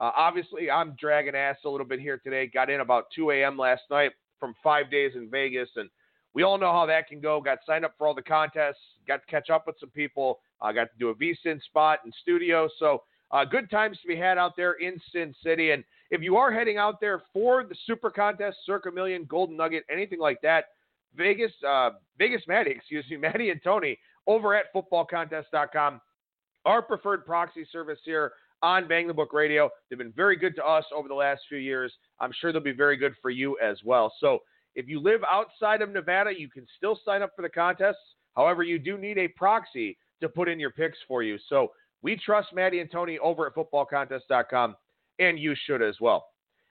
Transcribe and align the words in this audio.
Uh, 0.00 0.12
obviously, 0.16 0.70
I'm 0.70 0.94
dragging 0.98 1.34
ass 1.34 1.56
a 1.64 1.68
little 1.68 1.86
bit 1.86 2.00
here 2.00 2.18
today. 2.18 2.46
Got 2.46 2.70
in 2.70 2.80
about 2.80 3.06
2 3.14 3.32
a.m. 3.32 3.58
last 3.58 3.82
night 3.90 4.12
from 4.38 4.54
five 4.62 4.90
days 4.90 5.12
in 5.16 5.28
Vegas, 5.28 5.68
and 5.76 5.90
we 6.34 6.44
all 6.44 6.56
know 6.56 6.72
how 6.72 6.86
that 6.86 7.08
can 7.08 7.20
go. 7.20 7.40
Got 7.40 7.58
signed 7.66 7.84
up 7.84 7.94
for 7.98 8.06
all 8.06 8.14
the 8.14 8.22
contests, 8.22 8.76
got 9.08 9.20
to 9.22 9.26
catch 9.26 9.50
up 9.50 9.66
with 9.66 9.76
some 9.80 9.90
people. 9.90 10.38
I 10.60 10.70
uh, 10.70 10.72
got 10.72 10.84
to 10.84 10.98
do 10.98 11.08
a 11.08 11.14
VSIN 11.14 11.62
spot 11.64 12.00
in 12.04 12.12
studio. 12.22 12.68
So, 12.78 13.02
uh, 13.30 13.44
good 13.44 13.70
times 13.70 13.98
to 14.02 14.08
be 14.08 14.16
had 14.16 14.38
out 14.38 14.56
there 14.56 14.74
in 14.74 15.00
Sin 15.12 15.34
City. 15.42 15.72
And 15.72 15.84
if 16.10 16.22
you 16.22 16.36
are 16.36 16.52
heading 16.52 16.78
out 16.78 17.00
there 17.00 17.22
for 17.32 17.64
the 17.64 17.76
Super 17.86 18.10
Contest, 18.10 18.56
Circa 18.64 18.90
Million, 18.90 19.24
Golden 19.24 19.56
Nugget, 19.56 19.84
anything 19.90 20.18
like 20.18 20.40
that, 20.42 20.66
Vegas, 21.14 21.52
uh, 21.66 21.90
Vegas 22.18 22.42
Maddie, 22.46 22.70
excuse 22.76 23.04
me, 23.10 23.16
Maddie 23.16 23.50
and 23.50 23.60
Tony 23.62 23.98
over 24.26 24.54
at 24.54 24.72
footballcontest.com, 24.74 26.00
our 26.64 26.82
preferred 26.82 27.26
proxy 27.26 27.66
service 27.70 27.98
here 28.04 28.32
on 28.62 28.88
Bang 28.88 29.06
the 29.06 29.14
Book 29.14 29.32
Radio. 29.32 29.70
They've 29.88 29.98
been 29.98 30.12
very 30.12 30.36
good 30.36 30.54
to 30.56 30.64
us 30.64 30.84
over 30.94 31.08
the 31.08 31.14
last 31.14 31.42
few 31.48 31.58
years. 31.58 31.92
I'm 32.20 32.32
sure 32.40 32.52
they'll 32.52 32.62
be 32.62 32.72
very 32.72 32.96
good 32.96 33.14
for 33.22 33.30
you 33.30 33.58
as 33.62 33.78
well. 33.84 34.12
So 34.20 34.40
if 34.74 34.88
you 34.88 35.00
live 35.00 35.20
outside 35.30 35.82
of 35.82 35.90
Nevada, 35.90 36.30
you 36.36 36.48
can 36.48 36.66
still 36.76 36.98
sign 37.04 37.22
up 37.22 37.32
for 37.34 37.42
the 37.42 37.48
contests. 37.48 37.96
However, 38.36 38.62
you 38.62 38.78
do 38.78 38.96
need 38.96 39.18
a 39.18 39.28
proxy 39.28 39.98
to 40.20 40.28
put 40.28 40.48
in 40.48 40.60
your 40.60 40.70
picks 40.70 40.98
for 41.06 41.22
you. 41.22 41.38
So 41.48 41.72
we 42.02 42.16
trust 42.16 42.52
Maddie 42.52 42.80
and 42.80 42.90
Tony 42.90 43.18
over 43.18 43.46
at 43.46 43.54
footballcontest.com, 43.54 44.76
and 45.18 45.38
you 45.38 45.54
should 45.66 45.82
as 45.82 45.96
well. 46.00 46.26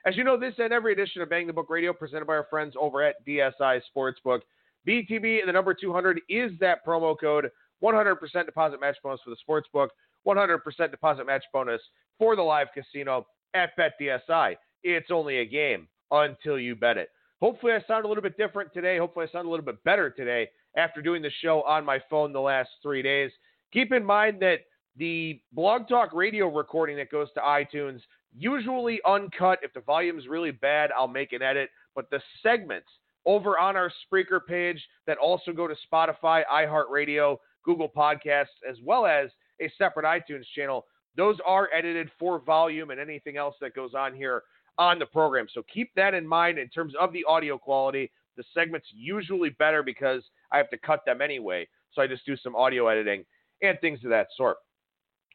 As 0.06 0.16
you 0.16 0.24
know, 0.24 0.40
this 0.40 0.54
and 0.58 0.72
every 0.72 0.94
edition 0.94 1.22
of 1.22 1.30
Bang 1.30 1.48
the 1.48 1.54
Book 1.54 1.70
Radio 1.70 1.92
presented 1.92 2.26
by 2.26 2.36
our 2.36 2.48
friends 2.50 2.76
over 2.80 3.04
at 3.04 3.16
DSI 3.28 3.82
Sportsbook. 3.96 4.40
BTB 4.88 5.46
the 5.46 5.52
number 5.52 5.74
200 5.74 6.22
is 6.30 6.52
that 6.60 6.86
promo 6.86 7.16
code. 7.20 7.50
100% 7.84 8.18
deposit 8.46 8.80
match 8.80 8.96
bonus 9.04 9.20
for 9.24 9.30
the 9.30 9.38
sportsbook. 9.48 9.90
100% 10.28 10.92
deposit 10.92 11.26
match 11.26 11.44
bonus 11.54 11.82
for 12.20 12.36
the 12.36 12.42
live 12.42 12.68
casino 12.74 13.26
at 13.54 13.72
BetDSI. 13.78 14.56
It's 14.84 15.12
only 15.12 15.40
a 15.40 15.46
game 15.46 15.88
until 16.12 16.60
you 16.60 16.76
bet 16.76 16.98
it. 16.98 17.10
Hopefully, 17.42 17.74
I 17.74 17.82
sound 17.88 18.06
a 18.06 18.08
little 18.08 18.24
bit 18.24 18.38
different 18.38 18.74
today. 18.74 18.98
Hopefully, 18.98 19.28
I 19.28 19.32
sound 19.32 19.48
a 19.48 19.50
little 19.50 19.66
bit 19.66 19.84
better 19.84 20.10
today 20.10 20.50
after 20.76 21.02
doing 21.02 21.22
the 21.22 21.32
show 21.42 21.62
on 21.64 21.86
my 21.86 22.00
phone 22.10 22.34
the 22.34 22.40
last 22.40 22.70
three 22.82 23.02
days. 23.02 23.32
Keep 23.72 23.92
in 23.92 24.04
mind 24.04 24.40
that 24.42 24.62
the 24.96 25.40
Blog 25.52 25.88
Talk 25.88 26.14
radio 26.14 26.48
recording 26.48 26.98
that 26.98 27.12
goes 27.12 27.28
to 27.36 27.40
iTunes, 27.42 28.00
usually 28.36 29.00
uncut. 29.06 29.60
If 29.62 29.74
the 29.74 29.82
volume 29.82 30.18
is 30.18 30.28
really 30.28 30.52
bad, 30.52 30.90
I'll 30.98 31.08
make 31.08 31.32
an 31.32 31.44
edit. 31.44 31.70
But 31.96 32.10
the 32.10 32.22
segments 32.42 32.88
over 33.26 33.60
on 33.60 33.76
our 33.76 33.92
Spreaker 34.06 34.40
page 34.44 34.84
that 35.06 35.18
also 35.18 35.52
go 35.52 35.68
to 35.68 35.76
Spotify, 35.92 36.44
iHeartRadio, 36.52 37.38
Google 37.64 37.90
Podcasts, 37.90 38.64
as 38.68 38.78
well 38.84 39.06
as 39.06 39.30
a 39.62 39.72
separate 39.78 40.06
iTunes 40.06 40.46
channel. 40.56 40.86
Those 41.16 41.38
are 41.46 41.70
edited 41.76 42.10
for 42.20 42.40
volume 42.40 42.92
and 42.92 43.00
anything 43.00 43.38
else 43.38 43.56
that 43.62 43.74
goes 43.74 43.94
on 43.96 44.14
here 44.14 44.44
on 44.78 45.00
the 45.00 45.06
program. 45.06 45.48
So 45.54 45.64
keep 45.74 45.92
that 45.96 46.14
in 46.14 46.28
mind 46.28 46.60
in 46.60 46.70
terms 46.70 46.94
of 47.00 47.12
the 47.12 47.24
audio 47.26 47.58
quality. 47.58 48.12
The 48.36 48.44
segment's 48.54 48.88
usually 48.94 49.50
better 49.50 49.82
because 49.82 50.22
I 50.52 50.58
have 50.58 50.70
to 50.70 50.78
cut 50.78 51.04
them 51.06 51.22
anyway. 51.22 51.68
So 51.94 52.02
I 52.02 52.08
just 52.08 52.26
do 52.26 52.38
some 52.38 52.56
audio 52.56 52.88
editing 52.88 53.26
and 53.64 53.80
things 53.82 54.00
of 54.04 54.12
that 54.12 54.28
sort. 54.38 54.58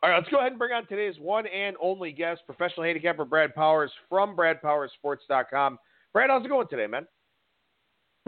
All 0.03 0.11
right, 0.11 0.17
let's 0.17 0.31
go 0.31 0.39
ahead 0.39 0.53
and 0.53 0.59
bring 0.59 0.73
on 0.73 0.87
today's 0.87 1.19
one 1.21 1.47
and 1.47 1.77
only 1.81 2.13
guest, 2.13 2.43
professional 2.47 2.85
handicapper 2.85 3.25
Brad 3.25 3.55
Powers 3.55 3.91
from 4.09 4.37
BradPowersSports.com. 4.37 5.79
Brad, 6.13 6.31
how's 6.31 6.45
it 6.45 6.49
going 6.49 6.69
today, 6.69 6.87
man? 6.87 7.07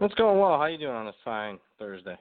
It's 0.01 0.15
going 0.15 0.39
well. 0.39 0.59
How 0.59 0.67
you 0.67 0.79
doing 0.79 0.95
on 0.95 1.07
this 1.07 1.15
fine 1.25 1.59
Thursday? 1.79 2.17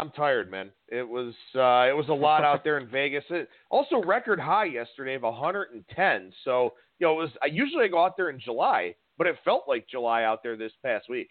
I'm 0.00 0.10
tired, 0.10 0.50
man. 0.50 0.70
It 0.88 1.06
was 1.06 1.34
uh, 1.54 1.88
it 1.88 1.96
was 1.96 2.08
a 2.08 2.14
lot 2.14 2.42
out 2.42 2.64
there 2.64 2.78
in 2.78 2.88
Vegas. 2.90 3.24
It, 3.30 3.48
also, 3.70 4.02
record 4.02 4.40
high 4.40 4.64
yesterday 4.64 5.14
of 5.14 5.22
110. 5.22 6.32
So 6.44 6.74
you 6.98 7.06
know, 7.06 7.12
it 7.14 7.22
was. 7.22 7.30
I 7.42 7.46
usually 7.46 7.88
go 7.88 8.04
out 8.04 8.16
there 8.16 8.30
in 8.30 8.40
July, 8.40 8.94
but 9.18 9.26
it 9.26 9.36
felt 9.44 9.64
like 9.68 9.86
July 9.88 10.24
out 10.24 10.42
there 10.42 10.56
this 10.56 10.72
past 10.82 11.08
week. 11.08 11.28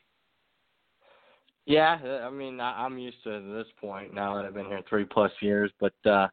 Yeah, 1.66 1.98
I 2.26 2.30
mean, 2.30 2.60
I'm 2.60 2.98
used 2.98 3.24
to 3.26 3.42
this 3.54 3.68
point 3.80 4.14
now 4.14 4.36
that 4.36 4.46
I've 4.46 4.56
been 4.56 4.66
here 4.66 4.82
three 4.90 5.06
plus 5.06 5.32
years. 5.42 5.72
But 5.80 5.94
uh 6.10 6.28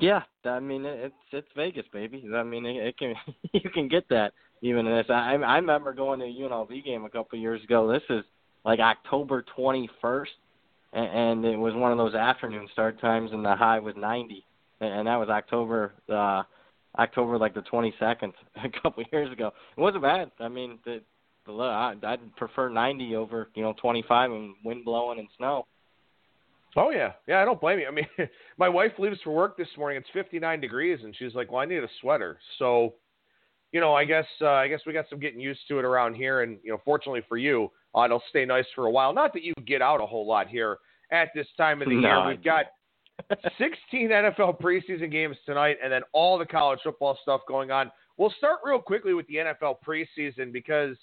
yeah, 0.00 0.22
I 0.44 0.60
mean, 0.60 0.84
it's 0.84 1.14
it's 1.32 1.48
Vegas, 1.56 1.86
baby. 1.92 2.24
I 2.34 2.42
mean, 2.42 2.66
it, 2.66 2.76
it 2.88 2.98
can 2.98 3.14
you 3.52 3.70
can 3.70 3.88
get 3.88 4.08
that 4.10 4.32
even 4.60 4.86
in 4.86 4.94
this. 4.94 5.06
I 5.08 5.34
I 5.34 5.56
remember 5.56 5.92
going 5.94 6.20
to 6.20 6.26
a 6.26 6.28
UNLV 6.28 6.84
game 6.84 7.04
a 7.04 7.10
couple 7.10 7.38
of 7.38 7.42
years 7.42 7.62
ago. 7.64 7.90
This 7.90 8.02
is 8.10 8.24
like 8.64 8.78
October 8.78 9.44
21st 9.56 10.26
and, 10.92 11.44
it 11.44 11.56
was 11.56 11.74
one 11.74 11.92
of 11.92 11.98
those 11.98 12.14
afternoon 12.14 12.68
start 12.72 13.00
times, 13.00 13.30
and 13.32 13.44
the 13.44 13.56
high 13.56 13.78
was 13.78 13.94
90, 13.96 14.44
and 14.80 15.06
that 15.06 15.16
was 15.16 15.28
October, 15.28 15.94
uh, 16.08 16.42
October 16.98 17.38
like 17.38 17.54
the 17.54 17.62
22nd, 17.62 18.32
a 18.64 18.68
couple 18.82 19.02
of 19.02 19.06
years 19.12 19.32
ago. 19.32 19.52
It 19.76 19.80
wasn't 19.80 20.02
bad. 20.02 20.30
I 20.40 20.48
mean, 20.48 20.78
the, 20.84 21.00
the 21.46 21.52
I, 21.52 21.94
I'd 22.02 22.36
prefer 22.36 22.68
90 22.68 23.16
over 23.16 23.48
you 23.54 23.62
know 23.62 23.74
25 23.80 24.30
and 24.30 24.54
wind 24.64 24.84
blowing 24.84 25.18
and 25.18 25.28
snow. 25.36 25.66
Oh 26.76 26.90
yeah, 26.90 27.12
yeah. 27.26 27.42
I 27.42 27.44
don't 27.44 27.60
blame 27.60 27.80
you. 27.80 27.86
I 27.86 27.90
mean, 27.90 28.06
my 28.58 28.68
wife 28.68 28.92
leaves 28.98 29.18
for 29.22 29.32
work 29.32 29.56
this 29.56 29.68
morning. 29.76 29.98
It's 29.98 30.08
59 30.12 30.60
degrees, 30.60 30.98
and 31.02 31.14
she's 31.18 31.34
like, 31.34 31.50
"Well, 31.50 31.60
I 31.60 31.66
need 31.66 31.82
a 31.82 31.88
sweater." 32.00 32.38
So, 32.58 32.94
you 33.72 33.80
know, 33.80 33.94
I 33.94 34.04
guess 34.04 34.26
uh, 34.40 34.52
I 34.52 34.68
guess 34.68 34.80
we 34.86 34.92
got 34.92 35.06
some 35.10 35.20
getting 35.20 35.40
used 35.40 35.60
to 35.68 35.78
it 35.78 35.84
around 35.84 36.14
here, 36.14 36.42
and 36.42 36.58
you 36.62 36.70
know, 36.70 36.80
fortunately 36.84 37.22
for 37.28 37.36
you, 37.36 37.70
uh, 37.96 38.04
it'll 38.04 38.22
stay 38.28 38.44
nice 38.44 38.64
for 38.74 38.86
a 38.86 38.90
while. 38.90 39.12
Not 39.12 39.32
that 39.34 39.42
you 39.42 39.54
get 39.66 39.82
out 39.82 40.00
a 40.00 40.06
whole 40.06 40.26
lot 40.26 40.48
here 40.48 40.78
at 41.10 41.28
this 41.34 41.46
time 41.56 41.82
of 41.82 41.88
the 41.88 41.94
no, 41.94 42.00
year. 42.00 42.28
We've 42.28 42.44
got 42.44 42.66
16 43.58 44.08
NFL 44.08 44.60
preseason 44.60 45.10
games 45.10 45.36
tonight, 45.46 45.76
and 45.82 45.92
then 45.92 46.02
all 46.12 46.38
the 46.38 46.46
college 46.46 46.80
football 46.82 47.18
stuff 47.22 47.42
going 47.46 47.70
on. 47.70 47.90
We'll 48.16 48.32
start 48.38 48.58
real 48.64 48.78
quickly 48.78 49.14
with 49.14 49.26
the 49.26 49.36
NFL 49.36 49.76
preseason 49.86 50.52
because, 50.52 50.96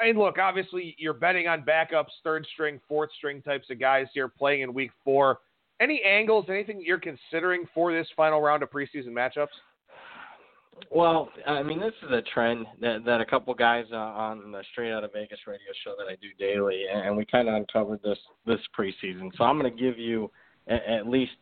I 0.00 0.06
mean, 0.06 0.18
look, 0.18 0.38
obviously 0.38 0.94
you're 0.98 1.14
betting 1.14 1.48
on 1.48 1.62
backups, 1.62 2.10
third 2.22 2.46
string, 2.52 2.80
fourth 2.88 3.10
string 3.16 3.42
types 3.42 3.70
of 3.70 3.80
guys 3.80 4.06
here 4.12 4.28
playing 4.28 4.62
in 4.62 4.74
week 4.74 4.90
four. 5.04 5.38
Any 5.80 6.02
angles, 6.04 6.46
anything 6.48 6.82
you're 6.84 7.00
considering 7.00 7.64
for 7.74 7.92
this 7.92 8.06
final 8.16 8.40
round 8.40 8.62
of 8.62 8.70
preseason 8.70 9.08
matchups? 9.08 9.48
Well, 10.90 11.28
I 11.46 11.62
mean, 11.62 11.80
this 11.80 11.92
is 12.02 12.10
a 12.12 12.22
trend 12.32 12.66
that 12.80 13.04
that 13.04 13.20
a 13.20 13.26
couple 13.26 13.54
guys 13.54 13.84
uh, 13.92 13.96
on 13.96 14.52
the 14.52 14.62
Straight 14.72 14.92
Out 14.92 15.04
of 15.04 15.12
Vegas 15.12 15.38
radio 15.46 15.72
show 15.84 15.94
that 15.98 16.10
I 16.10 16.16
do 16.16 16.28
daily, 16.38 16.84
and 16.92 17.16
we 17.16 17.24
kind 17.24 17.48
of 17.48 17.54
uncovered 17.54 18.00
this 18.02 18.18
this 18.46 18.60
preseason. 18.78 19.30
So 19.36 19.44
I'm 19.44 19.58
going 19.58 19.74
to 19.74 19.82
give 19.82 19.98
you 19.98 20.30
at, 20.68 20.84
at 20.84 21.08
least 21.08 21.32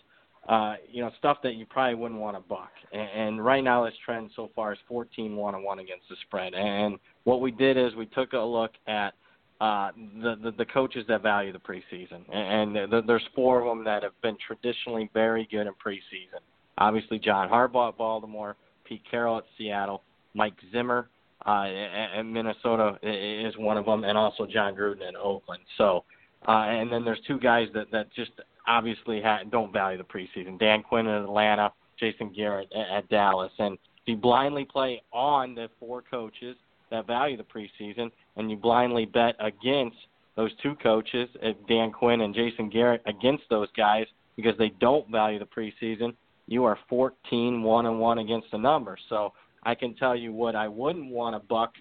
uh, 0.49 0.75
you 0.91 1.03
know 1.03 1.11
stuff 1.19 1.39
that 1.43 1.55
you 1.55 1.67
probably 1.67 1.95
wouldn't 1.95 2.21
want 2.21 2.37
to 2.37 2.43
buck. 2.49 2.73
And, 2.93 3.09
and 3.11 3.45
right 3.45 3.63
now, 3.63 3.85
this 3.85 3.95
trend 4.05 4.31
so 4.35 4.51
far 4.55 4.73
is 4.73 4.79
14 4.89 5.37
one 5.37 5.55
and 5.55 5.65
one 5.65 5.79
against 5.79 6.09
the 6.09 6.17
spread. 6.27 6.55
And 6.55 6.99
what 7.25 7.41
we 7.41 7.51
did 7.51 7.77
is 7.77 7.95
we 7.95 8.07
took 8.07 8.33
a 8.33 8.39
look 8.39 8.73
at 8.87 9.15
uh, 9.61 9.91
the, 10.23 10.37
the 10.43 10.53
the 10.59 10.67
coaches 10.67 11.05
that 11.09 11.23
value 11.23 11.53
the 11.53 11.59
preseason, 11.59 12.23
and, 12.33 12.77
and 12.77 12.93
the, 12.93 13.03
there's 13.07 13.23
four 13.35 13.61
of 13.61 13.67
them 13.67 13.85
that 13.85 14.03
have 14.03 14.21
been 14.23 14.37
traditionally 14.47 15.11
very 15.15 15.47
good 15.51 15.67
in 15.67 15.75
preseason. 15.75 16.41
Obviously, 16.79 17.19
John 17.19 17.49
Harbaugh 17.49 17.91
at 17.91 17.99
Baltimore. 17.99 18.57
Pete 18.93 19.03
Carroll 19.11 19.39
at 19.39 19.45
Seattle, 19.57 20.03
Mike 20.35 20.55
Zimmer 20.71 21.09
uh, 21.47 21.65
at 21.65 22.23
Minnesota 22.25 22.99
is 23.03 23.57
one 23.57 23.79
of 23.79 23.87
them, 23.87 24.05
and 24.05 24.19
also 24.19 24.47
Jon 24.47 24.75
Gruden 24.75 25.09
in 25.09 25.17
Oakland. 25.17 25.63
So, 25.79 26.05
uh, 26.47 26.67
and 26.69 26.93
then 26.93 27.05
there's 27.05 27.21
two 27.27 27.39
guys 27.39 27.69
that 27.75 27.91
that 27.91 28.13
just 28.15 28.33
obviously 28.69 29.23
ha- 29.23 29.41
don't 29.51 29.73
value 29.73 29.97
the 29.97 30.05
preseason. 30.05 30.59
Dan 30.59 30.83
Quinn 30.83 31.07
in 31.07 31.23
Atlanta 31.25 31.73
Jason 31.99 32.33
Garrett 32.35 32.71
at, 32.75 32.99
at 32.99 33.09
Dallas. 33.09 33.53
And 33.59 33.79
you 34.07 34.17
blindly 34.17 34.65
play 34.65 35.03
on 35.13 35.55
the 35.55 35.69
four 35.81 36.03
coaches 36.03 36.57
that 36.91 37.07
value 37.07 37.39
the 37.39 37.45
preseason, 37.45 38.11
and 38.37 38.51
you 38.51 38.57
blindly 38.57 39.07
bet 39.07 39.37
against 39.41 39.97
those 40.37 40.51
two 40.63 40.75
coaches, 40.77 41.29
Dan 41.69 41.93
Quinn 41.93 42.21
and 42.21 42.35
Jason 42.35 42.69
Garrett, 42.69 43.03
against 43.07 43.45
those 43.49 43.69
guys 43.77 44.07
because 44.37 44.57
they 44.59 44.73
don't 44.81 45.11
value 45.11 45.39
the 45.39 45.47
preseason, 45.47 46.15
you 46.47 46.65
are 46.65 46.79
14 46.89 47.63
one 47.63 47.87
and 47.87 47.99
one 47.99 48.19
against 48.19 48.49
the 48.51 48.59
number. 48.59 48.97
So 49.09 49.33
I 49.63 49.75
can 49.75 49.95
tell 49.95 50.17
you 50.17 50.33
what 50.33 50.57
I 50.57 50.69
wouldn't 50.69 51.11
want 51.11 51.35
to 51.35 51.47
buck 51.47 51.73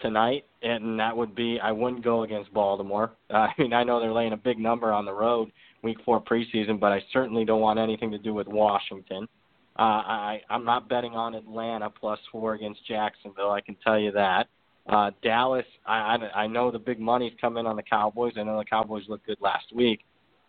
tonight, 0.00 0.44
and 0.62 0.98
that 0.98 1.16
would 1.16 1.34
be 1.34 1.58
I 1.62 1.72
wouldn't 1.72 2.04
go 2.04 2.22
against 2.22 2.52
Baltimore. 2.52 3.12
Uh, 3.30 3.34
I 3.48 3.52
mean, 3.58 3.72
I 3.72 3.84
know 3.84 4.00
they're 4.00 4.12
laying 4.12 4.32
a 4.32 4.36
big 4.36 4.58
number 4.58 4.92
on 4.92 5.04
the 5.04 5.12
road 5.12 5.50
week 5.82 5.98
four 6.04 6.22
preseason, 6.22 6.78
but 6.78 6.92
I 6.92 7.02
certainly 7.12 7.44
don't 7.44 7.60
want 7.60 7.78
anything 7.78 8.10
to 8.12 8.18
do 8.18 8.32
with 8.34 8.46
Washington. 8.46 9.28
Uh, 9.78 9.82
I, 9.82 10.40
I'm 10.50 10.64
not 10.64 10.88
betting 10.88 11.14
on 11.14 11.34
Atlanta 11.34 11.90
plus 11.90 12.18
four 12.30 12.54
against 12.54 12.86
Jacksonville. 12.86 13.50
I 13.50 13.60
can 13.60 13.76
tell 13.82 13.98
you 13.98 14.12
that. 14.12 14.48
Uh, 14.88 15.10
Dallas, 15.22 15.64
I, 15.86 16.16
I, 16.34 16.42
I 16.42 16.46
know 16.46 16.70
the 16.70 16.78
big 16.78 17.00
money's 17.00 17.32
coming 17.40 17.66
on 17.66 17.76
the 17.76 17.82
Cowboys. 17.82 18.34
I 18.36 18.42
know 18.42 18.58
the 18.58 18.64
Cowboys 18.64 19.04
looked 19.08 19.26
good 19.26 19.38
last 19.40 19.66
week, 19.74 20.00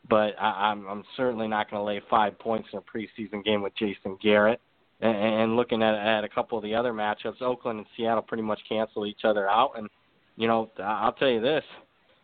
but 0.09 0.33
I, 0.39 0.71
I'm, 0.71 0.85
I'm 0.87 1.03
certainly 1.15 1.47
not 1.47 1.69
going 1.69 1.79
to 1.79 1.85
lay 1.85 2.01
five 2.09 2.37
points 2.39 2.69
in 2.73 2.79
a 2.79 2.81
preseason 2.81 3.43
game 3.43 3.61
with 3.61 3.75
Jason 3.75 4.17
Garrett. 4.21 4.59
And, 5.01 5.15
and 5.15 5.55
looking 5.55 5.81
at, 5.83 5.95
at 5.95 6.23
a 6.23 6.29
couple 6.29 6.57
of 6.57 6.63
the 6.63 6.75
other 6.75 6.93
matchups, 6.93 7.41
Oakland 7.41 7.79
and 7.79 7.87
Seattle 7.95 8.21
pretty 8.21 8.43
much 8.43 8.59
cancel 8.67 9.05
each 9.05 9.21
other 9.23 9.49
out. 9.49 9.71
And 9.77 9.89
you 10.35 10.47
know, 10.47 10.71
I'll 10.79 11.13
tell 11.13 11.29
you 11.29 11.41
this: 11.41 11.63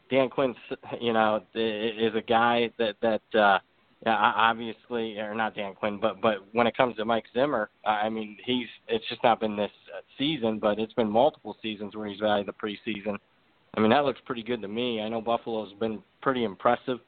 Dan 0.09 0.29
Quinn, 0.29 0.55
you 0.99 1.13
know, 1.13 1.41
is 1.53 2.15
a 2.15 2.23
guy 2.27 2.71
that 2.77 2.95
that 3.01 3.39
uh, 3.39 3.59
obviously, 4.05 5.17
or 5.19 5.35
not 5.35 5.55
Dan 5.55 5.75
Quinn, 5.75 5.99
but 6.01 6.21
but 6.21 6.37
when 6.53 6.67
it 6.67 6.75
comes 6.75 6.95
to 6.97 7.05
Mike 7.05 7.25
Zimmer, 7.33 7.69
I 7.85 8.09
mean, 8.09 8.37
he's 8.45 8.67
it's 8.87 9.07
just 9.09 9.23
not 9.23 9.39
been 9.39 9.55
this 9.55 9.71
uh, 9.95 10.01
season, 10.17 10.59
but 10.59 10.79
it's 10.79 10.93
been 10.93 11.09
multiple 11.09 11.57
seasons 11.61 11.95
where 11.95 12.07
he's 12.07 12.19
valued 12.19 12.47
the 12.47 12.53
preseason. 12.53 13.17
I 13.75 13.79
mean, 13.79 13.91
that 13.91 14.05
looks 14.05 14.19
pretty 14.25 14.43
good 14.43 14.61
to 14.61 14.67
me. 14.67 15.01
I 15.01 15.09
know 15.09 15.21
Buffalo's 15.21 15.73
been 15.79 16.01
pretty 16.21 16.43
impressive 16.43 16.99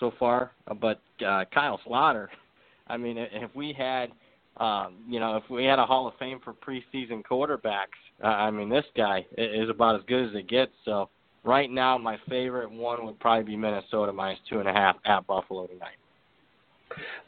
so 0.00 0.12
far, 0.18 0.52
but 0.80 1.00
uh, 1.26 1.44
Kyle 1.52 1.80
Sloter, 1.86 2.28
I 2.88 2.96
mean, 2.96 3.18
if 3.18 3.54
we 3.54 3.74
had 3.76 4.10
um, 4.58 4.94
you 5.08 5.20
know, 5.20 5.36
if 5.36 5.48
we 5.50 5.64
had 5.64 5.78
a 5.78 5.84
Hall 5.84 6.08
of 6.08 6.14
Fame 6.18 6.40
for 6.42 6.54
preseason 6.54 7.22
quarterbacks, 7.22 7.98
uh, 8.24 8.28
I 8.28 8.50
mean, 8.50 8.70
this 8.70 8.86
guy 8.96 9.26
is 9.36 9.68
about 9.68 9.96
as 9.96 10.02
good 10.06 10.30
as 10.30 10.34
it 10.34 10.48
gets. 10.48 10.72
So 10.84 11.10
right 11.44 11.70
now, 11.70 11.98
my 11.98 12.16
favorite 12.28 12.70
one 12.70 13.04
would 13.04 13.20
probably 13.20 13.44
be 13.44 13.56
Minnesota 13.56 14.12
minus 14.12 14.38
two 14.48 14.60
and 14.60 14.68
a 14.68 14.72
half 14.72 14.96
at 15.04 15.26
Buffalo 15.26 15.66
tonight. 15.66 15.96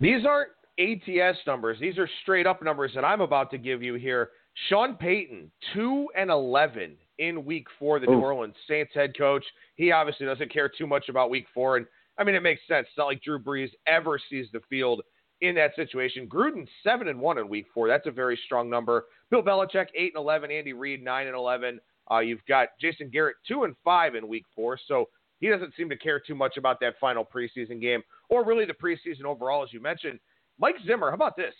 These 0.00 0.24
aren't 0.24 0.50
ATS 0.78 1.38
numbers; 1.46 1.78
these 1.80 1.98
are 1.98 2.08
straight 2.22 2.46
up 2.46 2.62
numbers 2.62 2.92
that 2.94 3.04
I'm 3.04 3.20
about 3.20 3.50
to 3.50 3.58
give 3.58 3.82
you 3.82 3.94
here. 3.94 4.30
Sean 4.68 4.94
Payton, 4.94 5.50
two 5.74 6.08
and 6.16 6.30
eleven 6.30 6.96
in 7.18 7.44
Week 7.44 7.66
Four. 7.78 8.00
The 8.00 8.08
Ooh. 8.08 8.16
New 8.16 8.20
Orleans 8.20 8.54
Saints 8.66 8.92
head 8.94 9.16
coach. 9.18 9.44
He 9.76 9.92
obviously 9.92 10.24
doesn't 10.24 10.50
care 10.50 10.70
too 10.70 10.86
much 10.86 11.10
about 11.10 11.28
Week 11.28 11.46
Four, 11.52 11.76
and 11.76 11.86
I 12.18 12.24
mean, 12.24 12.34
it 12.34 12.42
makes 12.42 12.62
sense. 12.66 12.86
It's 12.88 12.98
not 12.98 13.06
like 13.06 13.22
Drew 13.22 13.38
Brees 13.38 13.70
ever 13.86 14.18
sees 14.30 14.46
the 14.52 14.60
field 14.68 15.02
in 15.40 15.54
that 15.54 15.74
situation. 15.76 16.28
Gruden 16.28 16.66
seven 16.82 17.08
and 17.08 17.20
one 17.20 17.38
in 17.38 17.48
week 17.48 17.66
four. 17.72 17.88
That's 17.88 18.06
a 18.06 18.10
very 18.10 18.38
strong 18.44 18.68
number. 18.68 19.06
Bill 19.30 19.42
Belichick 19.42 19.86
eight 19.94 20.12
and 20.14 20.20
eleven. 20.20 20.50
Andy 20.50 20.72
Reid 20.72 21.02
nine 21.02 21.26
and 21.26 21.36
eleven. 21.36 21.80
Uh, 22.10 22.20
you've 22.20 22.44
got 22.48 22.68
Jason 22.80 23.10
Garrett 23.10 23.36
two 23.46 23.64
and 23.64 23.74
five 23.84 24.14
in 24.14 24.26
week 24.26 24.44
four. 24.54 24.78
So 24.88 25.08
he 25.40 25.48
doesn't 25.48 25.74
seem 25.76 25.88
to 25.90 25.96
care 25.96 26.20
too 26.20 26.34
much 26.34 26.56
about 26.56 26.80
that 26.80 26.94
final 27.00 27.24
preseason 27.24 27.80
game 27.80 28.02
or 28.28 28.44
really 28.44 28.64
the 28.64 28.74
preseason 28.74 29.24
overall, 29.24 29.62
as 29.62 29.72
you 29.72 29.80
mentioned. 29.80 30.18
Mike 30.58 30.76
Zimmer, 30.86 31.10
how 31.10 31.14
about 31.14 31.36
this? 31.36 31.54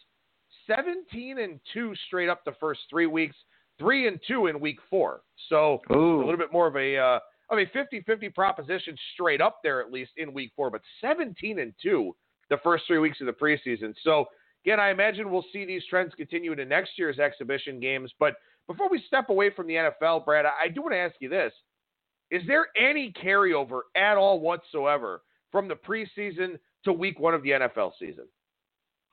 17 0.67 1.39
and 1.39 1.61
2 1.73 1.95
straight 2.07 2.29
up 2.29 2.45
the 2.45 2.55
first 2.59 2.81
three 2.91 3.07
weeks, 3.07 3.37
3 3.79 4.09
and 4.09 4.21
2 4.27 4.49
in 4.49 4.61
week 4.61 4.79
four. 4.91 5.21
So 5.49 5.81
Ooh. 5.93 6.19
a 6.19 6.25
little 6.25 6.37
bit 6.37 6.53
more 6.53 6.67
of 6.67 6.77
a 6.77 6.97
uh, 6.97 7.19
of 7.51 7.57
mean, 7.57 7.71
50-50 7.75 8.35
proposition 8.35 8.97
straight 9.15 9.41
up 9.41 9.61
there 9.63 9.81
at 9.81 9.91
least 9.93 10.13
in 10.17 10.33
week 10.33 10.53
four, 10.55 10.71
but 10.71 10.83
17 11.01 11.59
and 11.59 11.73
2 11.83 12.15
the 12.51 12.59
first 12.63 12.85
three 12.87 12.99
weeks 12.99 13.21
of 13.21 13.27
the 13.27 13.33
preseason. 13.33 13.95
So, 14.03 14.27
again, 14.65 14.81
I 14.81 14.91
imagine 14.91 15.31
we'll 15.31 15.45
see 15.53 15.65
these 15.65 15.83
trends 15.89 16.15
continue 16.15 16.53
into 16.53 16.65
next 16.65 16.93
year's 16.97 17.19
exhibition 17.19 17.81
games. 17.81 18.13
But 18.19 18.35
before 18.67 18.89
we 18.91 19.03
step 19.07 19.29
away 19.29 19.51
from 19.55 19.67
the 19.67 19.75
NFL, 19.75 20.25
Brad, 20.25 20.47
I 20.47 20.69
do 20.69 20.83
want 20.83 20.93
to 20.93 20.99
ask 20.99 21.15
you 21.21 21.29
this. 21.29 21.53
Is 22.31 22.43
there 22.47 22.69
any 22.77 23.13
carryover 23.23 23.81
at 23.97 24.17
all 24.17 24.41
whatsoever 24.41 25.23
from 25.51 25.69
the 25.69 25.75
preseason 25.75 26.59
to 26.85 26.93
week 26.93 27.19
one 27.19 27.35
of 27.35 27.43
the 27.43 27.51
NFL 27.51 27.93
season? 27.99 28.27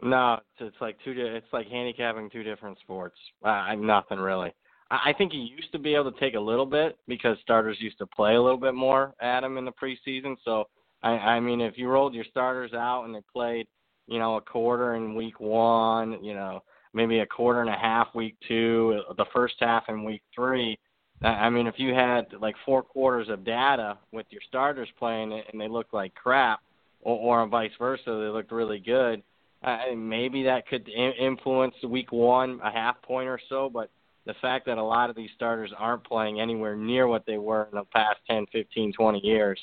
No, 0.01 0.39
it's 0.59 0.75
like 0.81 0.97
two. 1.05 1.13
It's 1.15 1.47
like 1.53 1.67
handicapping 1.69 2.29
two 2.29 2.43
different 2.43 2.77
sports. 2.79 3.15
Uh, 3.43 3.73
nothing 3.75 4.19
really. 4.19 4.53
I 4.91 5.13
think 5.17 5.31
he 5.31 5.39
used 5.39 5.71
to 5.71 5.79
be 5.79 5.95
able 5.95 6.11
to 6.11 6.19
take 6.19 6.35
a 6.35 6.39
little 6.39 6.65
bit 6.65 6.97
because 7.07 7.37
starters 7.41 7.77
used 7.79 7.97
to 7.97 8.05
play 8.05 8.35
a 8.35 8.41
little 8.41 8.59
bit 8.59 8.75
more, 8.75 9.15
Adam, 9.19 9.57
in 9.57 9.65
the 9.65 9.71
preseason. 9.71 10.35
So 10.45 10.65
I, 11.01 11.09
I 11.09 11.39
mean, 11.39 11.59
if 11.59 11.77
you 11.77 11.87
rolled 11.87 12.13
your 12.13 12.25
starters 12.25 12.73
out 12.73 13.05
and 13.05 13.15
they 13.15 13.21
played, 13.33 13.67
you 14.07 14.19
know, 14.19 14.35
a 14.35 14.41
quarter 14.41 14.95
in 14.95 15.15
week 15.15 15.39
one, 15.39 16.23
you 16.23 16.35
know, 16.35 16.61
maybe 16.93 17.19
a 17.19 17.25
quarter 17.25 17.61
and 17.61 17.69
a 17.69 17.77
half 17.77 18.13
week 18.13 18.35
two, 18.47 19.01
the 19.17 19.25
first 19.33 19.55
half 19.59 19.85
in 19.89 20.03
week 20.03 20.21
three. 20.33 20.77
I 21.23 21.49
mean, 21.49 21.65
if 21.65 21.75
you 21.77 21.93
had 21.93 22.27
like 22.39 22.55
four 22.65 22.83
quarters 22.83 23.29
of 23.29 23.43
data 23.43 23.97
with 24.11 24.27
your 24.29 24.41
starters 24.47 24.89
playing 24.99 25.31
it 25.31 25.45
and 25.51 25.59
they 25.59 25.67
looked 25.67 25.93
like 25.93 26.13
crap, 26.13 26.59
or, 27.01 27.41
or 27.41 27.47
vice 27.47 27.71
versa, 27.79 28.03
they 28.05 28.11
looked 28.11 28.51
really 28.51 28.79
good. 28.79 29.23
Uh, 29.63 29.95
maybe 29.95 30.43
that 30.43 30.67
could 30.67 30.87
influence 30.89 31.73
week 31.87 32.11
one 32.11 32.59
a 32.63 32.71
half 32.71 33.01
point 33.01 33.27
or 33.27 33.39
so, 33.49 33.69
but 33.73 33.89
the 34.25 34.33
fact 34.41 34.65
that 34.65 34.77
a 34.77 34.83
lot 34.83 35.09
of 35.09 35.15
these 35.15 35.29
starters 35.35 35.71
aren't 35.77 36.03
playing 36.03 36.39
anywhere 36.39 36.75
near 36.75 37.07
what 37.07 37.25
they 37.25 37.37
were 37.37 37.67
in 37.71 37.77
the 37.77 37.85
past 37.93 38.17
10, 38.29 38.45
15, 38.51 38.93
20 38.93 39.19
years 39.19 39.59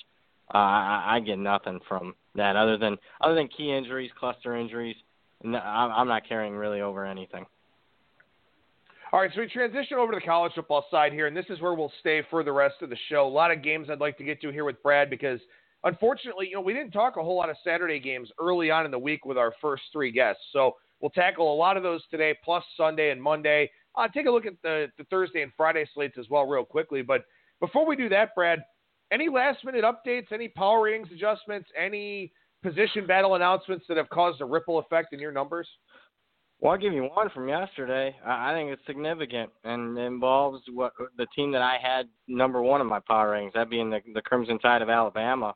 uh, 0.54 0.58
I, 0.58 1.04
I 1.16 1.20
get 1.20 1.38
nothing 1.38 1.80
from 1.88 2.14
that 2.34 2.56
other 2.56 2.76
than 2.76 2.98
other 3.20 3.34
than 3.34 3.48
key 3.48 3.72
injuries, 3.72 4.10
cluster 4.18 4.56
injuries. 4.56 4.96
No, 5.42 5.58
I'm 5.58 6.08
not 6.08 6.28
carrying 6.28 6.54
really 6.54 6.80
over 6.80 7.04
anything. 7.04 7.46
All 9.12 9.20
right, 9.20 9.30
so 9.34 9.40
we 9.40 9.48
transition 9.48 9.98
over 9.98 10.12
to 10.12 10.18
the 10.20 10.24
college 10.24 10.52
football 10.54 10.86
side 10.90 11.12
here, 11.12 11.26
and 11.26 11.36
this 11.36 11.44
is 11.50 11.60
where 11.60 11.74
we'll 11.74 11.92
stay 12.00 12.22
for 12.30 12.42
the 12.42 12.52
rest 12.52 12.76
of 12.80 12.88
the 12.88 12.96
show. 13.10 13.26
A 13.26 13.28
lot 13.28 13.50
of 13.50 13.62
games 13.62 13.88
I'd 13.90 14.00
like 14.00 14.16
to 14.18 14.24
get 14.24 14.40
to 14.40 14.50
here 14.50 14.64
with 14.64 14.82
Brad 14.82 15.10
because, 15.10 15.38
unfortunately, 15.84 16.46
you 16.48 16.54
know, 16.54 16.62
we 16.62 16.72
didn't 16.72 16.92
talk 16.92 17.18
a 17.18 17.22
whole 17.22 17.36
lot 17.36 17.50
of 17.50 17.56
Saturday 17.62 18.00
games 18.00 18.30
early 18.40 18.70
on 18.70 18.86
in 18.86 18.90
the 18.90 18.98
week 18.98 19.26
with 19.26 19.36
our 19.36 19.52
first 19.60 19.82
three 19.92 20.12
guests. 20.12 20.42
So 20.52 20.76
we'll 21.00 21.10
tackle 21.10 21.52
a 21.52 21.56
lot 21.56 21.76
of 21.76 21.82
those 21.82 22.00
today, 22.10 22.34
plus 22.42 22.64
Sunday 22.76 23.10
and 23.10 23.22
Monday. 23.22 23.70
Uh, 23.96 24.08
take 24.08 24.26
a 24.26 24.30
look 24.30 24.46
at 24.46 24.54
the, 24.62 24.86
the 24.98 25.04
Thursday 25.04 25.42
and 25.42 25.52
Friday 25.56 25.86
slates 25.94 26.16
as 26.18 26.26
well, 26.30 26.46
real 26.46 26.64
quickly. 26.64 27.02
But 27.02 27.24
before 27.60 27.86
we 27.86 27.96
do 27.96 28.08
that, 28.08 28.34
Brad, 28.34 28.60
any 29.12 29.28
last 29.28 29.64
minute 29.64 29.84
updates, 29.84 30.32
any 30.32 30.48
power 30.48 30.82
ratings 30.82 31.08
adjustments, 31.12 31.68
any 31.78 32.32
position 32.62 33.06
battle 33.06 33.34
announcements 33.34 33.84
that 33.88 33.96
have 33.96 34.08
caused 34.08 34.40
a 34.40 34.44
ripple 34.44 34.78
effect 34.78 35.12
in 35.12 35.20
your 35.20 35.32
numbers? 35.32 35.68
Well, 36.60 36.72
I'll 36.72 36.78
give 36.78 36.92
you 36.92 37.02
one 37.02 37.28
from 37.30 37.48
yesterday. 37.48 38.14
I 38.24 38.52
think 38.52 38.70
it's 38.70 38.86
significant 38.86 39.50
and 39.64 39.98
involves 39.98 40.62
what 40.72 40.92
the 41.18 41.26
team 41.34 41.50
that 41.52 41.60
I 41.60 41.76
had 41.82 42.06
number 42.28 42.62
one 42.62 42.80
in 42.80 42.86
my 42.86 43.00
power 43.00 43.32
ratings, 43.32 43.52
that 43.54 43.68
being 43.68 43.90
the, 43.90 44.00
the 44.14 44.22
Crimson 44.22 44.60
Tide 44.60 44.80
of 44.80 44.88
Alabama. 44.88 45.54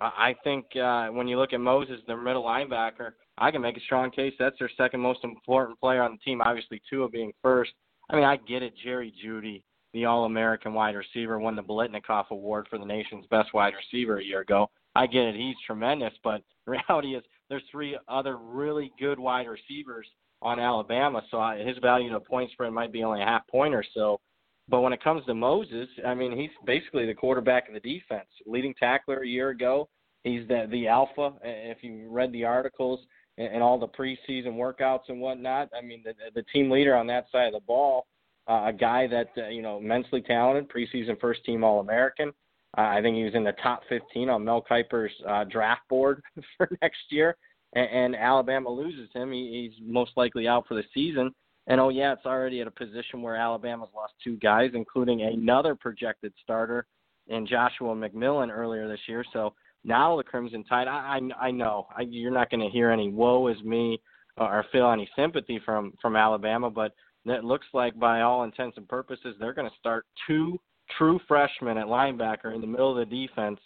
I 0.00 0.34
think 0.44 0.64
uh, 0.76 1.08
when 1.08 1.28
you 1.28 1.38
look 1.38 1.52
at 1.52 1.60
Moses, 1.60 2.00
their 2.06 2.16
middle 2.16 2.42
linebacker, 2.42 3.12
I 3.38 3.50
can 3.50 3.60
make 3.60 3.76
a 3.76 3.80
strong 3.80 4.10
case 4.10 4.34
that's 4.38 4.58
their 4.58 4.70
second 4.76 5.00
most 5.00 5.22
important 5.24 5.78
player 5.80 6.02
on 6.02 6.12
the 6.12 6.18
team. 6.18 6.40
Obviously, 6.40 6.80
Tua 6.88 7.08
being 7.08 7.32
first. 7.42 7.72
I 8.08 8.16
mean, 8.16 8.24
I 8.24 8.36
get 8.36 8.62
it. 8.62 8.74
Jerry 8.82 9.12
Jeudy, 9.24 9.62
the 9.92 10.04
All 10.04 10.24
American 10.24 10.74
wide 10.74 10.94
receiver, 10.94 11.38
won 11.38 11.56
the 11.56 11.62
Biletnikoff 11.62 12.30
Award 12.30 12.66
for 12.70 12.78
the 12.78 12.84
nation's 12.84 13.26
best 13.26 13.52
wide 13.52 13.74
receiver 13.74 14.18
a 14.18 14.24
year 14.24 14.40
ago. 14.40 14.70
I 14.94 15.06
get 15.06 15.24
it, 15.24 15.34
he's 15.34 15.56
tremendous, 15.66 16.14
but 16.24 16.42
the 16.66 16.72
reality 16.72 17.14
is 17.14 17.22
there's 17.48 17.62
three 17.70 17.98
other 18.08 18.38
really 18.38 18.92
good 18.98 19.18
wide 19.18 19.46
receivers 19.46 20.06
on 20.42 20.58
Alabama, 20.60 21.22
so 21.30 21.40
his 21.64 21.76
value 21.78 22.10
to 22.10 22.16
a 22.16 22.20
point 22.20 22.50
spread 22.52 22.72
might 22.72 22.92
be 22.92 23.04
only 23.04 23.22
a 23.22 23.24
half 23.24 23.46
point 23.48 23.74
or 23.74 23.84
so. 23.94 24.20
But 24.68 24.80
when 24.80 24.92
it 24.92 25.02
comes 25.02 25.24
to 25.26 25.34
Moses, 25.34 25.88
I 26.04 26.14
mean, 26.14 26.36
he's 26.36 26.50
basically 26.64 27.06
the 27.06 27.14
quarterback 27.14 27.68
of 27.68 27.74
the 27.74 27.80
defense, 27.80 28.26
leading 28.46 28.74
tackler 28.74 29.22
a 29.22 29.28
year 29.28 29.50
ago. 29.50 29.88
He's 30.24 30.46
the 30.48 30.66
the 30.70 30.88
alpha. 30.88 31.34
If 31.42 31.84
you 31.84 32.08
read 32.10 32.32
the 32.32 32.44
articles 32.44 33.00
and 33.38 33.62
all 33.62 33.78
the 33.78 33.88
preseason 33.88 34.54
workouts 34.54 35.08
and 35.08 35.20
whatnot, 35.20 35.68
I 35.76 35.84
mean, 35.84 36.02
the, 36.04 36.14
the 36.34 36.44
team 36.52 36.70
leader 36.70 36.94
on 36.96 37.06
that 37.08 37.26
side 37.30 37.48
of 37.48 37.52
the 37.52 37.60
ball 37.60 38.06
uh, 38.48 38.66
a 38.66 38.72
guy 38.72 39.06
that 39.08 39.30
uh, 39.38 39.48
you 39.48 39.62
know 39.62 39.78
immensely 39.78 40.20
talented, 40.20 40.68
preseason 40.68 41.18
first 41.20 41.44
team 41.44 41.64
All 41.64 41.80
American. 41.80 42.32
Uh, 42.76 42.82
I 42.82 43.00
think 43.02 43.16
he 43.16 43.24
was 43.24 43.34
in 43.34 43.44
the 43.44 43.54
top 43.62 43.82
15 43.88 44.28
on 44.28 44.44
Mel 44.44 44.62
Kiper's 44.62 45.12
uh, 45.26 45.44
draft 45.44 45.82
board 45.88 46.22
for 46.56 46.68
next 46.82 47.00
year. 47.10 47.36
And, 47.74 47.88
and 47.90 48.16
Alabama 48.16 48.68
loses 48.68 49.08
him. 49.14 49.32
He, 49.32 49.70
he's 49.72 49.82
most 49.86 50.12
likely 50.16 50.46
out 50.46 50.66
for 50.68 50.74
the 50.74 50.82
season. 50.92 51.32
And 51.68 51.80
oh 51.80 51.88
yeah, 51.88 52.12
it's 52.12 52.26
already 52.26 52.60
at 52.60 52.66
a 52.66 52.72
position 52.72 53.22
where 53.22 53.34
Alabama's 53.36 53.88
lost 53.94 54.12
two 54.22 54.36
guys, 54.36 54.70
including 54.74 55.22
another 55.22 55.74
projected 55.74 56.32
starter 56.42 56.86
in 57.28 57.46
Joshua 57.46 57.94
McMillon 57.94 58.54
earlier 58.54 58.86
this 58.86 59.00
year. 59.08 59.24
So 59.32 59.54
now 59.86 60.16
the 60.16 60.24
Crimson 60.24 60.64
Tide, 60.64 60.88
I 60.88 61.18
I, 61.40 61.46
I 61.46 61.50
know 61.50 61.86
I, 61.96 62.02
you're 62.02 62.30
not 62.30 62.50
going 62.50 62.60
to 62.60 62.68
hear 62.68 62.90
any 62.90 63.08
"woe 63.08 63.48
is 63.48 63.62
me." 63.62 64.00
or 64.38 64.64
feel 64.72 64.90
any 64.90 65.08
sympathy 65.16 65.60
from 65.64 65.92
from 66.00 66.16
Alabama, 66.16 66.70
but 66.70 66.92
it 67.24 67.44
looks 67.44 67.66
like 67.72 67.98
by 67.98 68.20
all 68.20 68.44
intents 68.44 68.76
and 68.76 68.88
purposes 68.88 69.34
they're 69.38 69.54
going 69.54 69.68
to 69.68 69.76
start 69.78 70.06
two 70.26 70.58
true 70.96 71.18
freshmen 71.26 71.78
at 71.78 71.86
linebacker 71.86 72.54
in 72.54 72.60
the 72.60 72.66
middle 72.66 72.96
of 72.96 73.08
the 73.08 73.26
defense. 73.26 73.58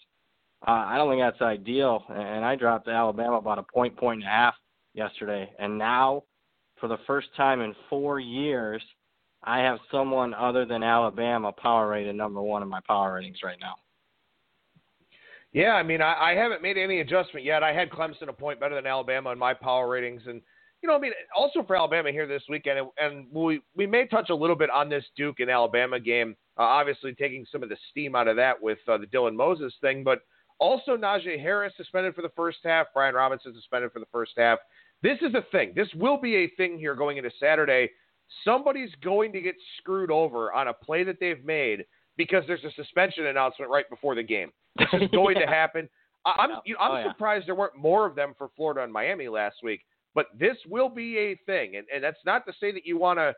Uh, 0.67 0.71
I 0.71 0.97
don't 0.97 1.11
think 1.11 1.23
that's 1.23 1.43
ideal, 1.43 2.05
and 2.09 2.45
I 2.45 2.55
dropped 2.55 2.89
Alabama 2.89 3.37
about 3.37 3.59
a 3.59 3.63
point, 3.63 3.97
point 3.97 4.21
and 4.21 4.29
a 4.29 4.31
half 4.31 4.55
yesterday, 4.95 5.51
and 5.59 5.79
now 5.79 6.23
for 6.81 6.89
the 6.89 6.99
first 7.07 7.29
time 7.37 7.61
in 7.61 7.75
four 7.89 8.21
years, 8.21 8.83
I 9.43 9.59
have 9.61 9.79
someone 9.91 10.35
other 10.35 10.67
than 10.67 10.83
Alabama 10.83 11.53
power 11.53 11.89
rated 11.89 12.15
number 12.15 12.43
one 12.43 12.63
in 12.63 12.69
my 12.69 12.81
power 12.87 13.15
ratings 13.15 13.39
right 13.43 13.59
now. 13.61 13.75
Yeah, 15.53 15.73
I 15.73 15.83
mean, 15.83 16.01
I, 16.01 16.15
I 16.15 16.35
haven't 16.35 16.63
made 16.63 16.79
any 16.79 17.01
adjustment 17.01 17.45
yet. 17.45 17.63
I 17.63 17.73
had 17.73 17.91
Clemson 17.91 18.29
a 18.29 18.33
point 18.33 18.61
better 18.61 18.77
than 18.77 18.87
Alabama 18.87 19.31
in 19.31 19.39
my 19.39 19.53
power 19.53 19.89
ratings, 19.89 20.23
and 20.27 20.41
you 20.83 20.89
know, 20.89 20.95
I 20.95 20.99
mean, 20.99 21.13
also 21.37 21.63
for 21.63 21.77
Alabama 21.77 22.11
here 22.11 22.27
this 22.27 22.43
weekend, 22.49 22.79
and, 22.79 22.89
and 22.99 23.27
we 23.33 23.61
we 23.75 23.87
may 23.87 24.07
touch 24.07 24.31
a 24.31 24.35
little 24.35 24.57
bit 24.57 24.71
on 24.71 24.89
this 24.89 25.05
Duke 25.17 25.41
and 25.41 25.51
Alabama 25.51 25.99
game. 25.99 26.37
Uh, 26.59 26.63
obviously, 26.63 27.15
taking 27.15 27.45
some 27.51 27.63
of 27.63 27.69
the 27.69 27.77
steam 27.91 28.15
out 28.15 28.29
of 28.29 28.37
that 28.37 28.61
with 28.63 28.79
uh, 28.89 28.97
the 28.97 29.07
Dylan 29.07 29.35
Moses 29.35 29.75
thing, 29.81 30.05
but 30.05 30.21
also 30.59 30.97
Najee 30.97 31.41
Harris 31.41 31.73
suspended 31.77 32.15
for 32.15 32.23
the 32.23 32.31
first 32.37 32.59
half. 32.65 32.87
Brian 32.95 33.15
Robinson 33.15 33.53
suspended 33.55 33.93
for 33.93 33.99
the 33.99 34.07
first 34.13 34.33
half. 34.37 34.59
This 35.03 35.19
is 35.23 35.35
a 35.35 35.45
thing. 35.51 35.73
This 35.75 35.89
will 35.97 36.19
be 36.21 36.37
a 36.37 36.51
thing 36.57 36.79
here 36.79 36.95
going 36.95 37.17
into 37.17 37.31
Saturday. 37.41 37.91
Somebody's 38.45 38.93
going 39.03 39.33
to 39.33 39.41
get 39.41 39.57
screwed 39.79 40.11
over 40.11 40.53
on 40.53 40.69
a 40.69 40.75
play 40.75 41.03
that 41.05 41.17
they've 41.19 41.45
made 41.45 41.85
because 42.21 42.45
there's 42.47 42.65
a 42.65 42.73
suspension 42.73 43.25
announcement 43.29 43.71
right 43.71 43.89
before 43.89 44.15
the 44.15 44.23
game. 44.23 44.51
This 44.77 44.89
is 44.93 45.09
going 45.13 45.39
yeah. 45.39 45.47
to 45.47 45.51
happen. 45.51 45.89
I, 46.27 46.45
am 46.45 46.51
you 46.67 46.75
know, 46.75 46.81
I'm 46.81 47.07
oh, 47.07 47.11
surprised 47.11 47.45
yeah. 47.45 47.47
there 47.47 47.55
weren't 47.55 47.79
more 47.79 48.05
of 48.05 48.15
them 48.15 48.35
for 48.37 48.51
Florida 48.57 48.83
and 48.83 48.93
Miami 48.93 49.27
last 49.29 49.57
week, 49.63 49.81
but 50.15 50.27
this 50.39 50.59
will 50.69 50.91
be 50.91 51.17
a 51.17 51.41
thing, 51.47 51.77
and, 51.77 51.87
and 51.93 52.05
that's 52.05 52.19
not 52.27 52.45
to 52.45 52.53
say 52.61 52.73
that 52.73 52.85
you 52.85 52.99
want 52.99 53.19
to 53.19 53.35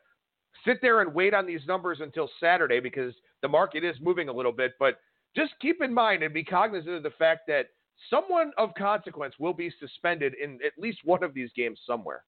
sit 0.66 0.78
there 0.82 1.00
and 1.00 1.14
wait 1.14 1.32
on 1.32 1.46
these 1.46 1.60
numbers 1.68 1.98
until 2.00 2.28
Saturday 2.40 2.80
because 2.80 3.14
the 3.40 3.46
market 3.46 3.84
is 3.84 3.94
moving 4.02 4.28
a 4.28 4.32
little 4.32 4.50
bit. 4.50 4.72
But 4.80 4.96
just 5.36 5.52
keep 5.60 5.80
in 5.80 5.94
mind 5.94 6.24
and 6.24 6.34
be 6.34 6.42
cognizant 6.42 6.96
of 6.96 7.04
the 7.04 7.10
fact 7.10 7.42
that 7.46 7.66
someone 8.10 8.50
of 8.58 8.74
consequence 8.76 9.34
will 9.38 9.54
be 9.54 9.72
suspended 9.78 10.34
in 10.42 10.58
at 10.66 10.72
least 10.76 10.98
one 11.04 11.22
of 11.22 11.34
these 11.34 11.50
games 11.54 11.78
somewhere. 11.86 12.24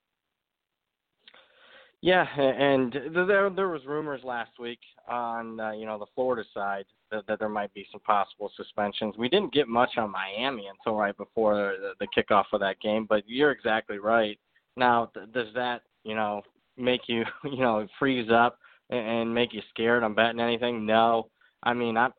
Yeah, 2.04 2.26
and 2.36 2.94
there 3.14 3.48
there 3.48 3.70
was 3.70 3.80
rumors 3.86 4.20
last 4.24 4.50
week 4.58 4.80
on 5.08 5.58
uh, 5.58 5.70
you 5.72 5.86
know 5.86 5.98
the 5.98 6.04
Florida 6.14 6.46
side 6.52 6.84
that, 7.10 7.26
that 7.26 7.38
there 7.38 7.48
might 7.48 7.72
be 7.72 7.86
some 7.90 8.02
possible 8.02 8.52
suspensions. 8.58 9.14
We 9.16 9.30
didn't 9.30 9.54
get 9.54 9.68
much 9.68 9.88
on 9.96 10.12
Miami 10.12 10.66
until 10.66 10.98
right 10.98 11.16
before 11.16 11.76
the, 11.80 11.92
the 11.98 12.06
kickoff 12.14 12.44
of 12.52 12.60
that 12.60 12.78
game, 12.82 13.06
but 13.08 13.22
you're 13.26 13.52
exactly 13.52 13.96
right. 13.96 14.38
Now, 14.76 15.12
th- 15.14 15.32
does 15.32 15.46
that 15.54 15.80
you 16.02 16.14
know 16.14 16.42
make 16.76 17.00
you 17.06 17.24
you 17.44 17.60
know 17.60 17.86
freeze 17.98 18.30
up 18.30 18.58
and, 18.90 19.00
and 19.00 19.34
make 19.34 19.54
you 19.54 19.62
scared 19.70 20.02
on 20.02 20.12
betting 20.12 20.40
anything? 20.40 20.84
No. 20.84 21.30
I 21.62 21.72
mean, 21.72 21.96
I've 21.96 22.12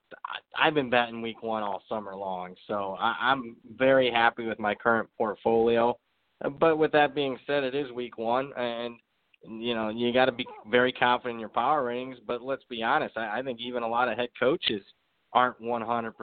I've 0.59 0.73
been 0.73 0.89
betting 0.89 1.21
week 1.21 1.43
one 1.43 1.61
all 1.61 1.83
summer 1.87 2.15
long, 2.15 2.55
so 2.67 2.97
I, 2.99 3.17
I'm 3.21 3.55
very 3.77 4.09
happy 4.09 4.47
with 4.47 4.57
my 4.57 4.73
current 4.73 5.09
portfolio. 5.15 5.95
But 6.59 6.79
with 6.79 6.91
that 6.93 7.13
being 7.13 7.37
said, 7.45 7.63
it 7.63 7.75
is 7.75 7.91
week 7.91 8.17
one, 8.17 8.51
and 8.57 8.95
you 9.47 9.75
know, 9.75 9.89
you 9.89 10.11
got 10.13 10.25
to 10.25 10.31
be 10.31 10.45
very 10.69 10.91
confident 10.91 11.35
in 11.35 11.39
your 11.39 11.49
power 11.49 11.83
ratings. 11.83 12.17
But 12.25 12.41
let's 12.41 12.63
be 12.69 12.83
honest, 12.83 13.17
I, 13.17 13.39
I 13.39 13.41
think 13.43 13.59
even 13.59 13.83
a 13.83 13.87
lot 13.87 14.09
of 14.09 14.17
head 14.17 14.29
coaches 14.39 14.81
aren't 15.33 15.61
100% 15.61 16.13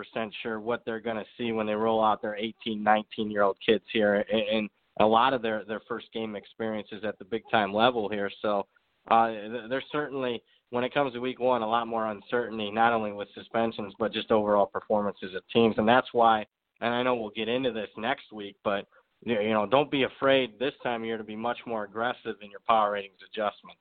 sure 0.43 0.59
what 0.59 0.83
they're 0.85 1.00
going 1.00 1.17
to 1.17 1.25
see 1.37 1.52
when 1.52 1.67
they 1.67 1.75
roll 1.75 2.02
out 2.02 2.23
their 2.23 2.37
18, 2.37 2.83
19 2.83 3.31
year 3.31 3.43
old 3.43 3.59
kids 3.64 3.85
here, 3.93 4.25
and, 4.33 4.43
and 4.43 4.71
a 5.00 5.07
lot 5.07 5.33
of 5.33 5.43
their 5.43 5.64
their 5.64 5.81
first 5.88 6.07
game 6.12 6.37
experiences 6.37 7.05
at 7.05 7.19
the 7.19 7.25
big 7.25 7.43
time 7.50 7.73
level 7.73 8.09
here. 8.09 8.31
So 8.41 8.67
uh, 9.11 9.29
there's 9.69 9.85
certainly 9.93 10.43
when 10.71 10.85
it 10.85 10.95
comes 10.95 11.12
to 11.12 11.21
week 11.21 11.41
one 11.41 11.62
a 11.62 11.69
lot 11.69 11.87
more 11.87 12.11
uncertainty, 12.11 12.71
not 12.71 12.93
only 12.93 13.12
with 13.12 13.29
suspensions 13.35 13.95
but 13.99 14.12
just 14.12 14.31
overall 14.31 14.67
performances 14.67 15.35
of 15.35 15.43
teams, 15.52 15.76
and 15.79 15.88
that's 15.88 16.09
why. 16.12 16.47
And 16.81 16.93
I 16.93 17.02
know 17.02 17.14
we'll 17.14 17.31
get 17.31 17.49
into 17.49 17.71
this 17.71 17.91
next 17.97 18.33
week, 18.33 18.57
but 18.64 18.87
you 19.25 19.50
know, 19.50 19.67
don't 19.67 19.91
be 19.91 20.05
afraid 20.05 20.59
this 20.59 20.73
time 20.83 21.02
of 21.02 21.07
year 21.07 21.19
to 21.19 21.25
be 21.25 21.37
much 21.37 21.59
more 21.67 21.85
aggressive 21.85 22.37
in 22.43 22.50
your 22.50 22.61
power 22.67 22.93
ratings 22.93 23.19
adjustments. 23.33 23.81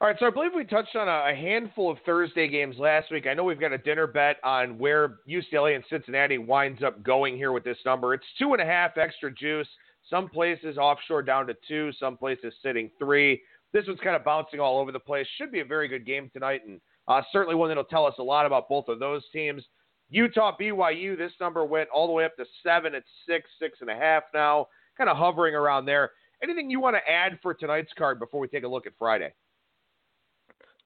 All 0.00 0.06
right, 0.06 0.16
so 0.20 0.26
I 0.26 0.30
believe 0.30 0.52
we 0.54 0.64
touched 0.64 0.94
on 0.94 1.08
a, 1.08 1.34
handful 1.34 1.90
of 1.90 1.98
Thursday 2.06 2.46
games 2.46 2.76
last 2.78 3.10
week. 3.10 3.26
I 3.26 3.34
know 3.34 3.42
we've 3.42 3.58
got 3.58 3.72
a 3.72 3.78
dinner 3.78 4.06
bet 4.06 4.36
on 4.44 4.78
where 4.78 5.16
UCLA 5.28 5.74
and 5.74 5.82
Cincinnati 5.90 6.38
winds 6.38 6.84
up 6.84 7.02
going 7.02 7.36
here 7.36 7.50
with 7.50 7.64
this 7.64 7.78
number. 7.84 8.14
It's 8.14 8.24
two 8.38 8.52
and 8.52 8.62
a 8.62 8.64
half 8.64 8.96
extra 8.96 9.32
juice. 9.34 9.66
Some 10.08 10.28
places 10.28 10.78
offshore 10.78 11.22
down 11.22 11.48
to 11.48 11.56
two, 11.66 11.90
some 11.98 12.16
places 12.16 12.54
sitting 12.62 12.92
three. 12.96 13.42
This 13.72 13.88
one's 13.88 13.98
kind 13.98 14.14
of 14.14 14.24
bouncing 14.24 14.60
all 14.60 14.78
over 14.78 14.92
the 14.92 15.00
place. 15.00 15.26
Should 15.36 15.50
be 15.50 15.60
a 15.60 15.64
very 15.64 15.88
good 15.88 16.06
game 16.06 16.30
tonight, 16.32 16.60
and 16.64 16.80
uh, 17.08 17.20
certainly 17.32 17.56
one 17.56 17.68
that'll 17.68 17.82
tell 17.82 18.06
us 18.06 18.14
a 18.20 18.22
lot 18.22 18.46
about 18.46 18.68
both 18.68 18.86
of 18.86 19.00
those 19.00 19.24
teams. 19.32 19.64
Utah 20.10 20.56
BYU, 20.58 21.16
this 21.16 21.32
number 21.40 21.64
went 21.64 21.88
all 21.90 22.06
the 22.06 22.12
way 22.12 22.24
up 22.24 22.36
to 22.36 22.44
seven. 22.62 22.94
It's 22.94 23.08
six, 23.26 23.48
six 23.60 23.78
and 23.80 23.90
a 23.90 23.94
half 23.94 24.22
now, 24.32 24.68
kind 24.96 25.10
of 25.10 25.16
hovering 25.16 25.54
around 25.54 25.84
there. 25.84 26.12
Anything 26.42 26.70
you 26.70 26.80
want 26.80 26.96
to 26.96 27.10
add 27.10 27.38
for 27.42 27.52
tonight's 27.52 27.92
card 27.98 28.18
before 28.18 28.40
we 28.40 28.48
take 28.48 28.64
a 28.64 28.68
look 28.68 28.86
at 28.86 28.92
Friday? 28.98 29.32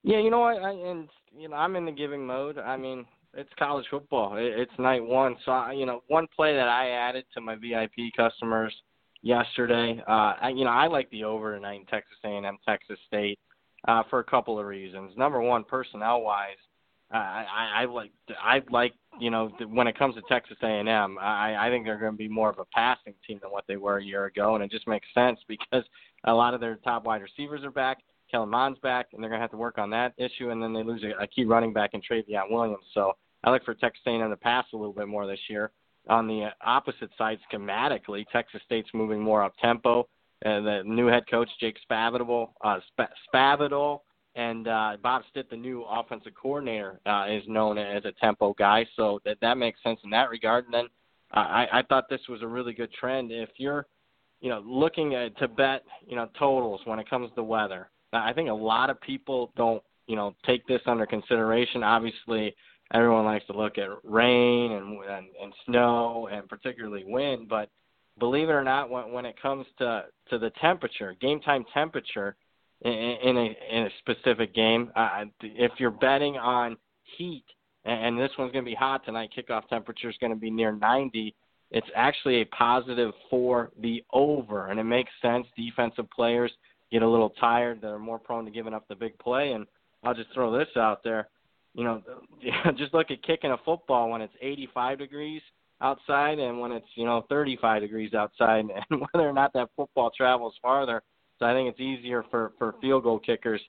Yeah, 0.03 0.19
you 0.19 0.31
know 0.31 0.41
what, 0.41 0.63
I, 0.63 0.71
and 0.71 1.09
you 1.37 1.49
know 1.49 1.57
I'm 1.57 1.77
in 1.77 1.85
the 1.85 1.93
giving 1.93 2.27
mode. 2.27 2.59
I 2.59 2.77
mean, 2.77 3.05
it's 3.35 3.51
college 3.59 3.87
football. 3.91 4.37
It, 4.37 4.59
it's 4.59 4.73
night 4.79 5.05
one, 5.05 5.37
so 5.45 5.53
I, 5.53 5.73
you 5.73 5.87
know 5.87 6.03
one 6.09 6.27
play 6.35 6.55
that 6.55 6.69
I 6.69 6.91
added 6.91 7.25
to 7.35 7.41
my 7.41 7.55
VIP 7.55 8.13
customers 8.17 8.75
yesterday. 9.23 10.03
Uh, 10.09 10.35
I, 10.41 10.53
you 10.55 10.65
know 10.65 10.71
I 10.71 10.89
like 10.89 11.09
the 11.11 11.25
over 11.25 11.55
tonight 11.55 11.81
in 11.81 11.87
Texas 11.87 12.17
A&M, 12.25 12.59
Texas 12.67 12.99
State, 13.07 13.39
uh, 13.87 14.03
for 14.11 14.19
a 14.19 14.25
couple 14.25 14.59
of 14.59 14.67
reasons. 14.67 15.13
Number 15.17 15.41
one, 15.41 15.63
personnel 15.63 16.23
wise, 16.23 16.57
I, 17.13 17.17
I, 17.19 17.83
I 17.83 17.85
like 17.85 18.13
I 18.43 18.63
like 18.71 18.95
you 19.21 19.31
know 19.31 19.51
when 19.69 19.87
it 19.87 19.99
comes 19.99 20.15
to 20.15 20.23
Texas 20.29 20.57
A&M, 20.63 21.19
I, 21.21 21.67
I 21.67 21.71
think 21.71 21.85
they're 21.85 21.99
going 21.99 22.13
to 22.13 22.19
be 22.19 22.29
more 22.29 22.51
of 22.51 22.59
a 22.59 22.65
passing 22.67 23.15
team 23.27 23.39
than 23.43 23.51
what 23.51 23.65
they 23.69 23.77
were 23.77 23.99
a 23.99 24.05
year 24.05 24.27
ago, 24.27 24.55
and 24.55 24.65
it 24.65 24.71
just 24.71 24.89
makes 24.89 25.07
sense 25.15 25.39
because 25.47 25.85
a 26.25 26.33
lot 26.33 26.55
of 26.55 26.61
their 26.61 26.77
top 26.77 27.05
wide 27.05 27.23
receivers 27.23 27.65
are 27.65 27.71
back. 27.71 27.99
Kellen 28.31 28.49
Mond's 28.49 28.79
back, 28.79 29.09
and 29.13 29.23
they're 29.23 29.29
going 29.29 29.41
to 29.41 29.43
have 29.43 29.51
to 29.51 29.59
work 29.59 29.77
on 29.77 29.91
that 29.91 30.15
issue, 30.17 30.51
and 30.51 30.63
then 30.63 30.73
they 30.73 30.83
lose 30.83 31.03
a, 31.05 31.23
a 31.23 31.27
key 31.27 31.45
running 31.45 31.73
back 31.73 31.91
in 31.93 32.01
Trayveon 32.01 32.51
Williams. 32.51 32.85
So 32.95 33.13
I 33.45 33.51
look 33.51 33.65
for 33.65 33.75
Texas 33.75 34.03
A&M 34.07 34.31
to 34.31 34.37
pass 34.37 34.65
a 34.73 34.77
little 34.77 34.95
bit 34.95 35.07
more 35.07 35.27
this 35.27 35.41
year. 35.49 35.71
On 36.09 36.27
the 36.27 36.49
opposite 36.65 37.11
side, 37.19 37.39
schematically, 37.53 38.25
Texas 38.33 38.63
State's 38.65 38.89
moving 38.95 39.21
more 39.21 39.45
up 39.45 39.55
tempo. 39.61 40.09
Uh, 40.45 40.61
the 40.61 40.83
new 40.85 41.07
head 41.07 41.25
coach 41.31 41.49
Jake 41.61 41.77
Spavital, 41.89 42.49
uh, 42.65 42.81
Sp- 42.91 43.15
Spavital 43.33 44.01
and 44.35 44.67
uh, 44.67 44.97
Bob 45.03 45.23
Stitt, 45.31 45.51
the 45.51 45.57
new 45.57 45.83
offensive 45.83 46.33
coordinator, 46.41 47.01
uh, 47.05 47.27
is 47.29 47.43
known 47.47 47.79
as 47.79 48.05
a 48.05 48.13
tempo 48.13 48.55
guy, 48.55 48.87
so 48.97 49.21
that 49.25 49.39
that 49.41 49.59
makes 49.59 49.83
sense 49.83 50.01
in 50.05 50.11
that 50.11 50.31
regard. 50.31 50.65
And 50.65 50.75
then 50.75 50.87
uh, 51.35 51.41
I, 51.41 51.81
I 51.81 51.83
thought 51.83 52.09
this 52.09 52.21
was 52.29 52.43
a 52.43 52.47
really 52.47 52.73
good 52.73 52.93
trend. 52.93 53.31
If 53.31 53.51
you're, 53.57 53.87
you 54.41 54.49
know, 54.49 54.63
looking 54.65 55.15
at, 55.15 55.37
to 55.39 55.49
bet, 55.49 55.83
you 56.07 56.17
know, 56.17 56.29
totals 56.39 56.81
when 56.85 56.99
it 56.99 57.09
comes 57.09 57.31
to 57.35 57.43
weather, 57.43 57.91
I 58.13 58.33
think 58.33 58.49
a 58.49 58.55
lot 58.55 58.91
of 58.91 59.01
people 59.01 59.53
don't, 59.57 59.83
you 60.07 60.17
know, 60.17 60.35
take 60.47 60.67
this 60.67 60.81
under 60.87 61.07
consideration. 61.07 61.83
Obviously, 61.83 62.55
everyone 62.93 63.25
likes 63.25 63.47
to 63.47 63.53
look 63.53 63.79
at 63.79 63.89
rain 64.05 64.73
and 64.73 64.99
and, 65.05 65.27
and 65.43 65.53
snow 65.67 66.29
and 66.33 66.49
particularly 66.49 67.05
wind, 67.07 67.49
but 67.49 67.71
believe 68.19 68.49
it 68.49 68.53
or 68.53 68.65
not, 68.65 68.91
when 68.91 69.13
when 69.13 69.27
it 69.27 69.41
comes 69.41 69.67
to 69.79 70.05
to 70.31 70.39
the 70.39 70.51
temperature, 70.61 71.15
game 71.21 71.41
time 71.41 71.65
temperature 71.73 72.37
in, 72.85 73.37
a 73.37 73.77
in 73.77 73.83
a 73.85 73.89
specific 73.99 74.55
game. 74.55 74.91
Uh, 74.97 75.25
if 75.41 75.73
you're 75.79 75.91
betting 75.91 76.37
on 76.37 76.77
heat, 77.17 77.45
and 77.85 78.19
this 78.19 78.31
one's 78.39 78.53
going 78.53 78.65
to 78.65 78.71
be 78.71 78.75
hot 78.75 79.05
tonight, 79.05 79.31
kickoff 79.37 79.69
temperature 79.69 80.09
is 80.09 80.17
going 80.21 80.33
to 80.33 80.39
be 80.39 80.51
near 80.51 80.73
90. 80.73 81.35
It's 81.71 81.87
actually 81.97 82.43
a 82.43 82.47
positive 82.47 83.13
for 83.31 83.71
the 83.81 84.05
over, 84.13 84.69
and 84.69 84.79
it 84.79 84.85
makes 84.85 85.11
sense. 85.21 85.47
Defensive 85.57 86.11
players 86.11 86.53
get 86.91 87.03
a 87.03 87.09
little 87.09 87.31
tired; 87.41 87.81
they're 87.81 87.99
more 87.99 88.19
prone 88.19 88.45
to 88.45 88.51
giving 88.51 88.75
up 88.75 88.87
the 88.89 88.95
big 88.95 89.19
play. 89.19 89.53
And 89.53 89.67
I'll 90.05 90.15
just 90.15 90.33
throw 90.35 90.57
this 90.57 90.69
out 90.77 91.03
there. 91.03 91.29
You 91.75 91.85
know, 91.85 92.03
just 92.77 92.93
look 92.95 93.11
at 93.11 93.23
kicking 93.23 93.53
a 93.53 93.57
football 93.65 94.11
when 94.11 94.21
it's 94.21 94.35
85 94.41 94.99
degrees 94.99 95.41
outside 95.81 96.39
and 96.39 96.61
when 96.61 96.71
it's 96.71 96.87
you 96.95 97.05
know 97.05 97.25
35 97.29 97.81
degrees 97.81 98.13
outside, 98.13 98.67
and 98.91 99.01
whether 99.01 99.29
or 99.29 99.33
not 99.33 99.53
that 99.55 99.71
football 99.77 100.11
travels 100.17 100.55
farther 100.61 101.03
so 101.43 101.47
I 101.49 101.55
think 101.55 101.69
it's 101.69 101.81
easier 101.81 102.25
for 102.31 102.53
for 102.57 102.77
field 102.81 103.03
goal 103.03 103.19
kickers 103.19 103.61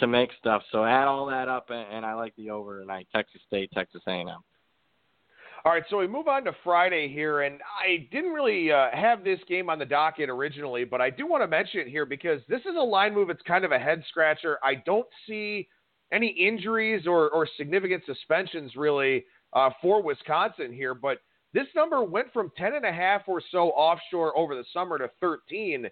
to 0.00 0.06
make 0.06 0.30
stuff. 0.38 0.62
So 0.72 0.84
add 0.84 1.06
all 1.06 1.26
that 1.26 1.46
up, 1.46 1.68
and, 1.68 1.86
and 1.92 2.06
I 2.06 2.14
like 2.14 2.34
the 2.36 2.48
over 2.48 2.80
tonight. 2.80 3.06
Texas 3.14 3.42
State, 3.46 3.70
Texas 3.74 4.00
A&M. 4.08 4.28
All 4.28 5.72
right, 5.72 5.82
so 5.90 5.98
we 5.98 6.06
move 6.06 6.26
on 6.26 6.44
to 6.44 6.52
Friday 6.64 7.12
here, 7.12 7.42
and 7.42 7.60
I 7.84 8.08
didn't 8.10 8.30
really 8.30 8.72
uh, 8.72 8.86
have 8.94 9.24
this 9.24 9.40
game 9.46 9.68
on 9.68 9.78
the 9.78 9.84
docket 9.84 10.30
originally, 10.30 10.84
but 10.84 11.02
I 11.02 11.10
do 11.10 11.26
want 11.26 11.42
to 11.42 11.48
mention 11.48 11.80
it 11.80 11.88
here 11.88 12.06
because 12.06 12.40
this 12.48 12.60
is 12.60 12.76
a 12.78 12.82
line 12.82 13.12
move. 13.12 13.28
It's 13.28 13.42
kind 13.42 13.64
of 13.64 13.72
a 13.72 13.78
head 13.78 14.02
scratcher. 14.08 14.58
I 14.62 14.76
don't 14.86 15.08
see 15.26 15.68
any 16.12 16.28
injuries 16.28 17.06
or, 17.06 17.28
or 17.30 17.46
significant 17.58 18.04
suspensions 18.06 18.74
really 18.74 19.26
uh, 19.52 19.70
for 19.82 20.00
Wisconsin 20.02 20.72
here, 20.72 20.94
but 20.94 21.18
This 21.52 21.66
number 21.74 22.02
went 22.02 22.32
from 22.32 22.52
10 22.56 22.74
and 22.74 22.86
a 22.86 22.92
half 22.92 23.22
or 23.26 23.42
so 23.50 23.70
offshore 23.70 24.36
over 24.38 24.54
the 24.54 24.64
summer 24.72 24.96
to 24.96 25.10
13. 25.20 25.88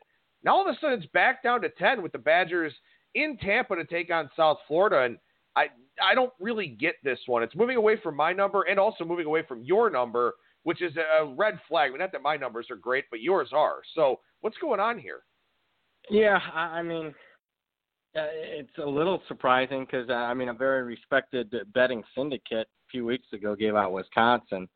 Now 0.47 0.55
all 0.55 0.67
of 0.67 0.75
a 0.75 0.79
sudden 0.81 1.01
it's 1.01 1.11
back 1.13 1.43
down 1.43 1.61
to 1.63 1.69
10 1.69 2.03
with 2.03 2.13
the 2.13 2.19
Badgers 2.19 2.73
in 3.15 3.37
Tampa 3.37 3.75
to 3.75 3.85
take 3.85 4.13
on 4.13 4.31
South 4.37 4.59
Florida. 4.69 5.03
And 5.03 5.19
I, 5.57 5.67
I 6.03 6.15
don't 6.15 6.33
really 6.41 6.69
get 6.69 6.95
this 7.03 7.19
one. 7.27 7.43
It's 7.43 7.57
moving 7.57 7.77
away 7.77 7.97
from 8.01 8.17
my 8.17 8.33
number 8.33 8.63
and 8.63 8.79
also 8.79 9.05
moving 9.05 9.27
away 9.27 9.43
from 9.47 9.65
your 9.65 9.91
number, 9.91 10.35
which 10.63 10.81
is 10.81 10.93
a 10.97 11.27
red 11.27 11.59
flag. 11.69 11.89
I 11.89 11.91
mean, 11.91 11.99
not 11.99 12.13
that 12.13 12.23
my 12.23 12.37
numbers 12.37 12.69
are 12.71 12.77
great, 12.77 13.05
but 13.11 13.21
yours 13.21 13.51
are. 13.53 13.79
So 13.97 14.21
what's 14.41 14.57
going 14.59 14.79
on 14.79 14.99
here? 14.99 15.21
Yeah, 16.09 16.39
I 16.55 16.83
mean, 16.83 17.09
uh, 18.17 18.29
it's 18.31 18.79
a 18.79 18.87
little 18.89 19.21
surprising 19.27 19.85
because 19.85 20.09
uh, 20.09 20.13
I 20.13 20.35
mean 20.35 20.49
a 20.49 20.55
very 20.55 20.85
respected 20.85 21.53
betting 21.75 22.05
syndicate 22.17 22.69
a 22.69 22.87
few 22.91 23.05
weeks 23.05 23.27
ago 23.33 23.57
gave 23.57 23.75
out 23.75 23.93
Wisconsin 23.93 24.69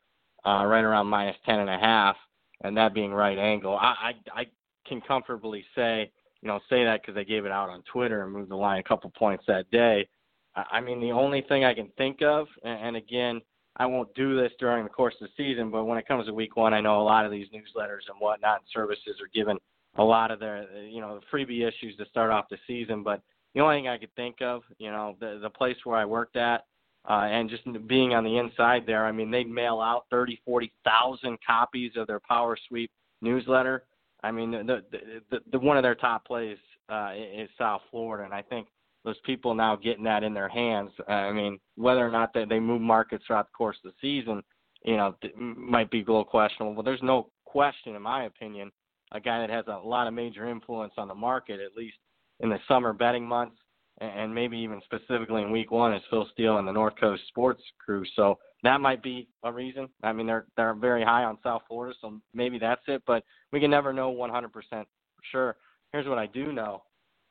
uh, 0.45 0.65
right 0.65 0.83
around 0.83 1.07
minus 1.07 1.37
ten 1.45 1.59
and 1.59 1.69
a 1.69 1.77
half, 1.77 2.17
and 2.65 2.75
that 2.75 2.93
being 2.93 3.13
right 3.13 3.37
angle. 3.37 3.77
I 3.77 4.11
I, 4.35 4.41
I 4.41 4.45
can 4.91 5.01
comfortably 5.07 5.63
say 5.75 6.11
you 6.41 6.47
know 6.47 6.59
say 6.69 6.83
that 6.83 7.01
because 7.01 7.15
they 7.15 7.23
gave 7.23 7.45
it 7.45 7.51
out 7.51 7.69
on 7.69 7.81
Twitter 7.91 8.23
and 8.23 8.33
moved 8.33 8.51
the 8.51 8.55
line 8.55 8.79
a 8.79 8.83
couple 8.83 9.09
points 9.11 9.45
that 9.47 9.71
day. 9.71 10.07
I 10.55 10.81
mean 10.81 10.99
the 10.99 11.11
only 11.11 11.41
thing 11.47 11.63
I 11.63 11.73
can 11.73 11.89
think 11.97 12.21
of, 12.21 12.47
and, 12.63 12.97
again 12.97 13.41
I 13.77 13.85
won't 13.85 14.13
do 14.15 14.35
this 14.35 14.51
during 14.59 14.83
the 14.83 14.89
course 14.89 15.15
of 15.21 15.29
the 15.29 15.33
season, 15.37 15.71
but 15.71 15.85
when 15.85 15.97
it 15.97 16.05
comes 16.05 16.25
to 16.25 16.33
week 16.33 16.57
one, 16.57 16.73
I 16.73 16.81
know 16.81 17.01
a 17.01 17.03
lot 17.03 17.25
of 17.25 17.31
these 17.31 17.47
newsletters 17.47 18.03
and 18.09 18.19
whatnot 18.19 18.59
services 18.73 19.15
are 19.21 19.29
given 19.33 19.57
a 19.97 20.03
lot 20.03 20.29
of 20.29 20.39
their 20.39 20.67
you 20.81 20.99
know 20.99 21.19
the 21.19 21.25
freebie 21.37 21.65
issues 21.67 21.95
to 21.97 22.05
start 22.09 22.31
off 22.31 22.49
the 22.49 22.57
season. 22.67 23.01
But 23.01 23.21
the 23.53 23.61
only 23.61 23.77
thing 23.77 23.87
I 23.87 23.97
could 23.97 24.13
think 24.15 24.41
of, 24.41 24.63
you 24.77 24.91
know, 24.91 25.15
the 25.19 25.39
the 25.41 25.49
place 25.49 25.77
where 25.85 25.97
I 25.97 26.05
worked 26.05 26.35
at, 26.35 26.65
uh, 27.09 27.27
and 27.31 27.49
just 27.49 27.63
being 27.87 28.13
on 28.13 28.25
the 28.25 28.37
inside 28.37 28.83
there, 28.85 29.05
I 29.05 29.11
mean, 29.13 29.31
they'd 29.31 29.49
mail 29.49 29.79
out 29.79 30.05
thirty, 30.09 30.41
forty 30.45 30.73
thousand 30.83 31.37
copies 31.45 31.93
of 31.95 32.07
their 32.07 32.19
Power 32.19 32.57
Sweep 32.67 32.91
newsletter. 33.21 33.83
I 34.23 34.31
mean, 34.31 34.51
the 34.51 34.83
the, 34.91 34.99
the, 35.29 35.39
the 35.51 35.59
one 35.59 35.77
of 35.77 35.83
their 35.83 35.95
top 35.95 36.25
plays 36.25 36.57
uh, 36.89 37.11
is 37.15 37.49
South 37.57 37.81
Florida, 37.89 38.23
and 38.23 38.33
I 38.33 38.41
think 38.41 38.67
those 39.03 39.19
people 39.25 39.55
now 39.55 39.75
getting 39.75 40.03
that 40.03 40.23
in 40.23 40.33
their 40.33 40.49
hands. 40.49 40.91
Uh, 41.07 41.11
I 41.11 41.31
mean, 41.31 41.59
whether 41.75 42.05
or 42.05 42.11
not 42.11 42.33
they, 42.33 42.45
they 42.45 42.59
move 42.59 42.81
markets 42.81 43.23
throughout 43.25 43.47
the 43.47 43.57
course 43.57 43.77
of 43.83 43.91
the 43.91 43.97
season, 43.99 44.43
you 44.83 44.97
know, 44.97 45.15
might 45.35 45.89
be 45.89 46.01
a 46.01 46.05
little 46.05 46.23
questionable. 46.23 46.75
But 46.75 46.85
there's 46.85 47.01
no 47.01 47.29
question, 47.45 47.95
in 47.95 48.01
my 48.01 48.25
opinion, 48.25 48.71
a 49.11 49.19
guy 49.19 49.39
that 49.39 49.49
has 49.49 49.65
a 49.67 49.87
lot 49.87 50.07
of 50.07 50.13
major 50.13 50.49
influence 50.49 50.93
on 50.97 51.07
the 51.07 51.15
market, 51.15 51.59
at 51.59 51.75
least 51.75 51.97
in 52.39 52.49
the 52.49 52.59
summer 52.67 52.93
betting 52.93 53.27
months, 53.27 53.57
and 53.99 54.33
maybe 54.33 54.57
even 54.57 54.81
specifically 54.85 55.41
in 55.41 55.51
week 55.51 55.71
one, 55.71 55.93
is 55.93 56.01
Phil 56.09 56.27
Steele 56.33 56.57
and 56.57 56.67
the 56.67 56.71
North 56.71 56.93
Coast 56.99 57.23
Sports 57.27 57.61
Crew. 57.83 58.03
So 58.15 58.37
that 58.63 58.81
might 58.81 59.01
be 59.01 59.27
a 59.43 59.51
reason. 59.51 59.89
I 60.03 60.13
mean, 60.13 60.27
they're 60.27 60.45
they're 60.55 60.73
very 60.73 61.03
high 61.03 61.23
on 61.23 61.37
South 61.43 61.63
Florida, 61.67 61.95
so 61.99 62.19
maybe 62.33 62.59
that's 62.59 62.81
it. 62.87 63.01
But 63.07 63.23
we 63.51 63.59
can 63.59 63.71
never 63.71 63.91
know 63.93 64.13
100% 64.13 64.51
for 64.51 64.85
sure. 65.31 65.55
Here's 65.91 66.07
what 66.07 66.17
I 66.17 66.27
do 66.27 66.51
know: 66.51 66.83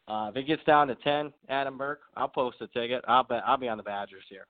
uh, 0.08 0.30
if 0.30 0.36
it 0.36 0.46
gets 0.46 0.64
down 0.64 0.88
to 0.88 0.96
10, 0.96 1.32
Adam 1.48 1.78
Burke, 1.78 2.00
I'll 2.16 2.28
post 2.28 2.56
a 2.60 2.66
ticket. 2.68 3.04
I'll 3.06 3.24
bet 3.24 3.42
I'll 3.46 3.56
be 3.56 3.68
on 3.68 3.76
the 3.76 3.82
Badgers 3.82 4.24
here. 4.28 4.46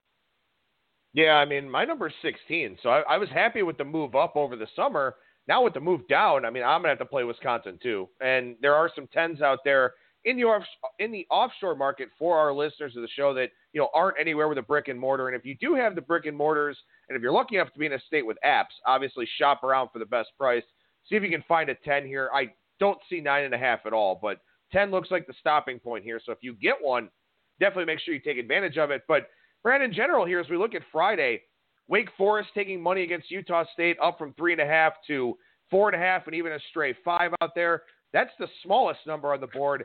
Yeah, 1.13 1.33
I 1.33 1.45
mean, 1.45 1.69
my 1.69 1.85
number's 1.85 2.13
16, 2.23 2.79
so 2.83 2.89
I, 2.89 3.01
I 3.01 3.19
was 3.19 3.29
happy 3.31 3.65
with 3.65 3.77
the 3.77 3.85
move 3.85 4.15
up 4.15 4.37
over 4.37 4.55
the 4.55 4.69
summer. 4.77 5.17
Now 5.49 5.65
with 5.65 5.75
the 5.75 5.81
move 5.81 6.07
down, 6.07 6.45
I 6.45 6.51
mean, 6.51 6.63
I'm 6.63 6.81
gonna 6.81 6.91
have 6.91 6.99
to 6.99 7.05
play 7.05 7.25
Wisconsin 7.25 7.79
too, 7.83 8.09
and 8.21 8.57
there 8.63 8.75
are 8.75 8.91
some 8.95 9.09
tens 9.09 9.43
out 9.43 9.59
there 9.65 9.95
in 10.25 10.37
the 10.37 10.45
off, 10.45 10.63
in 10.99 11.11
the 11.11 11.27
offshore 11.31 11.75
market 11.75 12.09
for 12.19 12.37
our 12.39 12.53
listeners 12.53 12.95
of 12.97 13.03
the 13.03 13.09
show 13.09 13.33
that 13.35 13.51
you 13.73 13.81
know 13.81 13.89
aren't 13.95 14.19
anywhere 14.21 14.49
with 14.49 14.59
a 14.59 14.63
brick 14.63 14.89
and 14.89 14.99
mortar. 14.99 15.29
And 15.29 15.37
if 15.37 15.45
you 15.45 15.57
do 15.61 15.75
have 15.75 15.95
the 15.95 16.01
brick 16.01 16.27
and 16.27 16.37
mortars, 16.37 16.77
and 17.09 17.17
if 17.17 17.23
you're 17.23 17.33
lucky 17.33 17.57
enough 17.57 17.73
to 17.73 17.79
be 17.79 17.87
in 17.87 17.93
a 17.95 18.01
state 18.07 18.27
with 18.27 18.37
apps, 18.45 18.77
obviously 18.87 19.27
shop 19.39 19.65
around 19.65 19.89
for 19.93 19.99
the 19.99 20.07
best 20.07 20.29
price. 20.39 20.63
See 21.09 21.17
if 21.17 21.23
you 21.23 21.31
can 21.31 21.45
find 21.49 21.71
a 21.71 21.75
ten 21.75 22.07
here. 22.07 22.31
I 22.35 22.53
don't 22.79 22.99
see 23.09 23.21
nine 23.21 23.45
and 23.45 23.55
a 23.55 23.59
half 23.59 23.81
at 23.87 23.93
all, 23.93 24.19
but 24.21 24.41
ten 24.73 24.91
looks 24.91 25.11
like 25.11 25.27
the 25.27 25.35
stopping 25.41 25.79
point 25.79 26.05
here. 26.05 26.21
So 26.25 26.33
if 26.33 26.39
you 26.43 26.55
get 26.55 26.77
one, 26.81 27.09
definitely 27.59 27.87
make 27.87 28.01
sure 28.01 28.15
you 28.15 28.21
take 28.21 28.39
advantage 28.39 28.77
of 28.77 28.91
it. 28.91 29.03
But 29.09 29.29
Brad, 29.63 29.83
in 29.83 29.93
general, 29.93 30.27
here 30.27 30.41
as 30.41 30.49
we 30.49 30.57
look 30.57 30.75
at 30.75 30.83
Friday, 30.93 31.43
Wake 31.89 32.09
Forest 32.17 32.51
taking 32.55 32.81
money 32.81 33.03
against 33.03 33.31
Utah 33.31 33.65
State 33.73 33.97
up 34.03 34.19
from 34.19 34.33
three 34.35 34.53
and 34.53 34.61
a 34.61 34.67
half 34.67 34.93
to 35.07 35.37
four 35.71 35.89
and 35.91 36.01
a 36.01 36.05
half, 36.05 36.27
and 36.27 36.35
even 36.35 36.53
a 36.53 36.59
stray 36.71 36.95
five 37.05 37.33
out 37.41 37.55
there. 37.55 37.83
That's 38.13 38.31
the 38.39 38.49
smallest 38.65 39.01
number 39.07 39.33
on 39.33 39.41
the 39.41 39.47
board. 39.47 39.85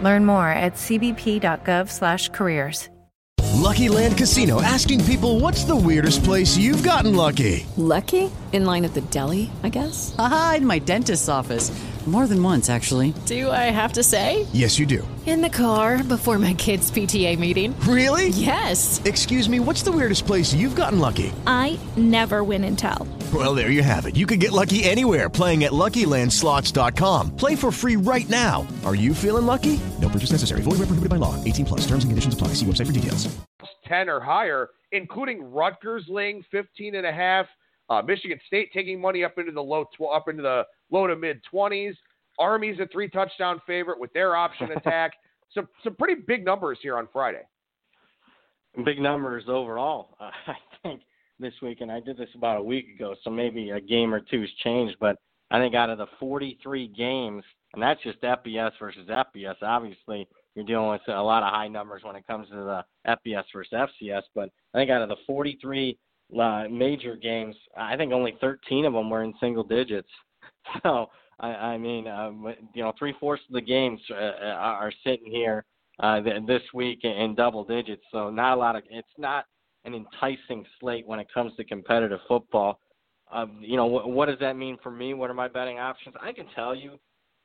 Learn 0.00 0.24
more 0.24 0.50
at 0.50 0.74
cbp.gov/careers. 0.74 2.88
Lucky 3.60 3.90
Land 3.90 4.16
Casino 4.16 4.62
asking 4.62 5.04
people, 5.04 5.40
"What's 5.40 5.64
the 5.64 5.76
weirdest 5.76 6.24
place 6.24 6.56
you've 6.56 6.82
gotten 6.82 7.14
lucky?" 7.14 7.66
Lucky 7.76 8.30
in 8.52 8.64
line 8.64 8.84
at 8.84 8.94
the 8.94 9.00
deli, 9.00 9.50
I 9.62 9.68
guess. 9.68 10.14
Aha, 10.18 10.54
in 10.58 10.66
my 10.66 10.78
dentist's 10.78 11.28
office. 11.28 11.70
More 12.06 12.26
than 12.26 12.42
once, 12.42 12.70
actually. 12.70 13.12
Do 13.26 13.50
I 13.50 13.70
have 13.70 13.92
to 13.92 14.02
say? 14.02 14.46
Yes, 14.52 14.78
you 14.78 14.86
do. 14.86 15.06
In 15.26 15.42
the 15.42 15.50
car 15.50 16.02
before 16.02 16.38
my 16.38 16.54
kids' 16.54 16.90
PTA 16.90 17.38
meeting. 17.38 17.78
Really? 17.80 18.28
Yes. 18.28 19.00
Excuse 19.04 19.48
me, 19.48 19.60
what's 19.60 19.82
the 19.82 19.92
weirdest 19.92 20.26
place 20.26 20.52
you've 20.54 20.74
gotten 20.74 20.98
lucky? 20.98 21.30
I 21.46 21.78
never 21.96 22.42
win 22.42 22.64
and 22.64 22.76
tell. 22.76 23.06
Well, 23.32 23.54
there 23.54 23.70
you 23.70 23.82
have 23.82 24.06
it. 24.06 24.16
You 24.16 24.26
can 24.26 24.38
get 24.40 24.50
lucky 24.50 24.82
anywhere 24.82 25.28
playing 25.28 25.64
at 25.64 25.72
LuckyLandSlots.com. 25.72 27.36
Play 27.36 27.54
for 27.54 27.70
free 27.70 27.96
right 27.96 28.28
now. 28.28 28.66
Are 28.84 28.94
you 28.94 29.14
feeling 29.14 29.46
lucky? 29.46 29.78
No 30.00 30.08
purchase 30.08 30.32
necessary. 30.32 30.62
Void 30.62 30.80
where 30.80 30.88
prohibited 30.88 31.10
by 31.10 31.16
law. 31.16 31.36
18 31.44 31.66
plus. 31.66 31.80
Terms 31.82 32.02
and 32.02 32.10
conditions 32.10 32.34
apply. 32.34 32.48
See 32.54 32.66
website 32.66 32.86
for 32.86 32.92
details. 32.92 33.28
10 33.84 34.08
or 34.08 34.20
higher, 34.20 34.70
including 34.92 35.42
Rutgers 35.52 36.06
laying 36.08 36.42
15 36.50 36.94
and 36.94 37.06
a 37.06 37.12
half. 37.12 37.46
Uh, 37.90 38.00
Michigan 38.02 38.38
State 38.46 38.70
taking 38.72 39.00
money 39.00 39.24
up 39.24 39.36
into 39.36 39.52
the 39.52 39.62
low 39.62 39.84
tw- 39.84 40.14
up 40.14 40.28
into 40.28 40.42
the 40.42 40.62
low 40.90 41.06
to 41.06 41.16
mid 41.16 41.40
20s. 41.52 41.94
Army's 42.38 42.78
a 42.78 42.86
three 42.86 43.08
touchdown 43.08 43.60
favorite 43.66 44.00
with 44.00 44.12
their 44.12 44.36
option 44.36 44.70
attack. 44.76 45.12
some 45.52 45.68
some 45.84 45.94
pretty 45.96 46.22
big 46.26 46.44
numbers 46.44 46.78
here 46.80 46.96
on 46.96 47.08
Friday. 47.12 47.42
Big 48.84 49.00
numbers 49.00 49.44
overall, 49.48 50.16
uh, 50.20 50.30
I 50.46 50.54
think 50.82 51.02
this 51.40 51.54
week, 51.60 51.80
and 51.80 51.90
I 51.90 52.00
did 52.00 52.16
this 52.16 52.28
about 52.36 52.58
a 52.58 52.62
week 52.62 52.94
ago, 52.94 53.16
so 53.24 53.30
maybe 53.30 53.70
a 53.70 53.80
game 53.80 54.14
or 54.14 54.20
two's 54.20 54.52
changed. 54.62 54.96
But 55.00 55.16
I 55.50 55.58
think 55.58 55.74
out 55.74 55.90
of 55.90 55.98
the 55.98 56.06
43 56.20 56.88
games, 56.88 57.42
and 57.74 57.82
that's 57.82 58.00
just 58.02 58.20
FBS 58.20 58.72
versus 58.78 59.08
FBS. 59.08 59.56
Obviously, 59.62 60.28
you're 60.54 60.64
dealing 60.64 60.90
with 60.90 61.00
a 61.08 61.22
lot 61.22 61.42
of 61.42 61.52
high 61.52 61.66
numbers 61.66 62.02
when 62.04 62.14
it 62.14 62.26
comes 62.26 62.48
to 62.50 62.54
the 62.54 62.84
FBS 63.08 63.44
versus 63.52 63.72
FCS. 63.72 64.22
But 64.34 64.50
I 64.74 64.78
think 64.78 64.90
out 64.90 65.02
of 65.02 65.08
the 65.08 65.16
43 65.26 65.98
uh, 66.38 66.68
major 66.68 67.16
games, 67.16 67.56
I 67.76 67.96
think 67.96 68.12
only 68.12 68.36
13 68.40 68.84
of 68.84 68.92
them 68.92 69.10
were 69.10 69.22
in 69.22 69.34
single 69.40 69.64
digits. 69.64 70.08
So 70.84 71.08
I, 71.40 71.48
I 71.48 71.78
mean, 71.78 72.06
um, 72.06 72.54
you 72.74 72.82
know, 72.82 72.92
three 72.98 73.14
fourths 73.18 73.42
of 73.48 73.54
the 73.54 73.60
games 73.60 73.98
uh, 74.10 74.44
are 74.46 74.92
sitting 75.04 75.32
here 75.32 75.64
uh, 76.00 76.20
this 76.46 76.62
week 76.74 77.00
in 77.02 77.34
double 77.34 77.64
digits. 77.64 78.02
So 78.12 78.30
not 78.30 78.56
a 78.56 78.60
lot 78.60 78.76
of. 78.76 78.82
It's 78.90 79.08
not 79.18 79.46
an 79.84 79.94
enticing 79.94 80.64
slate 80.78 81.06
when 81.06 81.18
it 81.18 81.28
comes 81.32 81.56
to 81.56 81.64
competitive 81.64 82.20
football. 82.28 82.78
Um, 83.32 83.58
you 83.60 83.76
know, 83.76 83.86
what, 83.86 84.10
what 84.10 84.26
does 84.26 84.38
that 84.40 84.56
mean 84.56 84.76
for 84.82 84.90
me? 84.90 85.14
What 85.14 85.30
are 85.30 85.34
my 85.34 85.48
betting 85.48 85.78
options? 85.78 86.14
I 86.20 86.32
can 86.32 86.46
tell 86.54 86.74
you, 86.74 86.98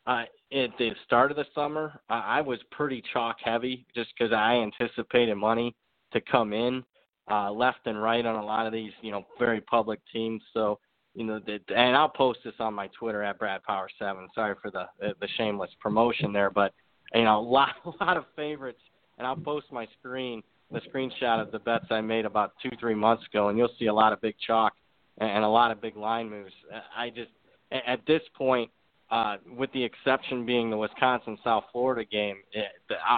uh, 0.07 0.23
at 0.51 0.69
the 0.77 0.91
start 1.05 1.31
of 1.31 1.37
the 1.37 1.45
summer, 1.55 1.99
uh, 2.09 2.21
I 2.25 2.41
was 2.41 2.59
pretty 2.71 3.01
chalk 3.13 3.37
heavy 3.43 3.85
just 3.95 4.11
because 4.17 4.33
I 4.33 4.55
anticipated 4.55 5.35
money 5.35 5.75
to 6.13 6.21
come 6.21 6.53
in 6.53 6.83
uh, 7.29 7.51
left 7.51 7.79
and 7.85 8.01
right 8.01 8.25
on 8.25 8.35
a 8.35 8.45
lot 8.45 8.67
of 8.67 8.73
these, 8.73 8.91
you 9.01 9.11
know, 9.11 9.25
very 9.39 9.61
public 9.61 9.99
teams. 10.11 10.41
So, 10.53 10.79
you 11.13 11.23
know, 11.23 11.39
the, 11.39 11.59
and 11.75 11.95
I'll 11.95 12.09
post 12.09 12.39
this 12.43 12.53
on 12.59 12.73
my 12.73 12.87
Twitter 12.97 13.23
at 13.23 13.39
Brad 13.39 13.63
Power 13.63 13.87
Seven. 13.97 14.27
Sorry 14.35 14.55
for 14.61 14.71
the 14.71 14.85
the 14.99 15.27
shameless 15.37 15.71
promotion 15.79 16.33
there, 16.33 16.49
but 16.49 16.73
you 17.13 17.23
know, 17.23 17.39
a 17.39 17.41
lot 17.41 17.75
a 17.85 18.03
lot 18.03 18.17
of 18.17 18.25
favorites, 18.35 18.81
and 19.17 19.25
I'll 19.25 19.35
post 19.35 19.67
my 19.71 19.87
screen 19.99 20.43
the 20.71 20.81
screenshot 20.81 21.41
of 21.41 21.51
the 21.51 21.59
bets 21.59 21.85
I 21.89 22.01
made 22.01 22.25
about 22.25 22.53
two 22.61 22.71
three 22.79 22.95
months 22.95 23.23
ago, 23.27 23.49
and 23.49 23.57
you'll 23.57 23.73
see 23.79 23.85
a 23.85 23.93
lot 23.93 24.13
of 24.13 24.21
big 24.21 24.35
chalk 24.45 24.73
and 25.17 25.43
a 25.43 25.47
lot 25.47 25.71
of 25.71 25.81
big 25.81 25.95
line 25.95 26.29
moves. 26.29 26.51
I 26.95 27.09
just 27.09 27.31
at 27.71 27.99
this 28.07 28.21
point, 28.35 28.69
uh, 29.11 29.37
with 29.55 29.71
the 29.73 29.83
exception 29.83 30.45
being 30.45 30.69
the 30.69 30.77
Wisconsin 30.77 31.37
South 31.43 31.65
Florida 31.71 32.03
game, 32.03 32.37
it, 32.51 32.65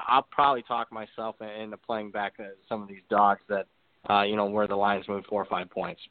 I'll 0.07 0.27
probably 0.29 0.63
talk 0.63 0.91
myself 0.91 1.37
into 1.41 1.77
playing 1.77 2.11
back 2.11 2.33
some 2.67 2.81
of 2.81 2.87
these 2.87 3.01
dogs 3.09 3.41
that 3.49 3.67
uh, 4.09 4.23
you 4.23 4.35
know 4.35 4.45
where 4.45 4.67
the 4.67 4.75
lines 4.75 5.07
move 5.07 5.25
four 5.29 5.41
or 5.41 5.45
five 5.45 5.69
points. 5.69 6.01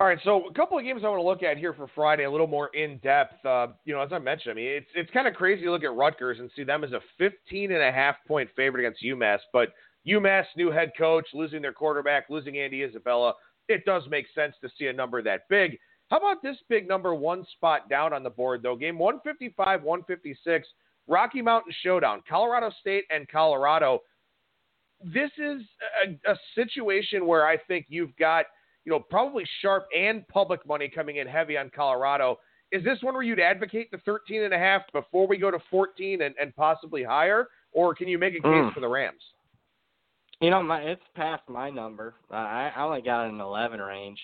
All 0.00 0.06
right, 0.06 0.18
so 0.24 0.46
a 0.48 0.52
couple 0.52 0.78
of 0.78 0.84
games 0.84 1.02
I 1.04 1.08
want 1.08 1.20
to 1.20 1.26
look 1.26 1.42
at 1.42 1.58
here 1.58 1.74
for 1.74 1.86
Friday, 1.94 2.24
a 2.24 2.30
little 2.30 2.46
more 2.46 2.68
in 2.74 2.98
depth. 2.98 3.44
Uh, 3.44 3.68
you 3.84 3.94
know, 3.94 4.00
as 4.00 4.12
I 4.12 4.18
mentioned, 4.18 4.52
I 4.52 4.54
mean, 4.54 4.66
it's 4.66 4.88
it's 4.94 5.10
kind 5.12 5.28
of 5.28 5.34
crazy 5.34 5.62
to 5.62 5.70
look 5.70 5.84
at 5.84 5.94
Rutgers 5.94 6.38
and 6.40 6.50
see 6.56 6.64
them 6.64 6.82
as 6.82 6.92
a 6.92 7.00
15 7.18 7.70
and 7.70 7.82
a 7.82 7.92
half 7.92 8.16
point 8.26 8.50
favorite 8.56 8.84
against 8.84 9.04
UMass, 9.04 9.38
but 9.52 9.74
UMass 10.06 10.44
new 10.56 10.70
head 10.70 10.92
coach 10.98 11.26
losing 11.34 11.62
their 11.62 11.72
quarterback, 11.72 12.24
losing 12.28 12.58
Andy 12.58 12.82
Isabella, 12.82 13.34
it 13.68 13.84
does 13.84 14.02
make 14.10 14.26
sense 14.34 14.54
to 14.60 14.68
see 14.78 14.86
a 14.86 14.92
number 14.92 15.22
that 15.22 15.48
big. 15.48 15.78
How 16.10 16.18
about 16.18 16.42
this 16.42 16.56
big 16.68 16.88
number 16.88 17.14
one 17.14 17.46
spot 17.52 17.88
down 17.88 18.12
on 18.12 18.22
the 18.22 18.30
board 18.30 18.62
though? 18.62 18.76
Game 18.76 18.98
155, 18.98 19.82
156, 19.82 20.68
Rocky 21.06 21.42
Mountain 21.42 21.72
Showdown, 21.82 22.22
Colorado 22.28 22.70
State 22.80 23.04
and 23.10 23.28
Colorado. 23.28 24.00
This 25.04 25.30
is 25.38 25.62
a, 26.04 26.30
a 26.30 26.36
situation 26.54 27.26
where 27.26 27.46
I 27.46 27.56
think 27.56 27.86
you've 27.88 28.16
got 28.16 28.46
you 28.84 28.92
know, 28.92 29.00
probably 29.00 29.44
sharp 29.60 29.86
and 29.96 30.26
public 30.28 30.66
money 30.66 30.88
coming 30.88 31.16
in 31.16 31.26
heavy 31.26 31.56
on 31.56 31.70
Colorado. 31.74 32.38
Is 32.72 32.82
this 32.84 32.98
one 33.02 33.14
where 33.14 33.22
you'd 33.22 33.40
advocate 33.40 33.90
the 33.90 33.98
13 33.98 34.44
and 34.44 34.54
a 34.54 34.58
half 34.58 34.82
before 34.92 35.26
we 35.26 35.36
go 35.36 35.50
to 35.50 35.58
14 35.70 36.22
and, 36.22 36.34
and 36.40 36.54
possibly 36.56 37.04
higher, 37.04 37.48
or 37.72 37.94
can 37.94 38.08
you 38.08 38.18
make 38.18 38.34
a 38.34 38.38
case 38.38 38.44
mm. 38.44 38.72
for 38.72 38.80
the 38.80 38.88
Rams? 38.88 39.22
You 40.40 40.50
know, 40.50 40.62
my 40.62 40.80
it's 40.80 41.02
past 41.14 41.42
my 41.48 41.70
number. 41.70 42.14
Uh, 42.30 42.34
I, 42.34 42.72
I 42.74 42.82
only 42.82 43.02
got 43.02 43.28
an 43.28 43.40
11 43.40 43.78
range, 43.78 44.18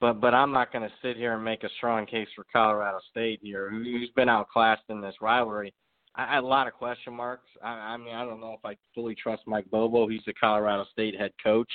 but 0.00 0.20
but 0.20 0.32
I'm 0.32 0.52
not 0.52 0.72
going 0.72 0.88
to 0.88 0.94
sit 1.02 1.16
here 1.16 1.34
and 1.34 1.44
make 1.44 1.64
a 1.64 1.68
strong 1.78 2.06
case 2.06 2.28
for 2.36 2.44
Colorado 2.52 2.98
State 3.10 3.40
here, 3.42 3.70
who's 3.70 4.10
been 4.14 4.28
outclassed 4.28 4.84
in 4.90 5.00
this 5.00 5.14
rivalry. 5.20 5.74
A 6.18 6.40
lot 6.40 6.66
of 6.66 6.72
question 6.72 7.12
marks. 7.12 7.48
I, 7.62 7.68
I 7.68 7.96
mean, 7.96 8.14
I 8.14 8.24
don't 8.24 8.40
know 8.40 8.54
if 8.54 8.64
I 8.64 8.76
fully 8.94 9.14
trust 9.14 9.42
Mike 9.46 9.70
Bobo. 9.70 10.08
He's 10.08 10.22
the 10.26 10.32
Colorado 10.32 10.86
State 10.92 11.18
head 11.18 11.32
coach. 11.42 11.70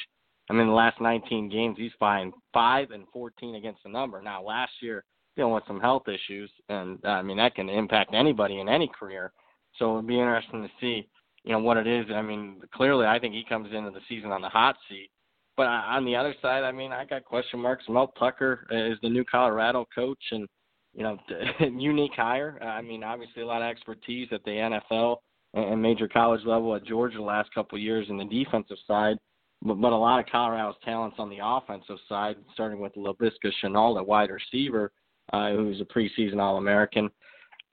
I 0.50 0.54
mean, 0.54 0.68
the 0.68 0.74
last 0.74 1.00
19 1.00 1.50
games, 1.50 1.78
he's 1.78 1.92
fine 2.00 2.34
five 2.54 2.92
and 2.92 3.06
14 3.14 3.56
against 3.56 3.84
the 3.84 3.90
number. 3.90 4.22
Now, 4.22 4.44
last 4.44 4.72
year, 4.82 5.04
dealing 5.36 5.54
with 5.54 5.64
some 5.68 5.80
health 5.80 6.04
issues, 6.08 6.50
and 6.70 7.00
I 7.06 7.22
mean 7.22 7.38
that 7.38 7.56
can 7.56 7.70
impact 7.70 8.14
anybody 8.14 8.60
in 8.60 8.68
any 8.68 8.90
career. 9.00 9.32
So 9.78 9.94
it'd 9.94 10.08
be 10.08 10.20
interesting 10.20 10.64
to 10.64 10.70
see, 10.80 11.08
you 11.44 11.52
know, 11.54 11.60
what 11.60 11.78
it 11.78 11.88
is. 11.88 12.08
I 12.14 12.22
mean, 12.22 12.62
clearly, 12.74 13.06
I 13.06 13.20
think 13.20 13.34
he 13.34 13.46
comes 13.48 13.74
into 13.74 13.92
the 13.92 14.02
season 14.10 14.32
on 14.32 14.42
the 14.42 14.50
hot 14.50 14.76
seat. 14.90 15.10
But 15.56 15.68
uh, 15.68 15.84
on 15.88 16.06
the 16.06 16.16
other 16.16 16.36
side, 16.42 16.64
I 16.64 16.72
mean, 16.72 16.92
I 16.92 17.06
got 17.06 17.24
question 17.24 17.60
marks. 17.60 17.86
Mel 17.88 18.14
Tucker 18.20 18.68
is 18.72 18.98
the 19.02 19.10
new 19.10 19.24
Colorado 19.24 19.86
coach, 19.94 20.24
and 20.32 20.48
you 20.94 21.04
know, 21.04 21.18
unique 21.60 22.14
hire. 22.16 22.62
I 22.62 22.82
mean, 22.82 23.04
obviously 23.04 23.42
a 23.44 23.48
lot 23.48 23.62
of 23.62 23.70
expertise 23.70 24.30
at 24.32 24.44
the 24.44 24.52
NFL 24.52 25.18
and 25.54 25.82
major 25.82 26.08
college 26.08 26.46
level 26.46 26.76
at 26.76 26.86
Georgia 26.86 27.18
the 27.18 27.24
last 27.24 27.54
couple 27.54 27.78
of 27.78 27.82
years 27.82 28.08
in 28.10 28.18
the 28.18 28.26
defensive 28.26 28.78
side 28.88 29.18
but, 29.62 29.76
but 29.76 29.94
a 29.94 29.98
lot 29.98 30.20
of 30.20 30.26
Colorado's 30.32 30.76
talents 30.84 31.18
on 31.20 31.30
the 31.30 31.40
offensive 31.42 31.98
side, 32.10 32.36
starting 32.54 32.80
with 32.80 32.96
Laviska 32.96 33.52
Shenault 33.64 34.00
at 34.00 34.08
wide 34.08 34.30
receiver, 34.32 34.92
uh, 35.34 35.52
who's 35.52 35.82
a 35.82 35.86
preseason 35.86 36.40
All 36.40 36.58
American. 36.58 37.10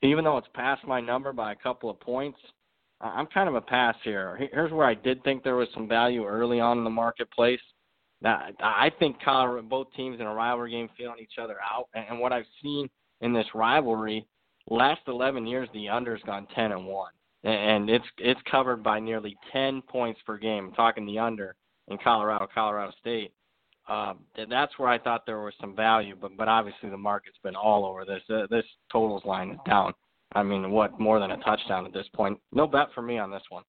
Even 0.02 0.24
though 0.24 0.36
it's 0.36 0.48
past 0.54 0.86
my 0.86 1.00
number 1.00 1.32
by 1.32 1.52
a 1.52 1.56
couple 1.56 1.90
of 1.90 1.98
points, 2.00 2.38
I'm 3.00 3.26
kind 3.26 3.48
of 3.48 3.54
a 3.54 3.60
pass 3.60 3.94
here. 4.04 4.38
Here's 4.52 4.72
where 4.72 4.86
I 4.86 4.94
did 4.94 5.22
think 5.24 5.42
there 5.42 5.56
was 5.56 5.68
some 5.72 5.88
value 5.88 6.24
early 6.24 6.60
on 6.60 6.78
in 6.78 6.84
the 6.84 6.90
marketplace. 6.90 7.60
Now, 8.20 8.48
I 8.60 8.90
think 8.98 9.22
Colorado, 9.24 9.66
both 9.66 9.86
teams 9.96 10.20
in 10.20 10.26
a 10.26 10.34
rivalry 10.34 10.72
game 10.72 10.88
feeling 10.96 11.18
each 11.20 11.38
other 11.40 11.56
out. 11.62 11.88
And 11.94 12.18
what 12.18 12.32
I've 12.32 12.46
seen 12.60 12.88
in 13.20 13.32
this 13.32 13.46
rivalry, 13.54 14.26
last 14.68 15.00
11 15.06 15.46
years, 15.46 15.68
the 15.72 15.88
under's 15.88 16.22
gone 16.22 16.46
10 16.54 16.72
and 16.72 16.86
1. 16.86 17.12
And 17.44 17.88
it's 17.88 18.04
it's 18.18 18.40
covered 18.50 18.82
by 18.82 18.98
nearly 18.98 19.36
10 19.52 19.82
points 19.82 20.20
per 20.26 20.36
game. 20.38 20.66
I'm 20.66 20.72
talking 20.72 21.06
the 21.06 21.20
under 21.20 21.54
in 21.86 21.96
Colorado, 22.02 22.48
Colorado 22.52 22.92
State. 23.00 23.32
Um, 23.88 24.18
that's 24.50 24.78
where 24.78 24.88
I 24.88 24.98
thought 24.98 25.24
there 25.24 25.40
was 25.40 25.54
some 25.60 25.74
value, 25.74 26.16
but 26.20 26.36
but 26.36 26.48
obviously 26.48 26.90
the 26.90 26.96
market's 26.98 27.38
been 27.42 27.56
all 27.56 27.86
over 27.86 28.04
this. 28.04 28.22
Uh, 28.28 28.46
this 28.50 28.64
totals 28.92 29.24
line 29.24 29.52
is 29.52 29.58
down. 29.66 29.94
I 30.34 30.42
mean, 30.42 30.70
what 30.70 30.98
more 30.98 31.20
than 31.20 31.30
a 31.30 31.38
touchdown 31.38 31.86
at 31.86 31.92
this 31.92 32.08
point? 32.12 32.38
No 32.52 32.66
bet 32.66 32.88
for 32.94 33.02
me 33.02 33.18
on 33.18 33.30
this 33.30 33.42
one. 33.48 33.62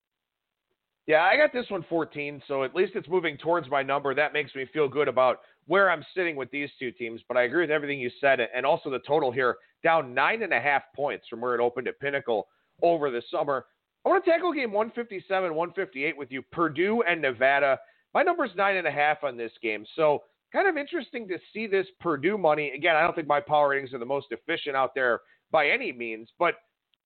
Yeah, 1.07 1.23
I 1.23 1.37
got 1.37 1.53
this 1.53 1.65
one 1.69 1.85
14, 1.89 2.41
so 2.47 2.63
at 2.63 2.75
least 2.75 2.91
it's 2.95 3.07
moving 3.07 3.37
towards 3.37 3.69
my 3.69 3.81
number. 3.81 4.13
That 4.13 4.33
makes 4.33 4.53
me 4.53 4.65
feel 4.71 4.87
good 4.87 5.07
about 5.07 5.39
where 5.69 5.91
I'm 5.91 6.03
sitting 6.15 6.35
with 6.35 6.49
these 6.49 6.69
two 6.79 6.91
teams. 6.91 7.21
But 7.27 7.37
I 7.37 7.43
agree 7.43 7.61
with 7.61 7.69
everything 7.69 7.99
you 7.99 8.09
said, 8.19 8.39
and 8.39 8.65
also 8.65 8.89
the 8.89 8.99
total 9.07 9.31
here 9.31 9.57
down 9.83 10.15
nine 10.15 10.41
and 10.41 10.51
a 10.51 10.59
half 10.59 10.81
points 10.95 11.27
from 11.29 11.41
where 11.41 11.53
it 11.53 11.61
opened 11.61 11.87
at 11.87 11.99
Pinnacle 11.99 12.47
over 12.81 13.11
the 13.11 13.21
summer. 13.29 13.67
I 14.03 14.09
want 14.09 14.25
to 14.25 14.31
tackle 14.31 14.51
game 14.51 14.71
157, 14.71 15.53
158 15.53 16.17
with 16.17 16.31
you. 16.31 16.41
Purdue 16.51 17.03
and 17.07 17.21
Nevada. 17.21 17.77
My 18.15 18.23
number's 18.23 18.49
nine 18.55 18.77
and 18.77 18.87
a 18.87 18.91
half 18.91 19.23
on 19.23 19.37
this 19.37 19.51
game. 19.61 19.85
So 19.95 20.23
kind 20.51 20.67
of 20.67 20.75
interesting 20.75 21.27
to 21.27 21.37
see 21.53 21.67
this 21.67 21.85
Purdue 21.99 22.39
money. 22.39 22.71
Again, 22.75 22.95
I 22.95 23.01
don't 23.01 23.15
think 23.15 23.27
my 23.27 23.39
power 23.39 23.69
ratings 23.69 23.93
are 23.93 23.99
the 23.99 24.05
most 24.05 24.27
efficient 24.31 24.75
out 24.75 24.95
there 24.95 25.19
by 25.51 25.69
any 25.69 25.91
means, 25.91 26.29
but 26.39 26.55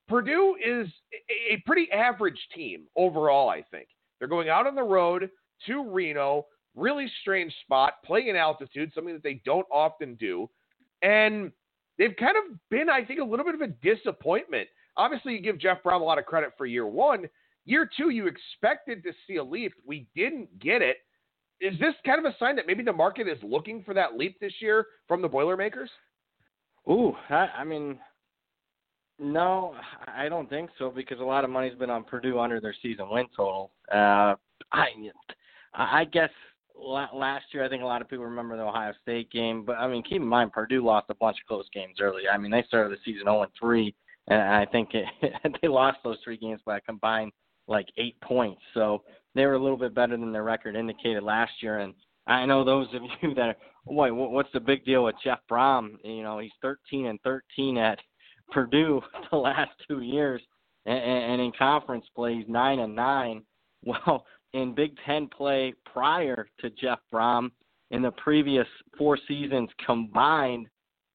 Purdue 0.08 0.56
is 0.66 0.88
a 1.52 1.62
pretty 1.66 1.92
average 1.92 2.40
team 2.56 2.84
overall, 2.96 3.50
I 3.50 3.62
think. 3.72 3.90
They're 4.20 4.30
going 4.30 4.48
out 4.48 4.68
on 4.68 4.76
the 4.76 4.84
road 4.84 5.30
to 5.68 5.90
Reno, 5.90 6.46
really 6.76 7.12
strange 7.22 7.54
spot, 7.64 7.94
playing 8.06 8.28
in 8.28 8.36
altitude, 8.36 8.92
something 8.94 9.14
that 9.14 9.24
they 9.24 9.42
don't 9.46 9.68
often 9.72 10.16
do. 10.16 10.50
And 11.02 11.52
they've 11.98 12.16
kind 12.18 12.36
of 12.38 12.58
been, 12.70 12.90
I 12.90 13.04
think, 13.04 13.20
a 13.20 13.24
little 13.24 13.46
bit 13.46 13.56
of 13.56 13.62
a 13.62 13.68
disappointment. 13.68 14.68
Obviously, 14.98 15.34
you 15.34 15.42
give 15.42 15.60
Jeff 15.60 15.84
Brohm 15.84 16.02
a 16.02 16.04
lot 16.04 16.20
of 16.20 16.26
credit 16.26 16.52
for 16.58 16.66
year 16.66 16.86
one, 16.86 17.28
Year 17.66 17.90
two, 17.98 18.10
you 18.10 18.28
expected 18.28 19.04
to 19.04 19.14
see 19.26 19.38
a 19.38 19.44
leap. 19.44 19.74
We 19.86 20.08
didn't 20.16 20.60
get 20.60 20.82
it. 20.82 20.98
Is 21.62 21.80
this 21.80 21.94
kind 22.06 22.24
of 22.24 22.26
a 22.26 22.36
sign 22.38 22.58
that 22.58 22.68
maybe 22.68 22.84
the 22.84 22.92
market 22.92 23.28
is 23.28 23.38
looking 23.42 23.84
for 23.84 23.94
that 23.94 24.18
leap 24.18 24.38
this 24.42 24.54
year 24.60 24.88
from 25.08 25.22
the 25.22 25.30
Boilermakers? 25.30 25.90
Ooh, 26.90 27.14
I, 27.30 27.48
I 27.60 27.64
mean, 27.64 27.98
no, 29.18 29.76
I 30.08 30.28
don't 30.28 30.50
think 30.50 30.72
so 30.78 30.90
because 30.90 31.22
a 31.22 31.24
lot 31.24 31.46
of 31.46 31.50
money's 31.50 31.78
been 31.78 31.90
on 31.90 32.04
Purdue 32.04 32.40
under 32.40 32.60
their 32.60 32.76
season 32.82 33.10
win 33.10 33.28
total. 33.36 33.72
Uh, 33.90 34.36
I, 34.74 34.88
I 35.74 36.04
guess 36.12 36.32
last 36.76 37.46
year 37.54 37.64
I 37.64 37.70
think 37.70 37.84
a 37.84 37.86
lot 37.86 38.02
of 38.02 38.10
people 38.10 38.26
remember 38.26 38.58
the 38.58 38.64
Ohio 38.64 38.94
State 39.02 39.32
game, 39.32 39.64
but 39.66 39.78
I 39.78 39.88
mean, 39.88 40.04
keep 40.04 40.22
in 40.22 40.28
mind 40.28 40.52
Purdue 40.52 40.84
lost 40.84 41.08
a 41.10 41.16
bunch 41.16 41.38
of 41.42 41.48
close 41.48 41.68
games 41.74 41.98
early. 42.02 42.24
I 42.32 42.38
mean, 42.38 42.52
they 42.52 42.64
started 42.68 42.92
the 42.92 43.02
season 43.06 43.26
0 43.26 43.46
3, 43.60 43.96
and 44.28 44.42
I 44.42 44.66
think 44.66 44.90
it, 44.94 45.06
they 45.62 45.68
lost 45.68 46.00
those 46.04 46.18
three 46.24 46.38
games 46.38 46.62
by 46.66 46.78
a 46.78 46.82
combined 46.82 47.32
like 47.68 47.88
eight 47.98 48.20
points. 48.22 48.62
So 48.74 49.04
they 49.36 49.46
were 49.46 49.54
a 49.54 49.62
little 49.62 49.78
bit 49.78 49.96
better 49.96 50.18
than 50.18 50.32
their 50.32 50.44
record 50.44 50.76
indicated 50.76 51.24
last 51.24 51.52
year. 51.62 51.80
And 51.80 51.94
I 52.28 52.46
know 52.46 52.64
those 52.64 52.88
of 52.94 53.02
you 53.22 53.34
that 53.36 53.50
are, 53.50 53.56
boy, 53.86 54.14
what's 54.14 54.52
the 54.54 54.60
big 54.60 54.86
deal 54.86 55.04
with 55.04 55.16
Jeff 55.24 55.40
Brohm? 55.50 55.96
You 56.04 56.24
know, 56.24 56.40
he's 56.40 56.52
13 56.62 57.08
and 57.08 57.20
13 57.22 57.78
at 57.78 58.00
Purdue 58.52 59.02
the 59.32 59.38
last 59.38 59.72
two 59.88 60.02
years, 60.02 60.42
and, 60.86 61.00
and 61.00 61.42
in 61.42 61.52
conference 61.58 62.06
play 62.16 62.36
he's 62.36 62.48
nine 62.48 62.80
and 62.80 62.96
nine. 62.96 63.44
Well, 63.86 64.26
in 64.54 64.74
Big 64.74 64.96
Ten 65.06 65.28
play 65.28 65.74
prior 65.92 66.48
to 66.60 66.70
Jeff 66.72 67.00
Brohm, 67.14 67.52
in 67.92 68.02
the 68.02 68.12
previous 68.12 68.68
four 68.98 69.18
seasons 69.28 69.70
combined, 69.86 70.68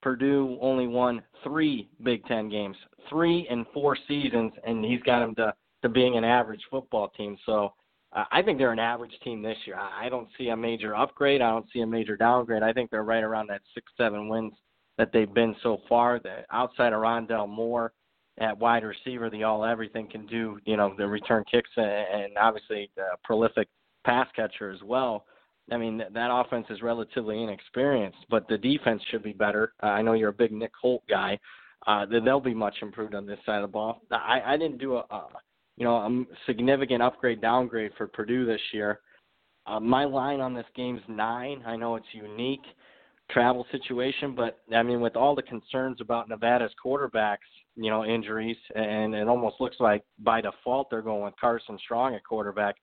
Purdue 0.03 0.59
only 0.61 0.87
won 0.87 1.23
three 1.43 1.89
Big 2.03 2.25
Ten 2.27 2.49
games, 2.49 2.77
three 3.09 3.47
and 3.51 3.67
four 3.75 3.97
seasons, 4.07 4.53
and 4.65 4.85
he's 4.85 5.03
got 5.03 5.21
them 5.21 5.35
to 5.37 5.55
to 5.83 5.89
being 5.89 6.17
an 6.17 6.25
average 6.25 6.63
football 6.71 7.09
team. 7.17 7.37
So 7.47 7.73
uh, 8.13 8.25
I 8.33 8.43
think 8.43 8.59
they're 8.59 8.73
an 8.73 8.79
average 8.79 9.17
team 9.23 9.43
this 9.43 9.57
year. 9.65 9.77
I 9.79 10.09
don't 10.09 10.29
see 10.37 10.49
a 10.49 10.57
major 10.57 10.97
upgrade. 10.97 11.41
I 11.41 11.51
don't 11.51 11.67
see 11.73 11.81
a 11.81 11.87
major 11.87 12.17
downgrade. 12.17 12.63
I 12.63 12.73
think 12.73 12.91
they're 12.91 13.05
right 13.05 13.23
around 13.23 13.49
that 13.49 13.63
six, 13.75 13.87
seven 13.97 14.29
wins 14.29 14.55
that 14.97 15.13
they've 15.13 15.33
been 15.33 15.55
so 15.63 15.79
far. 15.89 16.19
The, 16.19 16.45
outside 16.51 16.93
of 16.93 17.01
Rondale 17.01 17.49
Moore 17.49 17.93
at 18.41 18.59
wide 18.59 18.85
receiver, 18.85 19.31
the 19.31 19.43
all 19.45 19.65
everything 19.65 20.09
can 20.09 20.27
do. 20.27 20.59
You 20.65 20.77
know, 20.77 20.95
the 20.97 21.07
return 21.07 21.45
kicks 21.51 21.71
and, 21.77 22.37
obviously 22.39 22.91
the 22.97 23.09
prolific 23.25 23.69
pass 24.05 24.29
catcher 24.35 24.71
as 24.71 24.83
well. 24.83 25.25
I 25.71 25.77
mean, 25.77 25.99
that, 25.99 26.15
that 26.15 26.31
offense 26.33 26.67
is 26.71 26.81
relatively 26.83 27.43
inexperienced, 27.43 28.19
but 28.31 28.49
the 28.49 28.57
defense 28.57 29.03
should 29.11 29.23
be 29.23 29.33
better. 29.33 29.75
Uh, 29.83 29.87
I 29.87 30.03
know 30.03 30.15
you're 30.15 30.31
a 30.31 30.33
big 30.33 30.53
Nick 30.53 30.73
Holt 30.81 31.03
guy. 31.09 31.39
Uh, 31.87 32.07
they'll 32.07 32.41
be 32.41 32.55
much 32.55 32.77
improved 32.83 33.15
on 33.15 33.27
this 33.27 33.39
side 33.45 33.57
of 33.57 33.63
the 33.63 33.73
ball. 33.73 34.01
I, 34.11 34.41
I 34.45 34.57
didn't 34.57 34.79
do 34.79 34.97
a, 34.97 35.05
a 35.11 35.27
you 35.77 35.85
know, 35.85 35.97
a 35.97 36.25
significant 36.47 37.03
upgrade 37.03 37.41
downgrade 37.41 37.93
for 37.97 38.09
Purdue 38.09 38.45
this 38.45 38.61
year. 38.73 39.01
Uh, 39.65 39.79
my 39.79 40.05
line 40.05 40.41
on 40.41 40.53
this 40.55 40.67
game's 40.75 41.03
nine. 41.09 41.63
I 41.65 41.77
know 41.77 41.95
it's 41.95 42.07
unique 42.13 42.65
travel 43.31 43.67
situation, 43.71 44.35
but 44.35 44.61
I 44.75 44.83
mean, 44.83 45.01
with 45.01 45.17
all 45.17 45.35
the 45.35 45.43
concerns 45.43 46.01
about 46.01 46.29
Nevada's 46.29 46.73
quarterbacks, 46.85 47.39
you 47.77 47.91
know, 47.91 48.05
injuries, 48.05 48.57
and 48.75 49.15
it 49.15 49.29
almost 49.29 49.57
looks 49.61 49.77
like 49.81 50.03
by 50.19 50.41
default 50.41 50.89
they're 50.91 51.03
going 51.03 51.25
with 51.25 51.35
Carson 51.41 51.79
Strong 51.85 52.15
at 52.15 52.25
quarterback. 52.25 52.77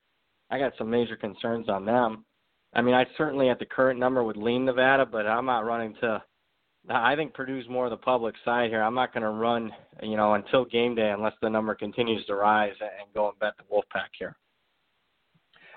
I 0.52 0.60
got 0.60 0.74
some 0.78 0.90
major 0.90 1.16
concerns 1.16 1.70
on 1.70 1.86
them. 1.86 2.26
I 2.74 2.82
mean, 2.82 2.94
I 2.94 3.06
certainly 3.18 3.50
at 3.50 3.60
the 3.60 3.66
current 3.66 4.00
number 4.00 4.24
would 4.24 4.38
lean 4.38 4.66
Nevada, 4.66 5.06
but 5.06 5.26
I'm 5.26 5.46
not 5.46 5.66
running 5.66 5.96
to 6.02 6.22
I 6.90 7.16
think 7.16 7.34
Purdue's 7.34 7.68
more 7.68 7.86
of 7.86 7.92
the 7.92 7.98
public 7.98 8.36
side 8.44 8.70
here. 8.70 8.82
I'm 8.82 8.94
not 8.94 9.14
going 9.14 9.24
to 9.24 9.30
run, 9.30 9.72
you 10.04 10.18
know, 10.18 10.36
until 10.36 10.66
game 10.66 10.96
day 10.96 11.10
unless 11.10 11.34
the 11.42 11.50
number 11.50 11.74
continues 11.74 12.26
to 12.28 12.36
rise 12.36 12.74
and 12.80 13.14
go 13.14 13.30
and 13.30 13.40
bet 13.40 13.54
the 13.58 13.64
Wolfpack 13.74 14.10
here. 14.18 14.38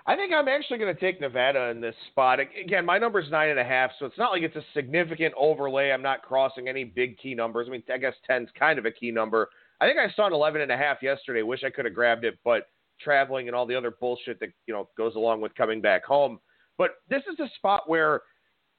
I 0.09 0.17
think 0.17 0.33
I'm 0.33 0.49
actually 0.49 0.79
going 0.79 0.95
to 0.95 0.99
take 0.99 1.21
Nevada 1.21 1.69
in 1.69 1.83
this 1.83 1.95
spot. 2.11 2.39
Again, 2.41 2.87
my 2.87 2.97
number 2.97 3.21
is 3.21 3.31
nine 3.31 3.51
and 3.51 3.59
a 3.59 3.65
half, 3.65 3.91
so 3.99 4.07
it's 4.07 4.17
not 4.17 4.33
like 4.33 4.41
it's 4.41 4.57
a 4.57 4.65
significant 4.73 5.35
overlay. 5.37 5.91
I'm 5.91 6.01
not 6.01 6.23
crossing 6.23 6.67
any 6.67 6.83
big 6.83 7.19
key 7.19 7.35
numbers. 7.35 7.67
I 7.69 7.73
mean, 7.73 7.83
I 7.93 7.99
guess 7.99 8.15
10's 8.29 8.49
kind 8.59 8.79
of 8.79 8.87
a 8.87 8.91
key 8.91 9.11
number. 9.11 9.51
I 9.83 9.87
think 9.87 9.99
I 9.99 10.11
saw 10.17 10.27
an 10.27 10.33
11 10.33 10.63
and 10.63 10.73
a 10.73 10.79
half 10.79 11.03
yesterday. 11.03 11.43
Wish 11.43 11.63
I 11.63 11.69
could 11.69 11.85
have 11.85 11.93
grabbed 11.93 12.25
it, 12.25 12.39
but 12.43 12.69
traveling 12.99 13.49
and 13.49 13.55
all 13.55 13.67
the 13.67 13.75
other 13.75 13.91
bullshit 13.91 14.41
that 14.41 14.49
you 14.67 14.73
know 14.73 14.89
goes 14.97 15.15
along 15.15 15.43
with 15.43 15.55
coming 15.55 15.83
back 15.83 16.07
home. 16.07 16.41
But 16.79 16.93
this 17.11 17.23
is 17.31 17.39
a 17.39 17.51
spot 17.57 17.83
where 17.87 18.23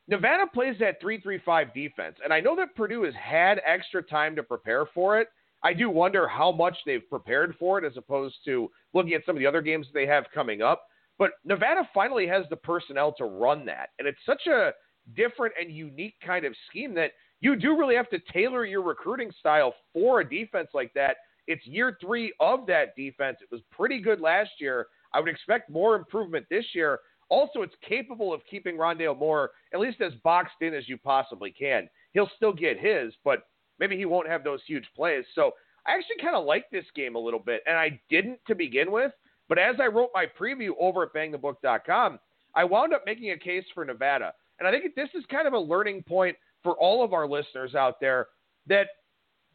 Nevada 0.07 0.45
plays 0.51 0.77
that 0.79 0.99
3-3-5 0.99 1.75
defense, 1.75 2.15
and 2.23 2.33
I 2.33 2.39
know 2.39 2.55
that 2.55 2.75
Purdue 2.75 3.03
has 3.03 3.13
had 3.13 3.61
extra 3.63 4.01
time 4.01 4.35
to 4.35 4.41
prepare 4.41 4.87
for 4.95 5.19
it. 5.21 5.27
I 5.61 5.75
do 5.75 5.91
wonder 5.91 6.27
how 6.27 6.51
much 6.51 6.75
they've 6.87 7.07
prepared 7.07 7.53
for 7.59 7.77
it 7.77 7.85
as 7.85 7.97
opposed 7.97 8.37
to 8.45 8.71
looking 8.95 9.13
at 9.13 9.21
some 9.27 9.35
of 9.35 9.39
the 9.39 9.45
other 9.45 9.61
games 9.61 9.85
they 9.93 10.07
have 10.07 10.25
coming 10.33 10.63
up. 10.63 10.87
But 11.19 11.31
Nevada 11.45 11.87
finally 11.93 12.25
has 12.27 12.45
the 12.49 12.55
personnel 12.55 13.13
to 13.17 13.25
run 13.25 13.65
that. 13.65 13.89
And 13.99 14.07
it's 14.07 14.17
such 14.25 14.47
a 14.47 14.71
different 15.15 15.53
and 15.59 15.71
unique 15.71 16.15
kind 16.25 16.45
of 16.45 16.55
scheme 16.69 16.95
that 16.95 17.11
you 17.41 17.55
do 17.55 17.77
really 17.77 17.95
have 17.95 18.09
to 18.09 18.19
tailor 18.33 18.65
your 18.65 18.81
recruiting 18.81 19.31
style 19.39 19.73
for 19.93 20.21
a 20.21 20.29
defense 20.29 20.69
like 20.73 20.93
that. 20.93 21.17
It's 21.47 21.65
year 21.67 21.97
three 22.01 22.33
of 22.39 22.65
that 22.67 22.95
defense. 22.95 23.37
It 23.41 23.51
was 23.51 23.61
pretty 23.71 23.99
good 23.99 24.21
last 24.21 24.51
year. 24.59 24.87
I 25.13 25.19
would 25.19 25.29
expect 25.29 25.69
more 25.69 25.95
improvement 25.95 26.45
this 26.49 26.65
year. 26.73 26.99
Also, 27.29 27.61
it's 27.61 27.75
capable 27.87 28.33
of 28.33 28.41
keeping 28.49 28.75
Rondale 28.75 29.17
Moore 29.17 29.51
at 29.73 29.79
least 29.79 30.01
as 30.01 30.13
boxed 30.23 30.61
in 30.61 30.73
as 30.73 30.87
you 30.87 30.97
possibly 30.97 31.51
can. 31.51 31.89
He'll 32.13 32.29
still 32.35 32.53
get 32.53 32.79
his, 32.79 33.13
but 33.23 33.43
maybe 33.79 33.97
he 33.97 34.05
won't 34.05 34.27
have 34.27 34.43
those 34.43 34.61
huge 34.67 34.87
plays. 34.95 35.25
So 35.35 35.51
I 35.85 35.93
actually 35.93 36.21
kind 36.21 36.35
of 36.35 36.45
like 36.45 36.65
this 36.71 36.85
game 36.95 37.15
a 37.15 37.19
little 37.19 37.39
bit, 37.39 37.61
and 37.67 37.77
I 37.77 37.99
didn't 38.09 38.39
to 38.47 38.55
begin 38.55 38.91
with. 38.91 39.11
But 39.49 39.57
as 39.57 39.75
I 39.81 39.87
wrote 39.87 40.11
my 40.13 40.25
preview 40.39 40.69
over 40.79 41.03
at 41.03 41.13
bangthebook.com, 41.13 42.19
I 42.55 42.63
wound 42.63 42.93
up 42.93 43.03
making 43.05 43.31
a 43.31 43.37
case 43.37 43.65
for 43.73 43.83
Nevada. 43.83 44.33
And 44.59 44.67
I 44.67 44.71
think 44.71 44.95
this 44.95 45.09
is 45.15 45.23
kind 45.29 45.47
of 45.47 45.53
a 45.53 45.59
learning 45.59 46.03
point 46.03 46.37
for 46.63 46.73
all 46.73 47.03
of 47.03 47.13
our 47.13 47.27
listeners 47.27 47.75
out 47.75 47.99
there 47.99 48.27
that 48.67 48.87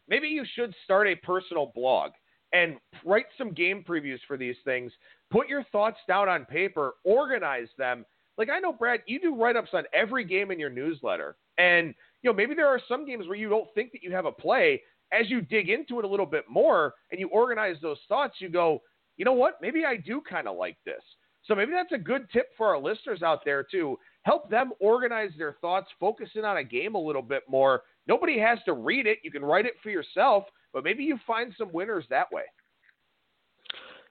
maybe 0.07 0.27
you 0.27 0.45
should 0.55 0.73
start 0.83 1.07
a 1.07 1.15
personal 1.15 1.71
blog 1.73 2.11
and 2.53 2.77
write 3.03 3.25
some 3.37 3.51
game 3.51 3.83
previews 3.87 4.19
for 4.27 4.37
these 4.37 4.55
things. 4.65 4.91
Put 5.31 5.47
your 5.47 5.63
thoughts 5.71 5.97
down 6.07 6.29
on 6.29 6.45
paper, 6.45 6.93
organize 7.03 7.67
them. 7.77 8.05
Like 8.37 8.49
I 8.49 8.59
know, 8.59 8.73
Brad, 8.73 9.01
you 9.05 9.19
do 9.19 9.35
write 9.35 9.55
ups 9.55 9.69
on 9.73 9.83
every 9.93 10.25
game 10.25 10.51
in 10.51 10.59
your 10.59 10.69
newsletter. 10.69 11.35
And, 11.57 11.93
you 12.21 12.29
know, 12.29 12.35
maybe 12.35 12.55
there 12.55 12.67
are 12.67 12.81
some 12.87 13.05
games 13.05 13.27
where 13.27 13.37
you 13.37 13.49
don't 13.49 13.73
think 13.73 13.91
that 13.91 14.03
you 14.03 14.11
have 14.11 14.25
a 14.25 14.31
play. 14.31 14.81
As 15.13 15.29
you 15.29 15.41
dig 15.41 15.69
into 15.69 15.99
it 15.99 16.05
a 16.05 16.07
little 16.07 16.25
bit 16.25 16.45
more 16.49 16.95
and 17.11 17.19
you 17.19 17.27
organize 17.29 17.77
those 17.81 17.99
thoughts, 18.09 18.35
you 18.39 18.49
go, 18.49 18.81
you 19.17 19.25
know 19.25 19.33
what? 19.33 19.59
Maybe 19.61 19.85
I 19.85 19.97
do 19.97 20.21
kind 20.21 20.47
of 20.47 20.57
like 20.57 20.77
this. 20.85 21.01
So 21.47 21.53
maybe 21.53 21.71
that's 21.71 21.91
a 21.91 21.97
good 21.97 22.27
tip 22.31 22.47
for 22.57 22.67
our 22.67 22.79
listeners 22.79 23.21
out 23.21 23.45
there 23.45 23.63
to 23.71 23.97
help 24.23 24.49
them 24.49 24.71
organize 24.79 25.29
their 25.37 25.53
thoughts, 25.61 25.87
focus 25.99 26.29
in 26.35 26.43
on 26.43 26.57
a 26.57 26.63
game 26.63 26.95
a 26.95 26.99
little 26.99 27.21
bit 27.21 27.43
more. 27.47 27.83
Nobody 28.07 28.39
has 28.39 28.57
to 28.65 28.73
read 28.73 29.05
it. 29.05 29.19
You 29.23 29.31
can 29.31 29.45
write 29.45 29.65
it 29.65 29.75
for 29.83 29.89
yourself, 29.89 30.45
but 30.73 30.83
maybe 30.83 31.03
you 31.03 31.19
find 31.27 31.53
some 31.57 31.71
winners 31.71 32.05
that 32.09 32.31
way. 32.31 32.43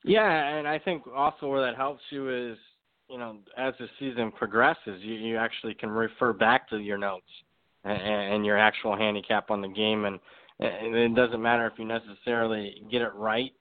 Yeah, 0.04 0.30
and 0.30 0.68
I 0.68 0.78
think 0.78 1.06
also 1.14 1.48
where 1.48 1.64
that 1.66 1.76
helps 1.76 2.02
you 2.10 2.52
is, 2.52 2.58
you 3.08 3.18
know, 3.18 3.38
as 3.56 3.74
the 3.78 3.88
season 3.98 4.30
progresses, 4.30 5.00
you, 5.02 5.14
you 5.14 5.36
actually 5.36 5.74
can 5.74 5.90
refer 5.90 6.32
back 6.32 6.68
to 6.70 6.78
your 6.78 6.98
notes 6.98 7.26
and, 7.84 8.00
and 8.00 8.46
your 8.46 8.58
actual 8.58 8.96
handicap 8.96 9.50
on 9.50 9.60
the 9.60 9.68
game, 9.68 10.04
and, 10.04 10.20
and 10.60 10.94
it 10.94 11.14
doesn't 11.14 11.42
matter 11.42 11.66
if 11.66 11.78
you 11.78 11.84
necessarily 11.84 12.82
get 12.90 13.02
it 13.02 13.12
right 13.14 13.52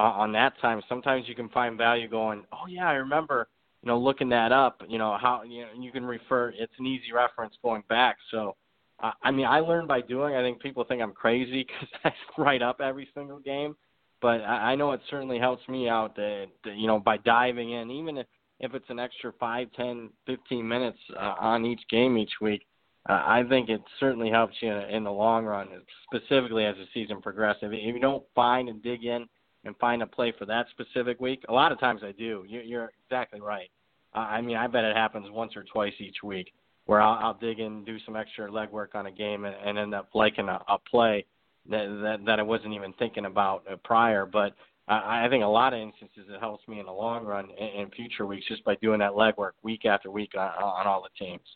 uh, 0.00 0.12
on 0.14 0.32
that 0.32 0.58
time. 0.62 0.80
Sometimes 0.88 1.28
you 1.28 1.34
can 1.34 1.50
find 1.50 1.76
value 1.76 2.08
going, 2.08 2.44
oh 2.52 2.66
yeah, 2.66 2.88
I 2.88 2.94
remember, 2.94 3.48
you 3.82 3.88
know, 3.88 3.98
looking 3.98 4.30
that 4.30 4.50
up. 4.50 4.82
You 4.88 4.96
know 4.96 5.18
how 5.20 5.42
you 5.42 5.62
know 5.62 5.68
you 5.78 5.92
can 5.92 6.04
refer. 6.04 6.54
It's 6.58 6.72
an 6.78 6.86
easy 6.86 7.12
reference 7.14 7.54
going 7.62 7.82
back. 7.88 8.16
So, 8.30 8.56
uh, 9.02 9.12
I 9.22 9.30
mean, 9.30 9.44
I 9.44 9.60
learned 9.60 9.88
by 9.88 10.00
doing. 10.00 10.34
I 10.34 10.42
think 10.42 10.62
people 10.62 10.84
think 10.84 11.02
I'm 11.02 11.12
crazy 11.12 11.66
because 12.02 12.14
I 12.38 12.40
write 12.40 12.62
up 12.62 12.80
every 12.80 13.08
single 13.14 13.40
game, 13.40 13.76
but 14.22 14.40
I, 14.40 14.72
I 14.72 14.74
know 14.74 14.92
it 14.92 15.00
certainly 15.10 15.38
helps 15.38 15.68
me 15.68 15.88
out. 15.88 16.16
That, 16.16 16.46
that 16.64 16.76
you 16.76 16.86
know 16.86 16.98
by 16.98 17.18
diving 17.18 17.72
in, 17.72 17.90
even 17.90 18.16
if 18.16 18.26
if 18.58 18.74
it's 18.74 18.88
an 18.88 18.98
extra 18.98 19.32
five, 19.38 19.68
ten, 19.76 20.08
fifteen 20.26 20.66
minutes 20.66 20.98
uh, 21.14 21.34
on 21.38 21.66
each 21.66 21.82
game 21.90 22.16
each 22.16 22.32
week. 22.40 22.62
Uh, 23.08 23.22
I 23.24 23.42
think 23.48 23.70
it 23.70 23.80
certainly 23.98 24.28
helps 24.28 24.54
you 24.60 24.70
in 24.70 25.04
the 25.04 25.10
long 25.10 25.46
run, 25.46 25.68
specifically 26.04 26.66
as 26.66 26.76
the 26.76 26.84
season 26.92 27.22
progresses. 27.22 27.70
If 27.72 27.94
you 27.94 27.98
don't 27.98 28.22
find 28.34 28.68
and 28.68 28.82
dig 28.82 29.04
in 29.04 29.26
and 29.64 29.76
find 29.76 30.02
a 30.02 30.06
play 30.06 30.32
for 30.38 30.46
that 30.46 30.66
specific 30.70 31.20
week. 31.20 31.44
A 31.48 31.52
lot 31.52 31.72
of 31.72 31.80
times 31.80 32.02
I 32.04 32.12
do. 32.12 32.44
You're 32.48 32.90
exactly 33.04 33.40
right. 33.40 33.70
I 34.12 34.40
mean, 34.40 34.56
I 34.56 34.66
bet 34.66 34.84
it 34.84 34.96
happens 34.96 35.30
once 35.30 35.54
or 35.54 35.64
twice 35.64 35.92
each 35.98 36.22
week 36.22 36.52
where 36.86 37.00
I'll, 37.00 37.24
I'll 37.24 37.34
dig 37.34 37.60
in, 37.60 37.84
do 37.84 37.98
some 38.04 38.16
extra 38.16 38.50
legwork 38.50 38.94
on 38.94 39.06
a 39.06 39.12
game, 39.12 39.44
and, 39.44 39.54
and 39.64 39.78
end 39.78 39.94
up 39.94 40.08
liking 40.14 40.48
a, 40.48 40.60
a 40.68 40.78
play 40.90 41.24
that, 41.68 41.86
that 42.02 42.24
that 42.26 42.40
I 42.40 42.42
wasn't 42.42 42.74
even 42.74 42.92
thinking 42.94 43.26
about 43.26 43.62
uh, 43.70 43.76
prior. 43.84 44.26
But 44.26 44.54
I, 44.88 45.26
I 45.26 45.28
think 45.28 45.44
a 45.44 45.46
lot 45.46 45.72
of 45.72 45.80
instances 45.80 46.24
it 46.28 46.40
helps 46.40 46.66
me 46.66 46.80
in 46.80 46.86
the 46.86 46.92
long 46.92 47.24
run 47.24 47.48
in, 47.56 47.82
in 47.82 47.90
future 47.90 48.26
weeks 48.26 48.46
just 48.48 48.64
by 48.64 48.74
doing 48.76 48.98
that 48.98 49.12
legwork 49.12 49.52
week 49.62 49.84
after 49.84 50.10
week 50.10 50.32
on, 50.36 50.48
on 50.48 50.86
all 50.86 51.02
the 51.02 51.24
teams. 51.24 51.46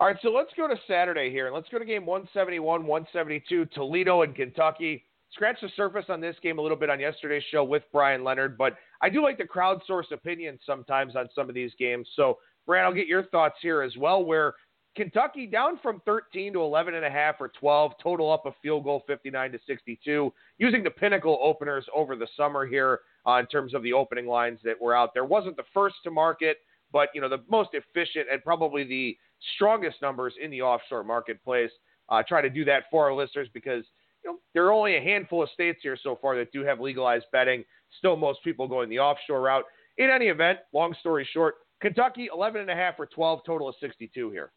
All 0.00 0.06
right, 0.06 0.16
so 0.22 0.30
let's 0.30 0.50
go 0.56 0.68
to 0.68 0.76
Saturday 0.86 1.28
here, 1.30 1.50
let's 1.52 1.68
go 1.70 1.78
to 1.78 1.84
game 1.84 2.06
171, 2.06 2.86
172, 2.86 3.66
Toledo 3.74 4.22
and 4.22 4.32
Kentucky 4.32 5.02
scratched 5.32 5.62
the 5.62 5.70
surface 5.76 6.06
on 6.08 6.20
this 6.20 6.36
game 6.42 6.58
a 6.58 6.62
little 6.62 6.76
bit 6.76 6.90
on 6.90 7.00
yesterday's 7.00 7.42
show 7.50 7.64
with 7.64 7.82
Brian 7.92 8.24
Leonard, 8.24 8.56
but 8.56 8.76
I 9.02 9.08
do 9.08 9.22
like 9.22 9.38
the 9.38 9.44
crowdsource 9.44 10.10
opinions 10.12 10.60
sometimes 10.64 11.16
on 11.16 11.28
some 11.34 11.48
of 11.48 11.54
these 11.54 11.72
games. 11.78 12.08
So, 12.16 12.38
Brad, 12.66 12.84
I'll 12.84 12.94
get 12.94 13.06
your 13.06 13.24
thoughts 13.24 13.56
here 13.60 13.82
as 13.82 13.96
well. 13.96 14.24
Where 14.24 14.54
Kentucky 14.96 15.46
down 15.46 15.78
from 15.82 16.02
13 16.04 16.54
to 16.54 16.60
11 16.60 16.94
and 16.94 17.04
a 17.04 17.10
half 17.10 17.36
or 17.40 17.52
12, 17.60 17.92
total 18.02 18.32
up 18.32 18.46
a 18.46 18.52
field 18.62 18.84
goal 18.84 19.04
59 19.06 19.52
to 19.52 19.58
62, 19.66 20.32
using 20.58 20.82
the 20.82 20.90
pinnacle 20.90 21.38
openers 21.42 21.86
over 21.94 22.16
the 22.16 22.26
summer 22.36 22.66
here 22.66 23.00
uh, 23.26 23.34
in 23.34 23.46
terms 23.46 23.74
of 23.74 23.82
the 23.82 23.92
opening 23.92 24.26
lines 24.26 24.58
that 24.64 24.80
were 24.80 24.96
out 24.96 25.14
there. 25.14 25.24
Wasn't 25.24 25.56
the 25.56 25.62
first 25.72 25.96
to 26.04 26.10
market, 26.10 26.58
but 26.92 27.10
you 27.14 27.20
know 27.20 27.28
the 27.28 27.44
most 27.48 27.70
efficient 27.74 28.26
and 28.30 28.42
probably 28.42 28.84
the 28.84 29.16
strongest 29.54 30.02
numbers 30.02 30.34
in 30.42 30.50
the 30.50 30.62
offshore 30.62 31.04
marketplace. 31.04 31.70
Uh, 32.08 32.22
try 32.26 32.40
to 32.40 32.50
do 32.50 32.64
that 32.64 32.84
for 32.90 33.04
our 33.04 33.14
listeners 33.14 33.48
because 33.52 33.84
you 34.24 34.30
know, 34.30 34.38
there 34.54 34.66
are 34.66 34.72
only 34.72 34.96
a 34.96 35.00
handful 35.00 35.42
of 35.42 35.48
states 35.50 35.80
here 35.82 35.96
so 36.02 36.18
far 36.20 36.36
that 36.36 36.52
do 36.52 36.64
have 36.64 36.80
legalized 36.80 37.26
betting. 37.32 37.64
Still, 37.98 38.16
most 38.16 38.42
people 38.44 38.68
going 38.68 38.88
the 38.88 38.98
offshore 38.98 39.42
route. 39.42 39.64
In 39.98 40.10
any 40.10 40.26
event, 40.26 40.58
long 40.72 40.94
story 41.00 41.28
short, 41.32 41.56
Kentucky 41.80 42.28
11 42.32 42.60
and 42.60 42.70
a 42.70 42.74
half 42.74 42.94
or 42.98 43.06
12, 43.06 43.40
total 43.46 43.68
of 43.68 43.74
62 43.80 44.30
here. 44.30 44.52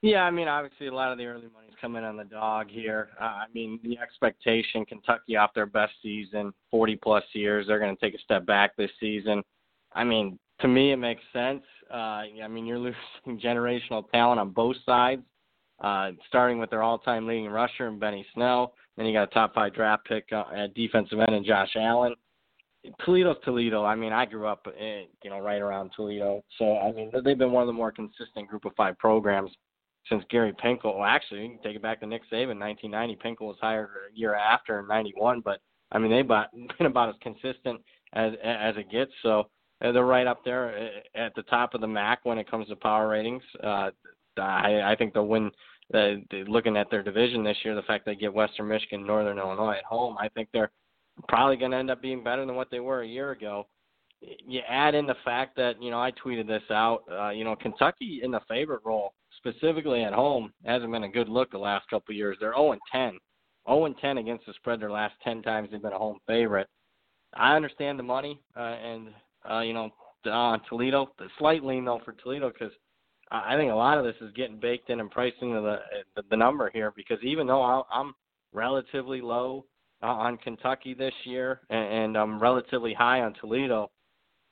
Yeah, 0.00 0.22
I 0.22 0.30
mean, 0.30 0.46
obviously 0.46 0.86
a 0.86 0.94
lot 0.94 1.10
of 1.10 1.18
the 1.18 1.26
early 1.26 1.48
money's 1.52 1.74
coming 1.80 2.04
on 2.04 2.16
the 2.16 2.24
dog 2.24 2.68
here. 2.70 3.08
Uh, 3.20 3.24
I 3.24 3.44
mean, 3.52 3.80
the 3.82 3.98
expectation 3.98 4.84
Kentucky 4.84 5.36
off 5.36 5.50
their 5.54 5.66
best 5.66 5.92
season, 6.02 6.52
40 6.70 6.96
plus 6.96 7.24
years, 7.32 7.66
they're 7.66 7.80
going 7.80 7.96
to 7.96 8.00
take 8.00 8.14
a 8.14 8.22
step 8.22 8.46
back 8.46 8.76
this 8.76 8.92
season. 9.00 9.42
I 9.94 10.04
mean, 10.04 10.38
to 10.60 10.68
me, 10.68 10.92
it 10.92 10.98
makes 10.98 11.22
sense. 11.32 11.62
Uh, 11.92 12.22
I 12.42 12.48
mean, 12.48 12.64
you're 12.64 12.78
losing 13.24 13.40
generational 13.40 14.08
talent 14.10 14.38
on 14.38 14.50
both 14.50 14.76
sides 14.86 15.22
uh, 15.80 16.10
starting 16.28 16.58
with 16.58 16.70
their 16.70 16.82
all-time 16.82 17.26
leading 17.26 17.48
rusher 17.48 17.86
and 17.86 18.00
Benny 18.00 18.26
Snell. 18.34 18.74
Then 18.96 19.06
you 19.06 19.12
got 19.12 19.24
a 19.24 19.34
top 19.34 19.54
five 19.54 19.74
draft 19.74 20.06
pick 20.06 20.26
uh, 20.32 20.44
at 20.54 20.74
defensive 20.74 21.20
end 21.20 21.34
and 21.34 21.46
Josh 21.46 21.70
Allen. 21.76 22.14
Toledo's 23.04 23.36
Toledo. 23.44 23.84
I 23.84 23.94
mean, 23.94 24.12
I 24.12 24.24
grew 24.24 24.46
up, 24.46 24.66
in, 24.78 25.06
you 25.22 25.30
know, 25.30 25.40
right 25.40 25.60
around 25.60 25.90
Toledo. 25.94 26.42
So 26.58 26.78
I 26.78 26.92
mean, 26.92 27.10
they've 27.24 27.38
been 27.38 27.52
one 27.52 27.62
of 27.62 27.66
the 27.66 27.72
more 27.72 27.92
consistent 27.92 28.48
Group 28.48 28.64
of 28.64 28.72
Five 28.76 28.98
programs 28.98 29.50
since 30.08 30.24
Gary 30.30 30.52
Pinkel. 30.52 30.96
Well, 30.96 31.04
actually, 31.04 31.42
you 31.42 31.48
can 31.50 31.62
take 31.62 31.76
it 31.76 31.82
back 31.82 32.00
to 32.00 32.06
Nick 32.06 32.22
Saban, 32.32 32.58
1990. 32.58 33.16
Pinkel 33.16 33.48
was 33.48 33.56
hired 33.60 33.88
a 33.88 34.16
year 34.16 34.34
after 34.34 34.80
in 34.80 34.86
'91, 34.86 35.40
but 35.40 35.60
I 35.92 35.98
mean, 35.98 36.10
they've 36.10 36.26
been 36.78 36.86
about 36.86 37.10
as 37.10 37.16
consistent 37.20 37.80
as 38.14 38.32
as 38.42 38.76
it 38.76 38.90
gets. 38.90 39.12
So 39.22 39.48
uh, 39.84 39.92
they're 39.92 40.04
right 40.04 40.26
up 40.26 40.44
there 40.44 40.76
uh, 41.16 41.18
at 41.18 41.34
the 41.34 41.42
top 41.42 41.74
of 41.74 41.80
the 41.80 41.86
MAC 41.86 42.24
when 42.24 42.38
it 42.38 42.50
comes 42.50 42.68
to 42.68 42.76
power 42.76 43.08
ratings. 43.08 43.42
Uh, 43.62 43.90
I, 44.38 44.92
I 44.92 44.96
think 44.96 45.14
they'll 45.14 45.26
win. 45.26 45.50
Uh, 45.94 46.16
looking 46.46 46.76
at 46.76 46.90
their 46.90 47.02
division 47.02 47.42
this 47.42 47.56
year, 47.64 47.74
the 47.74 47.80
fact 47.82 48.04
they 48.04 48.14
get 48.14 48.32
Western 48.32 48.68
Michigan, 48.68 49.06
Northern 49.06 49.38
Illinois 49.38 49.76
at 49.78 49.84
home, 49.84 50.18
I 50.20 50.28
think 50.28 50.50
they're 50.52 50.70
probably 51.28 51.56
going 51.56 51.70
to 51.70 51.78
end 51.78 51.90
up 51.90 52.02
being 52.02 52.22
better 52.22 52.44
than 52.44 52.56
what 52.56 52.70
they 52.70 52.80
were 52.80 53.00
a 53.00 53.08
year 53.08 53.30
ago. 53.30 53.66
You 54.20 54.60
add 54.68 54.94
in 54.94 55.06
the 55.06 55.16
fact 55.24 55.56
that 55.56 55.80
you 55.80 55.90
know 55.90 56.00
I 56.00 56.12
tweeted 56.12 56.46
this 56.46 56.62
out. 56.70 57.04
Uh, 57.10 57.30
you 57.30 57.44
know 57.44 57.56
Kentucky 57.56 58.20
in 58.22 58.30
the 58.30 58.40
favorite 58.48 58.82
role, 58.84 59.14
specifically 59.36 60.02
at 60.02 60.12
home, 60.12 60.52
hasn't 60.64 60.90
been 60.90 61.04
a 61.04 61.08
good 61.08 61.28
look 61.28 61.50
the 61.50 61.58
last 61.58 61.88
couple 61.88 62.12
of 62.12 62.16
years. 62.16 62.36
They're 62.40 62.54
0 62.54 62.72
and 62.72 62.80
10, 62.90 63.18
0 63.68 63.84
and 63.84 63.96
10 63.98 64.18
against 64.18 64.44
the 64.46 64.54
spread. 64.54 64.80
Their 64.80 64.90
last 64.90 65.14
10 65.22 65.42
times 65.42 65.68
they've 65.70 65.80
been 65.80 65.92
a 65.92 65.98
home 65.98 66.18
favorite. 66.26 66.68
I 67.34 67.54
understand 67.54 67.98
the 67.98 68.02
money, 68.02 68.40
uh, 68.56 68.60
and 68.60 69.08
uh, 69.48 69.60
you 69.60 69.72
know 69.72 69.90
uh, 70.26 70.58
Toledo, 70.68 71.10
the 71.18 71.28
slight 71.38 71.64
lean 71.64 71.84
though 71.84 72.00
for 72.04 72.12
Toledo 72.12 72.50
because 72.50 72.72
I 73.30 73.56
think 73.56 73.70
a 73.70 73.74
lot 73.74 73.98
of 73.98 74.04
this 74.04 74.14
is 74.20 74.32
getting 74.34 74.58
baked 74.58 74.90
in 74.90 75.00
and 75.00 75.10
priced 75.10 75.36
into 75.42 75.60
the 75.60 76.22
the, 76.30 76.36
number 76.36 76.70
here 76.72 76.92
because 76.96 77.18
even 77.22 77.46
though 77.46 77.84
I'm 77.92 78.14
relatively 78.52 79.20
low 79.20 79.66
uh, 80.02 80.06
on 80.06 80.38
Kentucky 80.38 80.94
this 80.94 81.12
year 81.24 81.60
and, 81.68 82.16
I'm 82.16 82.40
relatively 82.40 82.94
high 82.94 83.20
on 83.20 83.34
Toledo, 83.40 83.90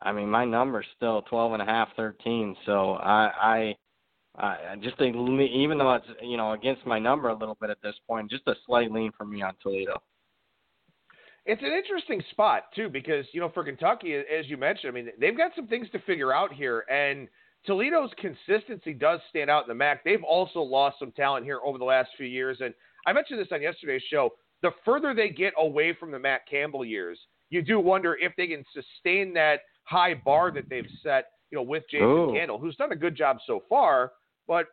I 0.02 0.12
mean, 0.12 0.28
my 0.28 0.44
number's 0.44 0.86
still 0.96 1.22
twelve 1.22 1.52
and 1.52 1.62
a 1.62 1.64
half, 1.64 1.88
thirteen. 1.96 2.54
So 2.66 2.94
I, 2.94 3.74
I, 4.36 4.46
I 4.46 4.76
just 4.82 5.00
a, 5.00 5.04
even 5.04 5.78
though 5.78 5.94
it's 5.94 6.06
you 6.22 6.36
know 6.36 6.52
against 6.52 6.84
my 6.86 6.98
number 6.98 7.28
a 7.30 7.36
little 7.36 7.56
bit 7.60 7.70
at 7.70 7.80
this 7.82 7.94
point, 8.06 8.30
just 8.30 8.46
a 8.46 8.54
slight 8.66 8.92
lean 8.92 9.12
for 9.16 9.24
me 9.24 9.42
on 9.42 9.54
Toledo. 9.62 10.02
It's 11.46 11.62
an 11.62 11.72
interesting 11.72 12.22
spot 12.32 12.64
too 12.74 12.90
because 12.90 13.24
you 13.32 13.40
know 13.40 13.50
for 13.54 13.64
Kentucky, 13.64 14.14
as 14.14 14.46
you 14.48 14.58
mentioned, 14.58 14.90
I 14.90 14.94
mean 14.94 15.08
they've 15.18 15.36
got 15.36 15.52
some 15.56 15.66
things 15.66 15.88
to 15.92 15.98
figure 16.00 16.34
out 16.34 16.52
here, 16.52 16.80
and 16.90 17.28
Toledo's 17.66 18.10
consistency 18.18 18.92
does 18.92 19.20
stand 19.28 19.50
out 19.50 19.64
in 19.64 19.68
the 19.68 19.74
MAC. 19.74 20.04
They've 20.04 20.22
also 20.22 20.60
lost 20.60 20.98
some 20.98 21.12
talent 21.12 21.44
here 21.44 21.60
over 21.64 21.78
the 21.78 21.84
last 21.84 22.10
few 22.16 22.26
years, 22.26 22.58
and 22.60 22.72
I 23.06 23.12
mentioned 23.12 23.40
this 23.40 23.48
on 23.52 23.62
yesterday's 23.62 24.02
show. 24.10 24.30
The 24.62 24.70
further 24.84 25.14
they 25.14 25.28
get 25.28 25.52
away 25.58 25.94
from 25.98 26.10
the 26.10 26.18
Matt 26.18 26.42
Campbell 26.48 26.84
years, 26.84 27.18
you 27.50 27.62
do 27.62 27.78
wonder 27.78 28.16
if 28.20 28.32
they 28.36 28.46
can 28.46 28.64
sustain 28.72 29.32
that 29.34 29.60
high 29.84 30.14
bar 30.14 30.50
that 30.52 30.68
they've 30.68 30.88
set, 31.02 31.26
you 31.50 31.56
know, 31.56 31.62
with 31.62 31.84
Jason 31.90 32.06
Ooh. 32.06 32.32
Candle, 32.32 32.58
who's 32.58 32.76
done 32.76 32.92
a 32.92 32.96
good 32.96 33.16
job 33.16 33.38
so 33.46 33.62
far. 33.68 34.12
But, 34.48 34.66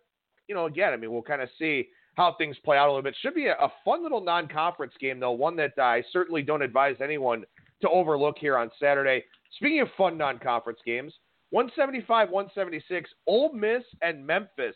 you 0.48 0.56
know, 0.56 0.66
again, 0.66 0.94
I 0.94 0.98
mean, 0.98 1.12
we'll 1.12 1.22
kind 1.22 1.42
of 1.42 1.50
see 1.60 1.88
how 2.16 2.36
things 2.38 2.56
play 2.64 2.78
out 2.78 2.88
a 2.88 2.92
little 2.92 3.04
bit. 3.04 3.16
Should 3.22 3.36
be 3.36 3.48
a, 3.48 3.54
a 3.54 3.72
fun 3.84 4.04
little 4.04 4.22
non 4.22 4.48
conference 4.48 4.94
game, 5.00 5.20
though, 5.20 5.32
one 5.32 5.56
that 5.58 5.78
I 5.78 6.04
certainly 6.12 6.42
don't 6.42 6.62
advise 6.62 6.96
anyone 7.02 7.44
to 7.82 7.90
overlook 7.90 8.38
here 8.40 8.58
on 8.58 8.72
Saturday. 8.80 9.24
Speaking 9.58 9.82
of 9.82 9.90
fun 9.98 10.18
non 10.18 10.40
conference 10.40 10.80
games, 10.86 11.14
175 11.54 12.32
176, 12.32 13.12
Ole 13.28 13.54
Miss 13.54 13.84
and 14.02 14.26
Memphis. 14.26 14.76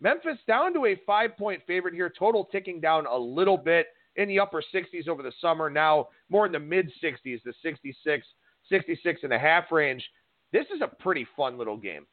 Memphis 0.00 0.38
down 0.48 0.72
to 0.72 0.86
a 0.86 0.98
five 1.06 1.36
point 1.36 1.60
favorite 1.66 1.92
here, 1.92 2.10
total 2.18 2.46
ticking 2.46 2.80
down 2.80 3.04
a 3.04 3.14
little 3.14 3.58
bit 3.58 3.88
in 4.16 4.26
the 4.26 4.40
upper 4.40 4.62
60s 4.74 5.06
over 5.06 5.22
the 5.22 5.32
summer, 5.38 5.68
now 5.68 6.08
more 6.30 6.46
in 6.46 6.52
the 6.52 6.58
mid 6.58 6.90
60s, 7.02 7.42
the 7.44 7.52
66, 7.62 8.26
66 8.70 9.20
and 9.22 9.34
a 9.34 9.38
half 9.38 9.70
range. 9.70 10.02
This 10.50 10.64
is 10.74 10.80
a 10.80 11.02
pretty 11.02 11.26
fun 11.36 11.58
little 11.58 11.76
game. 11.76 12.06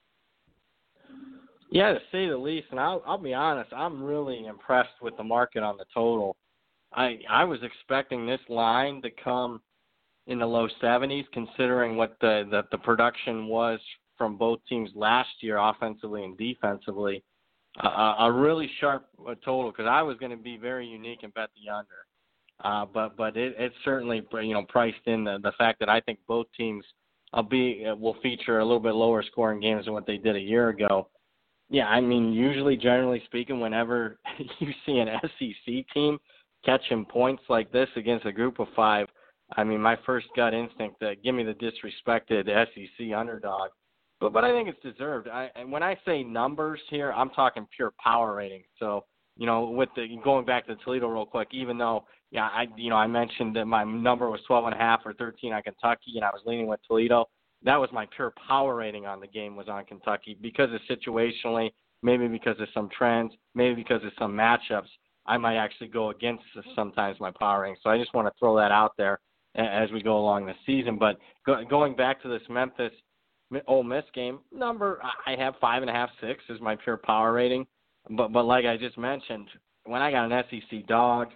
Yeah, 1.70 1.94
to 1.94 2.00
say 2.12 2.28
the 2.28 2.36
least, 2.36 2.68
and 2.72 2.82
I'll, 2.82 3.02
I'll 3.08 3.18
be 3.18 3.34
honest, 3.34 3.72
I'm 3.72 4.04
really 4.04 4.46
impressed 4.46 5.02
with 5.02 5.16
the 5.16 5.24
market 5.24 5.64
on 5.64 5.78
the 5.78 5.86
total. 5.94 6.36
I 6.92 7.20
I 7.30 7.46
was 7.46 7.60
expecting 7.64 8.28
this 8.28 8.42
line 8.50 9.02
to 9.04 9.10
come 9.24 9.62
in 10.28 10.40
the 10.40 10.46
low 10.46 10.68
70s, 10.84 11.24
considering 11.32 11.96
what 11.96 12.18
the 12.20 12.46
the, 12.52 12.64
the 12.72 12.78
production 12.78 13.48
was 13.48 13.80
from 14.22 14.38
both 14.38 14.60
teams 14.70 14.92
last 14.94 15.30
year, 15.40 15.58
offensively 15.58 16.24
and 16.24 16.38
defensively. 16.38 17.24
Uh, 17.84 18.14
a 18.20 18.32
really 18.32 18.70
sharp 18.80 19.08
uh, 19.28 19.34
total 19.44 19.72
because 19.72 19.88
I 19.90 20.04
was 20.04 20.16
going 20.18 20.30
to 20.30 20.38
be 20.38 20.58
very 20.58 20.86
unique 20.86 21.24
and 21.24 21.34
bet 21.34 21.50
the 21.56 21.72
under. 21.72 21.88
Uh, 22.64 22.86
but 22.86 23.18
but 23.18 23.36
it, 23.36 23.56
it's 23.58 23.74
certainly 23.84 24.22
you 24.44 24.54
know 24.54 24.64
priced 24.70 25.08
in 25.08 25.24
the 25.24 25.40
the 25.42 25.54
fact 25.58 25.80
that 25.80 25.90
I 25.90 26.02
think 26.02 26.20
both 26.28 26.46
teams 26.56 26.86
will 27.34 27.42
be 27.42 27.84
will 27.98 28.16
feature 28.22 28.60
a 28.60 28.64
little 28.64 28.80
bit 28.80 28.94
lower 28.94 29.24
scoring 29.24 29.60
games 29.60 29.86
than 29.86 29.96
what 29.96 30.06
they 30.06 30.18
did 30.18 30.36
a 30.36 30.40
year 30.40 30.70
ago. 30.70 31.08
Yeah, 31.72 31.88
I 31.88 32.00
mean, 32.00 32.32
usually, 32.32 32.78
generally 32.78 33.24
speaking, 33.26 33.60
whenever 33.60 34.20
you 34.60 34.72
see 34.86 35.00
an 35.00 35.08
SEC 35.24 35.86
team 35.96 36.20
catching 36.64 37.06
points 37.06 37.42
like 37.50 37.72
this 37.72 37.90
against 37.96 38.28
a 38.28 38.32
group 38.32 38.60
of 38.60 38.68
five, 38.76 39.08
I 39.58 39.64
mean, 39.64 39.82
my 39.82 39.98
first 40.06 40.28
gut 40.36 40.54
instinct 40.54 41.00
that 41.00 41.24
give 41.24 41.34
me 41.34 41.44
the 41.44 41.56
disrespected 41.56 42.46
SEC 42.46 43.18
underdog. 43.18 43.72
But 44.22 44.34
but 44.34 44.46
I 44.46 44.52
think 44.52 44.70
it's 44.70 44.82
deserved. 44.82 45.28
I 45.28 45.50
and 45.56 45.72
when 45.72 45.84
I 45.84 45.98
say 46.06 46.24
numbers 46.24 46.80
here, 46.90 47.12
I'm 47.12 47.32
talking 47.32 47.68
pure 47.76 47.92
power 48.02 48.36
rating. 48.36 48.64
So 48.80 49.04
you 49.36 49.48
know, 49.48 49.64
with 49.72 49.90
the 49.96 50.06
going 50.24 50.46
back 50.46 50.68
to 50.68 50.76
Toledo 50.86 51.08
real 51.08 51.26
quick, 51.26 51.50
even 51.52 51.78
though 51.78 52.06
yeah, 52.30 52.44
I 52.46 52.68
you 52.78 52.92
know 52.92 52.96
I 52.96 53.08
mentioned 53.08 53.56
that 53.56 53.66
my 53.66 53.84
number 53.84 54.30
was 54.30 54.40
12 54.48 54.66
and 54.66 54.76
a 54.76 54.78
half 54.78 55.02
or 55.04 55.14
13 55.14 55.52
on 55.52 55.64
Kentucky, 55.64 56.14
and 56.16 56.24
I 56.24 56.30
was 56.30 56.42
leaning 56.46 56.68
with 56.68 56.80
Toledo. 56.88 57.26
That 57.64 57.78
was 57.78 57.90
my 57.92 58.08
pure 58.16 58.34
power 58.48 58.76
rating 58.76 59.08
on 59.08 59.20
the 59.20 59.28
game 59.28 59.56
was 59.56 59.68
on 59.68 59.86
Kentucky 59.86 60.38
because 60.40 60.70
of 60.72 60.82
situationally, 60.90 61.72
maybe 62.04 62.28
because 62.28 62.60
of 62.60 62.68
some 62.74 62.90
trends, 62.96 63.34
maybe 63.56 63.76
because 63.76 64.04
of 64.04 64.12
some 64.20 64.34
matchups. 64.34 64.90
I 65.26 65.38
might 65.38 65.58
actually 65.58 65.88
go 65.88 66.10
against 66.10 66.44
sometimes 66.76 67.20
my 67.20 67.32
power 67.32 67.62
rating. 67.62 67.78
So 67.84 67.90
I 67.90 67.98
just 67.98 68.14
want 68.14 68.28
to 68.28 68.34
throw 68.40 68.56
that 68.58 68.72
out 68.72 68.94
there 68.98 69.20
as 69.56 69.92
we 69.92 70.02
go 70.02 70.18
along 70.18 70.46
the 70.46 70.54
season. 70.66 70.98
But 70.98 71.18
go, 71.46 71.64
going 71.70 71.96
back 71.96 72.22
to 72.24 72.28
this 72.28 72.42
Memphis 72.50 72.92
Ole 73.68 73.84
Miss 73.84 74.06
game 74.14 74.40
number, 74.52 75.00
I 75.26 75.36
have 75.36 75.56
five 75.60 75.82
and 75.82 75.90
a 75.90 75.94
half, 75.94 76.10
six 76.22 76.44
is 76.50 76.62
my 76.62 76.76
pure 76.76 76.98
power 76.98 77.34
rating. 77.34 77.66
But 78.10 78.32
but 78.32 78.44
like 78.46 78.66
I 78.66 78.78
just 78.78 78.98
mentioned, 78.98 79.48
when 79.86 80.02
I 80.02 80.12
got 80.12 80.32
an 80.32 80.44
SEC 80.50 80.88
dog, 80.88 81.28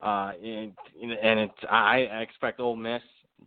uh, 0.00 0.32
and, 0.42 0.72
and 1.02 1.40
it's 1.40 1.64
I 1.70 1.98
expect 2.20 2.60
Ole 2.60 2.76
Miss 2.76 3.02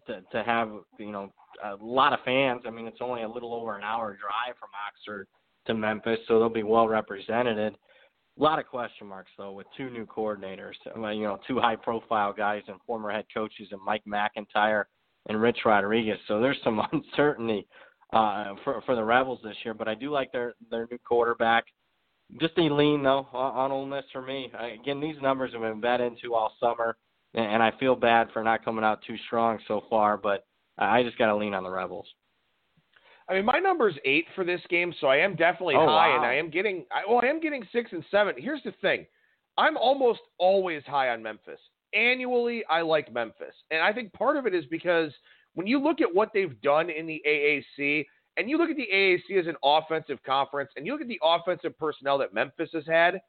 to 0.08 0.22
to 0.32 0.44
have 0.44 0.70
you 1.00 1.12
know 1.12 1.34
a 1.64 1.76
lot 1.82 2.14
of 2.14 2.20
fans. 2.24 2.62
I 2.66 2.70
mean, 2.70 2.88
it's 2.88 3.02
only 3.02 3.24
a 3.24 3.30
little 3.30 3.54
over 3.54 3.78
an 3.78 3.84
hour 3.84 4.10
drive 4.10 4.58
from 4.60 4.70
Oxford 4.88 5.28
to 5.68 5.74
Memphis, 5.74 6.20
so 6.28 6.40
they'll 6.40 6.50
be 6.50 6.64
well 6.64 6.88
represented. 6.88 7.58
A 7.58 8.42
lot 8.42 8.60
of 8.60 8.68
question 8.68 9.08
marks 9.08 9.32
though 9.38 9.52
with 9.52 9.68
two 9.76 9.90
new 9.90 10.06
coordinators, 10.06 10.74
you 10.86 11.24
know, 11.24 11.40
two 11.48 11.60
high 11.60 11.76
profile 11.76 12.34
guys 12.34 12.64
and 12.68 12.78
former 12.88 13.12
head 13.12 13.26
coaches 13.34 13.68
and 13.72 13.82
Mike 13.86 14.04
MacIntyre 14.06 14.88
and 15.28 15.42
Rich 15.42 15.60
Rodriguez. 15.66 16.18
So 16.28 16.40
there's 16.40 16.58
some 16.64 16.82
uncertainty 16.92 17.68
uh, 18.14 18.56
for 18.64 18.82
for 18.86 18.96
the 18.96 19.04
Rebels 19.04 19.40
this 19.44 19.56
year. 19.64 19.74
But 19.74 19.88
I 19.88 19.96
do 19.96 20.12
like 20.12 20.32
their 20.32 20.56
their 20.70 20.88
new 20.90 20.98
quarterback. 21.00 21.66
Just 22.40 22.58
a 22.58 22.62
lean 22.62 23.04
though 23.04 23.28
on 23.34 23.72
Ole 23.72 23.86
Miss 23.86 24.06
for 24.12 24.22
me. 24.22 24.52
I, 24.58 24.68
again, 24.70 25.02
these 25.02 25.22
numbers 25.22 25.52
have 25.54 25.62
been 25.62 25.82
bet 25.82 26.02
into 26.02 26.34
all 26.34 26.54
summer, 26.60 26.98
and 27.34 27.62
I 27.62 27.72
feel 27.80 27.96
bad 27.96 28.30
for 28.32 28.44
not 28.44 28.64
coming 28.64 28.86
out 28.86 29.02
too 29.06 29.18
strong 29.28 29.60
so 29.68 29.84
far. 29.90 30.18
But 30.18 30.46
I 30.78 31.04
just 31.04 31.18
got 31.18 31.28
to 31.28 31.36
lean 31.36 31.54
on 31.54 31.64
the 31.64 31.70
Rebels. 31.70 32.08
I 33.30 33.36
mean, 33.36 33.46
my 33.46 33.60
number 33.60 33.88
is 33.88 33.96
eight 34.04 34.26
for 34.36 34.44
this 34.44 34.62
game, 34.70 34.94
so 35.00 35.08
I 35.08 35.18
am 35.18 35.36
definitely 35.36 35.76
oh, 35.76 35.86
high, 35.86 36.10
wow. 36.10 36.18
and 36.18 36.26
I 36.26 36.36
am 36.36 36.50
getting. 36.50 36.86
I, 36.92 37.10
well, 37.10 37.22
I 37.24 37.28
am 37.28 37.40
getting 37.40 37.66
six 37.72 37.92
and 37.94 38.04
seven. 38.12 38.36
Here's 38.38 38.64
the 38.64 38.74
thing: 38.82 39.06
I'm 39.58 39.78
almost 39.78 40.20
always 40.38 40.84
high 40.86 41.10
on 41.10 41.24
Memphis. 41.24 41.60
Annually, 41.94 42.64
I 42.70 42.82
like 42.82 43.14
Memphis, 43.14 43.56
and 43.70 43.82
I 43.82 43.94
think 43.94 44.12
part 44.14 44.38
of 44.38 44.48
it 44.48 44.56
is 44.56 44.66
because 44.66 45.12
when 45.54 45.68
you 45.68 45.80
look 45.82 46.02
at 46.02 46.14
what 46.14 46.30
they've 46.34 46.60
done 46.62 46.90
in 46.90 47.06
the 47.06 47.22
AAC, 47.28 48.06
and 48.38 48.50
you 48.50 48.58
look 48.58 48.70
at 48.70 48.78
the 48.78 48.88
AAC 48.94 49.40
as 49.40 49.48
an 49.48 49.56
offensive 49.64 50.24
conference, 50.24 50.72
and 50.76 50.86
you 50.86 50.94
look 50.94 51.02
at 51.02 51.08
the 51.08 51.20
offensive 51.24 51.78
personnel 51.78 52.18
that 52.20 52.34
Memphis 52.34 52.70
has 52.74 52.86
had, 52.88 53.22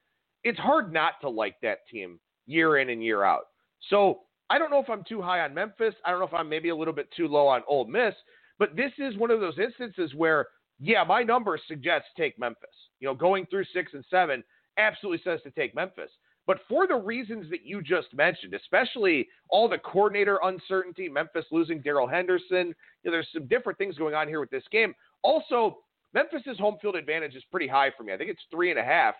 it's 0.45 0.59
hard 0.59 0.93
not 0.93 1.15
to 1.21 1.29
like 1.29 1.57
that 1.63 1.79
team 1.91 2.19
year 2.47 2.79
in 2.79 2.91
and 2.91 3.03
year 3.03 3.25
out. 3.25 3.47
So 3.91 4.21
I 4.51 4.59
don't 4.59 4.71
know 4.71 4.81
if 4.81 4.91
I'm 4.91 5.05
too 5.05 5.23
high 5.23 5.41
on 5.41 5.55
Memphis. 5.55 5.95
I 6.05 6.11
don't 6.11 6.21
know 6.21 6.27
if 6.27 6.35
I'm 6.35 6.49
maybe 6.49 6.69
a 6.69 6.77
little 6.77 6.95
bit 6.95 7.09
too 7.17 7.27
low 7.27 7.47
on 7.49 7.63
Ole 7.69 7.87
Miss, 7.87 8.15
but 8.59 8.77
this 8.77 8.93
is 8.99 9.17
one 9.17 9.31
of 9.31 9.41
those 9.41 9.59
instances 9.59 10.15
where, 10.15 10.47
yeah, 10.79 11.05
my 11.05 11.23
number 11.23 11.59
suggests 11.67 12.09
take 12.17 12.39
Memphis. 12.39 12.69
You 13.01 13.09
know, 13.09 13.15
going 13.15 13.47
through 13.47 13.65
six 13.73 13.93
and 13.95 14.05
seven 14.11 14.45
absolutely 14.79 15.23
says 15.25 15.41
to 15.45 15.51
take 15.51 15.75
Memphis. 15.75 16.11
But 16.46 16.59
for 16.68 16.87
the 16.87 16.96
reasons 16.96 17.48
that 17.50 17.64
you 17.64 17.83
just 17.83 18.12
mentioned, 18.12 18.55
especially 18.55 19.28
all 19.48 19.68
the 19.68 19.78
coordinator 19.78 20.40
uncertainty, 20.42 21.09
Memphis 21.09 21.44
losing 21.52 21.81
Darrell 21.81 22.09
Henderson, 22.09 22.74
you 23.02 23.05
know, 23.05 23.12
there's 23.12 23.28
some 23.33 23.46
different 23.46 23.78
things 23.78 23.96
going 23.96 24.14
on 24.14 24.26
here 24.26 24.40
with 24.40 24.50
this 24.50 24.64
game. 24.72 24.94
Also, 25.22 25.78
Memphis's 26.14 26.59
home 26.59 26.76
field 26.83 26.96
advantage 26.96 27.35
is 27.35 27.44
pretty 27.50 27.68
high 27.68 27.90
for 27.96 28.02
me. 28.02 28.12
I 28.12 28.16
think 28.16 28.31
it's 28.31 28.42
three 28.50 28.70
and 28.70 28.78
a 28.78 28.85
half. 28.85 29.14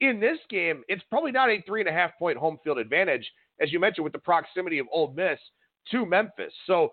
In 0.00 0.18
this 0.18 0.38
game, 0.48 0.82
it's 0.88 1.02
probably 1.10 1.30
not 1.30 1.50
a 1.50 1.62
three 1.66 1.80
and 1.80 1.88
a 1.88 1.92
half 1.92 2.10
point 2.18 2.38
home 2.38 2.58
field 2.64 2.78
advantage, 2.78 3.30
as 3.60 3.70
you 3.70 3.78
mentioned, 3.78 4.04
with 4.04 4.12
the 4.12 4.18
proximity 4.18 4.78
of 4.78 4.86
Ole 4.92 5.12
Miss 5.12 5.38
to 5.90 6.06
Memphis. 6.06 6.52
So 6.66 6.90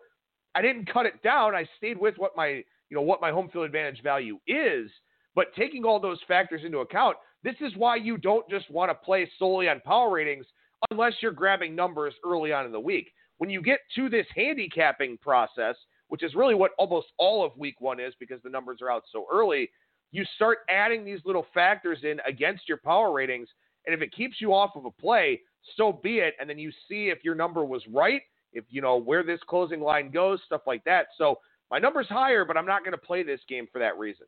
I 0.55 0.61
didn't 0.61 0.91
cut 0.91 1.05
it 1.05 1.21
down. 1.23 1.55
I 1.55 1.67
stayed 1.77 1.99
with 1.99 2.15
what 2.17 2.35
my 2.35 2.47
you 2.47 2.95
know 2.95 3.01
what 3.01 3.21
my 3.21 3.31
home 3.31 3.49
field 3.49 3.65
advantage 3.65 4.03
value 4.03 4.39
is. 4.45 4.91
But 5.35 5.53
taking 5.55 5.85
all 5.85 5.99
those 5.99 6.19
factors 6.27 6.61
into 6.65 6.79
account, 6.79 7.15
this 7.43 7.55
is 7.61 7.75
why 7.75 7.95
you 7.95 8.17
don't 8.17 8.49
just 8.49 8.69
want 8.69 8.89
to 8.89 8.95
play 8.95 9.29
solely 9.37 9.69
on 9.69 9.81
power 9.81 10.11
ratings 10.11 10.45
unless 10.91 11.13
you're 11.21 11.31
grabbing 11.31 11.75
numbers 11.75 12.13
early 12.25 12.51
on 12.51 12.65
in 12.65 12.71
the 12.71 12.79
week. 12.79 13.11
When 13.37 13.49
you 13.49 13.61
get 13.61 13.79
to 13.95 14.09
this 14.09 14.25
handicapping 14.35 15.17
process, 15.19 15.75
which 16.09 16.23
is 16.23 16.35
really 16.35 16.55
what 16.55 16.71
almost 16.77 17.07
all 17.17 17.45
of 17.45 17.57
week 17.57 17.79
one 17.79 17.99
is 17.99 18.13
because 18.19 18.41
the 18.43 18.49
numbers 18.49 18.79
are 18.81 18.91
out 18.91 19.03
so 19.11 19.25
early, 19.31 19.69
you 20.11 20.25
start 20.35 20.59
adding 20.69 21.05
these 21.05 21.19
little 21.23 21.45
factors 21.53 21.99
in 22.03 22.19
against 22.27 22.67
your 22.67 22.77
power 22.77 23.11
ratings. 23.11 23.47
And 23.85 23.95
if 23.95 24.01
it 24.01 24.13
keeps 24.13 24.41
you 24.41 24.53
off 24.53 24.71
of 24.75 24.85
a 24.85 24.91
play, 24.91 25.39
so 25.77 25.93
be 25.93 26.17
it. 26.17 26.33
And 26.39 26.49
then 26.49 26.59
you 26.59 26.71
see 26.87 27.09
if 27.09 27.23
your 27.23 27.35
number 27.35 27.63
was 27.63 27.83
right, 27.91 28.21
if 28.53 28.65
you 28.69 28.81
know 28.81 28.97
where 28.97 29.23
this 29.23 29.39
closing 29.47 29.81
line 29.81 30.11
goes, 30.11 30.39
stuff 30.45 30.61
like 30.65 30.83
that. 30.85 31.07
So 31.17 31.39
my 31.71 31.79
number's 31.79 32.07
higher, 32.09 32.43
but 32.43 32.57
I'm 32.57 32.65
not 32.65 32.83
going 32.83 32.93
to 32.93 32.97
play 32.97 33.23
this 33.23 33.41
game 33.47 33.67
for 33.71 33.79
that 33.79 33.97
reason. 33.97 34.25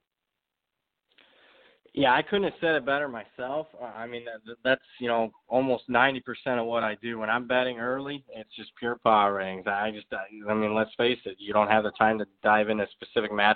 Yeah, 1.94 2.14
I 2.14 2.22
couldn't 2.22 2.46
have 2.46 2.54
said 2.62 2.76
it 2.76 2.86
better 2.86 3.10
myself. 3.10 3.68
Uh, 3.82 3.86
I 3.86 4.08
mean, 4.08 4.24
that's 4.64 4.82
you 5.00 5.10
know 5.10 5.30
almost 5.50 5.84
ninety 5.89 6.22
percent 6.22 6.60
of 6.60 6.66
what 6.66 6.84
I 6.84 6.96
do 7.02 7.20
when 7.20 7.30
I'm 7.30 7.48
betting 7.48 7.80
early. 7.80 8.24
It's 8.34 8.56
just 8.56 8.72
pure 8.78 8.98
power 9.04 9.34
ratings. 9.34 9.68
I 9.68 9.92
just, 9.92 10.08
I 10.14 10.54
mean, 10.54 10.74
let's 10.74 10.92
face 10.96 11.20
it, 11.26 11.36
you 11.38 11.52
don't 11.52 11.68
have 11.68 11.84
the 11.84 11.92
time 11.92 12.18
to 12.20 12.26
dive 12.44 12.70
into 12.70 12.88
specific 12.94 13.32
matchups. 13.32 13.56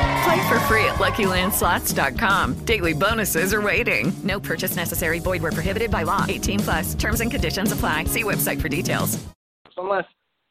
Play 0.23 0.49
for 0.49 0.59
free 0.61 0.85
at 0.85 0.95
LuckyLandSlots.com. 0.95 2.65
Daily 2.65 2.93
bonuses 2.93 3.53
are 3.53 3.61
waiting. 3.61 4.13
No 4.23 4.39
purchase 4.39 4.75
necessary. 4.75 5.19
Void 5.19 5.41
where 5.41 5.51
prohibited 5.51 5.89
by 5.89 6.03
law. 6.03 6.25
18 6.27 6.59
plus. 6.59 6.93
Terms 6.93 7.21
and 7.21 7.31
conditions 7.31 7.71
apply. 7.71 8.05
See 8.05 8.23
website 8.23 8.61
for 8.61 8.69
details. 8.69 9.23
Unless, 9.77 10.05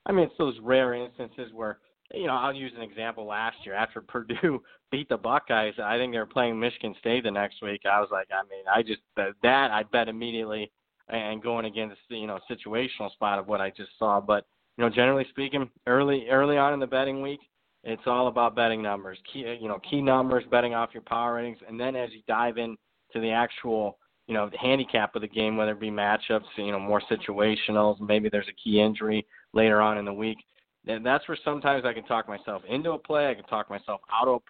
I 0.06 0.12
mean, 0.12 0.24
it's 0.24 0.34
those 0.38 0.58
rare 0.60 0.94
instances 0.94 1.52
where, 1.52 1.78
you 2.12 2.26
know, 2.26 2.32
I'll 2.32 2.54
use 2.54 2.72
an 2.76 2.82
example 2.82 3.26
last 3.26 3.58
year 3.64 3.74
after 3.74 4.00
Purdue 4.08 4.62
beat 4.90 5.08
the 5.08 5.16
Buckeyes. 5.16 5.74
I 5.80 5.96
think 5.98 6.12
they 6.12 6.18
were 6.18 6.26
playing 6.26 6.58
Michigan 6.58 6.94
State 6.98 7.24
the 7.24 7.30
next 7.30 7.62
week. 7.62 7.82
I 7.84 8.00
was 8.00 8.08
like, 8.10 8.28
I 8.32 8.42
mean, 8.48 8.64
I 8.72 8.82
just 8.82 9.00
that 9.42 9.70
I 9.70 9.84
bet 9.84 10.08
immediately 10.08 10.70
and 11.08 11.42
going 11.42 11.64
against 11.64 11.96
you 12.08 12.26
know 12.26 12.38
situational 12.50 13.12
spot 13.12 13.38
of 13.38 13.46
what 13.46 13.60
I 13.60 13.70
just 13.70 13.90
saw. 13.98 14.20
But 14.20 14.46
you 14.76 14.84
know, 14.84 14.90
generally 14.90 15.26
speaking, 15.30 15.68
early 15.86 16.26
early 16.30 16.56
on 16.56 16.72
in 16.72 16.80
the 16.80 16.86
betting 16.86 17.22
week, 17.22 17.40
it's 17.84 18.02
all 18.06 18.28
about 18.28 18.54
betting 18.54 18.82
numbers, 18.82 19.18
key 19.32 19.56
you 19.60 19.68
know 19.68 19.78
key 19.88 20.02
numbers, 20.02 20.44
betting 20.50 20.74
off 20.74 20.90
your 20.92 21.02
power 21.02 21.34
ratings, 21.34 21.58
and 21.66 21.78
then 21.78 21.96
as 21.96 22.10
you 22.12 22.20
dive 22.28 22.58
in 22.58 22.76
to 23.12 23.20
the 23.20 23.30
actual 23.30 23.98
you 24.26 24.34
know 24.34 24.48
the 24.50 24.58
handicap 24.58 25.14
of 25.14 25.22
the 25.22 25.28
game, 25.28 25.56
whether 25.56 25.72
it 25.72 25.80
be 25.80 25.90
matchups, 25.90 26.44
you 26.56 26.72
know 26.72 26.78
more 26.78 27.02
situationals, 27.10 28.00
maybe 28.00 28.28
there's 28.28 28.48
a 28.48 28.62
key 28.62 28.80
injury 28.80 29.26
later 29.52 29.80
on 29.80 29.98
in 29.98 30.04
the 30.04 30.12
week. 30.12 30.38
And 30.86 31.04
that's 31.04 31.26
where 31.28 31.38
sometimes 31.44 31.84
I 31.84 31.92
can 31.92 32.04
talk 32.04 32.26
myself 32.26 32.62
into 32.66 32.92
a 32.92 32.98
play. 32.98 33.28
I 33.28 33.34
can 33.34 33.44
talk 33.44 33.68
myself 33.68 34.00
out 34.12 34.28
of 34.28 34.42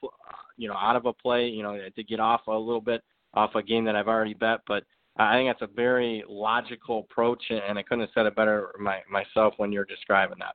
you 0.56 0.68
know 0.68 0.74
out 0.74 0.96
of 0.96 1.06
a 1.06 1.12
play, 1.12 1.46
you 1.46 1.62
know, 1.62 1.78
to 1.94 2.04
get 2.04 2.20
off 2.20 2.46
a 2.46 2.52
little 2.52 2.80
bit 2.80 3.02
off 3.34 3.54
a 3.54 3.62
game 3.62 3.84
that 3.84 3.96
I've 3.96 4.08
already 4.08 4.34
bet. 4.34 4.60
But 4.66 4.84
I 5.16 5.34
think 5.34 5.48
that's 5.48 5.70
a 5.70 5.74
very 5.74 6.24
logical 6.28 7.00
approach, 7.10 7.42
and 7.50 7.78
I 7.78 7.82
couldn't 7.82 8.00
have 8.00 8.10
said 8.14 8.26
it 8.26 8.36
better 8.36 8.74
my, 8.80 9.00
myself 9.10 9.54
when 9.56 9.72
you're 9.72 9.84
describing 9.84 10.38
that. 10.40 10.54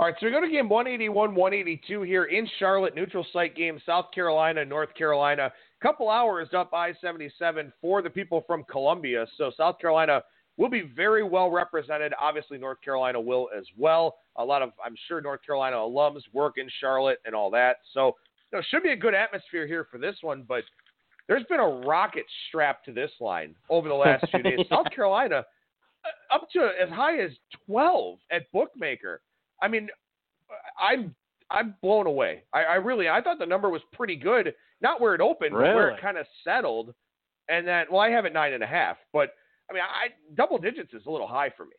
All 0.00 0.06
right, 0.06 0.14
so 0.18 0.24
we 0.24 0.32
go 0.32 0.40
to 0.40 0.48
game 0.48 0.70
181, 0.70 1.34
182 1.34 2.00
here 2.00 2.24
in 2.24 2.48
Charlotte, 2.58 2.94
neutral 2.94 3.26
site 3.34 3.54
game, 3.54 3.78
South 3.84 4.06
Carolina, 4.14 4.64
North 4.64 4.94
Carolina. 4.94 5.52
Couple 5.82 6.08
hours 6.08 6.48
up 6.56 6.72
I 6.72 6.94
77 7.02 7.70
for 7.82 8.00
the 8.00 8.08
people 8.08 8.42
from 8.46 8.64
Columbia. 8.64 9.26
So 9.36 9.52
South 9.58 9.78
Carolina 9.78 10.22
will 10.56 10.70
be 10.70 10.90
very 10.96 11.22
well 11.22 11.50
represented. 11.50 12.14
Obviously, 12.18 12.56
North 12.56 12.80
Carolina 12.80 13.20
will 13.20 13.50
as 13.54 13.64
well. 13.76 14.16
A 14.36 14.44
lot 14.44 14.62
of, 14.62 14.70
I'm 14.82 14.94
sure, 15.06 15.20
North 15.20 15.40
Carolina 15.44 15.76
alums 15.76 16.22
work 16.32 16.54
in 16.56 16.66
Charlotte 16.80 17.18
and 17.26 17.34
all 17.34 17.50
that. 17.50 17.76
So, 17.92 18.16
you 18.50 18.58
know, 18.58 18.62
should 18.70 18.82
be 18.82 18.92
a 18.92 18.96
good 18.96 19.12
atmosphere 19.12 19.66
here 19.66 19.86
for 19.90 19.98
this 19.98 20.16
one. 20.22 20.46
But 20.48 20.64
there's 21.28 21.44
been 21.50 21.60
a 21.60 21.68
rocket 21.86 22.24
strapped 22.48 22.86
to 22.86 22.92
this 22.92 23.10
line 23.20 23.54
over 23.68 23.86
the 23.86 23.94
last 23.94 24.24
few 24.30 24.42
days. 24.42 24.60
South 24.70 24.86
Carolina 24.96 25.44
uh, 26.06 26.34
up 26.34 26.48
to 26.54 26.70
as 26.82 26.88
high 26.88 27.18
as 27.20 27.32
12 27.66 28.16
at 28.30 28.50
bookmaker. 28.50 29.20
I 29.62 29.68
mean, 29.68 29.88
I'm 30.80 31.14
I'm 31.50 31.74
blown 31.82 32.06
away. 32.06 32.44
I, 32.54 32.62
I 32.62 32.74
really 32.76 33.08
I 33.08 33.20
thought 33.20 33.38
the 33.38 33.46
number 33.46 33.70
was 33.70 33.82
pretty 33.92 34.16
good. 34.16 34.54
Not 34.80 35.00
where 35.00 35.14
it 35.14 35.20
opened, 35.20 35.54
really? 35.54 35.70
but 35.70 35.74
where 35.74 35.90
it 35.90 36.00
kind 36.00 36.16
of 36.16 36.26
settled. 36.44 36.94
And 37.48 37.66
then, 37.66 37.86
well, 37.90 38.00
I 38.00 38.10
have 38.10 38.24
it 38.24 38.32
nine 38.32 38.52
and 38.52 38.62
a 38.62 38.66
half, 38.66 38.96
but 39.12 39.30
I 39.68 39.74
mean, 39.74 39.82
I 39.82 40.08
double 40.34 40.58
digits 40.58 40.92
is 40.94 41.02
a 41.06 41.10
little 41.10 41.26
high 41.26 41.50
for 41.56 41.64
me. 41.64 41.72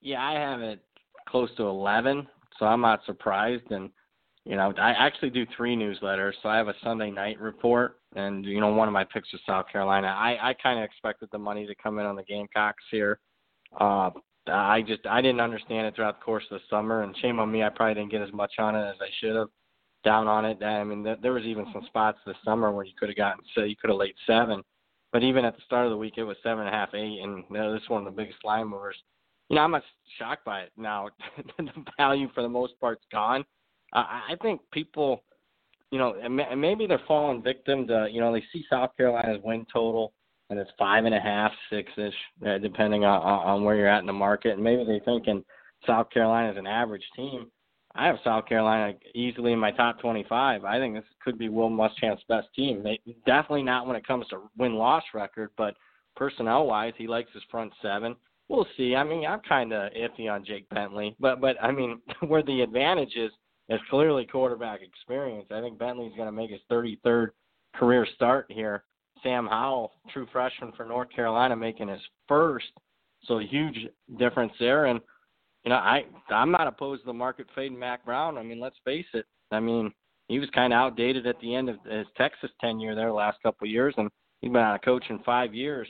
Yeah, 0.00 0.22
I 0.22 0.34
have 0.34 0.60
it 0.60 0.80
close 1.28 1.48
to 1.56 1.64
11, 1.64 2.26
so 2.58 2.66
I'm 2.66 2.80
not 2.80 3.00
surprised. 3.06 3.70
And 3.70 3.90
you 4.44 4.56
know, 4.56 4.72
I 4.78 4.90
actually 4.90 5.30
do 5.30 5.46
three 5.56 5.74
newsletters. 5.74 6.32
So 6.42 6.48
I 6.48 6.56
have 6.56 6.68
a 6.68 6.74
Sunday 6.82 7.10
night 7.10 7.40
report, 7.40 8.00
and 8.14 8.44
you 8.44 8.60
know, 8.60 8.72
one 8.72 8.88
of 8.88 8.94
my 8.94 9.04
picks 9.04 9.28
is 9.32 9.40
South 9.46 9.66
Carolina. 9.72 10.08
I 10.08 10.50
I 10.50 10.54
kind 10.62 10.78
of 10.78 10.84
expected 10.84 11.28
the 11.32 11.38
money 11.38 11.66
to 11.66 11.74
come 11.82 11.98
in 11.98 12.06
on 12.06 12.16
the 12.16 12.24
Gamecocks 12.24 12.84
here. 12.90 13.18
Uh, 13.80 14.10
I 14.46 14.82
just 14.82 15.06
I 15.06 15.20
didn't 15.20 15.40
understand 15.40 15.86
it 15.86 15.94
throughout 15.94 16.20
the 16.20 16.24
course 16.24 16.44
of 16.50 16.60
the 16.60 16.66
summer, 16.68 17.02
and 17.02 17.16
shame 17.18 17.38
on 17.38 17.50
me. 17.50 17.62
I 17.62 17.70
probably 17.70 17.94
didn't 17.94 18.10
get 18.10 18.22
as 18.22 18.32
much 18.32 18.52
on 18.58 18.76
it 18.76 18.86
as 18.88 18.96
I 19.00 19.08
should 19.20 19.36
have. 19.36 19.48
Down 20.04 20.28
on 20.28 20.44
it. 20.44 20.62
I 20.62 20.84
mean, 20.84 21.02
there 21.02 21.32
was 21.32 21.44
even 21.44 21.66
some 21.72 21.84
spots 21.86 22.18
this 22.26 22.36
summer 22.44 22.70
where 22.70 22.84
you 22.84 22.92
could 22.98 23.08
have 23.08 23.16
gotten 23.16 23.42
so 23.54 23.62
you 23.62 23.74
could 23.74 23.88
have 23.88 23.98
laid 23.98 24.14
seven, 24.26 24.62
but 25.12 25.22
even 25.22 25.46
at 25.46 25.56
the 25.56 25.62
start 25.64 25.86
of 25.86 25.92
the 25.92 25.96
week, 25.96 26.14
it 26.18 26.24
was 26.24 26.36
seven 26.42 26.66
and 26.66 26.68
a 26.68 26.76
half, 26.76 26.92
eight, 26.92 27.20
and 27.22 27.44
you 27.48 27.56
know, 27.56 27.72
this 27.72 27.82
is 27.82 27.88
one 27.88 28.06
of 28.06 28.14
the 28.14 28.22
biggest 28.22 28.44
line 28.44 28.68
movers. 28.68 28.96
You 29.48 29.56
know, 29.56 29.62
I'm 29.62 29.70
not 29.70 29.82
shocked 30.18 30.44
by 30.44 30.60
it 30.60 30.72
now. 30.76 31.08
the 31.58 31.70
value 31.96 32.28
for 32.34 32.42
the 32.42 32.48
most 32.48 32.78
part's 32.80 33.04
gone. 33.10 33.44
Uh, 33.94 34.04
I 34.28 34.36
think 34.42 34.60
people, 34.72 35.22
you 35.90 35.98
know, 35.98 36.16
and 36.22 36.60
maybe 36.60 36.86
they're 36.86 37.00
falling 37.06 37.42
victim 37.42 37.86
to, 37.86 38.08
you 38.10 38.20
know, 38.20 38.32
they 38.32 38.42
see 38.52 38.64
South 38.68 38.90
Carolina's 38.96 39.40
win 39.42 39.64
total 39.72 40.12
and 40.50 40.58
it's 40.58 40.70
five 40.78 41.04
and 41.04 41.14
a 41.14 41.20
half, 41.20 41.52
six 41.70 41.90
ish, 41.96 42.14
uh, 42.46 42.58
depending 42.58 43.04
on, 43.04 43.22
on 43.22 43.64
where 43.64 43.76
you're 43.76 43.88
at 43.88 44.00
in 44.00 44.06
the 44.06 44.12
market. 44.12 44.52
And 44.52 44.62
maybe 44.62 44.84
they're 44.84 45.00
thinking 45.04 45.44
South 45.86 46.10
Carolina 46.10 46.52
is 46.52 46.58
an 46.58 46.66
average 46.66 47.04
team. 47.16 47.50
I 47.94 48.06
have 48.06 48.16
South 48.24 48.46
Carolina 48.46 48.94
easily 49.14 49.52
in 49.52 49.58
my 49.58 49.70
top 49.70 50.00
25. 50.00 50.64
I 50.64 50.78
think 50.78 50.94
this 50.94 51.04
could 51.22 51.38
be 51.38 51.48
Will 51.48 51.70
Muschamp's 51.70 52.24
best 52.28 52.48
team. 52.54 52.82
They, 52.82 52.98
definitely 53.24 53.62
not 53.62 53.86
when 53.86 53.96
it 53.96 54.06
comes 54.06 54.26
to 54.28 54.50
win 54.58 54.74
loss 54.74 55.04
record, 55.14 55.50
but 55.56 55.76
personnel 56.16 56.66
wise, 56.66 56.92
he 56.98 57.06
likes 57.06 57.30
his 57.32 57.42
front 57.50 57.72
seven. 57.80 58.16
We'll 58.48 58.66
see. 58.76 58.94
I 58.94 59.04
mean, 59.04 59.24
I'm 59.24 59.40
kind 59.48 59.72
of 59.72 59.92
iffy 59.92 60.30
on 60.30 60.44
Jake 60.44 60.68
Bentley, 60.68 61.16
but 61.18 61.40
but 61.40 61.56
I 61.62 61.70
mean, 61.70 62.00
where 62.26 62.42
the 62.42 62.60
advantage 62.62 63.14
is 63.16 63.30
is 63.68 63.80
clearly 63.88 64.26
quarterback 64.26 64.80
experience. 64.82 65.46
I 65.50 65.60
think 65.60 65.78
Bentley's 65.78 66.12
going 66.16 66.28
to 66.28 66.32
make 66.32 66.50
his 66.50 66.60
33rd 66.70 67.28
career 67.74 68.06
start 68.14 68.46
here. 68.50 68.84
Sam 69.24 69.46
Howell, 69.46 69.90
true 70.12 70.28
freshman 70.30 70.72
for 70.76 70.86
North 70.86 71.08
Carolina, 71.10 71.56
making 71.56 71.88
his 71.88 72.00
first, 72.28 72.66
so 73.24 73.38
huge 73.38 73.88
difference 74.18 74.52
there. 74.60 74.84
And 74.84 75.00
you 75.64 75.70
know, 75.70 75.76
I 75.76 76.04
I'm 76.28 76.52
not 76.52 76.68
opposed 76.68 77.02
to 77.02 77.06
the 77.06 77.12
market 77.12 77.46
fading 77.54 77.78
Mack 77.78 78.04
Brown. 78.04 78.38
I 78.38 78.42
mean, 78.44 78.60
let's 78.60 78.76
face 78.84 79.06
it. 79.14 79.26
I 79.50 79.58
mean, 79.58 79.92
he 80.28 80.38
was 80.38 80.48
kind 80.50 80.72
of 80.72 80.76
outdated 80.76 81.26
at 81.26 81.40
the 81.40 81.54
end 81.54 81.68
of 81.68 81.76
his 81.90 82.06
Texas 82.16 82.50
tenure 82.60 82.94
there 82.94 83.08
the 83.08 83.12
last 83.12 83.42
couple 83.42 83.66
of 83.66 83.72
years, 83.72 83.94
and 83.96 84.10
he's 84.40 84.52
been 84.52 84.60
out 84.60 84.76
of 84.76 84.82
coach 84.82 85.04
in 85.08 85.18
five 85.20 85.54
years. 85.54 85.88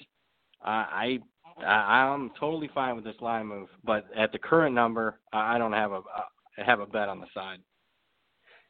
Uh, 0.64 0.86
I 0.88 1.18
I'm 1.58 2.30
totally 2.38 2.70
fine 2.74 2.96
with 2.96 3.04
this 3.04 3.20
line 3.20 3.46
move, 3.46 3.68
but 3.84 4.06
at 4.16 4.32
the 4.32 4.38
current 4.38 4.74
number, 4.74 5.20
I 5.32 5.58
don't 5.58 5.72
have 5.72 5.92
a 5.92 6.00
have 6.64 6.80
a 6.80 6.86
bet 6.86 7.08
on 7.08 7.20
the 7.20 7.26
side. 7.34 7.58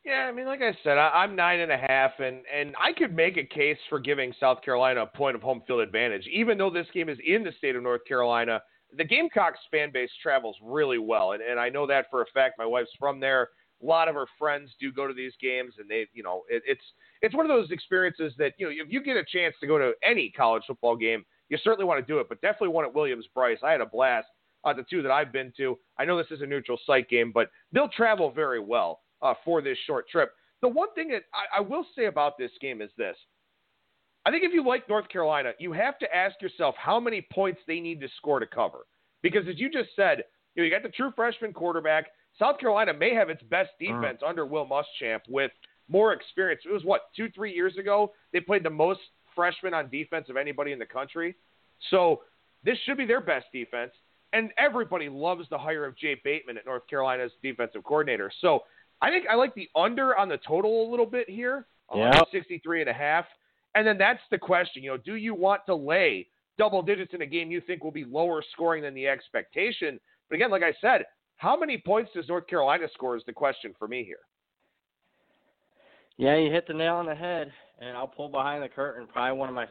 Yeah, 0.05 0.26
I 0.28 0.32
mean, 0.32 0.44
like 0.44 0.61
I 0.61 0.76
said, 0.84 0.98
I, 0.98 1.24
am 1.24 1.34
nine 1.34 1.61
and 1.61 1.72
a 1.72 1.78
half, 1.78 2.12
and 2.18 2.42
and 2.55 2.74
I 2.78 2.92
could 2.92 3.14
make 3.14 3.38
a 3.38 3.44
case 3.44 3.78
for 3.88 3.98
giving 3.98 4.34
South 4.38 4.61
Carolina 4.61 5.02
a 5.02 5.07
point 5.07 5.34
of 5.34 5.40
home 5.40 5.62
field 5.66 5.80
advantage, 5.80 6.26
even 6.30 6.59
though 6.59 6.68
this 6.68 6.86
game 6.92 7.09
is 7.09 7.16
in 7.26 7.42
the 7.42 7.52
state 7.57 7.74
of 7.74 7.82
North 7.82 8.05
Carolina. 8.07 8.61
The 8.96 9.05
Gamecocks 9.05 9.59
fan 9.70 9.90
base 9.92 10.11
travels 10.22 10.57
really 10.62 10.98
well, 10.98 11.32
and, 11.32 11.42
and 11.42 11.59
I 11.59 11.70
know 11.70 11.86
that 11.86 12.07
for 12.11 12.20
a 12.20 12.26
fact. 12.34 12.59
My 12.59 12.66
wife's 12.66 12.90
from 12.98 13.18
there. 13.18 13.48
A 13.82 13.86
lot 13.86 14.09
of 14.09 14.14
her 14.14 14.26
friends 14.38 14.70
do 14.78 14.92
go 14.92 15.09
to 15.09 15.14
these 15.14 15.32
games, 15.40 15.74
and 15.78 15.88
they, 15.88 16.07
you 16.12 16.22
know, 16.22 16.42
it, 16.50 16.62
it's 16.66 16.84
it's 17.22 17.34
one 17.34 17.46
of 17.46 17.57
those 17.57 17.70
experiences 17.70 18.34
that 18.36 18.52
you 18.59 18.66
know 18.66 18.72
if 18.72 18.92
you 18.92 19.02
get 19.02 19.16
a 19.16 19.24
chance 19.24 19.55
to 19.61 19.66
go 19.66 19.78
to 19.78 19.92
any 20.07 20.30
college 20.36 20.64
football 20.66 20.96
game, 20.96 21.24
you 21.48 21.57
certainly 21.64 21.86
want 21.86 22.07
to 22.07 22.12
do 22.12 22.18
it. 22.18 22.28
But 22.28 22.42
definitely 22.42 22.68
one 22.68 22.84
at 22.84 22.94
Williams 22.94 23.26
Brice. 23.34 23.59
I 23.64 23.72
had 23.72 23.80
a 23.80 23.86
blast. 23.86 24.26
Uh, 24.64 24.72
the 24.72 24.84
two 24.88 25.02
that 25.02 25.11
I've 25.11 25.32
been 25.32 25.52
to. 25.59 25.78
I 25.98 26.05
know 26.05 26.16
this 26.16 26.30
is 26.30 26.40
a 26.40 26.46
neutral 26.46 26.78
site 26.86 27.09
game, 27.09 27.32
but 27.34 27.50
they'll 27.72 27.88
travel 27.88 28.30
very 28.30 28.61
well 28.61 29.00
uh, 29.25 29.35
for 29.45 29.61
this 29.61 29.79
short 29.87 30.09
trip. 30.09 30.31
The 30.62 30.68
one 30.68 30.93
thing 30.95 31.09
that 31.09 31.22
I, 31.35 31.59
I 31.59 31.61
will 31.61 31.85
say 31.97 32.05
about 32.05 32.39
this 32.39 32.53
game 32.61 32.81
is 32.81 32.91
this. 32.97 33.16
I 34.27 34.31
think 34.31 34.45
if 34.45 34.53
you 34.55 34.66
like 34.66 34.89
North 34.89 35.09
Carolina, 35.09 35.53
you 35.59 35.72
have 35.72 35.99
to 35.99 36.14
ask 36.14 36.41
yourself 36.41 36.75
how 36.79 37.01
many 37.01 37.27
points 37.33 37.61
they 37.66 37.81
need 37.81 38.01
to 38.01 38.09
score 38.16 38.41
to 38.41 38.47
cover. 38.47 38.87
Because 39.22 39.49
as 39.49 39.59
you 39.59 39.70
just 39.70 39.91
said, 39.97 40.25
you, 40.55 40.62
know, 40.62 40.64
you 40.64 40.70
got 40.70 40.83
the 40.83 40.89
true 40.89 41.12
freshman 41.16 41.53
quarterback. 41.53 42.07
South 42.39 42.59
Carolina 42.59 42.95
may 42.95 43.14
have 43.14 43.29
its 43.29 43.43
best 43.45 43.70
mm. 43.83 43.89
defense 43.89 44.20
mm. 44.22 44.29
under 44.29 44.47
Will 44.47 44.66
Muschamp 44.66 45.20
with 45.29 45.51
more 45.89 46.12
experience. 46.12 46.62
It 46.64 46.72
was 46.72 46.85
what 46.85 47.03
two, 47.14 47.29
three 47.35 47.53
years 47.53 47.77
ago 47.77 48.12
they 48.33 48.41
played 48.41 48.62
the 48.62 48.70
most 48.70 49.01
freshmen 49.35 49.75
on 49.75 49.91
defense 49.91 50.29
of 50.31 50.37
anybody 50.37 50.72
in 50.72 50.79
the 50.79 50.87
country. 50.87 51.37
So 51.91 52.22
this 52.64 52.79
should 52.87 52.97
be 52.97 53.05
their 53.05 53.20
best 53.20 53.47
defense. 53.53 53.93
and 54.33 54.51
everybody 54.59 55.09
loves 55.09 55.49
the 55.49 55.59
hire 55.59 55.85
of 55.87 55.97
Jay 55.97 56.20
Bateman 56.25 56.59
at 56.59 56.66
North 56.66 56.87
Carolina's 56.89 57.31
defensive 57.43 57.85
coordinator. 57.85 58.33
So 58.41 58.61
I 59.05 59.11
think 59.11 59.26
I 59.30 59.34
like 59.34 59.55
the 59.55 59.68
under 59.76 60.16
on 60.16 60.28
the 60.28 60.38
total 60.38 60.88
a 60.88 60.90
little 60.90 61.07
bit 61.07 61.28
here, 61.28 61.66
Yep. 61.94 62.28
63 62.32 62.80
and 62.80 62.90
a 62.90 62.94
half. 62.94 63.26
And 63.74 63.86
then 63.86 63.98
that's 63.98 64.22
the 64.30 64.38
question, 64.38 64.82
you 64.82 64.90
know, 64.90 64.96
do 64.96 65.16
you 65.16 65.34
want 65.34 65.62
to 65.66 65.74
lay 65.74 66.26
double 66.59 66.80
digits 66.82 67.12
in 67.12 67.22
a 67.22 67.26
game 67.26 67.50
you 67.50 67.61
think 67.61 67.84
will 67.84 67.90
be 67.90 68.05
lower 68.05 68.42
scoring 68.52 68.82
than 68.82 68.94
the 68.94 69.07
expectation? 69.07 70.00
But 70.28 70.36
again, 70.36 70.50
like 70.50 70.62
I 70.62 70.72
said, 70.80 71.05
how 71.36 71.57
many 71.59 71.76
points 71.76 72.12
does 72.14 72.28
North 72.28 72.46
Carolina 72.46 72.86
score 72.94 73.16
is 73.16 73.22
the 73.26 73.32
question 73.32 73.74
for 73.78 73.88
me 73.88 74.05
here. 74.05 74.20
Yeah, 76.16 76.36
you 76.36 76.50
hit 76.50 76.66
the 76.66 76.74
nail 76.74 76.94
on 76.94 77.07
the 77.07 77.14
head, 77.14 77.52
and 77.80 77.96
I'll 77.96 78.07
pull 78.07 78.28
behind 78.28 78.62
the 78.62 78.68
curtain. 78.68 79.07
Probably 79.12 79.36
one 79.36 79.48
of 79.48 79.55
my. 79.55 79.66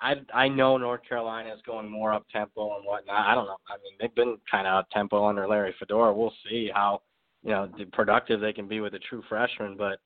I 0.00 0.14
I 0.32 0.48
know 0.48 0.76
North 0.76 1.02
Carolina 1.08 1.52
is 1.54 1.60
going 1.64 1.88
more 1.90 2.12
up 2.12 2.26
tempo 2.32 2.76
and 2.76 2.84
whatnot. 2.84 3.26
I 3.26 3.34
don't 3.34 3.46
know. 3.46 3.58
I 3.68 3.76
mean, 3.76 3.92
they've 4.00 4.14
been 4.14 4.36
kind 4.50 4.66
of 4.66 4.74
up 4.80 4.90
tempo 4.90 5.24
under 5.24 5.46
Larry 5.46 5.74
Fedora. 5.78 6.12
We'll 6.12 6.32
see 6.48 6.70
how 6.74 7.02
you 7.44 7.50
know 7.50 7.68
productive 7.92 8.40
they 8.40 8.52
can 8.52 8.66
be 8.66 8.80
with 8.80 8.94
a 8.94 8.98
true 8.98 9.22
freshman. 9.28 9.76
But 9.76 10.00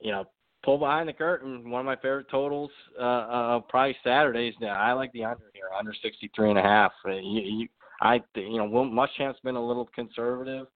you 0.00 0.12
know, 0.12 0.24
pull 0.64 0.78
behind 0.78 1.08
the 1.08 1.12
curtain. 1.12 1.70
One 1.70 1.80
of 1.80 1.86
my 1.86 1.96
favorite 1.96 2.30
totals 2.30 2.70
uh, 2.98 3.02
uh 3.02 3.60
probably 3.68 3.96
Saturdays. 4.02 4.54
Now 4.60 4.74
I 4.74 4.92
like 4.92 5.12
the 5.12 5.24
under 5.24 5.50
here, 5.52 5.68
under 5.78 5.94
sixty 6.02 6.30
three 6.34 6.50
and 6.50 6.58
a 6.58 6.62
half. 6.62 6.92
Uh, 7.06 7.12
You, 7.12 7.42
you, 7.42 7.68
I 8.00 8.22
you 8.34 8.58
know, 8.58 8.68
Muschamp's 8.68 9.40
been 9.42 9.56
a 9.56 9.66
little 9.66 9.88
conservative. 9.94 10.66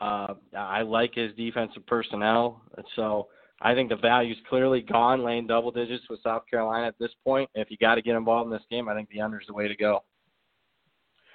Uh, 0.00 0.34
I 0.56 0.80
like 0.80 1.14
his 1.14 1.34
defensive 1.36 1.86
personnel, 1.86 2.62
so 2.96 3.28
I 3.60 3.74
think 3.74 3.90
the 3.90 3.96
value's 3.96 4.38
clearly 4.48 4.80
gone, 4.80 5.22
laying 5.22 5.46
double 5.46 5.70
digits 5.70 6.04
with 6.08 6.22
South 6.22 6.44
Carolina 6.48 6.86
at 6.86 6.98
this 6.98 7.10
point. 7.22 7.50
If 7.54 7.70
you 7.70 7.76
got 7.76 7.96
to 7.96 8.02
get 8.02 8.16
involved 8.16 8.46
in 8.46 8.52
this 8.52 8.64
game, 8.70 8.88
I 8.88 8.94
think 8.94 9.10
the 9.10 9.20
under's 9.20 9.44
the 9.46 9.52
way 9.52 9.68
to 9.68 9.76
go. 9.76 10.02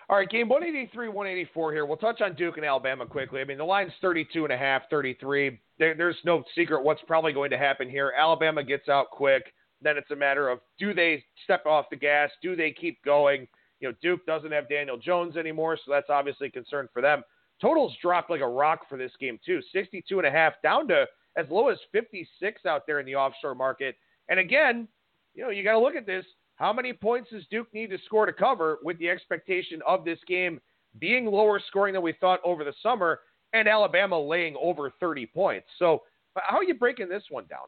All 0.07 0.17
right, 0.17 0.29
game 0.29 0.47
183, 0.49 1.07
184 1.07 1.73
here. 1.73 1.85
We'll 1.85 1.97
touch 1.97 2.21
on 2.21 2.35
Duke 2.35 2.57
and 2.57 2.65
Alabama 2.65 3.07
quickly. 3.07 3.41
I 3.41 3.43
mean, 3.43 3.57
the 3.57 3.63
line's 3.63 3.91
32 4.01 4.43
and 4.43 4.53
a 4.53 4.57
half, 4.57 4.83
33. 4.91 5.59
There, 5.79 5.95
there's 5.95 6.17
no 6.23 6.43
secret 6.53 6.83
what's 6.83 7.01
probably 7.07 7.33
going 7.33 7.49
to 7.49 7.57
happen 7.57 7.89
here. 7.89 8.13
Alabama 8.15 8.63
gets 8.63 8.87
out 8.87 9.09
quick. 9.09 9.51
Then 9.81 9.97
it's 9.97 10.11
a 10.11 10.15
matter 10.15 10.49
of 10.49 10.59
do 10.77 10.93
they 10.93 11.23
step 11.43 11.65
off 11.65 11.89
the 11.89 11.95
gas? 11.95 12.29
Do 12.43 12.55
they 12.55 12.71
keep 12.71 13.03
going? 13.03 13.47
You 13.79 13.89
know, 13.89 13.95
Duke 14.01 14.23
doesn't 14.27 14.51
have 14.51 14.69
Daniel 14.69 14.97
Jones 14.97 15.37
anymore, 15.37 15.75
so 15.83 15.91
that's 15.91 16.09
obviously 16.09 16.47
a 16.47 16.51
concern 16.51 16.87
for 16.93 17.01
them. 17.01 17.23
Totals 17.59 17.95
dropped 17.99 18.29
like 18.29 18.41
a 18.41 18.47
rock 18.47 18.81
for 18.87 18.99
this 18.99 19.11
game 19.19 19.39
too, 19.43 19.59
62 19.73 20.19
and 20.19 20.27
a 20.27 20.31
half 20.31 20.53
down 20.61 20.87
to 20.89 21.05
as 21.35 21.47
low 21.49 21.69
as 21.69 21.79
56 21.91 22.65
out 22.65 22.85
there 22.85 22.99
in 22.99 23.05
the 23.05 23.15
offshore 23.15 23.55
market. 23.55 23.95
And 24.29 24.39
again, 24.39 24.87
you 25.33 25.43
know, 25.43 25.49
you 25.49 25.63
got 25.63 25.73
to 25.73 25.79
look 25.79 25.95
at 25.95 26.05
this. 26.05 26.25
How 26.55 26.71
many 26.71 26.93
points 26.93 27.29
does 27.31 27.43
Duke 27.51 27.67
need 27.73 27.89
to 27.89 27.97
score 28.05 28.25
to 28.25 28.33
cover 28.33 28.79
with 28.83 28.97
the 28.99 29.09
expectation 29.09 29.81
of 29.85 30.05
this 30.05 30.19
game 30.27 30.59
being 30.99 31.25
lower 31.25 31.61
scoring 31.67 31.93
than 31.93 32.03
we 32.03 32.13
thought 32.13 32.39
over 32.45 32.63
the 32.63 32.73
summer 32.81 33.19
and 33.53 33.67
Alabama 33.67 34.19
laying 34.19 34.55
over 34.61 34.91
30 34.99 35.25
points? 35.27 35.67
So, 35.77 36.03
how 36.35 36.57
are 36.57 36.63
you 36.63 36.75
breaking 36.75 37.09
this 37.09 37.23
one 37.29 37.45
down? 37.49 37.67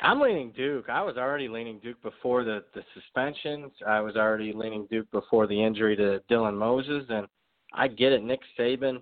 I'm 0.00 0.20
leaning 0.20 0.52
Duke. 0.52 0.88
I 0.88 1.02
was 1.02 1.16
already 1.16 1.48
leaning 1.48 1.78
Duke 1.78 2.00
before 2.02 2.44
the 2.44 2.64
the 2.74 2.82
suspensions. 2.94 3.72
I 3.86 4.00
was 4.00 4.16
already 4.16 4.52
leaning 4.52 4.86
Duke 4.90 5.10
before 5.10 5.46
the 5.46 5.62
injury 5.62 5.96
to 5.96 6.20
Dylan 6.30 6.56
Moses, 6.56 7.04
and 7.08 7.26
I 7.72 7.88
get 7.88 8.12
it. 8.12 8.22
Nick 8.22 8.40
Saban 8.58 9.00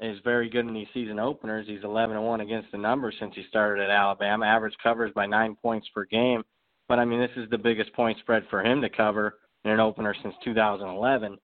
is 0.00 0.18
very 0.24 0.48
good 0.48 0.66
in 0.66 0.74
these 0.74 0.86
season 0.94 1.18
openers. 1.18 1.66
He's 1.66 1.82
11 1.82 2.16
and 2.16 2.24
one 2.24 2.42
against 2.42 2.70
the 2.70 2.78
number 2.78 3.12
since 3.18 3.34
he 3.34 3.44
started 3.48 3.82
at 3.82 3.90
Alabama. 3.90 4.46
Average 4.46 4.76
covers 4.82 5.12
by 5.14 5.26
nine 5.26 5.56
points 5.56 5.88
per 5.92 6.04
game, 6.04 6.44
but 6.88 6.98
I 6.98 7.04
mean 7.04 7.20
this 7.20 7.36
is 7.36 7.48
the 7.50 7.58
biggest 7.58 7.92
point 7.94 8.18
spread 8.18 8.44
for 8.50 8.62
him 8.62 8.80
to 8.82 8.88
cover 8.88 9.38
in 9.64 9.70
an 9.70 9.80
opener 9.80 10.14
since 10.22 10.34
2011. 10.44 11.38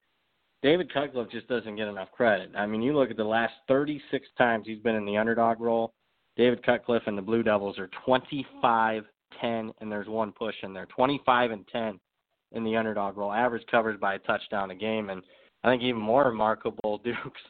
David 0.62 0.93
Cutcliffe 0.95 1.30
just 1.30 1.49
doesn't 1.49 1.74
get 1.76 1.88
enough 1.88 2.12
credit. 2.12 2.53
I 2.57 2.66
mean, 2.66 2.82
you 2.82 2.97
look 2.97 3.11
at 3.11 3.16
the 3.16 3.24
last 3.24 3.55
36 3.66 4.24
times 4.38 4.64
he's 4.64 4.78
been 4.78 4.95
in 4.95 5.05
the 5.05 5.16
underdog 5.16 5.61
role. 5.61 5.93
David 6.36 6.64
Cutcliffe 6.64 7.03
and 7.07 7.18
the 7.18 7.22
Blue 7.22 7.43
Devils 7.43 7.80
are 7.80 7.90
25 8.07 9.03
10, 9.40 9.72
and 9.80 9.90
there's 9.90 10.09
one 10.09 10.32
push 10.32 10.55
in 10.62 10.72
there. 10.72 10.86
25 10.86 11.51
and 11.51 11.66
10 11.68 11.99
in 12.53 12.64
the 12.64 12.76
underdog 12.76 13.16
role. 13.16 13.32
Average 13.32 13.66
covers 13.70 13.99
by 14.01 14.14
a 14.14 14.18
touchdown 14.20 14.70
a 14.70 14.74
game. 14.74 15.11
And 15.11 15.22
I 15.64 15.70
think 15.70 15.82
even 15.82 16.01
more 16.01 16.24
remarkable, 16.26 16.99
Duke's 17.05 17.40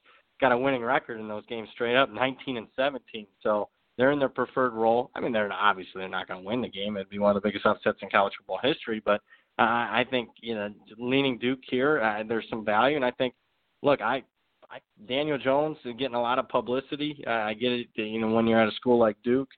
got 0.40 0.53
a 0.53 0.59
winning 0.59 0.82
record 0.82 1.20
in 1.20 1.28
those 1.28 1.47
games 1.47 1.68
straight 1.72 1.97
up 1.97 2.11
19 2.11 2.57
and 2.57 2.68
17. 2.76 3.26
So 3.43 3.68
they're 4.03 4.11
in 4.11 4.19
their 4.19 4.29
preferred 4.29 4.73
role. 4.73 5.13
I 5.15 5.21
mean, 5.21 5.31
they're 5.31 5.47
not, 5.47 5.61
obviously 5.61 6.01
they're 6.01 6.09
not 6.09 6.27
going 6.27 6.41
to 6.41 6.47
win 6.47 6.61
the 6.61 6.69
game. 6.69 6.97
It'd 6.97 7.09
be 7.09 7.21
one 7.21 7.37
of 7.37 7.41
the 7.41 7.49
biggest 7.49 7.65
upsets 7.65 7.99
in 8.03 8.11
college 8.11 8.33
football 8.37 8.59
history. 8.61 9.01
But 9.05 9.21
uh, 9.61 9.87
I 9.95 10.05
think, 10.11 10.31
you 10.41 10.57
know, 10.57 10.71
leaning 10.99 11.39
Duke 11.39 11.61
here, 11.71 12.03
uh, 12.03 12.25
there's 12.27 12.47
some 12.51 12.65
value. 12.65 12.97
And 12.97 13.05
I 13.05 13.13
think, 13.13 13.33
look, 13.81 14.01
I 14.01 14.25
I, 14.69 14.81
Daniel 15.07 15.39
Jones 15.39 15.77
is 15.85 15.95
getting 16.01 16.17
a 16.17 16.21
lot 16.21 16.41
of 16.41 16.49
publicity. 16.49 17.23
Uh, 17.25 17.31
I 17.31 17.55
get 17.55 17.71
it. 17.71 17.87
You 17.95 18.21
know, 18.23 18.35
when 18.35 18.49
you're 18.49 18.61
at 18.61 18.67
a 18.67 18.75
school 18.75 18.99
like 18.99 19.17
Duke, 19.23 19.51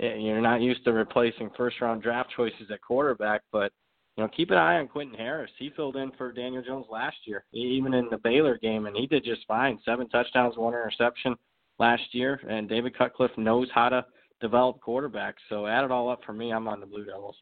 eh, 0.00 0.14
you're 0.14 0.40
not 0.40 0.62
used 0.62 0.86
to 0.86 0.92
replacing 0.94 1.50
first 1.54 1.78
round 1.82 2.02
draft 2.02 2.30
choices 2.34 2.70
at 2.72 2.80
quarterback. 2.80 3.42
But 3.52 3.72
you 4.16 4.24
know, 4.24 4.30
keep 4.34 4.52
an 4.52 4.56
eye 4.56 4.78
on 4.78 4.88
Quentin 4.88 5.18
Harris. 5.18 5.50
He 5.58 5.70
filled 5.76 5.96
in 5.96 6.12
for 6.12 6.32
Daniel 6.32 6.62
Jones 6.62 6.86
last 6.90 7.16
year, 7.26 7.44
even 7.52 7.92
in 7.92 8.08
the 8.10 8.16
Baylor 8.16 8.56
game, 8.56 8.86
and 8.86 8.96
he 8.96 9.06
did 9.06 9.22
just 9.22 9.46
fine. 9.46 9.78
Seven 9.84 10.08
touchdowns, 10.08 10.56
one 10.56 10.72
interception 10.72 11.36
last 11.82 12.02
year. 12.12 12.40
And 12.48 12.68
David 12.68 12.96
Cutcliffe 12.96 13.36
knows 13.36 13.68
how 13.74 13.88
to 13.88 14.06
develop 14.40 14.80
quarterbacks. 14.80 15.42
So 15.48 15.66
add 15.66 15.84
it 15.84 15.90
all 15.90 16.08
up 16.08 16.20
for 16.24 16.32
me. 16.32 16.52
I'm 16.52 16.68
on 16.68 16.78
the 16.78 16.86
Blue 16.86 17.04
Devils. 17.04 17.36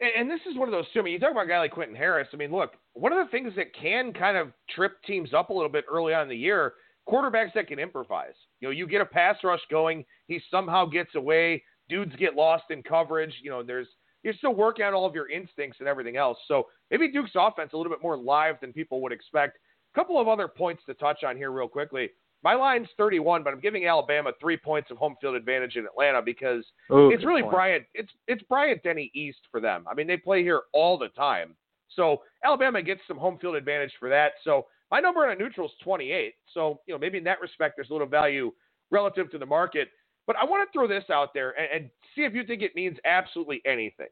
And, 0.00 0.10
and 0.16 0.30
this 0.30 0.40
is 0.48 0.56
one 0.56 0.68
of 0.68 0.72
those 0.72 0.86
too. 0.92 1.00
I 1.00 1.02
mean, 1.02 1.12
you 1.14 1.18
talk 1.18 1.32
about 1.32 1.46
a 1.46 1.48
guy 1.48 1.58
like 1.58 1.72
Quentin 1.72 1.96
Harris. 1.96 2.28
I 2.32 2.36
mean, 2.36 2.52
look, 2.52 2.70
one 2.94 3.12
of 3.12 3.18
the 3.18 3.30
things 3.30 3.52
that 3.56 3.74
can 3.74 4.12
kind 4.12 4.36
of 4.36 4.52
trip 4.74 4.92
teams 5.06 5.34
up 5.34 5.50
a 5.50 5.52
little 5.52 5.68
bit 5.68 5.84
early 5.90 6.14
on 6.14 6.22
in 6.22 6.28
the 6.28 6.36
year, 6.36 6.74
quarterbacks 7.08 7.52
that 7.54 7.66
can 7.66 7.80
improvise. 7.80 8.34
You 8.60 8.68
know, 8.68 8.72
you 8.72 8.86
get 8.86 9.00
a 9.00 9.06
pass 9.06 9.36
rush 9.42 9.60
going, 9.70 10.04
he 10.28 10.40
somehow 10.48 10.86
gets 10.86 11.14
away. 11.16 11.64
Dudes 11.88 12.14
get 12.16 12.36
lost 12.36 12.64
in 12.70 12.84
coverage. 12.84 13.34
You 13.42 13.50
know, 13.50 13.64
there's 13.64 13.88
you're 14.22 14.34
still 14.34 14.54
working 14.54 14.84
out 14.84 14.94
all 14.94 15.06
of 15.06 15.14
your 15.14 15.28
instincts 15.28 15.78
and 15.80 15.88
everything 15.88 16.16
else. 16.16 16.38
So 16.46 16.68
maybe 16.90 17.10
Duke's 17.10 17.32
offense 17.34 17.70
a 17.72 17.76
little 17.76 17.90
bit 17.90 18.02
more 18.02 18.16
live 18.16 18.56
than 18.60 18.72
people 18.72 19.00
would 19.02 19.12
expect. 19.12 19.58
A 19.92 19.98
couple 19.98 20.20
of 20.20 20.28
other 20.28 20.46
points 20.46 20.82
to 20.86 20.94
touch 20.94 21.24
on 21.24 21.36
here 21.36 21.50
real 21.50 21.68
quickly. 21.68 22.10
My 22.42 22.54
line's 22.54 22.88
31, 22.96 23.42
but 23.42 23.52
I'm 23.52 23.60
giving 23.60 23.86
Alabama 23.86 24.32
three 24.40 24.56
points 24.56 24.90
of 24.90 24.96
home 24.96 25.16
field 25.20 25.34
advantage 25.34 25.76
in 25.76 25.84
Atlanta 25.84 26.22
because 26.22 26.64
Ooh, 26.90 27.10
it's 27.10 27.24
really 27.24 27.42
point. 27.42 27.52
Bryant. 27.52 27.84
It's 27.94 28.10
it's 28.28 28.42
Bryant 28.44 28.82
Denny 28.82 29.10
East 29.14 29.40
for 29.50 29.60
them. 29.60 29.84
I 29.90 29.94
mean, 29.94 30.06
they 30.06 30.16
play 30.16 30.42
here 30.42 30.62
all 30.72 30.96
the 30.96 31.08
time, 31.08 31.54
so 31.94 32.22
Alabama 32.44 32.82
gets 32.82 33.00
some 33.06 33.18
home 33.18 33.38
field 33.38 33.56
advantage 33.56 33.92
for 33.98 34.08
that. 34.08 34.32
So 34.42 34.66
my 34.90 35.00
number 35.00 35.26
on 35.26 35.32
a 35.32 35.36
neutral 35.36 35.66
is 35.66 35.72
28. 35.82 36.34
So 36.54 36.80
you 36.86 36.94
know 36.94 36.98
maybe 36.98 37.18
in 37.18 37.24
that 37.24 37.40
respect 37.40 37.76
there's 37.76 37.90
a 37.90 37.92
little 37.92 38.08
value 38.08 38.52
relative 38.90 39.30
to 39.32 39.38
the 39.38 39.46
market. 39.46 39.88
But 40.26 40.36
I 40.36 40.44
want 40.44 40.66
to 40.66 40.72
throw 40.72 40.86
this 40.86 41.04
out 41.10 41.34
there 41.34 41.50
and, 41.58 41.82
and 41.82 41.90
see 42.14 42.22
if 42.22 42.34
you 42.34 42.44
think 42.44 42.62
it 42.62 42.74
means 42.74 42.96
absolutely 43.04 43.60
anything, 43.66 44.08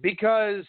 because 0.00 0.64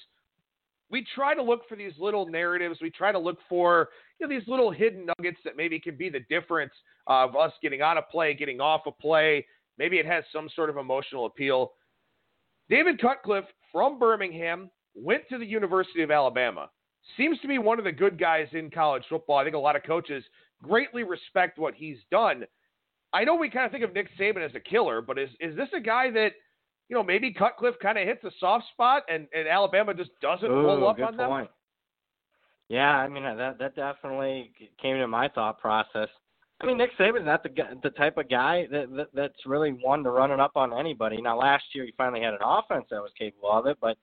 we 0.91 1.05
try 1.15 1.33
to 1.33 1.41
look 1.41 1.67
for 1.67 1.75
these 1.75 1.93
little 1.97 2.27
narratives. 2.27 2.79
We 2.81 2.89
try 2.89 3.11
to 3.11 3.19
look 3.19 3.37
for 3.47 3.89
you 4.19 4.27
know 4.27 4.33
these 4.33 4.47
little 4.47 4.71
hidden 4.71 5.07
nuggets 5.17 5.39
that 5.45 5.57
maybe 5.57 5.79
can 5.79 5.95
be 5.95 6.09
the 6.09 6.19
difference 6.29 6.73
of 7.07 7.35
us 7.35 7.51
getting 7.61 7.81
on 7.81 7.97
a 7.97 8.01
play, 8.01 8.33
getting 8.33 8.59
off 8.59 8.81
a 8.85 8.91
play. 8.91 9.45
Maybe 9.77 9.97
it 9.97 10.05
has 10.05 10.23
some 10.31 10.49
sort 10.55 10.69
of 10.69 10.77
emotional 10.77 11.25
appeal. 11.25 11.71
David 12.69 13.01
Cutcliffe 13.01 13.45
from 13.71 13.97
Birmingham 13.97 14.69
went 14.93 15.23
to 15.29 15.37
the 15.37 15.45
University 15.45 16.03
of 16.03 16.11
Alabama. 16.11 16.69
Seems 17.17 17.39
to 17.39 17.47
be 17.47 17.57
one 17.57 17.79
of 17.79 17.85
the 17.85 17.91
good 17.91 18.19
guys 18.19 18.47
in 18.51 18.69
college 18.69 19.03
football. 19.09 19.37
I 19.37 19.43
think 19.43 19.55
a 19.55 19.59
lot 19.59 19.75
of 19.75 19.83
coaches 19.83 20.23
greatly 20.61 21.03
respect 21.03 21.57
what 21.57 21.73
he's 21.73 21.97
done. 22.11 22.45
I 23.13 23.23
know 23.23 23.35
we 23.35 23.49
kind 23.49 23.65
of 23.65 23.71
think 23.71 23.83
of 23.83 23.93
Nick 23.93 24.07
Saban 24.19 24.45
as 24.45 24.55
a 24.55 24.59
killer, 24.59 25.01
but 25.01 25.17
is 25.17 25.29
is 25.39 25.55
this 25.55 25.69
a 25.75 25.79
guy 25.79 26.11
that 26.11 26.33
you 26.91 26.97
know 26.97 27.03
maybe 27.03 27.31
Cutcliffe 27.31 27.79
kind 27.81 27.97
of 27.97 28.05
hits 28.05 28.23
a 28.25 28.31
soft 28.37 28.65
spot 28.73 29.03
and, 29.07 29.25
and 29.33 29.47
Alabama 29.47 29.93
just 29.93 30.11
doesn't 30.21 30.51
Ooh, 30.51 30.61
roll 30.61 30.89
up 30.89 30.99
on 30.99 31.15
them? 31.15 31.29
point. 31.29 31.49
Yeah, 32.67 32.97
I 32.97 33.07
mean 33.07 33.23
that 33.23 33.57
that 33.57 33.75
definitely 33.75 34.51
came 34.79 34.97
to 34.97 35.07
my 35.07 35.29
thought 35.29 35.59
process. 35.59 36.09
I 36.61 36.67
mean, 36.67 36.77
Nick 36.77 36.91
Saban's 36.99 37.25
not 37.25 37.43
the 37.43 37.49
the 37.81 37.89
type 37.91 38.17
of 38.17 38.29
guy 38.29 38.67
that, 38.71 38.93
that 38.95 39.07
that's 39.13 39.45
really 39.45 39.71
one 39.71 40.03
to 40.03 40.11
run 40.11 40.31
it 40.31 40.39
up 40.41 40.51
on 40.55 40.77
anybody. 40.77 41.21
Now, 41.21 41.39
last 41.39 41.63
year 41.73 41.85
he 41.85 41.93
finally 41.97 42.21
had 42.21 42.33
an 42.33 42.41
offense 42.43 42.85
that 42.91 43.01
was 43.01 43.11
capable 43.17 43.51
of 43.51 43.65
it, 43.67 43.77
but 43.81 43.97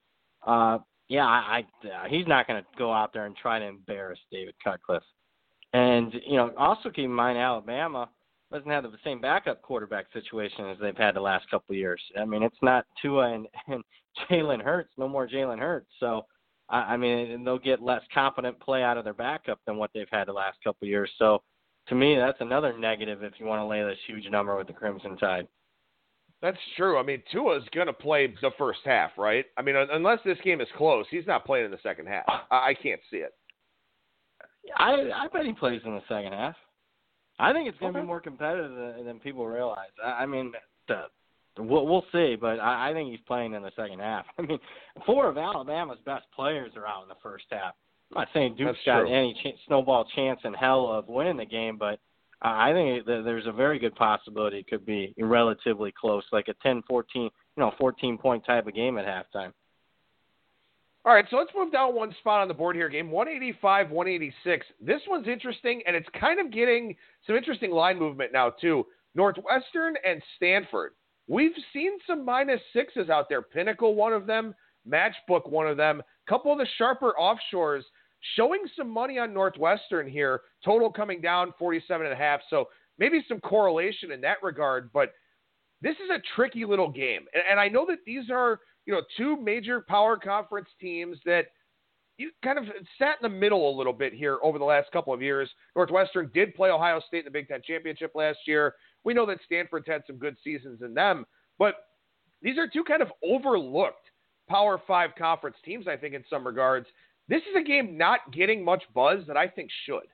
uh, 0.47 0.78
yeah, 1.09 1.26
I, 1.26 1.62
I 1.84 1.89
uh, 1.89 2.09
he's 2.09 2.26
not 2.26 2.47
going 2.47 2.62
to 2.62 2.68
go 2.78 2.93
out 2.93 3.12
there 3.12 3.26
and 3.26 3.36
try 3.36 3.59
to 3.59 3.66
embarrass 3.66 4.18
David 4.32 4.55
Cutcliffe. 4.64 5.03
And 5.74 6.14
you 6.26 6.36
know, 6.36 6.53
also 6.57 6.89
keep 6.89 7.05
in 7.05 7.12
mind 7.12 7.39
Alabama 7.39 8.09
doesn't 8.53 8.70
have 8.70 8.84
the 8.84 8.99
same 9.05 9.20
backup 9.20 9.62
quarterback 9.62 10.07
situation 10.12 10.66
as 10.66 10.78
they've 10.80 10.96
had 10.96 11.14
the 11.14 11.20
last 11.20 11.49
couple 11.51 11.74
of 11.74 11.78
years. 11.78 12.01
I 12.18 12.24
mean, 12.24 12.42
it's 12.42 12.57
not 12.62 12.86
Tua 13.01 13.34
and, 13.34 13.46
and 13.68 13.84
Jalen 14.30 14.62
Hurts, 14.62 14.90
no 14.96 15.09
more 15.09 15.28
Jalen 15.28 15.59
Hurts. 15.59 15.88
So, 16.01 16.22
I, 16.68 16.94
I 16.94 16.96
mean, 16.96 17.44
they'll 17.44 17.59
get 17.59 17.82
less 17.82 18.03
confident 18.12 18.59
play 18.61 18.82
out 18.82 18.96
of 18.96 19.05
their 19.05 19.14
backup 19.14 19.61
than 19.66 19.76
what 19.76 19.90
they've 19.94 20.09
had 20.11 20.28
the 20.28 20.32
last 20.32 20.59
couple 20.64 20.86
of 20.86 20.88
years. 20.88 21.11
So, 21.18 21.42
to 21.88 21.94
me, 21.94 22.16
that's 22.16 22.40
another 22.40 22.76
negative 22.78 23.22
if 23.22 23.34
you 23.38 23.46
want 23.46 23.61
to 23.61 23.66
lay 23.66 23.82
this 23.82 23.99
huge 24.07 24.30
number 24.30 24.57
with 24.57 24.66
the 24.66 24.72
Crimson 24.72 25.16
Tide. 25.16 25.49
That's 26.40 26.59
true. 26.76 26.99
I 26.99 27.03
mean, 27.03 27.22
Tua's 27.32 27.64
going 27.74 27.88
to 27.88 27.92
play 27.92 28.32
the 28.42 28.51
first 28.59 28.80
half, 28.84 29.11
right? 29.18 29.46
I 29.57 29.62
mean, 29.62 29.74
unless 29.74 30.20
this 30.24 30.38
game 30.44 30.61
is 30.61 30.68
close, 30.76 31.07
he's 31.11 31.26
not 31.26 31.44
playing 31.44 31.64
in 31.64 31.70
the 31.70 31.78
second 31.82 32.07
half. 32.07 32.24
I, 32.28 32.70
I 32.70 32.74
can't 32.74 33.01
see 33.11 33.18
it. 33.18 33.32
I 34.76 35.11
I 35.14 35.28
bet 35.32 35.46
he 35.46 35.53
plays 35.53 35.80
in 35.84 35.94
the 35.94 36.03
second 36.09 36.32
half. 36.32 36.55
I 37.39 37.53
think 37.53 37.68
it's 37.68 37.78
going 37.78 37.93
to 37.93 37.99
Okay. 37.99 38.05
be 38.05 38.09
more 38.09 38.20
competitive 38.20 38.72
than, 38.74 39.05
than 39.05 39.20
people 39.20 39.47
realize. 39.47 39.91
I, 40.05 40.22
I 40.22 40.26
mean, 40.26 40.53
the, 40.89 41.05
we'll, 41.59 41.86
we'll 41.86 42.05
see, 42.12 42.36
but 42.41 42.59
I, 42.61 42.91
I 42.91 42.93
think 42.93 43.11
he's 43.11 43.20
playing 43.26 43.55
in 43.55 43.62
the 43.62 43.70
second 43.76 44.01
half. 44.01 44.26
I 44.39 44.43
mean, 44.43 44.59
four 45.07 45.28
of 45.28 45.39
Alabama's 45.39 45.99
best 46.05 46.26
players 46.34 46.72
are 46.76 46.86
out 46.86 47.03
in 47.03 47.09
the 47.09 47.14
first 47.22 47.45
half. 47.51 47.74
I'm 48.11 48.22
not 48.22 48.28
saying 48.32 48.57
Duke's 48.57 48.72
That's 48.72 48.84
got 48.86 49.01
true. 49.03 49.14
any 49.14 49.34
ch- 49.34 49.59
snowball 49.66 50.07
chance 50.16 50.41
in 50.45 50.55
hell 50.55 50.86
of 50.91 51.09
winning 51.09 51.36
the 51.36 51.45
game, 51.45 51.76
but 51.76 52.01
I 52.41 52.70
I 52.70 52.72
think 52.72 53.05
that 53.07 53.22
there's 53.24 53.47
a 53.47 53.53
very 53.53 53.78
good 53.78 53.95
possibility 53.97 54.59
it 54.61 54.66
could 54.68 54.86
be 54.86 55.12
relatively 55.18 55.93
close, 55.99 56.24
like 56.32 56.49
a 56.49 56.55
10, 56.62 56.82
14, 56.89 57.22
you 57.24 57.30
know, 57.57 57.72
14 57.78 58.16
point 58.16 58.45
type 58.47 58.66
of 58.66 58.74
game 58.74 58.97
at 58.99 59.05
halftime. 59.05 59.53
All 61.05 61.14
right, 61.14 61.24
so 61.30 61.36
let's 61.36 61.51
move 61.57 61.72
down 61.72 61.94
one 61.94 62.14
spot 62.20 62.42
on 62.42 62.49
the 62.49 62.55
board 62.55 62.76
here. 62.76 62.88
Game 62.88 63.11
185, 63.11 63.90
186. 63.90 64.66
This 64.80 65.01
one's 65.09 65.28
interesting, 65.28 65.82
and 65.86 65.96
it's 65.96 66.09
kind 66.18 66.40
of 66.40 66.53
getting 66.53 66.96
some 67.26 67.36
interesting 67.36 67.70
line 67.70 67.99
movement 67.99 68.32
now, 68.32 68.51
too. 68.51 68.84
Northwestern 69.14 69.94
and 70.05 70.22
Stanford. 70.36 70.92
We've 71.26 71.53
seen 71.72 71.92
some 72.07 72.24
minus 72.24 72.61
sixes 72.72 73.11
out 73.11 73.28
there. 73.28 73.42
Pinnacle, 73.42 73.94
one 73.94 74.12
of 74.12 74.26
them. 74.26 74.55
Matchbook, 74.86 75.49
one 75.49 75.66
of 75.66 75.76
them. 75.76 76.03
Couple 76.28 76.53
of 76.53 76.59
the 76.59 76.66
sharper 76.76 77.14
offshores 77.18 77.82
showing 78.36 78.62
some 78.76 78.90
money 78.90 79.18
on 79.18 79.32
Northwestern 79.32 80.09
here. 80.09 80.42
Total 80.64 80.90
coming 80.90 81.20
down 81.20 81.53
47 81.59 82.07
and 82.07 82.12
a 82.12 82.16
half. 82.16 82.40
So 82.51 82.66
maybe 82.99 83.24
some 83.28 83.40
correlation 83.40 84.11
in 84.11 84.20
that 84.22 84.38
regard, 84.42 84.90
but 84.92 85.12
this 85.80 85.94
is 85.96 86.11
a 86.11 86.22
tricky 86.34 86.64
little 86.64 86.90
game. 86.90 87.26
And, 87.32 87.42
and 87.51 87.61
I 87.61 87.68
know 87.68 87.86
that 87.86 87.99
these 88.05 88.30
are, 88.30 88.61
you 88.89 88.95
know, 88.95 89.03
two 89.18 89.36
major 89.36 89.82
power 89.86 90.16
conference 90.16 90.68
teams 90.80 91.18
that 91.26 91.49
you 92.16 92.30
kind 92.43 92.59
of 92.59 92.64
sat 92.99 93.16
in 93.22 93.30
the 93.30 93.39
middle 93.39 93.70
a 93.70 93.76
little 93.76 93.93
bit 93.93 94.14
here 94.14 94.39
over 94.43 94.59
the 94.59 94.64
last 94.64 94.91
couple 94.93 95.12
of 95.12 95.20
years. 95.20 95.49
Northwestern 95.76 96.30
did 96.32 96.55
play 96.55 96.70
Ohio 96.70 96.99
State 97.07 97.18
in 97.18 97.24
the 97.26 97.30
Big 97.30 97.49
Ten 97.49 97.61
championship 97.62 98.12
last 98.14 98.39
year. 98.47 98.74
We 99.05 99.12
know 99.12 99.26
that 99.26 99.41
Stanford's 99.45 99.86
had 99.86 100.05
some 100.07 100.16
good 100.16 100.36
seasons 100.43 100.80
in 100.80 100.95
them, 100.95 101.26
but 101.59 101.74
these 102.41 102.57
are 102.57 102.66
two 102.66 102.82
kind 102.82 103.03
of 103.03 103.12
overlooked 103.22 104.09
Power 104.49 104.80
Five 104.86 105.11
conference 105.18 105.57
teams, 105.66 105.86
I 105.86 105.99
think, 105.99 106.14
in 106.14 106.24
some 106.30 106.47
regards. 106.47 106.86
This 107.28 107.43
is 107.43 107.61
a 107.61 107.62
game 107.62 107.99
not 107.99 108.20
getting 108.32 108.64
much 108.64 108.82
buzz 108.95 109.18
that 109.26 109.36
I 109.36 109.49
think 109.49 109.68
should. 109.84 110.09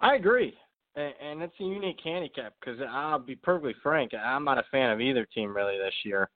I 0.00 0.16
agree, 0.16 0.52
and, 0.96 1.40
it's 1.40 1.54
a 1.58 1.64
unique 1.64 2.00
handicap 2.04 2.52
because 2.60 2.78
I'll 2.90 3.18
be 3.18 3.36
perfectly 3.36 3.74
frank, 3.82 4.12
I'm 4.12 4.44
not 4.44 4.58
a 4.58 4.64
fan 4.70 4.90
of 4.90 5.00
either 5.00 5.26
team 5.34 5.56
really 5.56 5.78
this 5.78 5.94
year. 6.04 6.28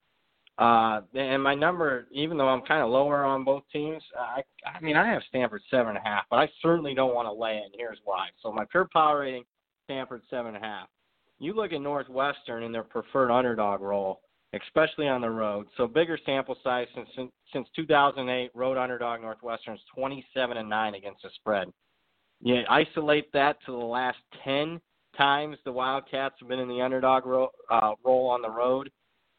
Uh, 0.58 1.02
and 1.14 1.40
my 1.40 1.54
number, 1.54 2.08
even 2.10 2.36
though 2.36 2.48
I'm 2.48 2.62
kind 2.62 2.82
of 2.82 2.90
lower 2.90 3.24
on 3.24 3.44
both 3.44 3.62
teams, 3.72 4.02
I, 4.18 4.42
I 4.66 4.80
mean 4.80 4.96
I 4.96 5.06
have 5.06 5.22
Stanford 5.28 5.62
seven 5.70 5.90
and 5.90 5.98
a 5.98 6.00
half, 6.00 6.24
but 6.30 6.36
I 6.36 6.48
certainly 6.60 6.94
don't 6.94 7.14
want 7.14 7.26
to 7.26 7.32
lay 7.32 7.58
it. 7.58 7.66
And 7.66 7.74
here's 7.76 8.00
why. 8.04 8.28
So 8.42 8.50
my 8.50 8.64
pure 8.70 8.88
power 8.92 9.20
rating, 9.20 9.44
Stanford 9.84 10.22
seven 10.28 10.54
and 10.54 10.64
a 10.64 10.66
half. 10.66 10.88
You 11.38 11.54
look 11.54 11.72
at 11.72 11.80
Northwestern 11.80 12.64
in 12.64 12.72
their 12.72 12.82
preferred 12.82 13.30
underdog 13.30 13.80
role, 13.80 14.20
especially 14.52 15.06
on 15.06 15.20
the 15.20 15.30
road. 15.30 15.68
So 15.76 15.86
bigger 15.86 16.18
sample 16.26 16.56
size 16.64 16.88
since 16.92 17.08
since, 17.14 17.30
since 17.52 17.68
2008, 17.76 18.50
road 18.52 18.76
underdog 18.76 19.20
Northwestern 19.20 19.74
is 19.74 19.80
27 19.94 20.56
and 20.56 20.68
nine 20.68 20.96
against 20.96 21.22
the 21.22 21.30
spread. 21.36 21.68
You 22.40 22.62
isolate 22.68 23.32
that 23.32 23.58
to 23.66 23.72
the 23.72 23.78
last 23.78 24.18
10 24.44 24.80
times 25.16 25.56
the 25.64 25.72
Wildcats 25.72 26.34
have 26.40 26.48
been 26.48 26.58
in 26.58 26.68
the 26.68 26.80
underdog 26.80 27.26
ro- 27.26 27.52
uh, 27.70 27.92
role 28.04 28.26
on 28.26 28.42
the 28.42 28.50
road, 28.50 28.90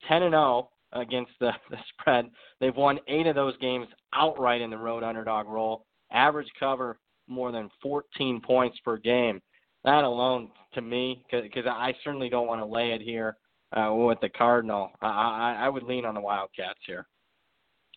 10 0.08 0.24
and 0.24 0.32
0 0.32 0.70
against 0.94 1.32
the, 1.40 1.52
the 1.70 1.78
spread. 1.90 2.30
They've 2.60 2.76
won 2.76 3.00
eight 3.08 3.28
of 3.28 3.36
those 3.36 3.58
games 3.58 3.88
outright 4.14 4.62
in 4.62 4.70
the 4.70 4.78
road 4.78 5.04
underdog 5.04 5.48
role. 5.48 5.86
Average 6.12 6.50
cover 6.60 6.98
more 7.28 7.52
than 7.52 7.70
14 7.82 8.42
points 8.42 8.78
per 8.84 8.98
game. 8.98 9.42
That 9.86 10.04
alone, 10.04 10.50
to 10.74 10.82
me, 10.82 11.24
because 11.32 11.66
I 11.66 11.94
certainly 12.04 12.30
don't 12.30 12.48
want 12.48 12.62
to 12.62 12.66
lay 12.66 12.92
it 12.92 13.02
here 13.02 13.38
uh, 13.72 13.94
with 13.94 14.20
the 14.20 14.30
Cardinal. 14.30 14.92
I, 15.02 15.08
I, 15.08 15.66
I 15.66 15.70
would 15.70 15.84
lean 15.84 16.06
on 16.06 16.16
the 16.16 16.22
Wildcats 16.22 16.80
here. 16.86 17.08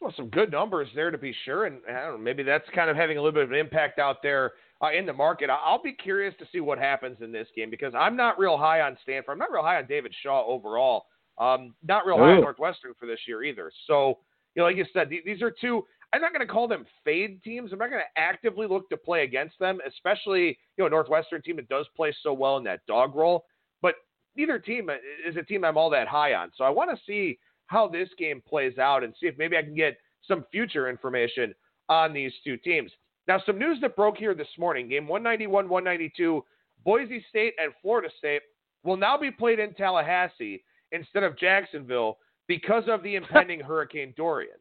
Well, 0.00 0.12
some 0.16 0.28
good 0.28 0.50
numbers 0.50 0.88
there 0.94 1.10
to 1.10 1.18
be 1.18 1.34
sure, 1.44 1.66
and 1.66 1.80
know, 1.86 2.18
maybe 2.18 2.42
that's 2.42 2.68
kind 2.74 2.90
of 2.90 2.96
having 2.96 3.18
a 3.18 3.20
little 3.20 3.32
bit 3.32 3.44
of 3.44 3.52
an 3.52 3.58
impact 3.58 3.98
out 4.00 4.16
there 4.22 4.52
uh, 4.82 4.90
in 4.92 5.06
the 5.06 5.12
market. 5.12 5.48
I'll 5.48 5.82
be 5.82 5.92
curious 5.92 6.34
to 6.40 6.46
see 6.52 6.60
what 6.60 6.78
happens 6.78 7.18
in 7.20 7.30
this 7.30 7.46
game 7.54 7.70
because 7.70 7.94
I'm 7.96 8.16
not 8.16 8.38
real 8.38 8.58
high 8.58 8.80
on 8.80 8.98
Stanford. 9.02 9.32
I'm 9.32 9.38
not 9.38 9.52
real 9.52 9.62
high 9.62 9.76
on 9.76 9.86
David 9.86 10.12
Shaw 10.22 10.44
overall. 10.44 11.04
Um, 11.38 11.74
not 11.86 12.06
real 12.06 12.18
high 12.18 12.32
on 12.32 12.38
Ooh. 12.38 12.42
Northwestern 12.42 12.92
for 12.98 13.06
this 13.06 13.20
year 13.26 13.42
either. 13.42 13.72
So, 13.86 14.18
you 14.54 14.60
know, 14.60 14.64
like 14.64 14.76
you 14.76 14.84
said, 14.92 15.10
th- 15.10 15.24
these 15.24 15.42
are 15.42 15.50
two. 15.50 15.84
I'm 16.12 16.20
not 16.20 16.32
going 16.32 16.46
to 16.46 16.52
call 16.52 16.68
them 16.68 16.84
fade 17.04 17.42
teams. 17.42 17.72
I'm 17.72 17.78
not 17.78 17.88
going 17.88 18.02
to 18.02 18.20
actively 18.20 18.66
look 18.66 18.90
to 18.90 18.98
play 18.98 19.24
against 19.24 19.58
them, 19.58 19.78
especially 19.86 20.58
you 20.76 20.84
know 20.84 20.88
Northwestern 20.88 21.40
team 21.40 21.56
that 21.56 21.68
does 21.68 21.86
play 21.96 22.14
so 22.22 22.32
well 22.32 22.58
in 22.58 22.64
that 22.64 22.84
dog 22.86 23.14
roll. 23.14 23.46
But 23.80 23.94
neither 24.36 24.58
team 24.58 24.90
is 25.26 25.36
a 25.36 25.42
team 25.42 25.64
I'm 25.64 25.78
all 25.78 25.90
that 25.90 26.08
high 26.08 26.34
on. 26.34 26.50
So 26.56 26.64
I 26.64 26.70
want 26.70 26.90
to 26.90 27.02
see 27.06 27.38
how 27.66 27.88
this 27.88 28.10
game 28.18 28.42
plays 28.46 28.76
out 28.76 29.02
and 29.02 29.14
see 29.18 29.26
if 29.26 29.38
maybe 29.38 29.56
I 29.56 29.62
can 29.62 29.74
get 29.74 29.96
some 30.28 30.44
future 30.52 30.90
information 30.90 31.54
on 31.88 32.12
these 32.12 32.32
two 32.44 32.58
teams. 32.58 32.90
Now, 33.28 33.40
some 33.46 33.58
news 33.58 33.78
that 33.80 33.96
broke 33.96 34.16
here 34.16 34.34
this 34.34 34.48
morning 34.58 34.88
game 34.88 35.08
191 35.08 35.68
192, 35.68 36.44
Boise 36.84 37.24
State 37.28 37.54
and 37.58 37.72
Florida 37.80 38.08
State 38.18 38.42
will 38.84 38.96
now 38.96 39.16
be 39.16 39.30
played 39.30 39.58
in 39.58 39.74
Tallahassee 39.74 40.62
instead 40.92 41.22
of 41.24 41.36
Jacksonville 41.38 42.18
because 42.48 42.84
of 42.88 43.02
the 43.02 43.16
impending 43.16 43.60
Hurricane 43.68 44.14
Dorian. 44.16 44.56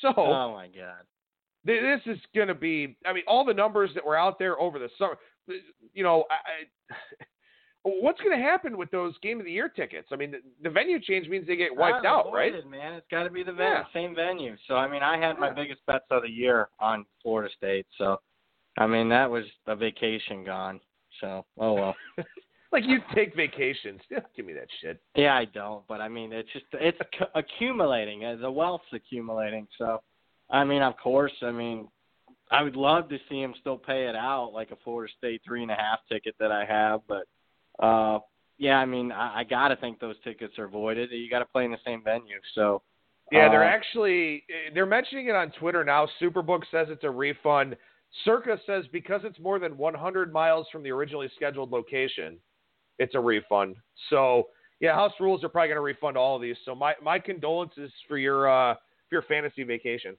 So, 0.00 0.12
Oh 0.16 0.52
my 0.54 0.66
God. 0.68 1.04
th- 1.66 1.82
this 1.82 2.14
is 2.16 2.20
going 2.34 2.48
to 2.48 2.54
be, 2.54 2.96
I 3.06 3.12
mean, 3.12 3.24
all 3.26 3.44
the 3.44 3.54
numbers 3.54 3.90
that 3.94 4.04
were 4.04 4.16
out 4.16 4.38
there 4.38 4.58
over 4.60 4.78
the 4.78 4.88
summer, 4.98 5.16
you 5.92 6.02
know, 6.02 6.24
I, 6.30 6.94
I, 6.94 6.96
what's 7.82 8.20
going 8.20 8.36
to 8.36 8.42
happen 8.42 8.76
with 8.78 8.90
those 8.90 9.14
game 9.22 9.38
of 9.40 9.44
the 9.46 9.52
year 9.52 9.68
tickets? 9.68 10.08
I 10.10 10.16
mean, 10.16 10.30
the, 10.32 10.38
the 10.62 10.70
venue 10.70 10.98
change 11.00 11.28
means 11.28 11.46
they 11.46 11.56
get 11.56 11.74
wiped 11.74 12.06
out, 12.06 12.32
right? 12.32 12.52
Man, 12.68 12.94
it's 12.94 13.06
got 13.10 13.24
to 13.24 13.30
be 13.30 13.42
the 13.42 13.54
Yeah. 13.58 13.84
same 13.92 14.14
venue. 14.14 14.56
So 14.66 14.74
I 14.76 14.88
mean, 14.88 15.02
I 15.02 15.18
had 15.18 15.38
my 15.38 15.50
biggest 15.52 15.84
bets 15.86 16.06
of 16.10 16.22
the 16.22 16.30
year 16.30 16.68
on 16.80 17.04
Florida 17.22 17.52
State. 17.56 17.86
So, 17.98 18.20
I 18.78 18.86
mean, 18.86 19.08
that 19.10 19.30
was 19.30 19.44
a 19.66 19.76
vacation 19.76 20.44
gone. 20.44 20.80
So, 21.20 21.44
oh 21.58 21.74
well. 21.74 21.96
Like 22.74 22.84
you 22.86 22.98
take 23.14 23.34
vacations. 23.36 24.00
Give 24.36 24.44
me 24.44 24.52
that 24.54 24.66
shit. 24.82 25.00
yeah, 25.14 25.34
I 25.34 25.44
don't, 25.46 25.86
but 25.86 26.00
I 26.00 26.08
mean, 26.08 26.32
it's 26.32 26.48
just 26.52 26.64
it's 26.72 26.98
c- 27.18 27.24
accumulating. 27.34 28.24
uh, 28.24 28.36
The 28.36 28.50
wealth's 28.50 28.84
accumulating. 28.92 29.66
So, 29.78 30.02
I 30.50 30.64
mean, 30.64 30.82
of 30.82 30.94
course, 30.96 31.32
I 31.42 31.52
mean, 31.52 31.88
I 32.50 32.62
would 32.62 32.76
love 32.76 33.08
to 33.10 33.18
see 33.28 33.40
him 33.40 33.54
still 33.60 33.78
pay 33.78 34.06
it 34.08 34.16
out 34.16 34.52
like 34.52 34.70
a 34.72 34.76
Florida 34.84 35.12
State 35.16 35.40
three 35.46 35.62
and 35.62 35.70
a 35.70 35.74
half 35.76 36.00
ticket 36.10 36.34
that 36.40 36.50
I 36.52 36.64
have, 36.64 37.00
but 37.08 37.24
uh 37.82 38.18
yeah, 38.58 38.76
I 38.78 38.84
mean, 38.84 39.10
I, 39.10 39.40
I 39.40 39.44
got 39.44 39.68
to 39.68 39.76
think 39.76 39.98
those 39.98 40.14
tickets 40.22 40.58
are 40.58 40.68
voided. 40.68 41.10
You 41.10 41.28
got 41.28 41.40
to 41.40 41.44
play 41.44 41.64
in 41.64 41.72
the 41.72 41.78
same 41.84 42.02
venue. 42.04 42.38
So, 42.54 42.82
Yeah, 43.32 43.48
they're 43.48 43.64
uh, 43.64 43.68
actually 43.68 44.44
they're 44.74 44.86
mentioning 44.86 45.26
it 45.28 45.34
on 45.34 45.50
Twitter 45.58 45.84
now. 45.84 46.06
Superbook 46.20 46.62
says 46.70 46.88
it's 46.90 47.04
a 47.04 47.10
refund. 47.10 47.76
Circa 48.24 48.58
says 48.66 48.84
because 48.92 49.22
it's 49.24 49.38
more 49.40 49.58
than 49.58 49.76
100 49.76 50.32
miles 50.32 50.66
from 50.70 50.82
the 50.84 50.90
originally 50.90 51.28
scheduled 51.34 51.70
location, 51.72 52.36
it's 52.98 53.14
a 53.14 53.20
refund. 53.20 53.76
So 54.10 54.48
yeah, 54.80 54.94
house 54.94 55.12
rules 55.20 55.42
are 55.44 55.48
probably 55.48 55.68
going 55.68 55.76
to 55.76 55.80
refund 55.82 56.16
all 56.16 56.36
of 56.36 56.42
these. 56.42 56.56
So 56.64 56.74
my 56.74 56.94
my 57.02 57.18
condolences 57.18 57.90
for 58.08 58.18
your 58.18 58.48
uh 58.50 58.74
for 59.08 59.14
your 59.16 59.22
fantasy 59.22 59.62
vacation. 59.64 60.16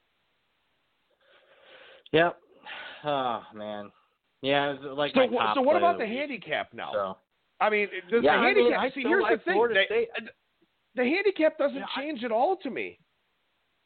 Yep. 2.12 2.38
Oh 3.04 3.42
man. 3.54 3.92
Yeah, 4.42 4.72
it 4.74 4.82
was 4.82 4.98
like 4.98 5.14
So 5.14 5.28
my 5.28 5.54
so 5.56 5.62
what 5.62 5.76
about 5.76 5.98
the 5.98 6.06
the 6.06 6.10
handicap 6.10 6.74
now? 6.74 6.92
So 6.94 7.18
I 7.60 7.70
mean, 7.70 7.88
does 8.12 8.24
Yeah, 8.24 8.34
the 8.34 8.38
I 8.44 8.54
mean, 8.54 8.56
handicap? 8.72 8.80
I 8.82 8.90
see, 8.96 9.02
here's 9.02 9.24
like 9.24 9.44
the 9.46 9.52
thing. 9.52 9.68
They- 9.90 10.08
the 10.96 11.04
handicap 11.04 11.58
doesn't 11.58 11.76
Yeah, 11.78 11.86
I- 11.96 12.02
change 12.02 12.24
at 12.24 12.32
all 12.32 12.56
to 12.58 12.70
me. 12.70 13.00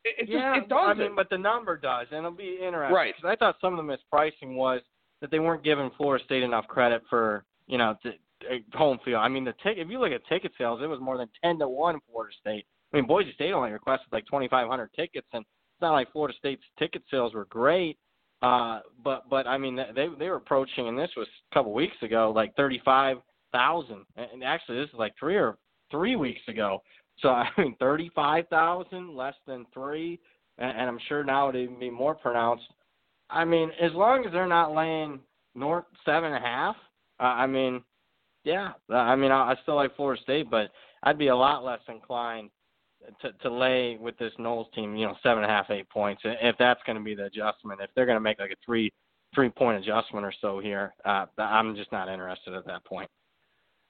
It, 0.05 0.15
it 0.17 0.21
just 0.27 0.31
yeah, 0.31 0.55
it 0.57 0.69
doesn't. 0.69 1.01
I 1.01 1.07
mean, 1.07 1.15
but 1.15 1.29
the 1.29 1.37
number 1.37 1.75
does, 1.75 2.07
and 2.11 2.19
it'll 2.19 2.31
be 2.31 2.59
interesting. 2.61 2.95
Right. 2.95 3.15
'cause 3.15 3.25
I 3.25 3.35
thought 3.35 3.57
some 3.59 3.77
of 3.77 3.85
the 3.85 3.97
mispricing 3.97 4.55
was 4.55 4.81
that 5.21 5.29
they 5.31 5.39
weren't 5.39 5.63
giving 5.63 5.89
Florida 5.97 6.23
State 6.23 6.43
enough 6.43 6.67
credit 6.67 7.01
for 7.09 7.45
you 7.67 7.77
know 7.77 7.97
uh, 8.05 8.09
home 8.73 8.99
field. 9.03 9.21
I 9.21 9.27
mean, 9.27 9.45
the 9.45 9.53
tick. 9.63 9.77
If 9.77 9.89
you 9.89 9.99
look 9.99 10.11
at 10.11 10.25
ticket 10.27 10.51
sales, 10.57 10.81
it 10.83 10.87
was 10.87 10.99
more 10.99 11.17
than 11.17 11.29
ten 11.43 11.59
to 11.59 11.67
one 11.67 11.95
in 11.95 12.01
Florida 12.09 12.33
State. 12.39 12.65
I 12.93 12.97
mean, 12.97 13.07
Boise 13.07 13.33
State 13.33 13.53
only 13.53 13.71
requested 13.71 14.07
like 14.11 14.25
twenty 14.27 14.47
five 14.47 14.67
hundred 14.67 14.89
tickets, 14.95 15.27
and 15.33 15.41
it's 15.41 15.81
not 15.81 15.93
like 15.93 16.11
Florida 16.11 16.35
State's 16.37 16.63
ticket 16.77 17.03
sales 17.09 17.33
were 17.33 17.45
great. 17.45 17.97
Uh, 18.41 18.79
but 19.03 19.29
but 19.29 19.47
I 19.47 19.57
mean, 19.57 19.75
they 19.75 20.07
they 20.17 20.29
were 20.29 20.35
approaching, 20.35 20.87
and 20.87 20.97
this 20.97 21.11
was 21.17 21.27
a 21.51 21.53
couple 21.53 21.73
weeks 21.73 21.97
ago, 22.01 22.31
like 22.35 22.55
thirty 22.55 22.81
five 22.85 23.17
thousand, 23.51 24.05
and 24.15 24.43
actually 24.43 24.79
this 24.79 24.89
is 24.89 24.99
like 24.99 25.13
three 25.19 25.35
or 25.35 25.57
three 25.91 26.15
weeks 26.15 26.41
ago. 26.47 26.81
So 27.21 27.29
I 27.29 27.49
mean, 27.57 27.75
thirty-five 27.79 28.47
thousand, 28.49 29.15
less 29.15 29.35
than 29.45 29.65
three, 29.73 30.19
and, 30.57 30.71
and 30.71 30.89
I'm 30.89 30.99
sure 31.07 31.23
now 31.23 31.49
it'd 31.49 31.61
even 31.61 31.79
be 31.79 31.89
more 31.89 32.15
pronounced. 32.15 32.65
I 33.29 33.45
mean, 33.45 33.71
as 33.81 33.91
long 33.93 34.25
as 34.25 34.31
they're 34.31 34.47
not 34.47 34.73
laying 34.73 35.19
north 35.53 35.85
seven 36.05 36.31
and 36.33 36.43
a 36.43 36.47
half, 36.47 36.75
uh, 37.19 37.23
I 37.23 37.47
mean, 37.47 37.83
yeah, 38.43 38.71
I 38.89 39.15
mean, 39.15 39.31
I, 39.31 39.51
I 39.51 39.55
still 39.63 39.75
like 39.75 39.95
Florida 39.95 40.21
State, 40.21 40.49
but 40.49 40.71
I'd 41.03 41.17
be 41.17 41.27
a 41.27 41.35
lot 41.35 41.63
less 41.63 41.81
inclined 41.87 42.49
to 43.21 43.31
to 43.31 43.49
lay 43.49 43.97
with 43.99 44.17
this 44.17 44.33
Knowles 44.37 44.67
team, 44.75 44.95
you 44.95 45.05
know, 45.05 45.15
seven 45.23 45.43
and 45.43 45.51
a 45.51 45.53
half, 45.53 45.69
eight 45.69 45.89
points, 45.89 46.21
if 46.25 46.55
that's 46.57 46.81
going 46.85 46.97
to 46.97 47.03
be 47.03 47.15
the 47.15 47.25
adjustment. 47.25 47.81
If 47.81 47.89
they're 47.95 48.05
going 48.05 48.17
to 48.17 48.21
make 48.21 48.39
like 48.39 48.51
a 48.51 48.65
three 48.65 48.91
three 49.33 49.49
point 49.49 49.79
adjustment 49.81 50.25
or 50.25 50.33
so 50.41 50.59
here, 50.59 50.93
uh, 51.05 51.25
I'm 51.37 51.75
just 51.75 51.91
not 51.91 52.09
interested 52.09 52.53
at 52.53 52.65
that 52.65 52.83
point. 52.85 53.09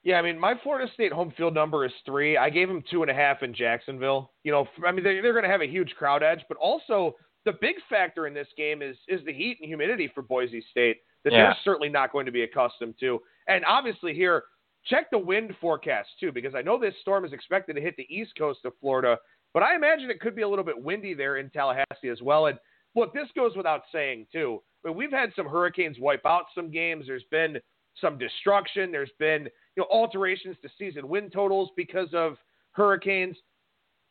Yeah, 0.02 0.16
I 0.16 0.22
mean, 0.22 0.38
my 0.38 0.54
Florida 0.62 0.90
State 0.94 1.12
home 1.12 1.32
field 1.36 1.52
number 1.52 1.84
is 1.84 1.92
three. 2.06 2.36
I 2.36 2.48
gave 2.48 2.68
them 2.68 2.82
two 2.90 3.02
and 3.02 3.10
a 3.10 3.14
half 3.14 3.42
in 3.42 3.54
Jacksonville. 3.54 4.32
You 4.44 4.52
know, 4.52 4.66
I 4.86 4.92
mean, 4.92 5.04
they're, 5.04 5.20
they're 5.20 5.32
going 5.32 5.44
to 5.44 5.50
have 5.50 5.60
a 5.60 5.66
huge 5.66 5.94
crowd 5.98 6.22
edge, 6.22 6.40
but 6.48 6.56
also 6.56 7.14
the 7.44 7.52
big 7.60 7.76
factor 7.88 8.26
in 8.26 8.34
this 8.34 8.48
game 8.56 8.82
is 8.82 8.96
is 9.08 9.20
the 9.24 9.32
heat 9.32 9.58
and 9.60 9.68
humidity 9.68 10.10
for 10.14 10.22
Boise 10.22 10.64
State 10.70 10.98
that 11.24 11.32
Yeah. 11.32 11.44
they're 11.44 11.56
certainly 11.64 11.88
not 11.88 12.12
going 12.12 12.26
to 12.26 12.32
be 12.32 12.42
accustomed 12.42 12.98
to. 13.00 13.22
And 13.48 13.64
obviously, 13.64 14.14
here, 14.14 14.44
check 14.84 15.10
the 15.10 15.18
wind 15.18 15.54
forecast 15.60 16.08
too, 16.18 16.32
because 16.32 16.54
I 16.54 16.62
know 16.62 16.78
this 16.78 16.94
storm 17.00 17.24
is 17.24 17.32
expected 17.32 17.74
to 17.74 17.80
hit 17.82 17.96
the 17.96 18.06
east 18.14 18.32
coast 18.36 18.60
of 18.64 18.72
Florida, 18.80 19.18
but 19.52 19.62
I 19.62 19.74
imagine 19.74 20.10
it 20.10 20.20
could 20.20 20.36
be 20.36 20.42
a 20.42 20.48
little 20.48 20.64
bit 20.64 20.80
windy 20.80 21.14
there 21.14 21.36
in 21.36 21.50
Tallahassee 21.50 22.08
as 22.10 22.22
well. 22.22 22.46
And 22.46 22.58
look, 22.94 23.12
this 23.12 23.28
goes 23.34 23.56
without 23.56 23.82
saying 23.92 24.26
too. 24.32 24.62
I 24.84 24.88
mean, 24.88 24.96
we've 24.96 25.10
had 25.12 25.32
some 25.36 25.46
hurricanes 25.46 25.98
wipe 25.98 26.24
out 26.24 26.44
some 26.54 26.70
games. 26.70 27.06
There's 27.06 27.24
been 27.30 27.58
some 28.00 28.16
destruction. 28.16 28.90
There's 28.90 29.10
been 29.18 29.42
you 29.76 29.82
know 29.82 29.86
alterations 29.90 30.56
to 30.62 30.68
season 30.78 31.06
win 31.08 31.28
totals 31.30 31.70
because 31.76 32.08
of 32.14 32.36
hurricanes. 32.72 33.36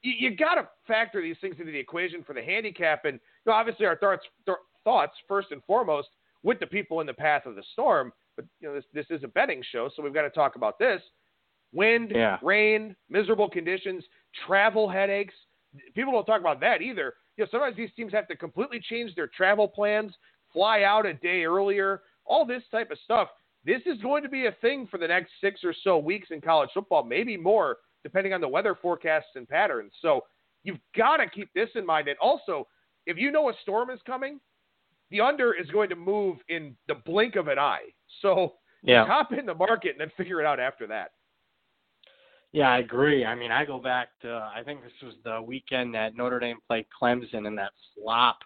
You, 0.03 0.29
you 0.29 0.35
got 0.35 0.55
to 0.55 0.67
factor 0.87 1.21
these 1.21 1.37
things 1.41 1.55
into 1.59 1.71
the 1.71 1.79
equation 1.79 2.23
for 2.23 2.33
the 2.33 2.43
handicap. 2.43 3.05
And 3.05 3.15
you 3.15 3.51
know, 3.51 3.53
obviously, 3.53 3.85
our 3.85 3.95
thoughts 3.97 4.23
th- 4.45 4.57
thoughts 4.83 5.13
first 5.27 5.47
and 5.51 5.63
foremost 5.63 6.09
with 6.43 6.59
the 6.59 6.67
people 6.67 7.01
in 7.01 7.07
the 7.07 7.13
path 7.13 7.45
of 7.45 7.55
the 7.55 7.63
storm. 7.73 8.11
But 8.35 8.45
you 8.59 8.67
know, 8.69 8.75
this 8.75 8.85
this 8.93 9.05
is 9.09 9.23
a 9.23 9.27
betting 9.27 9.63
show, 9.71 9.89
so 9.95 10.01
we've 10.03 10.13
got 10.13 10.23
to 10.23 10.29
talk 10.29 10.55
about 10.55 10.79
this. 10.79 11.01
Wind, 11.73 12.11
Yeah. 12.11 12.37
rain, 12.41 12.95
miserable 13.09 13.49
conditions, 13.49 14.03
travel 14.47 14.89
headaches. 14.89 15.35
People 15.93 16.13
don't 16.13 16.25
talk 16.25 16.41
about 16.41 16.59
that 16.61 16.81
either. 16.81 17.13
You 17.37 17.43
know, 17.43 17.49
sometimes 17.51 17.75
these 17.75 17.93
teams 17.95 18.11
have 18.13 18.27
to 18.27 18.35
completely 18.35 18.79
change 18.79 19.13
their 19.15 19.27
travel 19.27 19.67
plans, 19.67 20.13
fly 20.51 20.83
out 20.83 21.05
a 21.05 21.13
day 21.13 21.43
earlier, 21.43 22.01
all 22.25 22.45
this 22.45 22.63
type 22.71 22.89
of 22.91 22.97
stuff. 22.99 23.29
This 23.65 23.81
is 23.85 24.01
going 24.01 24.23
to 24.23 24.29
be 24.29 24.47
a 24.47 24.51
thing 24.61 24.87
for 24.87 24.97
the 24.97 25.07
next 25.07 25.31
six 25.41 25.63
or 25.63 25.73
so 25.83 25.97
weeks 25.97 26.29
in 26.31 26.41
college 26.41 26.71
football, 26.73 27.03
maybe 27.03 27.37
more, 27.37 27.77
depending 28.03 28.33
on 28.33 28.41
the 28.41 28.47
weather 28.47 28.73
forecasts 28.73 29.35
and 29.35 29.47
patterns. 29.47 29.91
So 30.01 30.25
you've 30.63 30.79
got 30.95 31.17
to 31.17 31.29
keep 31.29 31.53
this 31.53 31.69
in 31.75 31.85
mind. 31.85 32.07
And 32.07 32.17
also, 32.19 32.67
if 33.05 33.17
you 33.17 33.31
know 33.31 33.49
a 33.49 33.53
storm 33.61 33.89
is 33.89 33.99
coming, 34.07 34.39
the 35.11 35.21
under 35.21 35.53
is 35.53 35.69
going 35.71 35.89
to 35.89 35.95
move 35.95 36.37
in 36.49 36.75
the 36.87 36.95
blink 36.95 37.35
of 37.35 37.47
an 37.47 37.59
eye. 37.59 37.85
So 38.21 38.55
Yeah. 38.83 39.05
hop 39.05 39.33
in 39.33 39.45
the 39.45 39.53
market 39.55 39.91
and 39.91 39.99
then 39.99 40.09
figure 40.11 40.39
it 40.39 40.45
out 40.45 40.59
after 40.59 40.87
that. 40.87 41.11
Yeah, 42.51 42.71
I 42.71 42.79
agree. 42.79 43.25
I 43.25 43.35
mean, 43.35 43.51
I 43.51 43.65
go 43.65 43.79
back 43.79 44.09
to 44.21 44.49
I 44.55 44.63
think 44.63 44.81
this 44.81 44.91
was 45.03 45.15
the 45.23 45.41
weekend 45.41 45.93
that 45.93 46.15
Notre 46.15 46.39
Dame 46.39 46.57
played 46.67 46.85
Clemson 46.89 47.45
and 47.45 47.57
that 47.57 47.73
flop. 47.95 48.39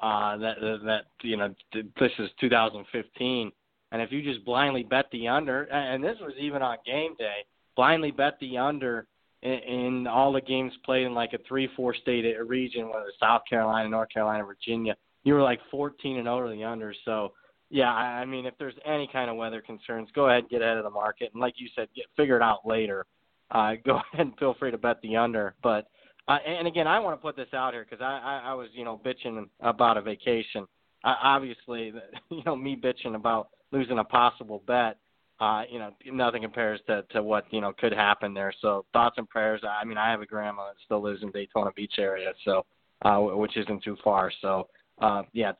Uh, 0.00 0.36
that 0.36 0.60
that 0.84 1.06
you 1.22 1.36
know 1.36 1.52
this 1.72 2.12
is 2.20 2.30
2015, 2.38 3.50
and 3.90 4.02
if 4.02 4.12
you 4.12 4.22
just 4.22 4.44
blindly 4.44 4.84
bet 4.84 5.06
the 5.10 5.26
under, 5.26 5.64
and 5.64 6.04
this 6.04 6.16
was 6.20 6.34
even 6.38 6.62
on 6.62 6.76
game 6.86 7.16
day, 7.18 7.44
blindly 7.74 8.12
bet 8.12 8.38
the 8.38 8.56
under 8.56 9.08
in, 9.42 9.50
in 9.50 10.06
all 10.06 10.32
the 10.32 10.40
games 10.40 10.72
played 10.84 11.04
in 11.04 11.14
like 11.14 11.32
a 11.32 11.38
three-four 11.48 11.94
state 11.94 12.24
region, 12.46 12.88
whether 12.88 13.08
it's 13.08 13.18
South 13.18 13.42
Carolina, 13.48 13.88
North 13.88 14.10
Carolina, 14.10 14.44
Virginia, 14.44 14.94
you 15.28 15.34
were 15.34 15.42
like 15.42 15.60
14 15.70 16.18
and 16.18 16.26
over 16.26 16.50
the 16.50 16.64
under. 16.64 16.94
So 17.04 17.32
yeah, 17.70 17.92
I 17.92 18.20
I 18.20 18.24
mean, 18.24 18.46
if 18.46 18.54
there's 18.58 18.74
any 18.84 19.08
kind 19.12 19.30
of 19.30 19.36
weather 19.36 19.60
concerns, 19.60 20.08
go 20.14 20.28
ahead 20.28 20.40
and 20.40 20.50
get 20.50 20.62
ahead 20.62 20.78
of 20.78 20.84
the 20.84 20.90
market, 20.90 21.30
and 21.32 21.40
like 21.40 21.54
you 21.58 21.68
said, 21.76 21.88
get 21.94 22.06
figure 22.16 22.36
it 22.36 22.42
out 22.42 22.66
later 22.66 23.06
uh, 23.50 23.72
go 23.84 23.96
ahead 23.96 24.26
and 24.26 24.38
feel 24.38 24.54
free 24.58 24.70
to 24.70 24.78
bet 24.78 25.00
the 25.02 25.16
under. 25.16 25.54
But 25.62 25.88
uh, 26.26 26.38
and 26.46 26.68
again, 26.68 26.86
I 26.86 26.98
want 26.98 27.18
to 27.18 27.22
put 27.22 27.36
this 27.36 27.48
out 27.54 27.72
here 27.72 27.86
because 27.88 28.02
I, 28.02 28.40
I 28.44 28.50
I 28.50 28.54
was 28.54 28.68
you 28.72 28.84
know 28.84 29.00
bitching 29.04 29.48
about 29.60 29.96
a 29.96 30.02
vacation. 30.02 30.66
Uh, 31.04 31.14
obviously, 31.22 31.92
you 32.30 32.42
know 32.44 32.56
me 32.56 32.76
bitching 32.76 33.14
about 33.14 33.48
losing 33.72 33.98
a 33.98 34.04
possible 34.04 34.62
bet. 34.66 34.98
Uh, 35.40 35.62
you 35.70 35.78
know, 35.78 35.92
nothing 36.06 36.42
compares 36.42 36.80
to 36.86 37.02
to 37.10 37.22
what 37.22 37.44
you 37.50 37.60
know 37.60 37.72
could 37.78 37.92
happen 37.92 38.34
there. 38.34 38.52
So 38.60 38.84
thoughts 38.92 39.16
and 39.18 39.28
prayers. 39.28 39.62
I 39.64 39.84
mean, 39.84 39.98
I 39.98 40.10
have 40.10 40.20
a 40.20 40.26
grandma 40.26 40.68
that 40.68 40.76
still 40.84 41.02
lives 41.02 41.22
in 41.22 41.30
Daytona 41.30 41.70
Beach 41.74 41.94
area, 41.98 42.32
so 42.44 42.66
uh, 43.02 43.18
which 43.18 43.56
isn't 43.56 43.82
too 43.84 43.96
far. 44.02 44.32
So 44.42 44.68
uh, 45.00 45.22
yeah, 45.32 45.52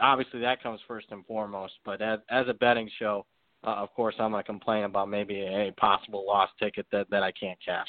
obviously 0.00 0.40
that 0.40 0.62
comes 0.62 0.80
first 0.86 1.06
and 1.10 1.24
foremost. 1.26 1.74
But 1.84 2.02
as 2.02 2.20
as 2.28 2.46
a 2.48 2.54
betting 2.54 2.90
show, 2.98 3.26
uh, 3.64 3.76
of 3.76 3.92
course, 3.94 4.14
I'm 4.18 4.30
going 4.30 4.42
to 4.42 4.46
complain 4.46 4.84
about 4.84 5.08
maybe 5.08 5.40
a 5.40 5.72
possible 5.78 6.26
lost 6.26 6.52
ticket 6.60 6.86
that, 6.92 7.08
that 7.10 7.22
I 7.22 7.32
can't 7.32 7.58
cash. 7.64 7.88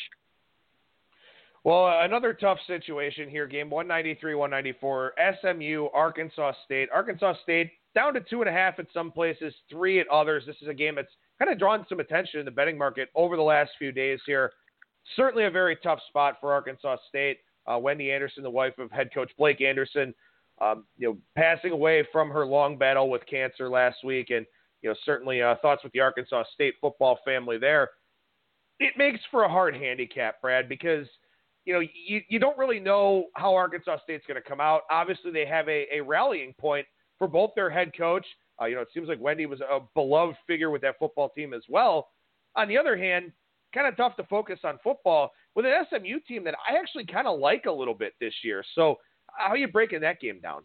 Well, 1.66 1.86
uh, 1.86 2.06
another 2.06 2.34
tough 2.34 2.60
situation 2.68 3.30
here. 3.30 3.48
Game 3.48 3.70
193, 3.70 4.36
194. 4.36 5.14
SMU, 5.42 5.88
Arkansas 5.94 6.54
State. 6.64 6.90
Arkansas 6.94 7.34
State 7.44 7.72
down 7.96 8.14
to 8.14 8.22
two 8.22 8.42
and 8.42 8.50
a 8.50 8.54
half 8.54 8.78
at 8.78 8.86
some 8.94 9.12
places, 9.12 9.54
three 9.70 10.00
at 10.00 10.08
others. 10.10 10.44
This 10.46 10.58
is 10.62 10.68
a 10.68 10.74
game 10.74 10.96
that's 10.96 11.12
kind 11.40 11.52
of 11.52 11.58
drawn 11.58 11.86
some 11.90 12.00
attention 12.00 12.40
in 12.40 12.46
the 12.46 12.52
betting 12.52 12.78
market 12.78 13.10
over 13.16 13.36
the 13.36 13.42
last 13.42 13.72
few 13.80 13.92
days 13.92 14.20
here. 14.26 14.52
Certainly 15.16 15.46
a 15.46 15.52
very 15.52 15.76
tough 15.78 16.00
spot 16.08 16.38
for 16.40 16.54
Arkansas 16.54 16.98
State. 17.10 17.40
Uh, 17.66 17.80
Wendy 17.80 18.12
Anderson, 18.12 18.44
the 18.44 18.50
wife 18.50 18.78
of 18.78 18.92
head 18.92 19.10
coach 19.14 19.32
Blake 19.38 19.60
Anderson, 19.60 20.14
um, 20.62 20.86
you 20.98 21.10
know, 21.10 21.18
passing 21.36 21.72
away 21.72 22.08
from 22.12 22.30
her 22.30 22.46
long 22.46 22.78
battle 22.78 23.10
with 23.10 23.26
cancer 23.30 23.70
last 23.70 23.98
week, 24.04 24.30
and 24.30 24.46
you 24.82 24.90
know, 24.90 24.96
certainly 25.06 25.42
uh, 25.42 25.56
thoughts 25.62 25.84
with 25.84 25.92
the 25.94 26.00
Arkansas 26.00 26.44
State 26.54 26.76
football 26.80 27.20
family 27.26 27.58
there. 27.58 27.90
It 28.80 28.94
makes 28.98 29.20
for 29.32 29.44
a 29.44 29.50
hard 29.50 29.76
handicap, 29.76 30.42
Brad, 30.42 30.70
because 30.70 31.08
you 31.66 31.74
know 31.74 31.80
you, 31.80 32.22
you 32.30 32.40
don't 32.40 32.58
really 32.58 32.80
know 32.80 33.26
how 33.34 33.54
Arkansas 33.56 33.98
State's 34.04 34.26
going 34.28 34.42
to 34.42 34.48
come 34.48 34.62
out. 34.62 34.82
Obviously, 34.92 35.32
they 35.32 35.46
have 35.46 35.68
a, 35.68 35.88
a 35.94 36.02
rallying 36.02 36.54
point 36.54 36.86
for 37.18 37.28
both 37.28 37.52
their 37.56 37.70
head 37.70 37.92
coach. 37.98 38.26
Uh, 38.62 38.66
you 38.66 38.76
know, 38.76 38.82
it 38.82 38.88
seems 38.94 39.10
like 39.10 39.20
Wendy 39.20 39.46
was 39.46 39.62
a 39.62 39.80
beloved 39.94 40.38
figure 40.48 40.70
with 40.70 40.82
that 40.82 40.96
football 41.00 41.30
team 41.30 41.54
as 41.54 41.64
well. 41.68 42.10
On 42.56 42.68
the 42.68 42.78
other 42.78 42.96
hand, 42.96 43.32
kind 43.74 43.88
of 43.88 43.98
tough 43.98 44.16
to 44.16 44.24
focus 44.26 44.60
on 44.64 44.80
football 44.84 45.32
with 45.56 45.66
an 45.66 45.86
SMU 45.90 46.20
team 46.28 46.44
that 46.46 46.56
I 46.70 46.78
actually 46.78 47.06
kind 47.06 47.28
of 47.28 47.40
like 47.40 47.66
a 47.66 47.72
little 47.72 47.94
bit 47.94 48.14
this 48.22 48.34
year. 48.44 48.64
So, 48.74 48.96
how 49.38 49.50
are 49.50 49.58
you 49.58 49.68
breaking 49.68 50.02
that 50.02 50.20
game 50.20 50.40
down? 50.40 50.64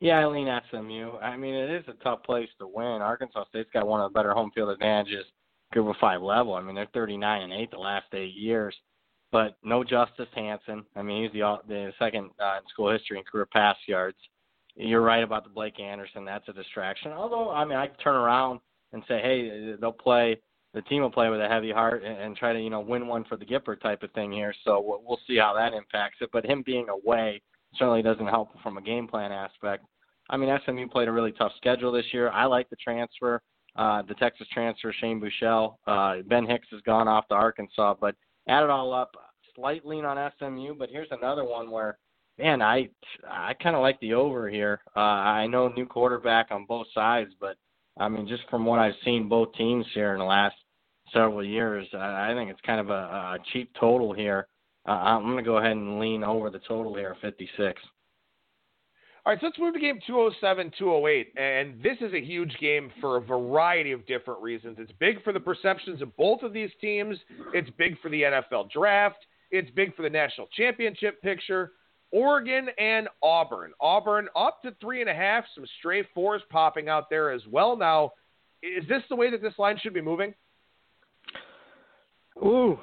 Yeah, 0.00 0.18
I 0.18 0.26
lean 0.26 0.48
SMU. 0.70 1.16
I 1.22 1.36
mean, 1.36 1.54
it 1.54 1.70
is 1.70 1.84
a 1.88 2.04
tough 2.04 2.22
place 2.22 2.48
to 2.58 2.66
win. 2.66 2.84
Arkansas 2.84 3.44
State's 3.48 3.70
got 3.72 3.86
one 3.86 4.00
of 4.00 4.12
the 4.12 4.14
better 4.14 4.32
home 4.32 4.50
field 4.54 4.70
advantages, 4.70 5.24
group 5.72 5.88
of 5.88 5.96
five 6.00 6.20
level. 6.20 6.54
I 6.54 6.60
mean, 6.60 6.74
they're 6.74 6.86
39 6.92 7.42
and 7.42 7.52
eight 7.52 7.70
the 7.70 7.78
last 7.78 8.06
eight 8.12 8.34
years, 8.34 8.74
but 9.32 9.56
no 9.64 9.82
Justice 9.82 10.28
Hansen. 10.34 10.84
I 10.94 11.02
mean, 11.02 11.22
he's 11.22 11.32
the 11.32 11.58
the 11.66 11.92
second 11.98 12.30
uh, 12.38 12.58
in 12.58 12.68
school 12.70 12.92
history 12.92 13.18
in 13.18 13.24
career 13.24 13.46
pass 13.50 13.76
yards. 13.86 14.18
You're 14.74 15.00
right 15.00 15.24
about 15.24 15.44
the 15.44 15.50
Blake 15.50 15.80
Anderson. 15.80 16.26
That's 16.26 16.46
a 16.48 16.52
distraction. 16.52 17.12
Although, 17.12 17.50
I 17.50 17.64
mean, 17.64 17.78
I 17.78 17.86
turn 18.02 18.14
around 18.14 18.60
and 18.92 19.02
say, 19.08 19.20
hey, 19.22 19.74
they'll 19.80 19.92
play. 19.92 20.38
The 20.76 20.82
team 20.82 21.00
will 21.00 21.10
play 21.10 21.30
with 21.30 21.40
a 21.40 21.48
heavy 21.48 21.72
heart 21.72 22.04
and, 22.04 22.18
and 22.18 22.36
try 22.36 22.52
to, 22.52 22.60
you 22.60 22.68
know, 22.68 22.80
win 22.80 23.06
one 23.08 23.24
for 23.24 23.38
the 23.38 23.46
Gipper 23.46 23.80
type 23.80 24.02
of 24.02 24.12
thing 24.12 24.30
here. 24.30 24.52
So 24.62 24.78
we'll, 24.86 25.00
we'll 25.02 25.20
see 25.26 25.38
how 25.38 25.54
that 25.54 25.72
impacts 25.72 26.18
it. 26.20 26.28
But 26.34 26.44
him 26.44 26.62
being 26.66 26.90
away 26.90 27.40
certainly 27.76 28.02
doesn't 28.02 28.26
help 28.26 28.50
from 28.62 28.76
a 28.76 28.82
game 28.82 29.08
plan 29.08 29.32
aspect. 29.32 29.86
I 30.28 30.36
mean, 30.36 30.50
SMU 30.66 30.86
played 30.88 31.08
a 31.08 31.12
really 31.12 31.32
tough 31.32 31.52
schedule 31.56 31.92
this 31.92 32.04
year. 32.12 32.28
I 32.28 32.44
like 32.44 32.68
the 32.68 32.76
transfer, 32.76 33.40
uh, 33.76 34.02
the 34.02 34.12
Texas 34.16 34.46
transfer, 34.52 34.92
Shane 35.00 35.18
Buechele. 35.18 35.76
Uh, 35.86 36.16
ben 36.26 36.44
Hicks 36.44 36.68
has 36.72 36.82
gone 36.82 37.08
off 37.08 37.26
to 37.28 37.34
Arkansas, 37.34 37.94
but 37.98 38.14
add 38.46 38.62
it 38.62 38.68
all 38.68 38.92
up, 38.92 39.12
slight 39.54 39.86
lean 39.86 40.04
on 40.04 40.30
SMU. 40.38 40.74
But 40.74 40.90
here's 40.90 41.08
another 41.10 41.44
one 41.44 41.70
where, 41.70 41.96
man, 42.38 42.60
I 42.60 42.90
I 43.26 43.54
kind 43.54 43.76
of 43.76 43.80
like 43.80 43.98
the 44.00 44.12
over 44.12 44.50
here. 44.50 44.80
Uh, 44.94 45.00
I 45.00 45.46
know 45.46 45.68
new 45.68 45.86
quarterback 45.86 46.48
on 46.50 46.66
both 46.66 46.88
sides, 46.92 47.30
but 47.40 47.56
I 47.96 48.10
mean, 48.10 48.28
just 48.28 48.42
from 48.50 48.66
what 48.66 48.78
I've 48.78 48.92
seen 49.06 49.26
both 49.26 49.54
teams 49.54 49.86
here 49.94 50.12
in 50.12 50.18
the 50.18 50.24
last 50.26 50.56
several 51.12 51.44
years, 51.44 51.86
I, 51.94 52.32
think 52.34 52.50
it's 52.50 52.60
kind 52.62 52.80
of 52.80 52.90
a, 52.90 52.92
a 52.92 53.38
cheap 53.52 53.70
total 53.78 54.12
here. 54.12 54.48
Uh, 54.86 54.92
I'm 54.92 55.24
going 55.24 55.36
to 55.36 55.42
go 55.42 55.58
ahead 55.58 55.72
and 55.72 55.98
lean 55.98 56.22
over 56.22 56.50
the 56.50 56.60
total 56.60 56.94
here, 56.94 57.16
56. 57.20 57.80
All 59.24 59.32
right, 59.32 59.40
so 59.40 59.46
let's 59.46 59.58
move 59.58 59.74
to 59.74 59.80
game 59.80 59.98
207, 60.06 60.72
208. 60.78 61.32
And 61.36 61.82
this 61.82 61.96
is 62.00 62.14
a 62.14 62.24
huge 62.24 62.56
game 62.60 62.92
for 63.00 63.16
a 63.16 63.20
variety 63.20 63.90
of 63.90 64.06
different 64.06 64.40
reasons. 64.40 64.76
It's 64.78 64.92
big 65.00 65.22
for 65.24 65.32
the 65.32 65.40
perceptions 65.40 66.00
of 66.00 66.16
both 66.16 66.42
of 66.42 66.52
these 66.52 66.70
teams, 66.80 67.18
it's 67.52 67.68
big 67.70 68.00
for 68.00 68.08
the 68.08 68.22
NFL 68.22 68.70
draft, 68.70 69.18
it's 69.50 69.70
big 69.72 69.96
for 69.96 70.02
the 70.02 70.10
national 70.10 70.46
championship 70.56 71.20
picture. 71.22 71.72
Oregon 72.12 72.68
and 72.78 73.08
Auburn. 73.20 73.72
Auburn 73.80 74.28
up 74.36 74.62
to 74.62 74.72
three 74.80 75.00
and 75.00 75.10
a 75.10 75.14
half, 75.14 75.44
some 75.56 75.66
stray 75.80 76.04
fours 76.14 76.42
popping 76.50 76.88
out 76.88 77.10
there 77.10 77.32
as 77.32 77.42
well. 77.50 77.76
Now, 77.76 78.12
is 78.62 78.86
this 78.88 79.02
the 79.08 79.16
way 79.16 79.30
that 79.30 79.42
this 79.42 79.58
line 79.58 79.76
should 79.82 79.92
be 79.92 80.00
moving? 80.00 80.34
Ooh, 82.38 82.78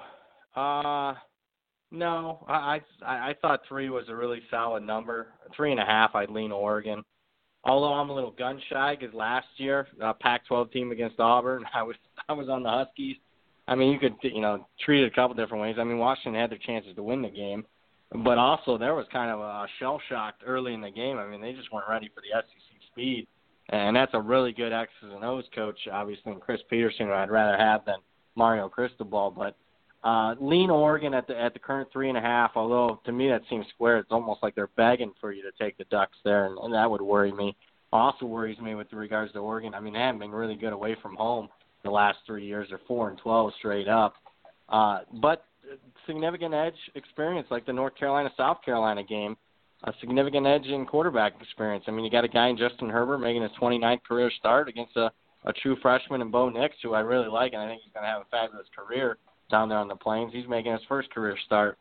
uh, 0.55 1.13
no, 1.91 2.43
I, 2.47 2.81
I 3.05 3.29
I 3.29 3.35
thought 3.41 3.61
three 3.67 3.89
was 3.89 4.05
a 4.09 4.15
really 4.15 4.41
solid 4.49 4.83
number. 4.83 5.27
Three 5.55 5.71
and 5.71 5.79
a 5.79 5.85
half, 5.85 6.15
I'd 6.15 6.31
lean 6.31 6.51
Oregon. 6.51 7.03
Although 7.65 7.93
I'm 7.93 8.09
a 8.09 8.15
little 8.15 8.31
gun 8.31 8.59
shy 8.69 8.97
because 8.99 9.13
last 9.13 9.47
year, 9.57 9.87
uh, 10.03 10.13
Pac-12 10.13 10.71
team 10.71 10.91
against 10.91 11.19
Auburn, 11.19 11.63
I 11.73 11.83
was 11.83 11.95
I 12.27 12.33
was 12.33 12.49
on 12.49 12.63
the 12.63 12.69
Huskies. 12.69 13.17
I 13.67 13.75
mean, 13.75 13.91
you 13.91 13.99
could 13.99 14.15
you 14.23 14.41
know 14.41 14.67
treat 14.83 15.03
it 15.03 15.07
a 15.07 15.15
couple 15.15 15.35
different 15.35 15.61
ways. 15.61 15.75
I 15.79 15.83
mean, 15.83 15.99
Washington 15.99 16.39
had 16.39 16.49
their 16.49 16.57
chances 16.57 16.95
to 16.95 17.03
win 17.03 17.21
the 17.21 17.29
game, 17.29 17.63
but 18.23 18.37
also 18.37 18.77
there 18.77 18.95
was 18.95 19.05
kind 19.11 19.29
of 19.31 19.39
a 19.39 19.67
shell 19.79 20.01
shocked 20.09 20.43
early 20.45 20.73
in 20.73 20.81
the 20.81 20.89
game. 20.89 21.17
I 21.17 21.27
mean, 21.27 21.41
they 21.41 21.53
just 21.53 21.71
weren't 21.71 21.87
ready 21.87 22.09
for 22.13 22.21
the 22.21 22.41
SEC 22.41 22.81
speed, 22.91 23.27
and 23.69 23.95
that's 23.95 24.13
a 24.15 24.19
really 24.19 24.51
good 24.51 24.73
X's 24.73 25.13
and 25.13 25.23
O's 25.23 25.45
coach, 25.55 25.79
obviously, 25.91 26.31
and 26.31 26.41
Chris 26.41 26.61
Petersen, 26.69 27.05
who 27.05 27.13
I'd 27.13 27.31
rather 27.31 27.57
have 27.57 27.85
than 27.85 27.97
Mario 28.35 28.69
Cristobal. 28.69 29.31
But 29.31 29.55
uh, 30.07 30.35
lean 30.39 30.69
Oregon 30.69 31.13
at 31.13 31.27
the 31.27 31.39
at 31.39 31.53
the 31.53 31.59
current 31.59 31.89
three 31.91 32.09
and 32.09 32.17
a 32.17 32.21
half. 32.21 32.51
Although 32.55 32.99
to 33.05 33.11
me 33.11 33.29
that 33.29 33.41
seems 33.49 33.65
square. 33.73 33.99
It's 33.99 34.11
almost 34.11 34.43
like 34.43 34.55
they're 34.55 34.69
begging 34.75 35.13
for 35.19 35.31
you 35.31 35.41
to 35.43 35.51
take 35.63 35.77
the 35.77 35.85
Ducks 35.85 36.17
there, 36.23 36.45
and, 36.45 36.57
and 36.59 36.73
that 36.73 36.89
would 36.89 37.01
worry 37.01 37.31
me. 37.31 37.55
Also 37.91 38.25
worries 38.25 38.59
me 38.59 38.75
with 38.75 38.91
regards 38.91 39.31
to 39.33 39.39
Oregon. 39.39 39.73
I 39.73 39.79
mean, 39.79 39.93
they 39.93 39.99
haven't 39.99 40.19
been 40.19 40.31
really 40.31 40.55
good 40.55 40.73
away 40.73 40.95
from 41.01 41.15
home 41.15 41.47
the 41.83 41.91
last 41.91 42.17
three 42.25 42.45
years. 42.45 42.67
They're 42.69 42.79
four 42.87 43.09
and 43.09 43.17
twelve 43.19 43.53
straight 43.59 43.87
up. 43.87 44.15
Uh, 44.69 45.01
but 45.21 45.45
significant 46.05 46.53
edge 46.53 46.75
experience 46.95 47.47
like 47.49 47.65
the 47.65 47.73
North 47.73 47.95
Carolina 47.95 48.29
South 48.37 48.57
Carolina 48.63 49.03
game, 49.03 49.35
a 49.83 49.93
significant 49.99 50.45
edge 50.47 50.65
in 50.65 50.85
quarterback 50.85 51.33
experience. 51.41 51.85
I 51.87 51.91
mean, 51.91 52.05
you 52.05 52.11
got 52.11 52.23
a 52.23 52.29
guy 52.29 52.49
in 52.49 52.57
Justin 52.57 52.89
Herbert 52.89 53.19
making 53.19 53.43
his 53.43 53.51
29th 53.61 54.03
career 54.03 54.31
start 54.37 54.67
against 54.67 54.95
a, 54.97 55.11
a 55.45 55.53
true 55.53 55.77
freshman 55.81 56.21
in 56.21 56.31
Bo 56.31 56.49
Nix, 56.49 56.75
who 56.81 56.93
I 56.93 57.01
really 57.01 57.27
like, 57.27 57.53
and 57.53 57.61
I 57.61 57.67
think 57.67 57.81
he's 57.83 57.93
going 57.93 58.03
to 58.03 58.09
have 58.09 58.21
a 58.21 58.25
fabulous 58.31 58.67
career 58.75 59.17
down 59.49 59.69
there 59.69 59.77
on 59.77 59.87
the 59.87 59.95
plains. 59.95 60.31
He's 60.33 60.47
making 60.47 60.71
his 60.71 60.81
first 60.87 61.09
career 61.11 61.37
start. 61.45 61.77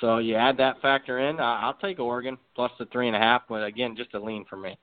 So 0.00 0.18
you 0.18 0.34
add 0.34 0.56
that 0.58 0.80
factor 0.82 1.30
in, 1.30 1.38
uh, 1.38 1.42
I'll 1.42 1.74
take 1.74 2.00
Oregon 2.00 2.36
plus 2.56 2.72
the 2.78 2.86
three 2.86 3.06
and 3.06 3.16
a 3.16 3.20
half, 3.20 3.42
but 3.48 3.64
again, 3.64 3.94
just 3.96 4.14
a 4.14 4.20
lean 4.20 4.44
for 4.48 4.56
me. 4.56 4.76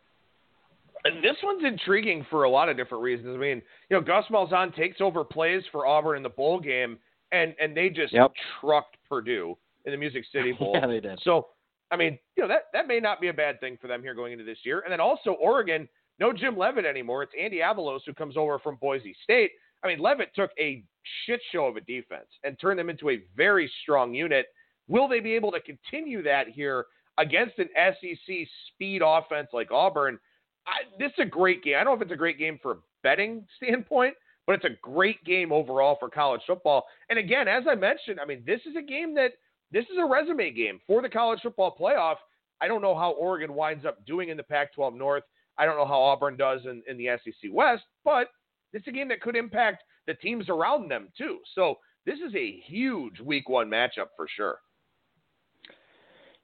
And 1.03 1.23
this 1.23 1.35
one's 1.43 1.63
intriguing 1.65 2.25
for 2.29 2.43
a 2.43 2.49
lot 2.49 2.69
of 2.69 2.77
different 2.77 3.03
reasons. 3.03 3.35
I 3.35 3.39
mean, 3.39 3.61
you 3.89 3.97
know, 3.97 4.01
Gus 4.01 4.25
Malzahn 4.29 4.73
takes 4.75 5.01
over 5.01 5.23
plays 5.23 5.63
for 5.71 5.85
Auburn 5.85 6.17
in 6.17 6.23
the 6.23 6.29
bowl 6.29 6.59
game, 6.59 6.97
and 7.31 7.55
and 7.59 7.75
they 7.75 7.89
just 7.89 8.13
yep. 8.13 8.31
trucked 8.59 8.97
Purdue 9.09 9.57
in 9.85 9.91
the 9.91 9.97
Music 9.97 10.23
City 10.31 10.51
Bowl. 10.59 10.73
yeah, 10.75 10.85
they 10.85 10.99
did. 10.99 11.19
So, 11.23 11.47
I 11.89 11.97
mean, 11.97 12.19
you 12.37 12.43
know, 12.43 12.47
that 12.49 12.65
that 12.73 12.87
may 12.87 12.99
not 12.99 13.19
be 13.19 13.29
a 13.29 13.33
bad 13.33 13.59
thing 13.59 13.79
for 13.81 13.87
them 13.87 14.03
here 14.03 14.13
going 14.13 14.31
into 14.31 14.45
this 14.45 14.59
year. 14.63 14.81
And 14.81 14.91
then 14.91 14.99
also 14.99 15.31
Oregon, 15.31 15.89
no 16.21 16.31
Jim 16.31 16.55
Leavitt 16.55 16.85
anymore. 16.85 17.23
It's 17.23 17.33
Andy 17.37 17.57
Avalos 17.57 18.01
who 18.05 18.13
comes 18.13 18.37
over 18.37 18.59
from 18.59 18.77
Boise 18.79 19.15
State. 19.23 19.51
I 19.83 19.87
mean, 19.87 19.99
Leavitt 19.99 20.29
took 20.35 20.51
a 20.59 20.83
shit 21.25 21.41
show 21.51 21.65
of 21.65 21.75
a 21.75 21.81
defense 21.81 22.27
and 22.43 22.57
turned 22.61 22.77
them 22.79 22.91
into 22.91 23.09
a 23.09 23.23
very 23.35 23.69
strong 23.81 24.13
unit. 24.13 24.45
Will 24.87 25.07
they 25.07 25.19
be 25.19 25.33
able 25.33 25.51
to 25.51 25.59
continue 25.59 26.21
that 26.21 26.47
here 26.47 26.85
against 27.17 27.57
an 27.57 27.69
SEC 27.75 28.35
speed 28.67 29.01
offense 29.03 29.47
like 29.51 29.71
Auburn? 29.71 30.19
I, 30.67 30.81
this 30.99 31.11
is 31.17 31.25
a 31.25 31.29
great 31.29 31.63
game. 31.63 31.75
I 31.79 31.83
don't 31.83 31.95
know 31.95 31.95
if 31.95 32.03
it's 32.03 32.13
a 32.13 32.17
great 32.17 32.37
game 32.37 32.59
for 32.61 32.71
a 32.73 32.77
betting 33.01 33.43
standpoint, 33.57 34.13
but 34.45 34.53
it's 34.53 34.65
a 34.65 34.77
great 34.83 35.23
game 35.25 35.51
overall 35.51 35.97
for 35.99 36.07
college 36.07 36.41
football. 36.45 36.85
And 37.09 37.17
again, 37.17 37.47
as 37.47 37.63
I 37.67 37.73
mentioned, 37.73 38.19
I 38.19 38.25
mean, 38.25 38.43
this 38.45 38.61
is 38.69 38.75
a 38.77 38.83
game 38.83 39.15
that 39.15 39.31
this 39.71 39.85
is 39.85 39.97
a 39.99 40.05
resume 40.05 40.51
game 40.51 40.79
for 40.85 41.01
the 41.01 41.09
college 41.09 41.39
football 41.41 41.75
playoff. 41.79 42.17
I 42.61 42.67
don't 42.67 42.83
know 42.83 42.95
how 42.95 43.13
Oregon 43.13 43.55
winds 43.55 43.85
up 43.85 44.05
doing 44.05 44.29
in 44.29 44.37
the 44.37 44.43
Pac 44.43 44.75
12 44.75 44.93
North. 44.93 45.23
I 45.61 45.65
don't 45.65 45.77
know 45.77 45.85
how 45.85 46.01
Auburn 46.01 46.37
does 46.37 46.61
in, 46.65 46.81
in 46.87 46.97
the 46.97 47.09
SEC 47.23 47.51
West, 47.53 47.83
but 48.03 48.29
it's 48.73 48.87
a 48.87 48.91
game 48.91 49.07
that 49.09 49.21
could 49.21 49.35
impact 49.35 49.83
the 50.07 50.15
teams 50.15 50.49
around 50.49 50.89
them, 50.89 51.09
too. 51.15 51.37
So 51.53 51.75
this 52.03 52.15
is 52.15 52.33
a 52.35 52.59
huge 52.65 53.19
week 53.19 53.47
one 53.47 53.69
matchup 53.69 54.07
for 54.15 54.27
sure. 54.35 54.57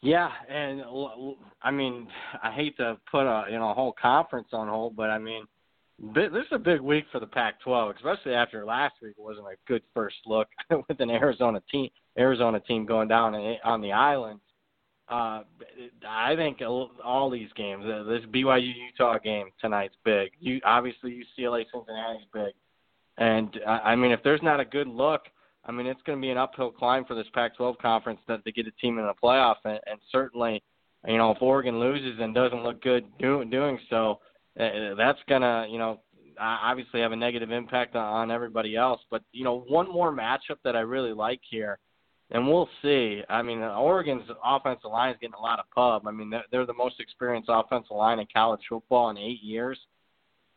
Yeah, 0.02 0.30
and 0.48 0.84
I 1.64 1.72
mean, 1.72 2.08
I 2.44 2.52
hate 2.52 2.78
to 2.78 2.98
put 3.10 3.26
a 3.26 3.46
you 3.50 3.58
know 3.58 3.72
a 3.72 3.74
whole 3.74 3.96
conference 4.00 4.50
on 4.54 4.68
hold, 4.68 4.96
but 4.96 5.10
I 5.10 5.18
mean, 5.18 5.48
this 6.14 6.30
is 6.32 6.52
a 6.52 6.60
big 6.60 6.82
week 6.82 7.06
for 7.12 7.20
the 7.20 7.26
Pac-12, 7.26 7.96
especially 7.96 8.36
after 8.36 8.64
last 8.64 8.94
week 9.02 9.16
wasn't 9.18 9.48
a 9.48 9.56
good 9.68 9.82
first 9.96 10.18
look 10.28 10.48
with 10.70 11.00
an 11.00 11.10
Arizona 11.10 11.64
team 11.72 11.90
Arizona 12.18 12.60
team 12.60 12.86
going 12.86 13.08
down 13.08 13.34
on 13.64 13.82
the 13.82 13.92
island. 13.92 14.40
Uh, 15.10 15.44
I 16.08 16.36
think 16.36 16.62
all 16.62 17.30
these 17.30 17.50
games, 17.56 17.86
uh, 17.86 18.04
this 18.04 18.24
BYU 18.26 18.74
Utah 18.92 19.18
game 19.20 19.48
tonight's 19.62 19.96
big. 20.04 20.32
You 20.40 20.60
obviously 20.66 21.24
UCLA 21.40 21.64
Cincinnati's 21.74 22.28
big, 22.34 22.54
and 23.18 23.58
I 23.66 23.96
mean 23.96 24.12
if 24.12 24.22
there's 24.24 24.44
not 24.44 24.60
a 24.60 24.66
good 24.66 24.88
look 24.88 25.22
I 25.68 25.72
mean, 25.72 25.86
it's 25.86 26.02
going 26.04 26.18
to 26.18 26.22
be 26.22 26.32
an 26.32 26.38
uphill 26.38 26.72
climb 26.72 27.04
for 27.04 27.14
this 27.14 27.28
Pac-12 27.34 27.78
conference 27.80 28.20
to, 28.28 28.38
to 28.38 28.52
get 28.52 28.68
a 28.68 28.72
team 28.72 29.00
in 29.00 29.06
the 29.06 29.14
playoff, 29.22 29.58
and, 29.66 29.80
and 29.86 30.00
certainly, 30.12 30.64
you 31.06 31.18
know, 31.18 31.32
if 31.32 31.42
Oregon 31.42 31.80
loses 31.80 32.20
and 32.22 32.34
doesn't 32.34 32.64
look 32.64 32.82
good 32.82 33.06
do, 33.20 33.44
doing 33.46 33.78
so, 33.90 34.20
uh, 34.60 34.96
that's 34.98 35.20
to, 35.28 35.68
you 35.70 35.78
know, 35.78 36.00
obviously 36.40 37.02
have 37.02 37.12
a 37.12 37.16
negative 37.16 37.52
impact 37.52 37.96
on 37.96 38.32
everybody 38.32 38.76
else. 38.76 39.02
But 39.12 39.24
you 39.32 39.44
know, 39.44 39.66
one 39.68 39.92
more 39.92 40.12
matchup 40.12 40.58
that 40.64 40.76
I 40.76 40.82
really 40.82 41.14
like 41.14 41.42
here, 41.50 41.80
and 42.32 42.48
we'll 42.48 42.70
see. 42.82 43.22
I 43.30 43.42
mean, 43.42 43.60
Oregon's 43.60 44.30
offensive 44.44 44.92
line 44.92 45.12
is 45.12 45.18
getting 45.22 45.36
a 45.36 45.42
lot 45.42 45.60
of 45.60 45.66
pub. 45.74 46.08
I 46.08 46.12
mean, 46.12 46.30
they're, 46.30 46.44
they're 46.52 46.66
the 46.66 46.74
most 46.74 47.00
experienced 47.00 47.50
offensive 47.52 47.96
line 47.96 48.20
in 48.20 48.28
college 48.34 48.62
football 48.68 49.10
in 49.10 49.18
eight 49.18 49.42
years, 49.42 49.80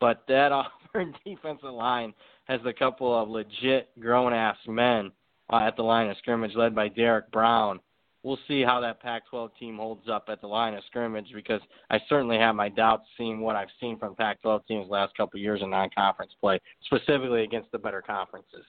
but 0.01 0.25
that 0.29 0.53
Auburn 0.95 1.15
defensive 1.25 1.73
line 1.73 2.13
has 2.45 2.61
a 2.65 2.73
couple 2.73 3.17
of 3.17 3.29
legit 3.29 3.89
grown 4.01 4.33
ass 4.33 4.57
men 4.67 5.13
uh, 5.53 5.59
at 5.59 5.77
the 5.77 5.83
line 5.83 6.11
of 6.11 6.17
scrimmage, 6.19 6.55
led 6.57 6.75
by 6.75 6.89
Derrick 6.89 7.31
Brown. 7.31 7.81
We'll 8.23 8.39
see 8.47 8.63
how 8.63 8.81
that 8.81 9.01
Pac-12 9.01 9.51
team 9.59 9.77
holds 9.77 10.07
up 10.09 10.27
at 10.29 10.43
the 10.43 10.47
line 10.47 10.75
of 10.75 10.85
scrimmage 10.85 11.29
because 11.35 11.63
I 11.89 11.99
certainly 12.07 12.37
have 12.37 12.55
my 12.55 12.69
doubts 12.69 13.05
seeing 13.17 13.41
what 13.41 13.57
I've 13.57 13.69
seen 13.81 13.99
from 13.99 14.15
Pac-12 14.15 14.67
teams 14.67 14.91
last 14.91 15.17
couple 15.17 15.39
of 15.39 15.43
years 15.43 15.61
in 15.63 15.71
non-conference 15.71 16.33
play, 16.39 16.61
specifically 16.85 17.45
against 17.45 17.73
the 17.73 17.79
better 17.79 18.03
conferences. 18.03 18.65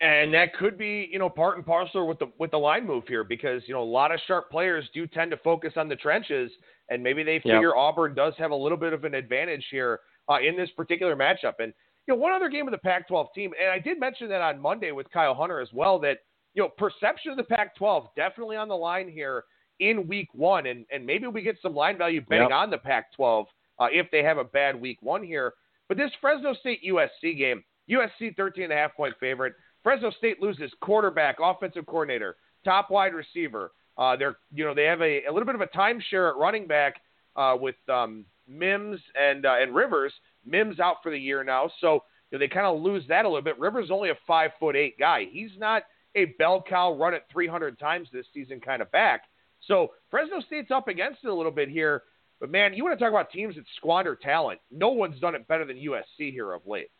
And 0.00 0.32
that 0.32 0.54
could 0.54 0.78
be, 0.78 1.08
you 1.10 1.18
know, 1.18 1.28
part 1.28 1.56
and 1.56 1.66
parcel 1.66 2.06
with 2.06 2.20
the 2.20 2.30
with 2.38 2.52
the 2.52 2.56
line 2.56 2.86
move 2.86 3.02
here 3.08 3.24
because 3.24 3.62
you 3.66 3.74
know 3.74 3.82
a 3.82 3.84
lot 3.84 4.12
of 4.12 4.20
sharp 4.28 4.48
players 4.48 4.88
do 4.94 5.08
tend 5.08 5.32
to 5.32 5.36
focus 5.38 5.72
on 5.76 5.88
the 5.88 5.96
trenches, 5.96 6.52
and 6.88 7.02
maybe 7.02 7.24
they 7.24 7.38
figure 7.38 7.70
yep. 7.70 7.76
Auburn 7.76 8.14
does 8.14 8.34
have 8.38 8.52
a 8.52 8.56
little 8.56 8.78
bit 8.78 8.92
of 8.92 9.02
an 9.02 9.14
advantage 9.14 9.64
here 9.72 10.00
uh, 10.28 10.36
in 10.38 10.56
this 10.56 10.70
particular 10.76 11.16
matchup. 11.16 11.54
And 11.58 11.72
you 12.06 12.14
know, 12.14 12.20
one 12.20 12.32
other 12.32 12.48
game 12.48 12.68
of 12.68 12.72
the 12.72 12.78
Pac-12 12.78 13.26
team, 13.34 13.52
and 13.60 13.70
I 13.70 13.80
did 13.80 13.98
mention 13.98 14.28
that 14.28 14.40
on 14.40 14.60
Monday 14.60 14.92
with 14.92 15.10
Kyle 15.10 15.34
Hunter 15.34 15.60
as 15.60 15.68
well, 15.72 15.98
that 16.00 16.18
you 16.54 16.62
know, 16.62 16.68
perception 16.68 17.32
of 17.32 17.36
the 17.36 17.44
Pac-12 17.44 18.06
definitely 18.16 18.56
on 18.56 18.68
the 18.68 18.76
line 18.76 19.08
here 19.08 19.44
in 19.80 20.06
Week 20.06 20.28
One, 20.32 20.66
and 20.66 20.86
and 20.92 21.04
maybe 21.04 21.26
we 21.26 21.42
get 21.42 21.56
some 21.60 21.74
line 21.74 21.98
value 21.98 22.20
betting 22.20 22.50
yep. 22.50 22.56
on 22.56 22.70
the 22.70 22.78
Pac-12 22.78 23.46
uh, 23.80 23.86
if 23.90 24.08
they 24.12 24.22
have 24.22 24.38
a 24.38 24.44
bad 24.44 24.80
Week 24.80 24.98
One 25.00 25.24
here. 25.24 25.54
But 25.88 25.96
this 25.96 26.10
Fresno 26.20 26.54
State 26.54 26.80
USC 26.88 27.36
game, 27.36 27.64
USC 27.90 28.36
13 28.36 28.64
and 28.64 28.72
a 28.72 28.76
half 28.76 28.94
point 28.94 29.14
favorite. 29.18 29.54
Fresno 29.82 30.10
State 30.10 30.40
loses 30.40 30.70
quarterback, 30.80 31.36
offensive 31.42 31.86
coordinator, 31.86 32.36
top 32.64 32.90
wide 32.90 33.14
receiver. 33.14 33.72
Uh, 33.96 34.16
they're 34.16 34.36
you 34.54 34.64
know 34.64 34.74
they 34.74 34.84
have 34.84 35.00
a, 35.00 35.24
a 35.24 35.32
little 35.32 35.46
bit 35.46 35.54
of 35.54 35.60
a 35.60 35.66
timeshare 35.66 36.30
at 36.30 36.36
running 36.36 36.66
back 36.66 36.96
uh, 37.36 37.56
with 37.58 37.76
um, 37.88 38.24
Mims 38.48 39.00
and 39.20 39.46
uh, 39.46 39.56
and 39.60 39.74
Rivers. 39.74 40.12
Mims 40.46 40.80
out 40.80 40.96
for 41.02 41.10
the 41.10 41.18
year 41.18 41.42
now, 41.44 41.70
so 41.80 42.04
you 42.30 42.38
know, 42.38 42.38
they 42.38 42.48
kind 42.48 42.66
of 42.66 42.80
lose 42.80 43.04
that 43.08 43.24
a 43.24 43.28
little 43.28 43.42
bit. 43.42 43.58
Rivers 43.58 43.86
is 43.86 43.90
only 43.90 44.10
a 44.10 44.18
five 44.26 44.50
foot 44.60 44.76
eight 44.76 44.98
guy. 44.98 45.26
He's 45.30 45.50
not 45.58 45.82
a 46.14 46.26
bell 46.38 46.62
cow 46.66 46.94
run 46.94 47.14
it 47.14 47.24
300 47.32 47.78
times 47.78 48.08
this 48.12 48.26
season 48.32 48.60
kind 48.60 48.82
of 48.82 48.90
back. 48.90 49.22
So 49.66 49.88
Fresno 50.10 50.40
State's 50.46 50.70
up 50.70 50.88
against 50.88 51.24
it 51.24 51.28
a 51.28 51.34
little 51.34 51.52
bit 51.52 51.68
here. 51.68 52.02
But 52.40 52.50
man, 52.50 52.72
you 52.74 52.84
want 52.84 52.98
to 52.98 53.04
talk 53.04 53.12
about 53.12 53.30
teams 53.30 53.56
that 53.56 53.64
squander 53.76 54.14
talent? 54.14 54.60
No 54.70 54.90
one's 54.90 55.20
done 55.20 55.34
it 55.34 55.48
better 55.48 55.64
than 55.64 55.76
USC 55.76 56.32
here 56.32 56.52
of 56.52 56.62
late. 56.66 56.90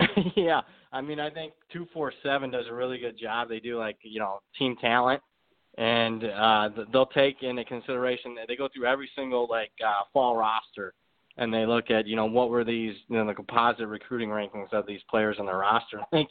yeah, 0.36 0.62
I 0.92 1.00
mean, 1.00 1.18
I 1.18 1.30
think 1.30 1.54
two 1.72 1.86
four 1.92 2.12
seven 2.22 2.50
does 2.50 2.66
a 2.68 2.74
really 2.74 2.98
good 2.98 3.18
job. 3.18 3.48
They 3.48 3.60
do 3.60 3.78
like 3.78 3.96
you 4.02 4.20
know 4.20 4.40
team 4.58 4.76
talent, 4.80 5.22
and 5.78 6.24
uh, 6.24 6.70
they'll 6.92 7.06
take 7.06 7.42
into 7.42 7.64
consideration 7.64 8.34
that 8.36 8.48
they 8.48 8.56
go 8.56 8.68
through 8.74 8.86
every 8.86 9.10
single 9.16 9.48
like 9.48 9.72
uh, 9.84 10.02
fall 10.12 10.36
roster 10.36 10.94
and 11.36 11.52
they 11.52 11.66
look 11.66 11.90
at 11.90 12.06
you 12.06 12.16
know 12.16 12.26
what 12.26 12.50
were 12.50 12.64
these 12.64 12.94
you 13.08 13.16
know 13.16 13.26
the 13.26 13.34
composite 13.34 13.88
recruiting 13.88 14.28
rankings 14.28 14.72
of 14.72 14.86
these 14.86 15.00
players 15.08 15.36
on 15.38 15.46
the 15.46 15.54
roster. 15.54 16.00
I 16.00 16.06
think 16.10 16.30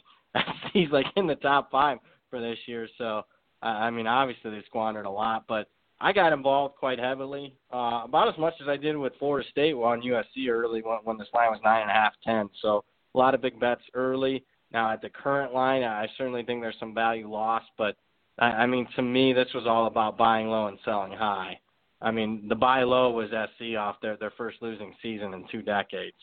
he's 0.72 0.90
like 0.90 1.06
in 1.16 1.26
the 1.26 1.34
top 1.36 1.70
five 1.70 1.98
for 2.30 2.40
this 2.40 2.58
year. 2.66 2.88
So 2.98 3.22
I 3.60 3.90
mean, 3.90 4.06
obviously 4.06 4.50
they 4.50 4.62
squandered 4.66 5.06
a 5.06 5.10
lot, 5.10 5.44
but 5.48 5.68
I 6.00 6.12
got 6.12 6.32
involved 6.32 6.74
quite 6.76 6.98
heavily, 6.98 7.54
uh, 7.72 8.02
about 8.04 8.28
as 8.28 8.36
much 8.36 8.54
as 8.60 8.66
I 8.66 8.76
did 8.76 8.96
with 8.96 9.12
Florida 9.20 9.48
State 9.50 9.74
on 9.74 10.02
USC 10.02 10.48
early 10.48 10.82
when, 10.82 10.98
when 11.04 11.16
this 11.16 11.28
line 11.32 11.50
was 11.50 11.60
nine 11.62 11.82
and 11.82 11.90
a 11.90 11.94
half, 11.94 12.12
ten. 12.24 12.50
So 12.60 12.84
a 13.14 13.18
lot 13.18 13.34
of 13.34 13.40
big 13.40 13.60
bets 13.60 13.82
early. 13.94 14.44
Now 14.72 14.90
at 14.90 15.02
the 15.02 15.10
current 15.10 15.52
line, 15.52 15.82
I 15.82 16.08
certainly 16.16 16.44
think 16.44 16.62
there's 16.62 16.76
some 16.80 16.94
value 16.94 17.30
lost, 17.30 17.66
but 17.76 17.96
I, 18.38 18.46
I 18.46 18.66
mean 18.66 18.86
to 18.96 19.02
me 19.02 19.32
this 19.32 19.52
was 19.54 19.66
all 19.66 19.86
about 19.86 20.16
buying 20.16 20.48
low 20.48 20.66
and 20.66 20.78
selling 20.84 21.12
high. 21.12 21.58
I 22.00 22.10
mean, 22.10 22.48
the 22.48 22.54
buy 22.56 22.82
low 22.82 23.10
was 23.10 23.30
SC 23.30 23.76
off 23.78 23.96
their 24.02 24.16
their 24.16 24.32
first 24.36 24.58
losing 24.60 24.94
season 25.02 25.34
in 25.34 25.46
two 25.50 25.62
decades. 25.62 26.16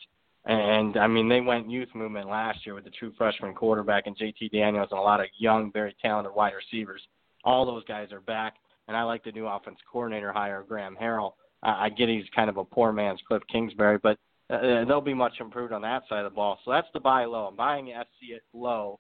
And 0.45 0.97
I 0.97 1.07
mean, 1.07 1.29
they 1.29 1.41
went 1.41 1.69
youth 1.69 1.89
movement 1.93 2.29
last 2.29 2.65
year 2.65 2.73
with 2.75 2.85
the 2.85 2.89
true 2.91 3.13
freshman 3.17 3.53
quarterback 3.53 4.07
and 4.07 4.17
JT 4.17 4.51
Daniels 4.51 4.87
and 4.91 4.99
a 4.99 5.03
lot 5.03 5.19
of 5.19 5.27
young, 5.37 5.71
very 5.71 5.95
talented 6.01 6.33
wide 6.33 6.53
receivers. 6.53 7.01
All 7.43 7.65
those 7.65 7.83
guys 7.85 8.11
are 8.11 8.21
back, 8.21 8.55
and 8.87 8.95
I 8.97 9.03
like 9.03 9.23
the 9.23 9.31
new 9.31 9.47
offense 9.47 9.77
coordinator 9.91 10.31
hire, 10.31 10.65
Graham 10.67 10.97
Harrell. 11.01 11.33
Uh, 11.61 11.75
I 11.77 11.89
get 11.89 12.09
he's 12.09 12.23
kind 12.35 12.49
of 12.49 12.57
a 12.57 12.63
poor 12.63 12.91
man's 12.91 13.19
Cliff 13.27 13.43
Kingsbury, 13.51 13.99
but 14.01 14.17
uh, 14.49 14.85
they'll 14.85 15.01
be 15.01 15.13
much 15.13 15.33
improved 15.39 15.73
on 15.73 15.81
that 15.83 16.03
side 16.09 16.25
of 16.25 16.31
the 16.31 16.35
ball. 16.35 16.59
So 16.65 16.71
that's 16.71 16.87
the 16.93 16.99
buy 16.99 17.25
low. 17.25 17.45
I'm 17.45 17.55
buying 17.55 17.93
SC 17.95 18.35
at 18.35 18.41
low, 18.53 18.99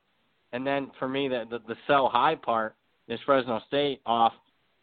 and 0.53 0.65
then 0.65 0.91
for 0.99 1.07
me, 1.07 1.27
the 1.27 1.45
the, 1.49 1.59
the 1.67 1.75
sell 1.87 2.09
high 2.09 2.35
part 2.35 2.75
is 3.07 3.19
Fresno 3.25 3.59
State 3.67 4.01
off 4.05 4.33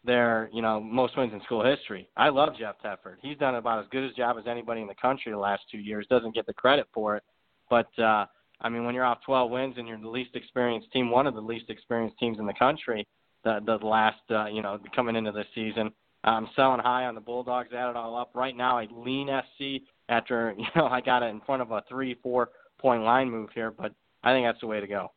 their 0.03 0.49
you 0.53 0.61
know 0.61 0.79
most 0.79 1.17
wins 1.17 1.33
in 1.33 1.41
school 1.43 1.63
history. 1.63 2.09
I 2.17 2.29
love 2.29 2.49
Jeff 2.59 2.75
Tedford. 2.83 3.17
He's 3.21 3.37
done 3.37 3.55
about 3.55 3.79
as 3.79 3.89
good 3.91 4.03
a 4.03 4.13
job 4.13 4.37
as 4.37 4.45
anybody 4.47 4.81
in 4.81 4.87
the 4.87 4.95
country 4.95 5.31
the 5.31 5.37
last 5.37 5.63
two 5.71 5.79
years. 5.79 6.05
Doesn't 6.09 6.35
get 6.35 6.45
the 6.45 6.53
credit 6.53 6.87
for 6.93 7.15
it, 7.15 7.23
but 7.69 7.87
uh, 7.97 8.25
I 8.59 8.69
mean 8.69 8.85
when 8.85 8.93
you're 8.93 9.05
off 9.05 9.19
12 9.25 9.49
wins 9.49 9.75
and 9.77 9.87
you're 9.87 9.99
the 9.99 10.09
least 10.09 10.35
experienced 10.35 10.91
team, 10.91 11.09
one 11.09 11.27
of 11.27 11.33
the 11.33 11.41
least 11.41 11.69
experienced 11.69 12.17
teams 12.19 12.39
in 12.39 12.45
the 12.45 12.53
country, 12.53 13.07
the 13.43 13.59
the 13.65 13.85
last 13.85 14.21
uh, 14.31 14.47
you 14.47 14.61
know 14.61 14.79
coming 14.95 15.15
into 15.15 15.31
this 15.31 15.47
season. 15.55 15.91
I'm 16.23 16.49
selling 16.57 16.81
high 16.81 17.05
on 17.05 17.15
the 17.15 17.21
Bulldogs. 17.21 17.69
Add 17.71 17.91
it 17.91 17.95
all 17.95 18.17
up. 18.17 18.31
Right 18.33 18.55
now, 18.55 18.77
I 18.77 18.87
lean 18.91 19.29
SC 19.29 19.83
after 20.09 20.53
you 20.57 20.65
know 20.75 20.87
I 20.87 21.01
got 21.01 21.23
it 21.23 21.27
in 21.27 21.41
front 21.41 21.61
of 21.61 21.71
a 21.71 21.83
three 21.89 22.15
four 22.21 22.49
point 22.79 23.03
line 23.03 23.29
move 23.29 23.49
here, 23.53 23.71
but 23.71 23.93
I 24.23 24.33
think 24.33 24.47
that's 24.47 24.61
the 24.61 24.67
way 24.67 24.79
to 24.79 24.87
go. 24.87 25.11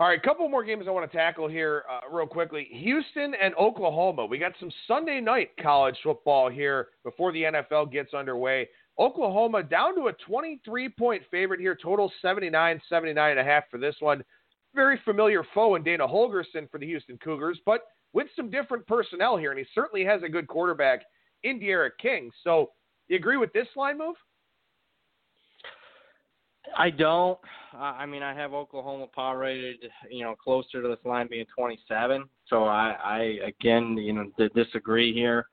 All 0.00 0.08
right, 0.08 0.18
a 0.18 0.22
couple 0.22 0.48
more 0.48 0.64
games 0.64 0.86
I 0.88 0.90
want 0.90 1.08
to 1.10 1.16
tackle 1.16 1.48
here 1.48 1.84
uh, 1.88 2.12
real 2.12 2.26
quickly. 2.26 2.66
Houston 2.72 3.32
and 3.40 3.54
Oklahoma. 3.54 4.26
We 4.26 4.38
got 4.38 4.52
some 4.58 4.70
Sunday 4.88 5.20
night 5.20 5.50
college 5.62 5.94
football 6.02 6.50
here 6.50 6.88
before 7.04 7.30
the 7.32 7.44
NFL 7.44 7.92
gets 7.92 8.12
underway. 8.12 8.68
Oklahoma 8.98 9.62
down 9.62 9.94
to 9.96 10.08
a 10.08 10.12
23 10.26 10.88
point 10.88 11.22
favorite 11.30 11.60
here, 11.60 11.76
total 11.80 12.12
79, 12.22 12.80
79 12.88 13.30
and 13.30 13.40
a 13.40 13.44
half 13.44 13.64
for 13.70 13.78
this 13.78 13.94
one. 14.00 14.24
Very 14.74 15.00
familiar 15.04 15.44
foe 15.54 15.76
in 15.76 15.84
Dana 15.84 16.06
Holgorsen 16.06 16.68
for 16.70 16.78
the 16.78 16.86
Houston 16.86 17.16
Cougars, 17.18 17.60
but 17.64 17.82
with 18.12 18.26
some 18.34 18.50
different 18.50 18.86
personnel 18.86 19.36
here, 19.36 19.50
and 19.50 19.58
he 19.58 19.66
certainly 19.74 20.04
has 20.04 20.22
a 20.22 20.28
good 20.28 20.48
quarterback 20.48 21.02
in 21.42 21.60
D'Eriq 21.60 21.90
King. 22.00 22.30
So, 22.42 22.70
you 23.08 23.16
agree 23.16 23.36
with 23.36 23.52
this 23.52 23.66
line 23.76 23.98
move? 23.98 24.16
I 26.76 26.90
don't. 26.90 27.38
I 27.76 28.06
mean, 28.06 28.22
I 28.22 28.34
have 28.34 28.52
Oklahoma 28.52 29.06
power 29.14 29.38
rated, 29.38 29.90
you 30.10 30.24
know, 30.24 30.34
closer 30.34 30.80
to 30.82 30.88
this 30.88 31.04
line 31.04 31.28
being 31.28 31.46
27. 31.56 32.24
So 32.48 32.64
I, 32.64 32.96
I 33.04 33.18
again, 33.46 33.96
you 33.96 34.12
know, 34.12 34.48
disagree 34.54 35.12
here. 35.12 35.46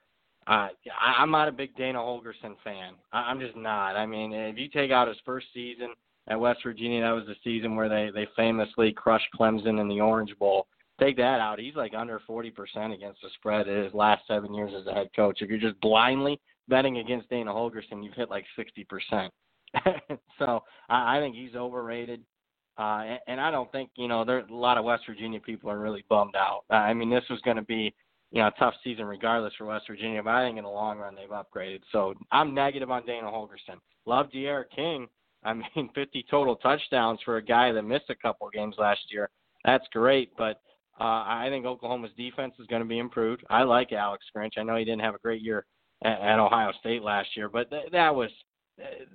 Uh, 0.47 0.69
I'm 0.99 1.31
not 1.31 1.47
a 1.47 1.51
big 1.51 1.75
Dana 1.75 1.99
Holgorsen 1.99 2.55
fan. 2.63 2.93
I'm 3.11 3.39
just 3.39 3.55
not. 3.55 3.95
I 3.95 4.05
mean, 4.05 4.33
if 4.33 4.57
you 4.57 4.69
take 4.69 4.91
out 4.91 5.07
his 5.07 5.17
first 5.25 5.47
season 5.53 5.89
at 6.27 6.39
West 6.39 6.61
Virginia, 6.63 7.01
that 7.01 7.11
was 7.11 7.25
the 7.27 7.35
season 7.43 7.75
where 7.75 7.89
they 7.89 8.11
they 8.13 8.27
famously 8.35 8.91
crushed 8.91 9.27
Clemson 9.39 9.79
in 9.79 9.87
the 9.87 10.01
Orange 10.01 10.37
Bowl. 10.39 10.67
Take 10.99 11.17
that 11.17 11.39
out, 11.39 11.57
he's 11.57 11.75
like 11.75 11.93
under 11.95 12.21
40% 12.29 12.51
against 12.93 13.21
the 13.23 13.29
spread 13.35 13.67
in 13.67 13.85
his 13.85 13.93
last 13.93 14.21
seven 14.27 14.53
years 14.53 14.71
as 14.79 14.85
a 14.85 14.93
head 14.93 15.09
coach. 15.15 15.41
If 15.41 15.49
you're 15.49 15.57
just 15.57 15.79
blindly 15.81 16.39
betting 16.67 16.97
against 16.97 17.29
Dana 17.29 17.51
Holgorsen, 17.51 18.03
you've 18.03 18.13
hit 18.13 18.29
like 18.29 18.45
60%. 18.57 19.29
so 20.39 20.63
I, 20.89 21.17
I 21.17 21.19
think 21.19 21.35
he's 21.35 21.55
overrated. 21.55 22.21
Uh, 22.77 23.03
and, 23.03 23.19
and 23.27 23.41
I 23.41 23.51
don't 23.51 23.71
think 23.71 23.89
you 23.95 24.07
know 24.07 24.23
there 24.23 24.39
a 24.39 24.53
lot 24.53 24.77
of 24.77 24.85
West 24.85 25.03
Virginia 25.07 25.39
people 25.39 25.69
are 25.69 25.79
really 25.79 26.05
bummed 26.09 26.35
out. 26.35 26.63
I 26.69 26.93
mean, 26.93 27.09
this 27.09 27.23
was 27.29 27.41
going 27.41 27.57
to 27.57 27.63
be 27.63 27.93
you 28.31 28.41
know 28.41 28.47
a 28.47 28.53
tough 28.59 28.73
season 28.83 29.05
regardless 29.05 29.53
for 29.57 29.65
West 29.65 29.85
Virginia, 29.87 30.23
but 30.23 30.31
I 30.31 30.45
think 30.45 30.57
in 30.57 30.63
the 30.63 30.69
long 30.69 30.97
run 30.97 31.15
they've 31.15 31.29
upgraded. 31.29 31.81
So 31.91 32.13
I'm 32.31 32.53
negative 32.53 32.89
on 32.89 33.05
Dana 33.05 33.27
Holgorsen. 33.27 33.77
Love 34.05 34.31
D'Eriq 34.31 34.65
King. 34.75 35.07
I 35.43 35.55
mean, 35.55 35.89
50 35.95 36.25
total 36.29 36.55
touchdowns 36.57 37.19
for 37.25 37.37
a 37.37 37.43
guy 37.43 37.71
that 37.71 37.81
missed 37.81 38.11
a 38.11 38.15
couple 38.15 38.45
of 38.45 38.53
games 38.53 38.75
last 38.77 38.99
year. 39.09 39.27
That's 39.65 39.87
great, 39.91 40.31
but 40.37 40.61
uh, 40.99 41.25
I 41.25 41.47
think 41.49 41.65
Oklahoma's 41.65 42.11
defense 42.15 42.53
is 42.59 42.67
going 42.67 42.83
to 42.83 42.87
be 42.87 42.99
improved. 42.99 43.43
I 43.49 43.63
like 43.63 43.91
Alex 43.91 44.23
Grinch. 44.35 44.51
I 44.57 44.63
know 44.63 44.75
he 44.75 44.85
didn't 44.85 45.01
have 45.01 45.15
a 45.15 45.19
great 45.19 45.41
year 45.41 45.65
at, 46.03 46.39
Ohio 46.39 46.71
State 46.79 47.01
last 47.01 47.29
year, 47.35 47.49
but 47.49 47.69
th- 47.69 47.91
that 47.91 48.13
was 48.13 48.29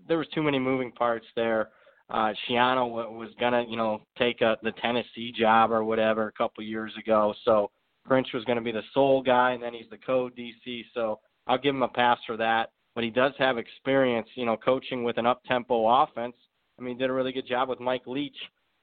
there 0.07 0.19
was 0.19 0.29
too 0.35 0.43
many 0.43 0.59
moving 0.59 0.93
parts 0.93 1.27
there. 1.35 1.71
Uh, 2.09 2.33
Schiano 2.49 2.89
was 2.89 3.31
gonna, 3.41 3.65
you 3.69 3.77
know, 3.77 4.03
take 4.17 4.41
a, 4.41 4.57
the 4.63 4.73
Tennessee 4.81 5.33
job 5.37 5.73
or 5.73 5.83
whatever 5.83 6.29
a 6.29 6.33
couple 6.33 6.63
years 6.63 6.93
ago. 6.99 7.35
So 7.45 7.71
Grinch 8.09 8.33
was 8.33 8.45
to 8.45 8.61
be 8.61 8.73
the 8.73 8.83
sole 8.95 9.23
guy, 9.23 9.53
and 9.53 9.63
then 9.63 9.75
he's 9.75 9.91
the 9.91 9.99
co-DC. 9.99 10.85
So 10.95 11.19
I'll 11.47 11.59
give 11.59 11.75
him 11.75 11.83
a 11.83 11.89
pass 11.89 12.19
for 12.27 12.37
that. 12.37 12.71
But 12.95 13.05
he 13.05 13.11
does 13.11 13.33
have 13.39 13.59
experience, 13.59 14.29
you 14.37 14.47
know, 14.47 14.57
coaching 14.57 15.05
with 15.05 15.19
an 15.19 15.27
up-tempo 15.27 15.87
offense. 16.03 16.35
I 16.79 16.83
mean, 16.83 16.95
he 16.95 16.99
did 16.99 17.11
a 17.11 17.13
really 17.13 17.33
good 17.33 17.47
job 17.47 17.69
with 17.69 17.81
Mike 17.81 18.07
Leach 18.07 18.37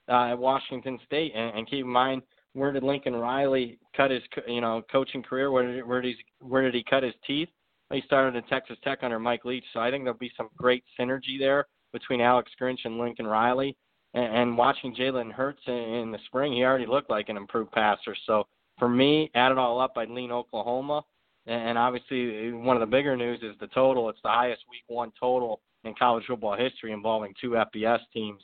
uh, 0.10 0.32
at 0.32 0.38
Washington 0.38 1.00
State. 1.06 1.32
And, 1.36 1.58
and 1.58 1.70
keep 1.70 1.84
in 1.86 1.92
mind, 1.92 2.22
where 2.54 2.72
did 2.72 2.84
Lincoln 2.84 3.16
Riley 3.16 3.80
cut 3.96 4.12
his, 4.12 4.22
you 4.48 4.62
know, 4.62 4.84
coaching 4.92 5.24
career? 5.24 5.50
Where 5.50 5.66
did 5.66 5.88
where 5.88 6.02
did 6.02 6.16
he 6.16 6.46
where 6.46 6.62
did 6.62 6.76
he 6.76 6.84
cut 6.88 7.04
his 7.04 7.16
teeth? 7.26 7.50
He 7.94 8.02
started 8.02 8.36
at 8.36 8.50
Texas 8.50 8.78
Tech 8.84 9.00
under 9.04 9.20
Mike 9.20 9.46
Leach, 9.46 9.66
so 9.72 9.80
I 9.80 9.92
think 9.92 10.04
there'll 10.04 10.18
be 10.18 10.32
some 10.36 10.50
great 10.58 10.84
synergy 11.00 11.38
there 11.38 11.68
between 11.92 12.22
Alex 12.22 12.52
Grinch 12.60 12.80
and 12.86 12.98
Lincoln 12.98 13.28
Riley. 13.28 13.78
And, 14.16 14.36
and 14.36 14.58
watching 14.58 14.96
Jalen 14.96 15.32
Hurts 15.32 15.62
in, 15.68 15.74
in 15.74 16.12
the 16.12 16.18
spring, 16.26 16.54
he 16.54 16.64
already 16.64 16.88
looked 16.88 17.10
like 17.10 17.30
an 17.30 17.38
improved 17.38 17.72
passer. 17.72 18.16
So 18.26 18.48
for 18.80 18.90
me, 18.90 19.30
add 19.36 19.52
it 19.52 19.58
all 19.58 19.80
up, 19.80 19.94
I'd 19.96 20.10
lean 20.10 20.32
Oklahoma. 20.32 21.04
And 21.46 21.78
obviously, 21.78 22.52
one 22.54 22.76
of 22.76 22.80
the 22.80 22.86
bigger 22.88 23.18
news 23.18 23.40
is 23.44 23.56
the 23.60 23.68
total. 23.68 24.10
It's 24.10 24.20
the 24.24 24.30
highest 24.30 24.62
Week 24.70 24.84
One 24.88 25.12
total 25.20 25.62
in 25.84 25.94
college 25.94 26.24
football 26.26 26.56
history 26.58 26.94
involving 26.94 27.34
two 27.40 27.52
FBS 27.52 28.00
teams. 28.14 28.42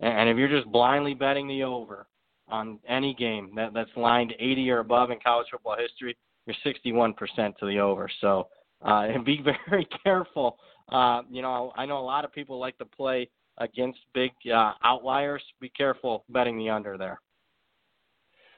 And 0.00 0.28
if 0.28 0.36
you're 0.36 0.48
just 0.48 0.70
blindly 0.72 1.14
betting 1.14 1.46
the 1.46 1.62
over 1.62 2.06
on 2.48 2.80
any 2.88 3.14
game 3.14 3.52
that, 3.54 3.72
that's 3.72 3.90
lined 3.96 4.34
80 4.38 4.70
or 4.70 4.78
above 4.80 5.10
in 5.10 5.18
college 5.24 5.46
football 5.52 5.76
history, 5.78 6.16
you're 6.46 6.56
61% 6.66 7.14
to 7.58 7.66
the 7.66 7.78
over. 7.78 8.10
So 8.20 8.48
uh, 8.82 9.06
and 9.12 9.24
be 9.24 9.42
very 9.68 9.86
careful. 10.04 10.58
Uh, 10.90 11.22
you 11.30 11.42
know, 11.42 11.72
I 11.76 11.86
know 11.86 11.98
a 11.98 12.02
lot 12.02 12.24
of 12.24 12.32
people 12.32 12.58
like 12.58 12.76
to 12.78 12.84
play 12.84 13.28
against 13.58 14.00
big 14.14 14.32
uh, 14.52 14.72
outliers. 14.82 15.42
Be 15.60 15.68
careful 15.68 16.24
betting 16.28 16.58
the 16.58 16.70
under 16.70 16.98
there. 16.98 17.20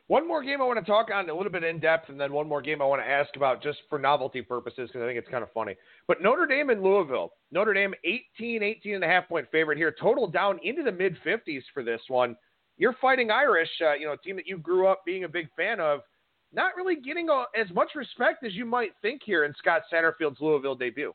One 0.09 0.27
more 0.27 0.43
game 0.43 0.61
I 0.61 0.65
want 0.65 0.79
to 0.79 0.85
talk 0.85 1.09
on 1.15 1.31
a 1.31 1.35
little 1.35 1.51
bit 1.51 1.65
in 1.65 1.79
depth, 1.79 2.09
and 2.09 2.21
then 2.21 2.33
one 2.33 2.49
more 2.49 2.61
game 2.61 2.83
I 2.83 2.85
want 2.85 3.01
to 3.01 3.09
ask 3.09 3.35
about 3.37 3.63
just 3.63 3.79
for 3.89 3.99
novelty 3.99 4.43
purposes 4.43 4.89
because 4.89 5.03
I 5.03 5.07
think 5.07 5.19
it's 5.19 5.29
kind 5.31 5.43
of 5.43 5.53
funny. 5.53 5.77
But 6.09 6.21
Notre 6.21 6.47
Dame 6.47 6.71
and 6.71 6.83
Louisville. 6.83 7.33
Notre 7.51 7.73
Dame 7.73 7.95
18, 8.05 8.63
18 8.63 8.97
and 8.97 9.05
a 9.05 9.07
half 9.07 9.29
point 9.29 9.47
favorite 9.51 9.79
here. 9.79 9.95
Total 9.99 10.27
down 10.27 10.59
into 10.65 10.83
the 10.83 10.93
mid 10.93 11.17
50s 11.25 11.63
for 11.73 11.83
this 11.83 12.01
one. 12.09 12.37
You're 12.79 12.97
fighting 13.01 13.31
Irish, 13.31 13.71
uh, 13.81 13.95
you 13.95 14.07
know, 14.07 14.13
a 14.13 14.19
team 14.19 14.37
that 14.37 14.47
you 14.47 14.59
grew 14.59 14.87
up 14.87 15.03
being 15.07 15.25
a 15.25 15.29
big 15.29 15.49
fan 15.57 15.79
of 15.79 16.01
not 16.53 16.77
really 16.77 16.97
getting 16.97 17.29
a, 17.29 17.45
as 17.59 17.73
much 17.75 17.91
respect 17.95 18.45
as 18.45 18.55
you 18.55 18.65
might 18.65 18.93
think 19.01 19.23
here 19.25 19.45
in 19.45 19.55
Scott 19.59 19.83
Satterfield's 19.93 20.41
Louisville 20.41 20.75
debut. 20.75 21.15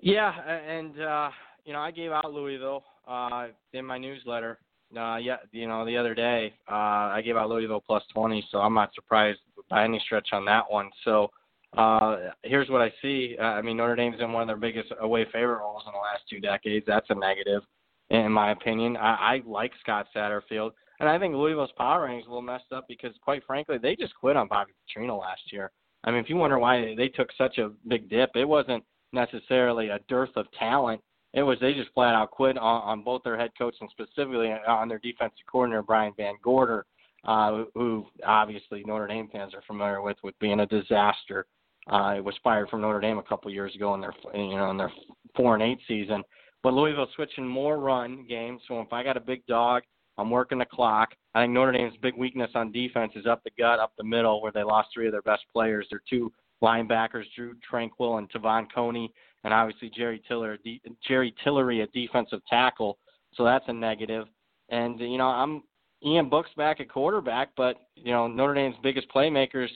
Yeah, 0.00 0.32
and 0.50 1.00
uh, 1.00 1.30
you 1.64 1.72
know 1.72 1.80
I 1.80 1.90
gave 1.90 2.12
out 2.12 2.32
Louisville 2.32 2.84
uh, 3.08 3.48
in 3.72 3.84
my 3.84 3.98
newsletter. 3.98 4.58
Uh, 4.96 5.16
yeah, 5.16 5.36
you 5.52 5.66
know 5.66 5.84
the 5.84 5.96
other 5.96 6.14
day 6.14 6.54
uh, 6.70 6.74
I 7.14 7.22
gave 7.24 7.36
out 7.36 7.48
Louisville 7.48 7.82
plus 7.84 8.02
twenty, 8.12 8.46
so 8.50 8.58
I'm 8.58 8.74
not 8.74 8.94
surprised 8.94 9.40
by 9.70 9.84
any 9.84 10.00
stretch 10.04 10.28
on 10.32 10.44
that 10.44 10.70
one. 10.70 10.90
So 11.04 11.30
uh, 11.76 12.16
here's 12.42 12.68
what 12.68 12.82
I 12.82 12.92
see. 13.02 13.36
Uh, 13.40 13.44
I 13.44 13.62
mean 13.62 13.78
Notre 13.78 13.96
Dame's 13.96 14.20
in 14.20 14.32
one 14.32 14.42
of 14.42 14.48
their 14.48 14.56
biggest 14.56 14.92
away 15.00 15.24
favorite 15.32 15.58
roles 15.58 15.82
in 15.86 15.92
the 15.92 15.98
last 15.98 16.24
two 16.28 16.40
decades. 16.40 16.84
That's 16.86 17.08
a 17.08 17.14
negative, 17.14 17.62
in 18.10 18.30
my 18.30 18.52
opinion. 18.52 18.96
I, 18.96 19.14
I 19.14 19.42
like 19.46 19.72
Scott 19.80 20.06
Satterfield. 20.14 20.72
And 21.00 21.08
I 21.08 21.18
think 21.18 21.34
Louisville's 21.34 21.72
power 21.76 22.08
rankings 22.08 22.26
a 22.26 22.28
little 22.28 22.42
messed 22.42 22.72
up 22.72 22.86
because, 22.88 23.12
quite 23.22 23.44
frankly, 23.46 23.78
they 23.78 23.96
just 23.96 24.14
quit 24.14 24.36
on 24.36 24.48
Bobby 24.48 24.72
Petrino 24.72 25.20
last 25.20 25.52
year. 25.52 25.70
I 26.04 26.10
mean, 26.10 26.20
if 26.20 26.30
you 26.30 26.36
wonder 26.36 26.58
why 26.58 26.94
they 26.96 27.08
took 27.08 27.28
such 27.36 27.58
a 27.58 27.72
big 27.88 28.08
dip, 28.08 28.30
it 28.34 28.44
wasn't 28.44 28.84
necessarily 29.12 29.88
a 29.88 29.98
dearth 30.08 30.30
of 30.36 30.46
talent. 30.58 31.00
It 31.34 31.42
was 31.42 31.58
they 31.60 31.74
just 31.74 31.92
flat 31.92 32.14
out 32.14 32.30
quit 32.30 32.56
on, 32.56 32.82
on 32.82 33.02
both 33.02 33.22
their 33.24 33.36
head 33.36 33.50
coach 33.58 33.74
and 33.80 33.90
specifically 33.90 34.52
on 34.66 34.88
their 34.88 35.00
defensive 35.00 35.44
coordinator 35.50 35.82
Brian 35.82 36.12
VanGorder, 36.18 36.82
uh, 37.24 37.64
who 37.74 38.06
obviously 38.24 38.84
Notre 38.86 39.06
Dame 39.06 39.28
fans 39.30 39.52
are 39.52 39.62
familiar 39.66 40.00
with, 40.00 40.16
with 40.22 40.38
being 40.38 40.60
a 40.60 40.66
disaster. 40.66 41.46
Uh, 41.90 42.14
it 42.16 42.24
was 42.24 42.34
fired 42.42 42.68
from 42.68 42.80
Notre 42.80 43.00
Dame 43.00 43.18
a 43.18 43.22
couple 43.22 43.50
years 43.50 43.74
ago 43.74 43.94
in 43.94 44.00
their 44.00 44.14
you 44.34 44.56
know 44.56 44.70
in 44.70 44.76
their 44.76 44.92
four 45.36 45.54
and 45.54 45.62
eight 45.62 45.78
season. 45.86 46.22
But 46.62 46.72
Louisville 46.72 47.08
switching 47.14 47.46
more 47.46 47.78
run 47.78 48.26
games. 48.28 48.60
So 48.66 48.80
if 48.80 48.92
I 48.92 49.04
got 49.04 49.16
a 49.16 49.20
big 49.20 49.46
dog 49.46 49.82
I'm 50.18 50.30
working 50.30 50.58
the 50.58 50.64
clock. 50.64 51.10
I 51.34 51.42
think 51.42 51.52
Notre 51.52 51.72
Dame's 51.72 51.96
big 52.00 52.16
weakness 52.16 52.50
on 52.54 52.72
defense 52.72 53.12
is 53.16 53.26
up 53.26 53.44
the 53.44 53.50
gut, 53.58 53.78
up 53.78 53.92
the 53.98 54.04
middle, 54.04 54.40
where 54.40 54.52
they 54.52 54.62
lost 54.62 54.88
three 54.94 55.06
of 55.06 55.12
their 55.12 55.22
best 55.22 55.42
players. 55.52 55.86
Their 55.90 56.02
two 56.08 56.32
linebackers, 56.62 57.24
Drue 57.34 57.54
Tranquill 57.70 58.18
and 58.18 58.30
Te'von 58.30 58.66
Coney, 58.74 59.12
and 59.44 59.52
obviously 59.52 59.90
Jerry 59.94 60.22
Tiller, 60.26 60.58
Jerry 61.06 61.34
Tillery, 61.44 61.82
a 61.82 61.86
defensive 61.88 62.40
tackle. 62.48 62.98
So 63.34 63.44
that's 63.44 63.64
a 63.68 63.72
negative. 63.72 64.26
And 64.70 64.98
you 64.98 65.18
know, 65.18 65.26
I'm 65.26 65.62
Ian 66.04 66.30
Book's 66.30 66.50
back 66.56 66.80
at 66.80 66.88
quarterback, 66.88 67.50
but 67.56 67.76
you 67.94 68.12
know 68.12 68.26
Notre 68.26 68.54
Dame's 68.54 68.76
biggest 68.82 69.08
playmakers, 69.14 69.68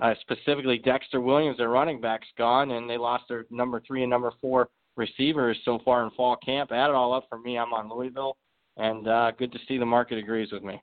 uh, 0.00 0.14
specifically 0.20 0.78
Dexter 0.78 1.20
Williams, 1.20 1.58
their 1.58 1.70
running 1.70 2.00
back's 2.00 2.28
gone, 2.36 2.70
and 2.70 2.88
they 2.88 2.96
lost 2.96 3.24
their 3.28 3.46
number 3.50 3.82
three 3.86 4.02
and 4.04 4.10
number 4.10 4.32
four 4.40 4.68
receivers 4.96 5.58
so 5.64 5.80
far 5.84 6.04
in 6.04 6.10
fall 6.12 6.36
camp. 6.36 6.70
Add 6.70 6.90
it 6.90 6.94
all 6.94 7.12
up 7.12 7.26
for 7.28 7.38
me, 7.38 7.58
I'm 7.58 7.72
on 7.72 7.90
Louisville 7.90 8.36
and 8.78 9.06
uh, 9.06 9.32
good 9.32 9.52
to 9.52 9.58
see 9.68 9.78
the 9.78 9.86
market 9.86 10.18
agrees 10.18 10.52
with 10.52 10.62
me. 10.62 10.80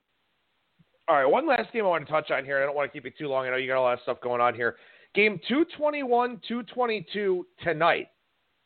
All 1.08 1.16
right, 1.16 1.24
one 1.24 1.46
last 1.46 1.72
game 1.72 1.84
I 1.84 1.88
want 1.88 2.06
to 2.06 2.12
touch 2.12 2.30
on 2.30 2.44
here. 2.44 2.58
I 2.58 2.66
don't 2.66 2.74
want 2.74 2.92
to 2.92 2.96
keep 2.96 3.06
it 3.06 3.16
too 3.18 3.28
long. 3.28 3.46
I 3.46 3.50
know 3.50 3.56
you 3.56 3.68
got 3.68 3.78
a 3.78 3.80
lot 3.80 3.94
of 3.94 4.00
stuff 4.02 4.20
going 4.20 4.40
on 4.40 4.54
here. 4.54 4.76
Game 5.14 5.40
221, 5.48 6.40
222 6.46 7.46
tonight 7.62 8.08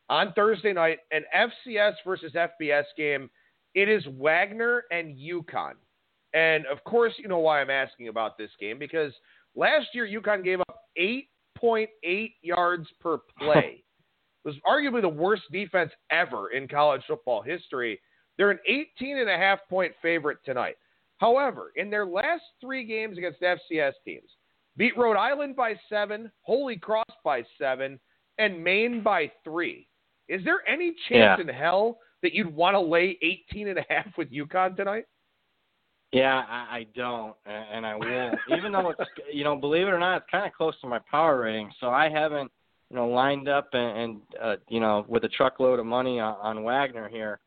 on 0.08 0.32
Thursday 0.32 0.72
night, 0.72 0.98
an 1.12 1.22
FCS 1.34 1.92
versus 2.04 2.32
FBS 2.32 2.84
game. 2.96 3.30
It 3.74 3.88
is 3.88 4.02
Wagner 4.18 4.84
and 4.90 5.16
UConn. 5.16 5.74
And 6.34 6.66
of 6.66 6.82
course, 6.84 7.12
you 7.18 7.28
know 7.28 7.38
why 7.38 7.60
I'm 7.60 7.70
asking 7.70 8.08
about 8.08 8.36
this 8.36 8.50
game 8.58 8.78
because 8.78 9.12
last 9.54 9.88
year 9.94 10.06
UConn 10.06 10.42
gave 10.42 10.60
up 10.60 10.80
8.8 10.98 12.32
yards 12.42 12.88
per 13.00 13.18
play. 13.38 13.84
it 14.44 14.48
was 14.48 14.56
arguably 14.66 15.02
the 15.02 15.08
worst 15.08 15.42
defense 15.52 15.92
ever 16.10 16.50
in 16.50 16.66
college 16.66 17.02
football 17.06 17.42
history. 17.42 18.00
They're 18.36 18.50
an 18.50 18.58
18 18.66 19.18
and 19.18 19.28
a 19.30 19.36
half 19.36 19.60
point 19.68 19.92
favorite 20.00 20.38
tonight. 20.44 20.76
However, 21.18 21.72
in 21.76 21.90
their 21.90 22.06
last 22.06 22.42
three 22.60 22.84
games 22.84 23.18
against 23.18 23.40
FCS 23.42 23.92
teams, 24.04 24.30
beat 24.76 24.96
Rhode 24.96 25.16
Island 25.18 25.54
by 25.56 25.74
seven, 25.88 26.30
Holy 26.42 26.76
Cross 26.76 27.04
by 27.24 27.44
seven, 27.58 28.00
and 28.38 28.62
Maine 28.62 29.02
by 29.02 29.30
three. 29.44 29.86
Is 30.28 30.42
there 30.44 30.66
any 30.66 30.94
chance 31.08 31.38
Yeah. 31.38 31.40
in 31.40 31.48
hell 31.48 31.98
that 32.22 32.32
you'd 32.32 32.54
want 32.54 32.74
to 32.74 32.80
lay 32.80 33.18
18 33.22 33.68
and 33.68 33.78
a 33.78 33.84
half 33.90 34.06
with 34.16 34.30
UConn 34.30 34.76
tonight? 34.76 35.04
Yeah, 36.12 36.44
I, 36.48 36.78
I 36.78 36.86
don't, 36.96 37.36
and 37.46 37.86
I 37.86 37.94
won't. 37.94 38.38
Even 38.56 38.72
though 38.72 38.90
it's, 38.90 39.00
you 39.32 39.44
know, 39.44 39.54
believe 39.56 39.86
it 39.86 39.90
or 39.90 39.98
not, 39.98 40.16
it's 40.22 40.26
kind 40.30 40.46
of 40.46 40.52
close 40.52 40.74
to 40.80 40.88
my 40.88 40.98
power 41.10 41.40
rating. 41.40 41.70
So 41.80 41.90
I 41.90 42.08
haven't, 42.08 42.50
you 42.90 42.96
know, 42.96 43.08
lined 43.08 43.48
up 43.48 43.68
and, 43.74 43.98
and 43.98 44.20
uh, 44.42 44.56
you 44.68 44.80
know, 44.80 45.04
with 45.06 45.24
a 45.24 45.28
truckload 45.28 45.78
of 45.78 45.86
money 45.86 46.18
on, 46.18 46.34
on 46.40 46.64
Wagner 46.64 47.08
here. 47.08 47.38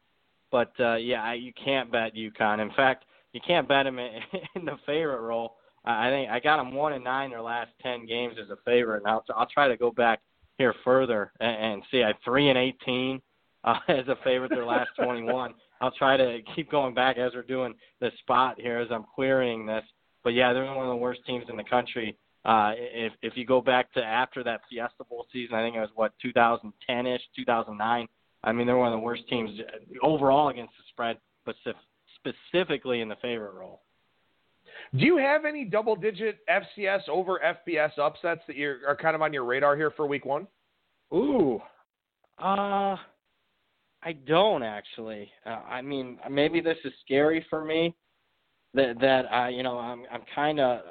But 0.53 0.71
uh, 0.79 0.97
yeah, 0.97 1.33
you 1.33 1.51
can't 1.51 1.91
bet 1.91 2.13
UConn. 2.15 2.61
In 2.61 2.69
fact, 2.75 3.05
you 3.33 3.41
can't 3.45 3.67
bet 3.67 3.87
him 3.87 3.97
in, 3.97 4.19
in 4.55 4.65
the 4.65 4.77
favorite 4.85 5.21
role. 5.21 5.55
I 5.83 6.11
think 6.11 6.29
I 6.29 6.39
got 6.39 6.61
him 6.61 6.75
one 6.75 6.93
and 6.93 7.03
nine 7.03 7.31
their 7.31 7.41
last 7.41 7.71
ten 7.81 8.05
games 8.05 8.35
as 8.41 8.51
a 8.51 8.57
favorite. 8.63 9.01
Now 9.03 9.23
I'll, 9.29 9.35
I'll 9.39 9.47
try 9.47 9.67
to 9.67 9.75
go 9.75 9.89
back 9.89 10.21
here 10.59 10.75
further 10.83 11.31
and, 11.39 11.73
and 11.73 11.83
see. 11.89 12.03
I 12.03 12.13
three 12.23 12.49
and 12.49 12.57
eighteen 12.59 13.19
uh, 13.63 13.79
as 13.87 14.07
a 14.07 14.15
favorite 14.23 14.51
their 14.51 14.63
last 14.63 14.91
twenty 15.03 15.23
one. 15.23 15.55
I'll 15.81 15.91
try 15.91 16.17
to 16.17 16.39
keep 16.55 16.69
going 16.69 16.93
back 16.93 17.17
as 17.17 17.31
we're 17.33 17.41
doing 17.41 17.73
the 17.99 18.11
spot 18.19 18.61
here 18.61 18.77
as 18.77 18.89
I'm 18.91 19.05
querying 19.15 19.65
this. 19.65 19.83
But 20.23 20.35
yeah, 20.35 20.53
they're 20.53 20.65
one 20.65 20.85
of 20.85 20.91
the 20.91 20.95
worst 20.95 21.21
teams 21.25 21.45
in 21.49 21.57
the 21.57 21.63
country. 21.63 22.15
Uh, 22.45 22.73
if 22.77 23.11
if 23.23 23.33
you 23.35 23.45
go 23.45 23.59
back 23.59 23.91
to 23.93 24.03
after 24.03 24.43
that 24.43 24.61
Fiesta 24.69 25.03
Bowl 25.09 25.25
season, 25.33 25.55
I 25.55 25.63
think 25.63 25.75
it 25.75 25.79
was 25.79 25.89
what 25.95 26.13
2010 26.21 27.07
ish, 27.07 27.21
2009. 27.35 28.07
I 28.43 28.51
mean, 28.51 28.67
they're 28.67 28.77
one 28.77 28.91
of 28.91 28.99
the 28.99 29.03
worst 29.03 29.27
teams 29.29 29.51
overall 30.01 30.49
against 30.49 30.73
the 30.77 30.83
spread, 30.89 31.17
but 31.45 31.55
specifically 32.19 33.01
in 33.01 33.07
the 33.07 33.15
favorite 33.21 33.53
role. 33.53 33.81
Do 34.95 35.05
you 35.05 35.17
have 35.17 35.45
any 35.45 35.65
double 35.65 35.95
digit 35.95 36.39
FCS 36.49 37.07
over 37.09 37.39
FBS 37.67 37.97
upsets 37.97 38.41
that 38.47 38.55
you're, 38.55 38.79
are 38.87 38.95
kind 38.95 39.15
of 39.15 39.21
on 39.21 39.33
your 39.33 39.45
radar 39.45 39.75
here 39.75 39.91
for 39.91 40.05
week 40.05 40.25
one? 40.25 40.47
Ooh, 41.13 41.61
uh, 42.39 42.97
I 44.03 44.13
don't 44.27 44.63
actually. 44.63 45.31
Uh, 45.45 45.61
I 45.69 45.81
mean, 45.81 46.17
maybe 46.29 46.59
this 46.59 46.77
is 46.83 46.91
scary 47.05 47.45
for 47.49 47.63
me. 47.63 47.95
That 48.73 48.99
that 48.99 49.31
I, 49.31 49.49
you 49.49 49.63
know, 49.63 49.77
I'm 49.77 50.03
I'm 50.11 50.23
kind 50.33 50.59
of 50.59 50.81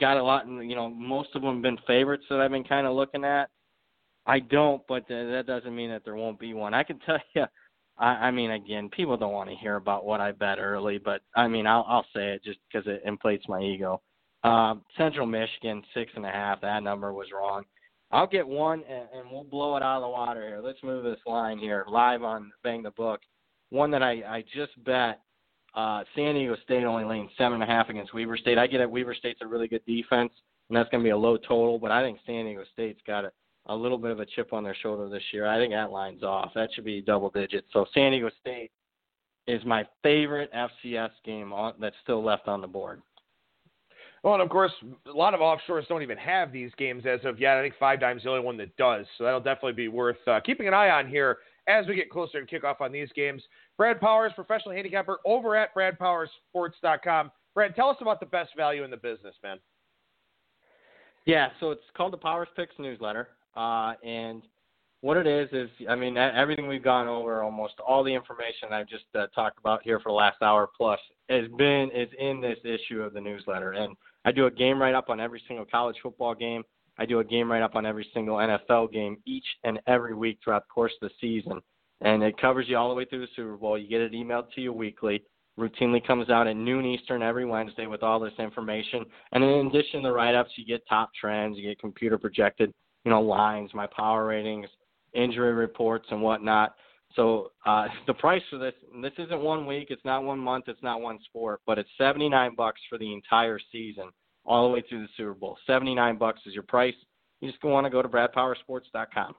got 0.00 0.16
a 0.16 0.22
lot. 0.22 0.46
You 0.46 0.74
know, 0.74 0.90
most 0.90 1.30
of 1.34 1.42
them 1.42 1.54
have 1.54 1.62
been 1.62 1.78
favorites 1.86 2.24
that 2.28 2.40
I've 2.40 2.50
been 2.50 2.64
kind 2.64 2.86
of 2.86 2.96
looking 2.96 3.24
at. 3.24 3.50
I 4.30 4.38
don't, 4.38 4.80
but 4.86 5.08
that 5.08 5.44
doesn't 5.48 5.74
mean 5.74 5.90
that 5.90 6.04
there 6.04 6.14
won't 6.14 6.38
be 6.38 6.54
one. 6.54 6.72
I 6.72 6.84
can 6.84 7.00
tell 7.00 7.18
you. 7.34 7.46
I, 7.98 8.06
I 8.06 8.30
mean, 8.30 8.52
again, 8.52 8.88
people 8.88 9.16
don't 9.16 9.32
want 9.32 9.50
to 9.50 9.56
hear 9.56 9.74
about 9.74 10.04
what 10.04 10.20
I 10.20 10.30
bet 10.30 10.58
early, 10.60 10.98
but 10.98 11.22
I 11.34 11.48
mean, 11.48 11.66
I'll 11.66 11.84
I'll 11.88 12.06
say 12.14 12.34
it 12.34 12.44
just 12.44 12.60
because 12.70 12.86
it 12.86 13.02
inflates 13.04 13.48
my 13.48 13.60
ego. 13.60 14.00
Um, 14.44 14.82
Central 14.96 15.26
Michigan 15.26 15.82
six 15.94 16.12
and 16.14 16.24
a 16.24 16.30
half. 16.30 16.60
That 16.60 16.84
number 16.84 17.12
was 17.12 17.26
wrong. 17.34 17.64
I'll 18.12 18.28
get 18.28 18.46
one, 18.46 18.84
and, 18.88 19.08
and 19.14 19.30
we'll 19.32 19.44
blow 19.44 19.76
it 19.76 19.82
out 19.82 19.96
of 19.96 20.02
the 20.02 20.08
water 20.08 20.46
here. 20.46 20.60
Let's 20.62 20.82
move 20.84 21.02
this 21.02 21.18
line 21.26 21.58
here 21.58 21.84
live 21.88 22.22
on 22.22 22.52
Bang 22.62 22.84
the 22.84 22.92
Book. 22.92 23.20
One 23.70 23.90
that 23.90 24.02
I 24.02 24.22
I 24.22 24.44
just 24.54 24.72
bet. 24.84 25.20
Uh, 25.74 26.02
San 26.16 26.34
Diego 26.34 26.56
State 26.64 26.82
only 26.82 27.04
laying 27.04 27.28
seven 27.36 27.54
and 27.54 27.62
a 27.62 27.66
half 27.66 27.88
against 27.88 28.14
Weber 28.14 28.36
State. 28.36 28.58
I 28.58 28.66
get 28.66 28.80
it. 28.80 28.90
Weber 28.90 29.14
State's 29.14 29.40
a 29.42 29.46
really 29.46 29.68
good 29.68 29.84
defense, 29.86 30.32
and 30.68 30.76
that's 30.76 30.88
going 30.90 31.00
to 31.02 31.06
be 31.06 31.10
a 31.10 31.16
low 31.16 31.36
total. 31.36 31.78
But 31.80 31.90
I 31.90 32.02
think 32.02 32.18
San 32.26 32.44
Diego 32.44 32.64
State's 32.72 33.00
got 33.06 33.24
a, 33.24 33.32
a 33.70 33.74
little 33.74 33.98
bit 33.98 34.10
of 34.10 34.18
a 34.18 34.26
chip 34.26 34.52
on 34.52 34.64
their 34.64 34.74
shoulder 34.74 35.08
this 35.08 35.22
year. 35.32 35.46
I 35.46 35.56
think 35.56 35.72
that 35.72 35.92
line's 35.92 36.22
off. 36.22 36.50
That 36.54 36.70
should 36.74 36.84
be 36.84 37.00
double 37.00 37.30
digits. 37.30 37.68
So 37.72 37.86
San 37.94 38.10
Diego 38.10 38.30
State 38.40 38.70
is 39.46 39.64
my 39.64 39.86
favorite 40.02 40.50
FCS 40.52 41.10
game 41.24 41.52
on, 41.52 41.74
that's 41.80 41.96
still 42.02 42.22
left 42.22 42.48
on 42.48 42.60
the 42.60 42.66
board. 42.66 43.00
Well, 44.22 44.34
and 44.34 44.42
of 44.42 44.50
course, 44.50 44.72
a 45.06 45.16
lot 45.16 45.32
of 45.32 45.40
offshores 45.40 45.88
don't 45.88 46.02
even 46.02 46.18
have 46.18 46.52
these 46.52 46.70
games 46.76 47.04
as 47.06 47.20
of 47.24 47.40
yet. 47.40 47.56
I 47.56 47.62
think 47.62 47.74
Five 47.78 48.00
Dime's 48.00 48.24
the 48.24 48.28
only 48.28 48.44
one 48.44 48.58
that 48.58 48.76
does, 48.76 49.06
so 49.16 49.24
that'll 49.24 49.40
definitely 49.40 49.72
be 49.72 49.88
worth 49.88 50.18
uh, 50.26 50.40
keeping 50.44 50.68
an 50.68 50.74
eye 50.74 50.90
on 50.90 51.08
here 51.08 51.38
as 51.68 51.86
we 51.86 51.94
get 51.94 52.10
closer 52.10 52.44
to 52.44 52.60
kickoff 52.60 52.80
on 52.80 52.92
these 52.92 53.08
games. 53.14 53.42
Brad 53.78 54.00
Powers, 54.00 54.32
professional 54.34 54.74
handicapper 54.74 55.18
over 55.24 55.56
at 55.56 55.74
BradPowersSports.com. 55.74 57.30
Brad, 57.54 57.74
tell 57.74 57.88
us 57.88 57.96
about 58.00 58.20
the 58.20 58.26
best 58.26 58.50
value 58.56 58.84
in 58.84 58.90
the 58.90 58.96
business, 58.96 59.34
man. 59.42 59.58
Yeah, 61.24 61.48
so 61.60 61.70
it's 61.70 61.82
called 61.96 62.12
the 62.12 62.18
Powers 62.18 62.48
Picks 62.56 62.74
newsletter, 62.78 63.28
uh, 63.56 63.94
and 64.04 64.42
what 65.02 65.16
it 65.16 65.26
is 65.26 65.48
is, 65.52 65.70
I 65.88 65.94
mean, 65.94 66.16
everything 66.16 66.68
we've 66.68 66.84
gone 66.84 67.08
over, 67.08 67.42
almost 67.42 67.74
all 67.86 68.04
the 68.04 68.14
information 68.14 68.72
I've 68.72 68.88
just 68.88 69.04
uh, 69.14 69.26
talked 69.34 69.58
about 69.58 69.82
here 69.82 69.98
for 70.00 70.10
the 70.10 70.16
last 70.16 70.42
hour 70.42 70.68
plus, 70.76 71.00
has 71.30 71.46
been 71.56 71.90
is 71.94 72.08
in 72.18 72.40
this 72.40 72.58
issue 72.64 73.02
of 73.02 73.14
the 73.14 73.20
newsletter, 73.20 73.72
and 73.72 73.96
I 74.24 74.32
do 74.32 74.46
a 74.46 74.50
game 74.50 74.80
write 74.80 74.94
up 74.94 75.08
on 75.08 75.20
every 75.20 75.42
single 75.48 75.64
college 75.64 75.96
football 76.02 76.34
game. 76.34 76.62
I 76.98 77.06
do 77.06 77.20
a 77.20 77.24
game 77.24 77.50
write 77.50 77.62
up 77.62 77.76
on 77.76 77.86
every 77.86 78.06
single 78.12 78.36
NFL 78.36 78.92
game 78.92 79.16
each 79.24 79.46
and 79.64 79.80
every 79.86 80.14
week 80.14 80.38
throughout 80.44 80.64
the 80.64 80.72
course 80.72 80.92
of 81.00 81.08
the 81.08 81.14
season, 81.20 81.60
and 82.02 82.22
it 82.22 82.38
covers 82.38 82.66
you 82.68 82.76
all 82.76 82.90
the 82.90 82.94
way 82.94 83.06
through 83.06 83.20
the 83.20 83.32
Super 83.34 83.56
Bowl. 83.56 83.78
You 83.78 83.88
get 83.88 84.02
it 84.02 84.12
emailed 84.12 84.52
to 84.54 84.60
you 84.60 84.72
weekly 84.72 85.22
routinely 85.58 86.04
comes 86.04 86.30
out 86.30 86.46
at 86.46 86.56
noon 86.56 86.86
Eastern 86.86 87.22
every 87.22 87.44
Wednesday 87.44 87.86
with 87.86 88.02
all 88.02 88.18
this 88.18 88.32
information. 88.38 89.04
And 89.32 89.44
in 89.44 89.66
addition 89.66 90.02
to 90.02 90.08
the 90.08 90.12
write 90.12 90.34
ups, 90.34 90.50
you 90.56 90.64
get 90.64 90.86
top 90.88 91.10
trends, 91.18 91.58
you 91.58 91.68
get 91.68 91.78
computer 91.78 92.18
projected, 92.18 92.72
you 93.04 93.10
know, 93.10 93.20
lines, 93.20 93.70
my 93.74 93.86
power 93.86 94.26
ratings, 94.26 94.68
injury 95.14 95.52
reports 95.52 96.06
and 96.10 96.22
whatnot. 96.22 96.74
So 97.16 97.52
uh 97.66 97.88
the 98.06 98.14
price 98.14 98.42
for 98.50 98.58
this 98.58 98.74
this 99.02 99.12
isn't 99.18 99.40
one 99.40 99.66
week, 99.66 99.88
it's 99.90 100.04
not 100.04 100.24
one 100.24 100.38
month, 100.38 100.64
it's 100.68 100.82
not 100.82 101.00
one 101.00 101.18
sport, 101.24 101.60
but 101.66 101.78
it's 101.78 101.90
seventy 101.98 102.28
nine 102.28 102.54
bucks 102.56 102.80
for 102.88 102.98
the 102.98 103.12
entire 103.12 103.58
season, 103.72 104.10
all 104.44 104.68
the 104.68 104.74
way 104.74 104.84
through 104.88 105.02
the 105.02 105.08
Super 105.16 105.34
Bowl. 105.34 105.58
Seventy 105.66 105.94
nine 105.94 106.16
bucks 106.16 106.40
is 106.46 106.54
your 106.54 106.62
price. 106.62 106.94
You 107.40 107.50
just 107.50 107.62
want 107.64 107.86
to 107.86 107.90
go 107.90 108.02
to 108.02 108.08
bradpowersports.com. 108.08 109.34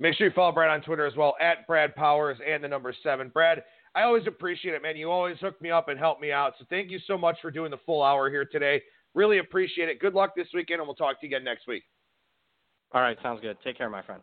Make 0.00 0.16
sure 0.16 0.26
you 0.26 0.32
follow 0.34 0.52
Brad 0.52 0.70
on 0.70 0.82
Twitter 0.82 1.06
as 1.06 1.16
well 1.16 1.34
at 1.40 1.66
Brad 1.66 1.94
Powers 1.94 2.36
and 2.46 2.62
the 2.62 2.68
number 2.68 2.92
seven. 3.02 3.30
Brad, 3.32 3.62
I 3.94 4.02
always 4.02 4.26
appreciate 4.26 4.74
it, 4.74 4.82
man. 4.82 4.96
You 4.96 5.10
always 5.10 5.38
hook 5.38 5.60
me 5.62 5.70
up 5.70 5.88
and 5.88 5.98
help 5.98 6.20
me 6.20 6.32
out. 6.32 6.54
So 6.58 6.64
thank 6.68 6.90
you 6.90 6.98
so 7.06 7.16
much 7.16 7.36
for 7.40 7.50
doing 7.50 7.70
the 7.70 7.78
full 7.86 8.02
hour 8.02 8.28
here 8.28 8.44
today. 8.44 8.82
Really 9.14 9.38
appreciate 9.38 9.88
it. 9.88 10.00
Good 10.00 10.14
luck 10.14 10.34
this 10.34 10.48
weekend, 10.52 10.80
and 10.80 10.88
we'll 10.88 10.96
talk 10.96 11.20
to 11.20 11.26
you 11.26 11.34
again 11.34 11.44
next 11.44 11.68
week. 11.68 11.84
All 12.94 13.02
right, 13.02 13.18
sounds 13.22 13.40
good. 13.40 13.58
Take 13.64 13.76
care, 13.76 13.90
my 13.90 14.02
friend. 14.02 14.22